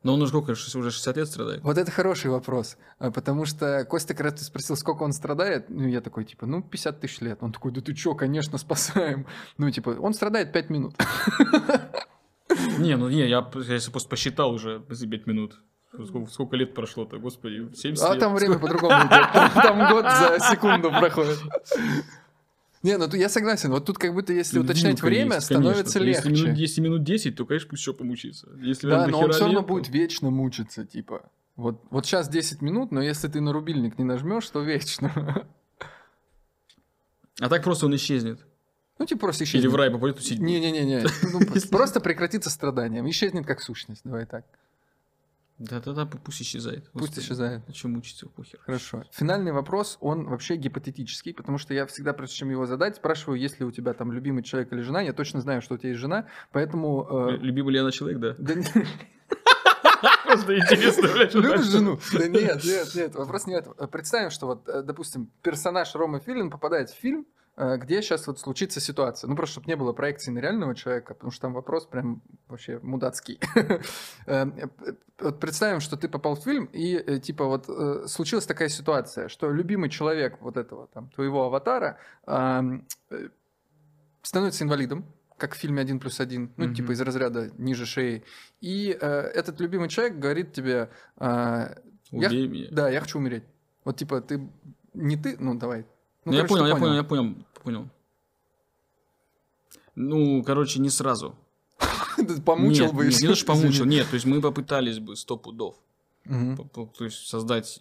Но 0.02 0.14
он 0.14 0.22
уже 0.22 0.30
сколько, 0.30 0.52
уже 0.52 0.90
60 0.90 1.16
лет 1.16 1.28
страдает? 1.28 1.62
Вот 1.62 1.76
это 1.76 1.90
хороший 1.90 2.30
вопрос, 2.30 2.78
а, 2.98 3.10
потому 3.10 3.44
что 3.44 3.84
Костя, 3.84 4.14
когда 4.14 4.30
ты 4.30 4.42
спросил, 4.42 4.76
сколько 4.76 5.02
он 5.02 5.12
страдает, 5.12 5.68
ну, 5.68 5.86
я 5.86 6.00
такой, 6.00 6.24
типа, 6.24 6.46
ну, 6.46 6.62
50 6.62 7.00
тысяч 7.00 7.20
лет. 7.20 7.38
Он 7.42 7.52
такой, 7.52 7.70
да 7.72 7.82
ты 7.82 7.94
чё, 7.94 8.14
конечно, 8.14 8.56
спасаем. 8.56 9.26
Ну, 9.58 9.70
типа, 9.70 9.90
он 10.00 10.14
страдает 10.14 10.52
5 10.52 10.70
минут. 10.70 10.94
Не, 12.78 12.96
ну 12.96 13.08
не, 13.08 13.28
я 13.28 13.48
если 13.54 13.90
просто 13.90 14.08
посчитал 14.08 14.50
уже 14.52 14.82
за 14.88 15.06
5 15.06 15.26
минут. 15.26 15.60
Сколько, 16.06 16.30
сколько 16.30 16.56
лет 16.56 16.74
прошло-то, 16.74 17.18
господи, 17.18 17.68
70 17.74 18.04
А 18.04 18.12
лет. 18.12 18.20
там 18.20 18.34
время 18.34 18.58
по-другому 18.60 18.94
идет. 18.94 19.52
Там 19.54 19.92
год 19.92 20.04
за 20.04 20.38
секунду 20.50 20.90
проходит. 20.90 21.38
Не, 22.82 22.96
ну, 22.96 23.06
я 23.14 23.28
согласен. 23.28 23.70
Вот 23.70 23.84
тут 23.84 23.98
как 23.98 24.14
будто, 24.14 24.32
если 24.32 24.58
Ну, 24.58 24.64
уточнять 24.64 25.02
время, 25.02 25.34
есть, 25.36 25.46
становится 25.46 25.98
конечно. 25.98 26.28
Если 26.28 26.30
минут, 26.30 26.46
легче. 26.48 26.60
если 26.62 26.80
минут 26.80 27.04
10, 27.04 27.36
то, 27.36 27.44
конечно, 27.44 27.68
пусть 27.68 27.82
еще 27.82 27.92
помучится. 27.92 28.48
Если 28.58 28.88
Да, 28.88 29.06
но 29.06 29.20
он 29.20 29.32
все 29.32 29.40
равно 29.44 29.60
то- 29.60 29.66
будет 29.66 29.88
вечно 29.90 30.30
мучиться, 30.30 30.86
типа. 30.86 31.28
Вот, 31.56 31.82
вот 31.90 32.06
сейчас 32.06 32.28
10 32.30 32.62
минут, 32.62 32.90
но 32.90 33.02
если 33.02 33.28
ты 33.28 33.40
на 33.42 33.52
рубильник 33.52 33.98
не 33.98 34.04
нажмешь, 34.04 34.48
то 34.48 34.62
вечно. 34.62 35.46
А 37.40 37.48
так 37.48 37.62
просто 37.64 37.86
он 37.86 37.94
исчезнет. 37.96 38.40
Ну, 38.98 39.06
типа 39.06 39.20
просто 39.20 39.44
Или 39.44 39.50
исчезнет. 39.50 39.72
в 39.72 39.76
рай 39.76 39.90
попадет 39.90 40.16
будет. 40.16 40.38
Не-не-не, 40.38 41.04
ну, 41.32 41.40
просто 41.70 42.00
прекратится 42.00 42.50
страданием. 42.50 43.08
Исчезнет 43.08 43.46
как 43.46 43.60
сущность, 43.62 44.02
давай 44.04 44.26
так. 44.26 44.44
Да-да-да, 45.60 46.02
пу- 46.04 46.18
пусть 46.24 46.40
исчезает. 46.40 46.90
Пусть 46.92 47.08
Господи. 47.08 47.20
исчезает. 47.24 47.62
А 47.68 47.72
что 47.74 47.88
мучиться, 47.88 48.26
похер. 48.28 48.58
Хорошо. 48.64 49.04
Финальный 49.12 49.52
вопрос, 49.52 49.98
он 50.00 50.24
вообще 50.26 50.56
гипотетический, 50.56 51.34
потому 51.34 51.58
что 51.58 51.74
я 51.74 51.86
всегда, 51.86 52.14
прежде 52.14 52.36
чем 52.36 52.50
его 52.50 52.64
задать, 52.64 52.96
спрашиваю, 52.96 53.38
есть 53.38 53.60
ли 53.60 53.66
у 53.66 53.70
тебя 53.70 53.92
там 53.92 54.10
любимый 54.10 54.42
человек 54.42 54.72
или 54.72 54.80
жена. 54.80 55.02
Я 55.02 55.12
точно 55.12 55.40
знаю, 55.42 55.60
что 55.60 55.74
у 55.74 55.78
тебя 55.78 55.90
есть 55.90 56.00
жена, 56.00 56.26
поэтому... 56.50 57.06
э, 57.30 57.36
Любимый 57.36 57.74
ли 57.74 57.78
она 57.78 57.90
человек, 57.90 58.18
да? 58.20 58.34
да 58.38 58.54
Просто 60.24 60.56
интересно, 60.58 61.08
блядь. 61.12 61.30
что 61.30 61.40
Любишь 61.40 61.66
жену? 61.66 61.98
Да 62.12 62.26
нет, 62.28 62.64
нет, 62.64 62.94
нет, 62.94 63.14
вопрос 63.14 63.46
не 63.46 63.54
в 63.54 63.58
этом. 63.58 63.88
Представим, 63.88 64.30
что 64.30 64.46
вот, 64.46 64.68
э, 64.68 64.82
допустим, 64.82 65.30
персонаж 65.42 65.94
Ромы 65.94 66.20
Филин 66.20 66.50
попадает 66.50 66.88
в 66.90 66.94
фильм, 66.94 67.26
где 67.56 68.00
сейчас 68.00 68.26
вот 68.26 68.38
случится 68.38 68.80
ситуация. 68.80 69.28
Ну, 69.28 69.36
просто 69.36 69.52
чтобы 69.54 69.66
не 69.66 69.76
было 69.76 69.92
проекции 69.92 70.30
на 70.30 70.38
реального 70.38 70.74
человека, 70.74 71.14
потому 71.14 71.30
что 71.30 71.42
там 71.42 71.52
вопрос 71.52 71.86
прям 71.86 72.22
вообще 72.48 72.78
мудацкий. 72.82 73.38
Э, 74.26 74.46
э, 74.46 74.68
Вот 75.18 75.40
представим, 75.40 75.80
что 75.80 75.96
ты 75.96 76.08
попал 76.08 76.34
в 76.36 76.40
фильм, 76.44 76.66
и 76.66 76.94
э, 76.94 77.18
типа 77.18 77.44
вот 77.44 77.68
э, 77.68 78.06
случилась 78.06 78.46
такая 78.46 78.68
ситуация, 78.68 79.28
что 79.28 79.50
любимый 79.50 79.90
человек 79.90 80.38
вот 80.40 80.56
этого 80.56 80.86
там 80.86 81.10
твоего 81.10 81.44
аватара 81.44 81.98
э, 82.26 82.62
становится 84.22 84.64
инвалидом, 84.64 85.04
как 85.36 85.54
в 85.54 85.58
фильме 85.58 85.82
«Один 85.82 85.98
плюс 86.00 86.20
один», 86.20 86.52
ну, 86.56 86.72
типа 86.74 86.92
из 86.92 87.00
разряда 87.00 87.50
ниже 87.58 87.86
шеи. 87.86 88.22
И 88.60 88.96
э, 88.98 89.06
этот 89.06 89.60
любимый 89.60 89.88
человек 89.88 90.18
говорит 90.18 90.52
тебе, 90.52 90.88
Убей 92.10 92.48
меня. 92.48 92.68
да, 92.70 92.88
я 92.90 93.00
хочу 93.00 93.18
умереть. 93.18 93.44
Вот 93.84 93.96
типа 93.96 94.20
ты 94.20 94.40
не 94.94 95.16
ты, 95.16 95.36
ну 95.38 95.54
давай. 95.54 95.84
Ну, 96.30 96.36
я 96.36 96.42
короче, 96.42 96.54
понял, 96.54 96.66
я 96.66 96.76
понял, 96.76 96.94
я 96.94 97.04
понял, 97.04 97.34
понял. 97.62 97.88
Ну, 99.94 100.42
короче, 100.44 100.80
не 100.80 100.90
сразу. 100.90 101.34
Помучил 102.44 102.86
нет, 102.86 102.94
бы. 102.94 103.06
нет, 103.06 103.20
не 103.20 103.28
то, 103.28 103.34
что 103.34 103.46
помучил, 103.46 103.84
нет, 103.84 104.08
то 104.08 104.14
есть 104.14 104.26
мы 104.26 104.40
попытались 104.40 104.98
бы 104.98 105.16
сто 105.16 105.36
пудов. 105.36 105.76
То 106.24 107.04
есть 107.04 107.26
создать 107.26 107.80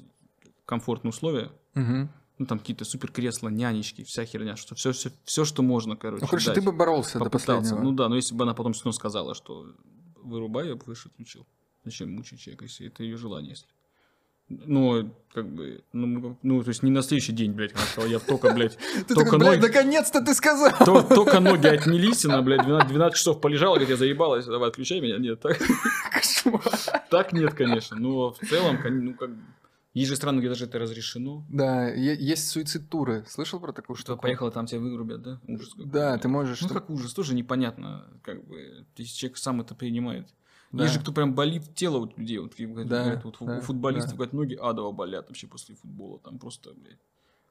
комфортные 0.65 1.09
условия. 1.09 1.51
Ну, 1.75 2.45
там 2.45 2.59
какие-то 2.59 2.85
супер 2.85 3.11
кресла, 3.11 3.49
нянечки, 3.49 4.05
вся 4.05 4.23
херня, 4.23 4.55
что 4.55 4.73
все, 4.73 4.93
все, 4.93 5.11
все, 5.25 5.43
что 5.43 5.61
можно, 5.61 5.97
короче. 5.97 6.21
Ну, 6.21 6.27
короче, 6.29 6.45
дать. 6.45 6.55
ты 6.55 6.61
бы 6.61 6.71
боролся 6.71 7.19
до 7.19 7.29
последнего. 7.29 7.79
Ну 7.79 7.91
да, 7.91 8.07
но 8.07 8.15
если 8.15 8.33
бы 8.33 8.43
она 8.43 8.53
потом 8.53 8.71
все 8.71 8.85
равно 8.85 8.93
сказала, 8.93 9.35
что 9.35 9.65
вырубай, 10.15 10.69
я 10.69 10.75
бы 10.75 10.83
выше 10.85 11.09
отключил. 11.09 11.45
Зачем 11.83 12.15
мучить 12.15 12.39
человека, 12.39 12.63
если 12.63 12.87
это 12.87 13.03
ее 13.03 13.17
желание, 13.17 13.51
если. 13.51 13.67
Ну, 14.49 15.13
как 15.33 15.47
бы, 15.47 15.83
ну, 15.93 16.37
ну, 16.41 16.63
то 16.63 16.69
есть 16.69 16.81
не 16.83 16.89
на 16.91 17.01
следующий 17.03 17.33
день, 17.33 17.51
блядь, 17.53 17.73
она 17.75 17.83
сказала, 17.83 18.09
я 18.11 18.19
только, 18.19 18.51
блядь, 18.51 18.77
Ты 19.07 19.13
только 19.13 19.31
такой, 19.31 19.39
блядь, 19.39 19.61
ноги, 19.61 19.67
наконец-то 19.71 20.21
ты 20.25 20.33
сказал! 20.33 20.71
то- 20.83 21.03
только 21.03 21.39
ноги 21.39 21.67
отнялись, 21.67 22.25
она, 22.25 22.41
блядь, 22.41 22.63
12, 22.63 22.89
12 22.89 23.17
часов 23.17 23.39
полежала, 23.39 23.75
говорит, 23.75 23.89
я 23.89 23.95
заебалась, 23.97 24.45
давай 24.45 24.69
отключай 24.69 24.99
меня. 25.01 25.17
Нет, 25.19 25.39
так, 25.39 25.57
Кошмар. 26.11 26.61
так 27.11 27.31
нет, 27.33 27.53
конечно. 27.53 27.95
Но 27.97 28.31
в 28.31 28.39
целом, 28.39 28.77
ну, 28.83 29.13
как 29.13 29.29
бы, 29.29 29.41
есть 29.93 30.09
же 30.09 30.15
страны, 30.15 30.39
где 30.39 30.49
даже 30.49 30.65
это 30.65 30.79
разрешено. 30.79 31.45
Да, 31.49 31.87
есть 31.89 32.47
суицид-туры. 32.49 33.23
Слышал 33.27 33.59
про 33.59 33.71
такую 33.71 33.97
Что 33.97 34.13
штуку? 34.13 34.21
поехала, 34.23 34.49
там 34.51 34.65
тебя 34.65 34.79
вырубят, 34.79 35.21
да? 35.21 35.39
Ужас 35.47 35.69
какой. 35.73 35.85
Да, 35.87 36.17
ты 36.17 36.27
можешь... 36.27 36.61
Ну, 36.61 36.69
как 36.69 36.89
ужас, 36.89 37.13
тоже 37.13 37.33
непонятно, 37.35 38.07
как 38.23 38.45
бы, 38.47 38.85
если 38.97 39.15
человек 39.15 39.37
сам 39.37 39.61
это 39.61 39.75
принимает. 39.75 40.27
Да. 40.71 40.83
Есть 40.83 40.95
же 40.95 40.99
кто 41.01 41.11
прям 41.11 41.33
болит 41.33 41.73
тело 41.75 41.97
у 41.97 42.05
людей. 42.15 42.37
Вот, 42.39 42.53
и 42.59 42.65
говорят, 42.65 42.89
Да, 42.89 43.03
говорят, 43.03 43.23
вот 43.25 43.37
да, 43.41 43.57
у 43.57 43.61
футболистов, 43.61 44.11
да. 44.11 44.15
говорят, 44.17 44.33
ноги 44.33 44.53
адово 44.55 44.91
болят 44.91 45.27
вообще 45.27 45.47
после 45.47 45.75
футбола. 45.75 46.19
Там 46.19 46.37
просто, 46.37 46.73
блядь, 46.75 46.99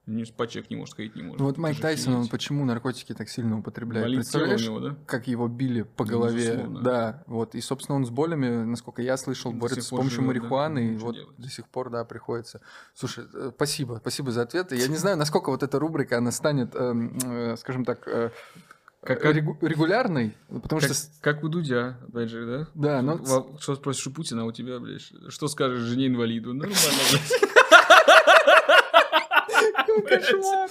не 0.07 0.25
спать 0.25 0.51
человек 0.53 0.71
не 0.71 0.77
может, 0.77 0.95
ходить 0.95 1.16
не 1.16 1.23
может. 1.23 1.39
Ну, 1.39 1.45
Вот 1.47 1.59
Майк 1.59 1.81
Тайсон, 1.81 2.14
он 2.14 2.29
почему 2.29 2.64
наркотики 2.64 3.12
так 3.14 3.29
сильно 3.29 3.59
употребляет? 3.59 4.07
Болит 4.07 4.21
Представляешь, 4.21 4.64
него, 4.64 4.81
да? 4.81 4.97
как 5.05 5.27
его 5.27 5.49
били 5.49 5.83
по 5.83 6.05
Ну, 6.05 6.11
голове? 6.11 6.37
безусловно. 6.53 6.81
Да, 6.81 7.25
вот. 7.27 7.55
И, 7.55 7.61
собственно, 7.61 7.97
он 7.97 8.07
с 8.07 8.11
болями, 8.11 8.64
насколько 8.64 9.03
я 9.03 9.16
слышал, 9.19 9.53
До 9.53 9.59
борется 9.59 9.83
с 9.83 9.89
помощью 9.91 10.23
живет, 10.23 10.25
да? 10.25 10.27
марихуаны. 10.41 10.79
и 10.79 10.91
Ну, 10.93 10.97
что 10.99 11.07
вот 11.09 11.14
делать? 11.16 11.37
до 11.37 11.49
сих 11.51 11.69
пор, 11.69 11.91
да, 11.91 12.05
приходится. 12.05 12.62
Слушай, 12.95 13.27
э, 13.35 13.51
спасибо, 13.55 13.99
спасибо 14.01 14.31
за 14.31 14.43
ответы. 14.43 14.77
Я 14.77 14.89
не 14.89 14.97
знаю, 14.97 15.19
насколько 15.19 15.51
вот 15.51 15.62
эта 15.62 15.79
рубрика, 15.79 16.16
она 16.16 16.31
станет, 16.33 16.75
эм, 16.75 17.19
э, 17.25 17.57
скажем 17.59 17.85
так, 17.85 18.09
э, 18.09 18.31
Как, 19.03 19.20
как, 19.22 19.36
регу- 19.36 19.57
регулярный, 19.61 20.36
потому 20.49 20.80
как, 20.80 20.92
что... 20.92 21.07
как 21.20 21.44
у 21.44 21.49
Дудя, 21.49 21.99
опять 22.09 22.30
же, 22.30 22.44
да? 22.46 22.66
Да, 22.74 23.03
но... 23.03 23.16
Во- 23.16 23.57
Что 23.61 23.76
спросишь 23.76 24.07
у 24.09 24.11
Путина, 24.12 24.42
а 24.42 24.44
у 24.44 24.53
тебя, 24.53 24.80
блядь, 24.80 25.01
что 25.28 25.46
скажешь 25.49 25.80
жене-инвалиду? 25.82 26.53
Нормально, 26.53 26.78
блядь. 27.12 27.32
Кошмар. 30.09 30.70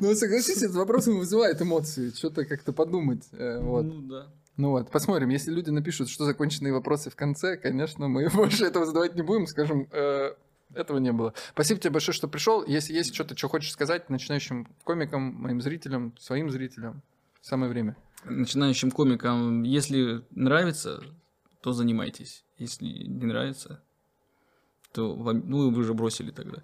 Ну, 0.00 0.14
согласитесь, 0.14 0.62
этот 0.62 0.76
вопрос 0.76 1.06
вызывает 1.06 1.62
эмоции. 1.62 2.10
Что-то 2.10 2.44
как-то 2.44 2.72
подумать. 2.72 3.22
э, 3.32 3.60
Вот. 3.60 3.82
Ну 3.84 4.02
да. 4.02 4.26
Ну 4.56 4.70
вот, 4.70 4.90
посмотрим. 4.90 5.28
Если 5.28 5.50
люди 5.52 5.70
напишут, 5.70 6.08
что 6.10 6.24
законченные 6.24 6.72
вопросы 6.72 7.08
в 7.08 7.14
конце, 7.16 7.56
конечно, 7.56 8.08
мы 8.08 8.28
больше 8.34 8.64
этого 8.64 8.84
задавать 8.84 9.14
не 9.14 9.22
будем. 9.22 9.46
Скажем, 9.46 9.86
э, 9.92 10.32
этого 10.74 10.98
не 10.98 11.12
было. 11.12 11.34
Спасибо 11.52 11.80
тебе 11.80 11.90
большое, 11.90 12.14
что 12.14 12.28
пришел. 12.28 12.64
Если 12.66 12.92
есть 12.94 13.14
что-то, 13.14 13.36
что 13.36 13.48
хочешь 13.48 13.72
сказать 13.72 14.10
начинающим 14.10 14.66
комикам, 14.84 15.22
моим 15.34 15.60
зрителям, 15.60 16.14
своим 16.18 16.50
зрителям, 16.50 17.02
самое 17.40 17.70
время. 17.70 17.96
Начинающим 18.24 18.90
комикам, 18.90 19.62
если 19.64 20.24
нравится, 20.30 21.02
то 21.60 21.72
занимайтесь. 21.72 22.44
Если 22.58 22.84
не 22.86 23.26
нравится, 23.26 23.82
то 24.92 25.14
вам, 25.14 25.42
ну, 25.46 25.70
вы 25.70 25.80
уже 25.80 25.94
бросили 25.94 26.30
тогда. 26.30 26.58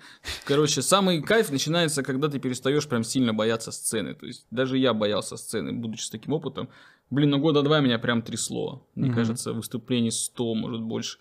Короче, 0.45 0.83
самый 0.83 1.23
кайф 1.23 1.51
начинается, 1.51 2.03
когда 2.03 2.29
ты 2.29 2.39
перестаешь 2.39 2.87
прям 2.87 3.03
сильно 3.03 3.33
бояться 3.35 3.73
сцены. 3.73 4.15
То 4.15 4.27
есть 4.27 4.47
даже 4.51 4.77
я 4.79 4.93
боялся 4.95 5.37
сцены, 5.37 5.73
будучи 5.73 6.03
с 6.03 6.11
таким 6.11 6.35
опытом. 6.35 6.69
Блин, 7.11 7.31
на 7.31 7.39
года 7.39 7.63
два 7.63 7.81
меня 7.81 7.99
прям 7.99 8.21
трясло. 8.23 8.87
Мне 8.95 9.09
Мгм. 9.09 9.15
кажется, 9.17 9.53
выступлений 9.53 10.11
100, 10.11 10.55
может, 10.55 10.83
больше. 10.83 11.19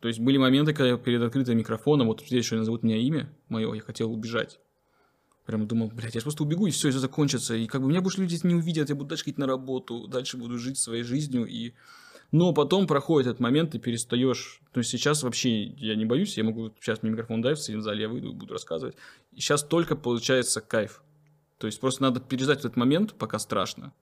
То 0.00 0.08
есть 0.08 0.20
были 0.20 0.36
моменты, 0.36 0.72
когда 0.72 0.90
я 0.90 0.96
перед 0.96 1.22
открытым 1.22 1.56
микрофоном, 1.56 2.08
вот 2.08 2.20
здесь 2.20 2.44
еще 2.44 2.56
назовут 2.56 2.82
меня 2.82 2.96
имя 2.96 3.32
мое, 3.48 3.72
я 3.72 3.80
хотел 3.80 4.12
убежать. 4.12 4.60
Прям 5.46 5.66
думал, 5.66 5.90
блядь, 5.94 6.16
я 6.16 6.20
просто 6.20 6.42
убегу, 6.42 6.66
и 6.66 6.70
все, 6.70 6.88
это 6.88 6.98
закончится. 6.98 7.54
И 7.54 7.66
как 7.66 7.80
бы 7.80 7.88
меня 7.88 8.00
больше 8.00 8.20
люди 8.20 8.38
не 8.42 8.56
увидят, 8.56 8.88
я 8.88 8.96
буду 8.96 9.10
дальше 9.10 9.24
ходить 9.24 9.38
на 9.38 9.46
работу, 9.46 10.08
дальше 10.08 10.36
буду 10.36 10.58
жить 10.58 10.76
своей 10.76 11.04
жизнью. 11.04 11.46
И... 11.46 11.72
Но 12.32 12.52
потом 12.52 12.88
проходит 12.88 13.28
этот 13.28 13.40
момент, 13.40 13.70
ты 13.70 13.78
перестаешь. 13.78 14.60
То 14.72 14.78
есть 14.78 14.90
сейчас 14.90 15.22
вообще 15.22 15.64
я 15.64 15.94
не 15.94 16.04
боюсь, 16.04 16.36
я 16.36 16.42
могу, 16.42 16.72
сейчас 16.80 17.02
мне 17.02 17.12
микрофон 17.12 17.42
дай 17.42 17.54
в 17.54 17.58
в 17.58 17.80
зале, 17.80 18.02
я 18.02 18.08
выйду 18.08 18.30
и 18.30 18.34
буду 18.34 18.54
рассказывать. 18.54 18.96
И 19.32 19.40
сейчас 19.40 19.62
только 19.62 19.94
получается 19.94 20.60
кайф. 20.60 21.02
То 21.58 21.68
есть 21.68 21.80
просто 21.80 22.02
надо 22.02 22.18
переждать 22.18 22.58
этот 22.58 22.76
момент, 22.76 23.14
пока 23.14 23.38
страшно. 23.38 23.92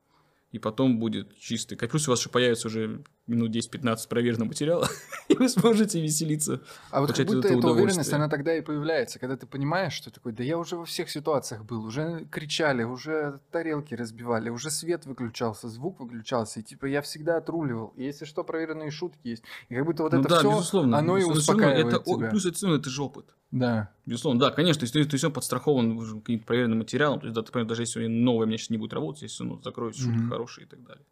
И 0.51 0.59
потом 0.59 0.99
будет 0.99 1.39
чистый 1.39 1.77
кайф. 1.77 1.91
Плюс 1.91 2.09
у 2.09 2.11
вас 2.11 2.21
еще 2.21 2.31
появится 2.31 2.69
уже 2.69 3.05
минут 3.27 3.55
10-15 3.55 4.09
проверенного 4.09 4.49
материала, 4.49 4.89
и 5.29 5.35
вы 5.35 5.49
сможете 5.49 6.01
веселиться. 6.01 6.61
А 6.91 7.01
вот 7.01 7.13
как 7.13 7.27
будто 7.27 7.49
эта 7.49 7.67
уверенность, 7.67 8.13
она 8.13 8.29
тогда 8.29 8.57
и 8.57 8.61
появляется, 8.61 9.19
когда 9.19 9.37
ты 9.37 9.47
понимаешь, 9.47 9.93
что 9.93 10.11
такой, 10.11 10.33
да 10.33 10.43
я 10.43 10.59
уже 10.59 10.77
во 10.77 10.85
всех 10.85 11.11
ситуациях 11.11 11.65
был, 11.65 11.85
уже 11.85 12.27
кричали, 12.31 12.83
уже 12.85 13.41
тарелки 13.51 13.95
разбивали, 13.95 14.51
уже 14.51 14.71
свет 14.71 15.07
выключался, 15.07 15.69
звук 15.69 16.01
выключался, 16.01 16.61
и 16.61 16.63
типа 16.63 16.87
я 16.87 17.03
всегда 17.03 17.39
отруливал. 17.39 17.93
И 17.97 18.05
если 18.05 18.25
что, 18.25 18.45
проверенные 18.45 18.91
шутки 18.91 19.29
есть. 19.29 19.45
И 19.69 19.75
как 19.75 19.87
будто 19.87 20.03
вот 20.03 20.13
Ну 20.13 20.21
это 20.21 20.29
да, 20.29 20.39
все, 20.39 20.51
безусловно. 20.51 20.99
оно 20.99 21.17
и 21.17 21.21
безусловно, 21.21 21.63
равно 21.65 21.81
успокаивает 21.81 22.03
это, 22.03 22.17
тебя. 22.17 22.31
Плюс 22.31 22.47
это, 22.47 22.75
это 22.75 22.91
же 22.91 23.03
опыт. 23.03 23.27
Да. 23.51 23.91
Безусловно, 24.05 24.41
да, 24.41 24.51
конечно, 24.51 24.81
то 24.81 24.85
есть 24.85 24.93
ты, 24.93 25.05
ты 25.05 25.17
все 25.17 25.31
подстрахован 25.31 26.21
каким-то 26.23 26.45
проверенным 26.45 26.79
материалом, 26.79 27.21
то 27.21 27.27
есть, 27.27 27.35
да, 27.37 27.43
ты 27.43 27.53
понимаешь, 27.53 27.69
даже 27.69 27.83
если 27.83 28.07
новое 28.07 28.47
мне 28.47 28.59
сейчас 28.59 28.71
не 28.71 28.79
будет 28.79 28.93
работать, 28.93 29.23
если 29.23 29.45
ну, 29.45 29.61
закроют 29.63 29.97
шутки 29.97 30.19
Мгм. 30.19 30.29
хорошие 30.31 30.67
и 30.67 30.69
так 30.69 30.83
далее. 30.83 31.05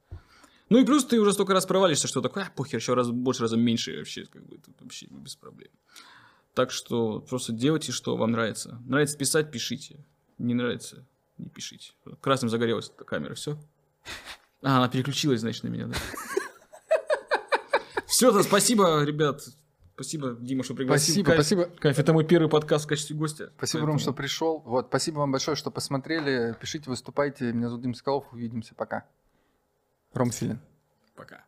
Ну 0.73 0.79
и 0.79 0.87
плюс 0.87 1.05
ты 1.05 1.21
уже 1.21 1.35
столько 1.35 1.53
раз 1.53 1.67
провалишься, 1.67 2.09
что 2.09 2.23
такое, 2.23 2.45
а, 2.45 2.51
похер, 2.57 2.79
еще 2.79 2.95
раз 2.95 3.11
больше, 3.11 3.43
раза 3.43 3.59
меньше 3.59 3.95
вообще, 3.95 4.25
как 4.25 4.43
бы, 4.47 4.57
тут 4.57 4.75
вообще 4.81 5.07
без 5.11 5.37
проблем. 5.37 5.69
Так 6.55 6.71
что 6.71 7.21
просто 7.21 7.53
делайте, 7.53 7.93
что 7.93 8.17
вам 8.17 8.31
нравится. 8.31 8.81
Нравится 8.87 9.19
писать, 9.19 9.51
пишите. 9.51 10.03
Не 10.39 10.55
нравится, 10.55 11.05
не 11.37 11.51
пишите. 11.51 11.93
Красным 12.23 12.49
загорелась 12.49 12.89
эта 12.89 13.05
камера, 13.05 13.35
все. 13.35 13.59
А, 14.63 14.79
она 14.79 14.89
переключилась, 14.89 15.41
значит, 15.41 15.63
на 15.63 15.69
меня, 15.69 15.89
да. 15.89 15.97
Все, 18.07 18.43
спасибо, 18.43 19.05
ребят. 19.05 19.43
Спасибо, 19.93 20.39
Дима, 20.41 20.65
что 20.65 20.75
пригласил. 20.75 21.13
Спасибо, 21.13 21.27
Кайф. 21.27 21.47
спасибо. 21.47 21.65
Кайф, 21.81 21.99
это 21.99 22.13
мой 22.15 22.25
первый 22.25 22.49
подкаст 22.49 22.87
в 22.87 22.89
качестве 22.89 23.15
гостя. 23.15 23.53
Спасибо, 23.59 23.85
Ром, 23.85 23.99
что 23.99 24.15
пришел. 24.15 24.61
Вот, 24.65 24.87
спасибо 24.87 25.19
вам 25.19 25.33
большое, 25.33 25.55
что 25.55 25.71
посмотрели. 25.71 26.57
Пишите, 26.59 26.89
выступайте. 26.89 27.53
Меня 27.53 27.69
зовут 27.69 27.83
Дим 27.83 27.93
Соколов. 27.93 28.33
Увидимся. 28.33 28.75
Пока. 28.75 29.05
Ром 30.15 30.31
Филин. 30.31 30.61
Пока. 31.15 31.45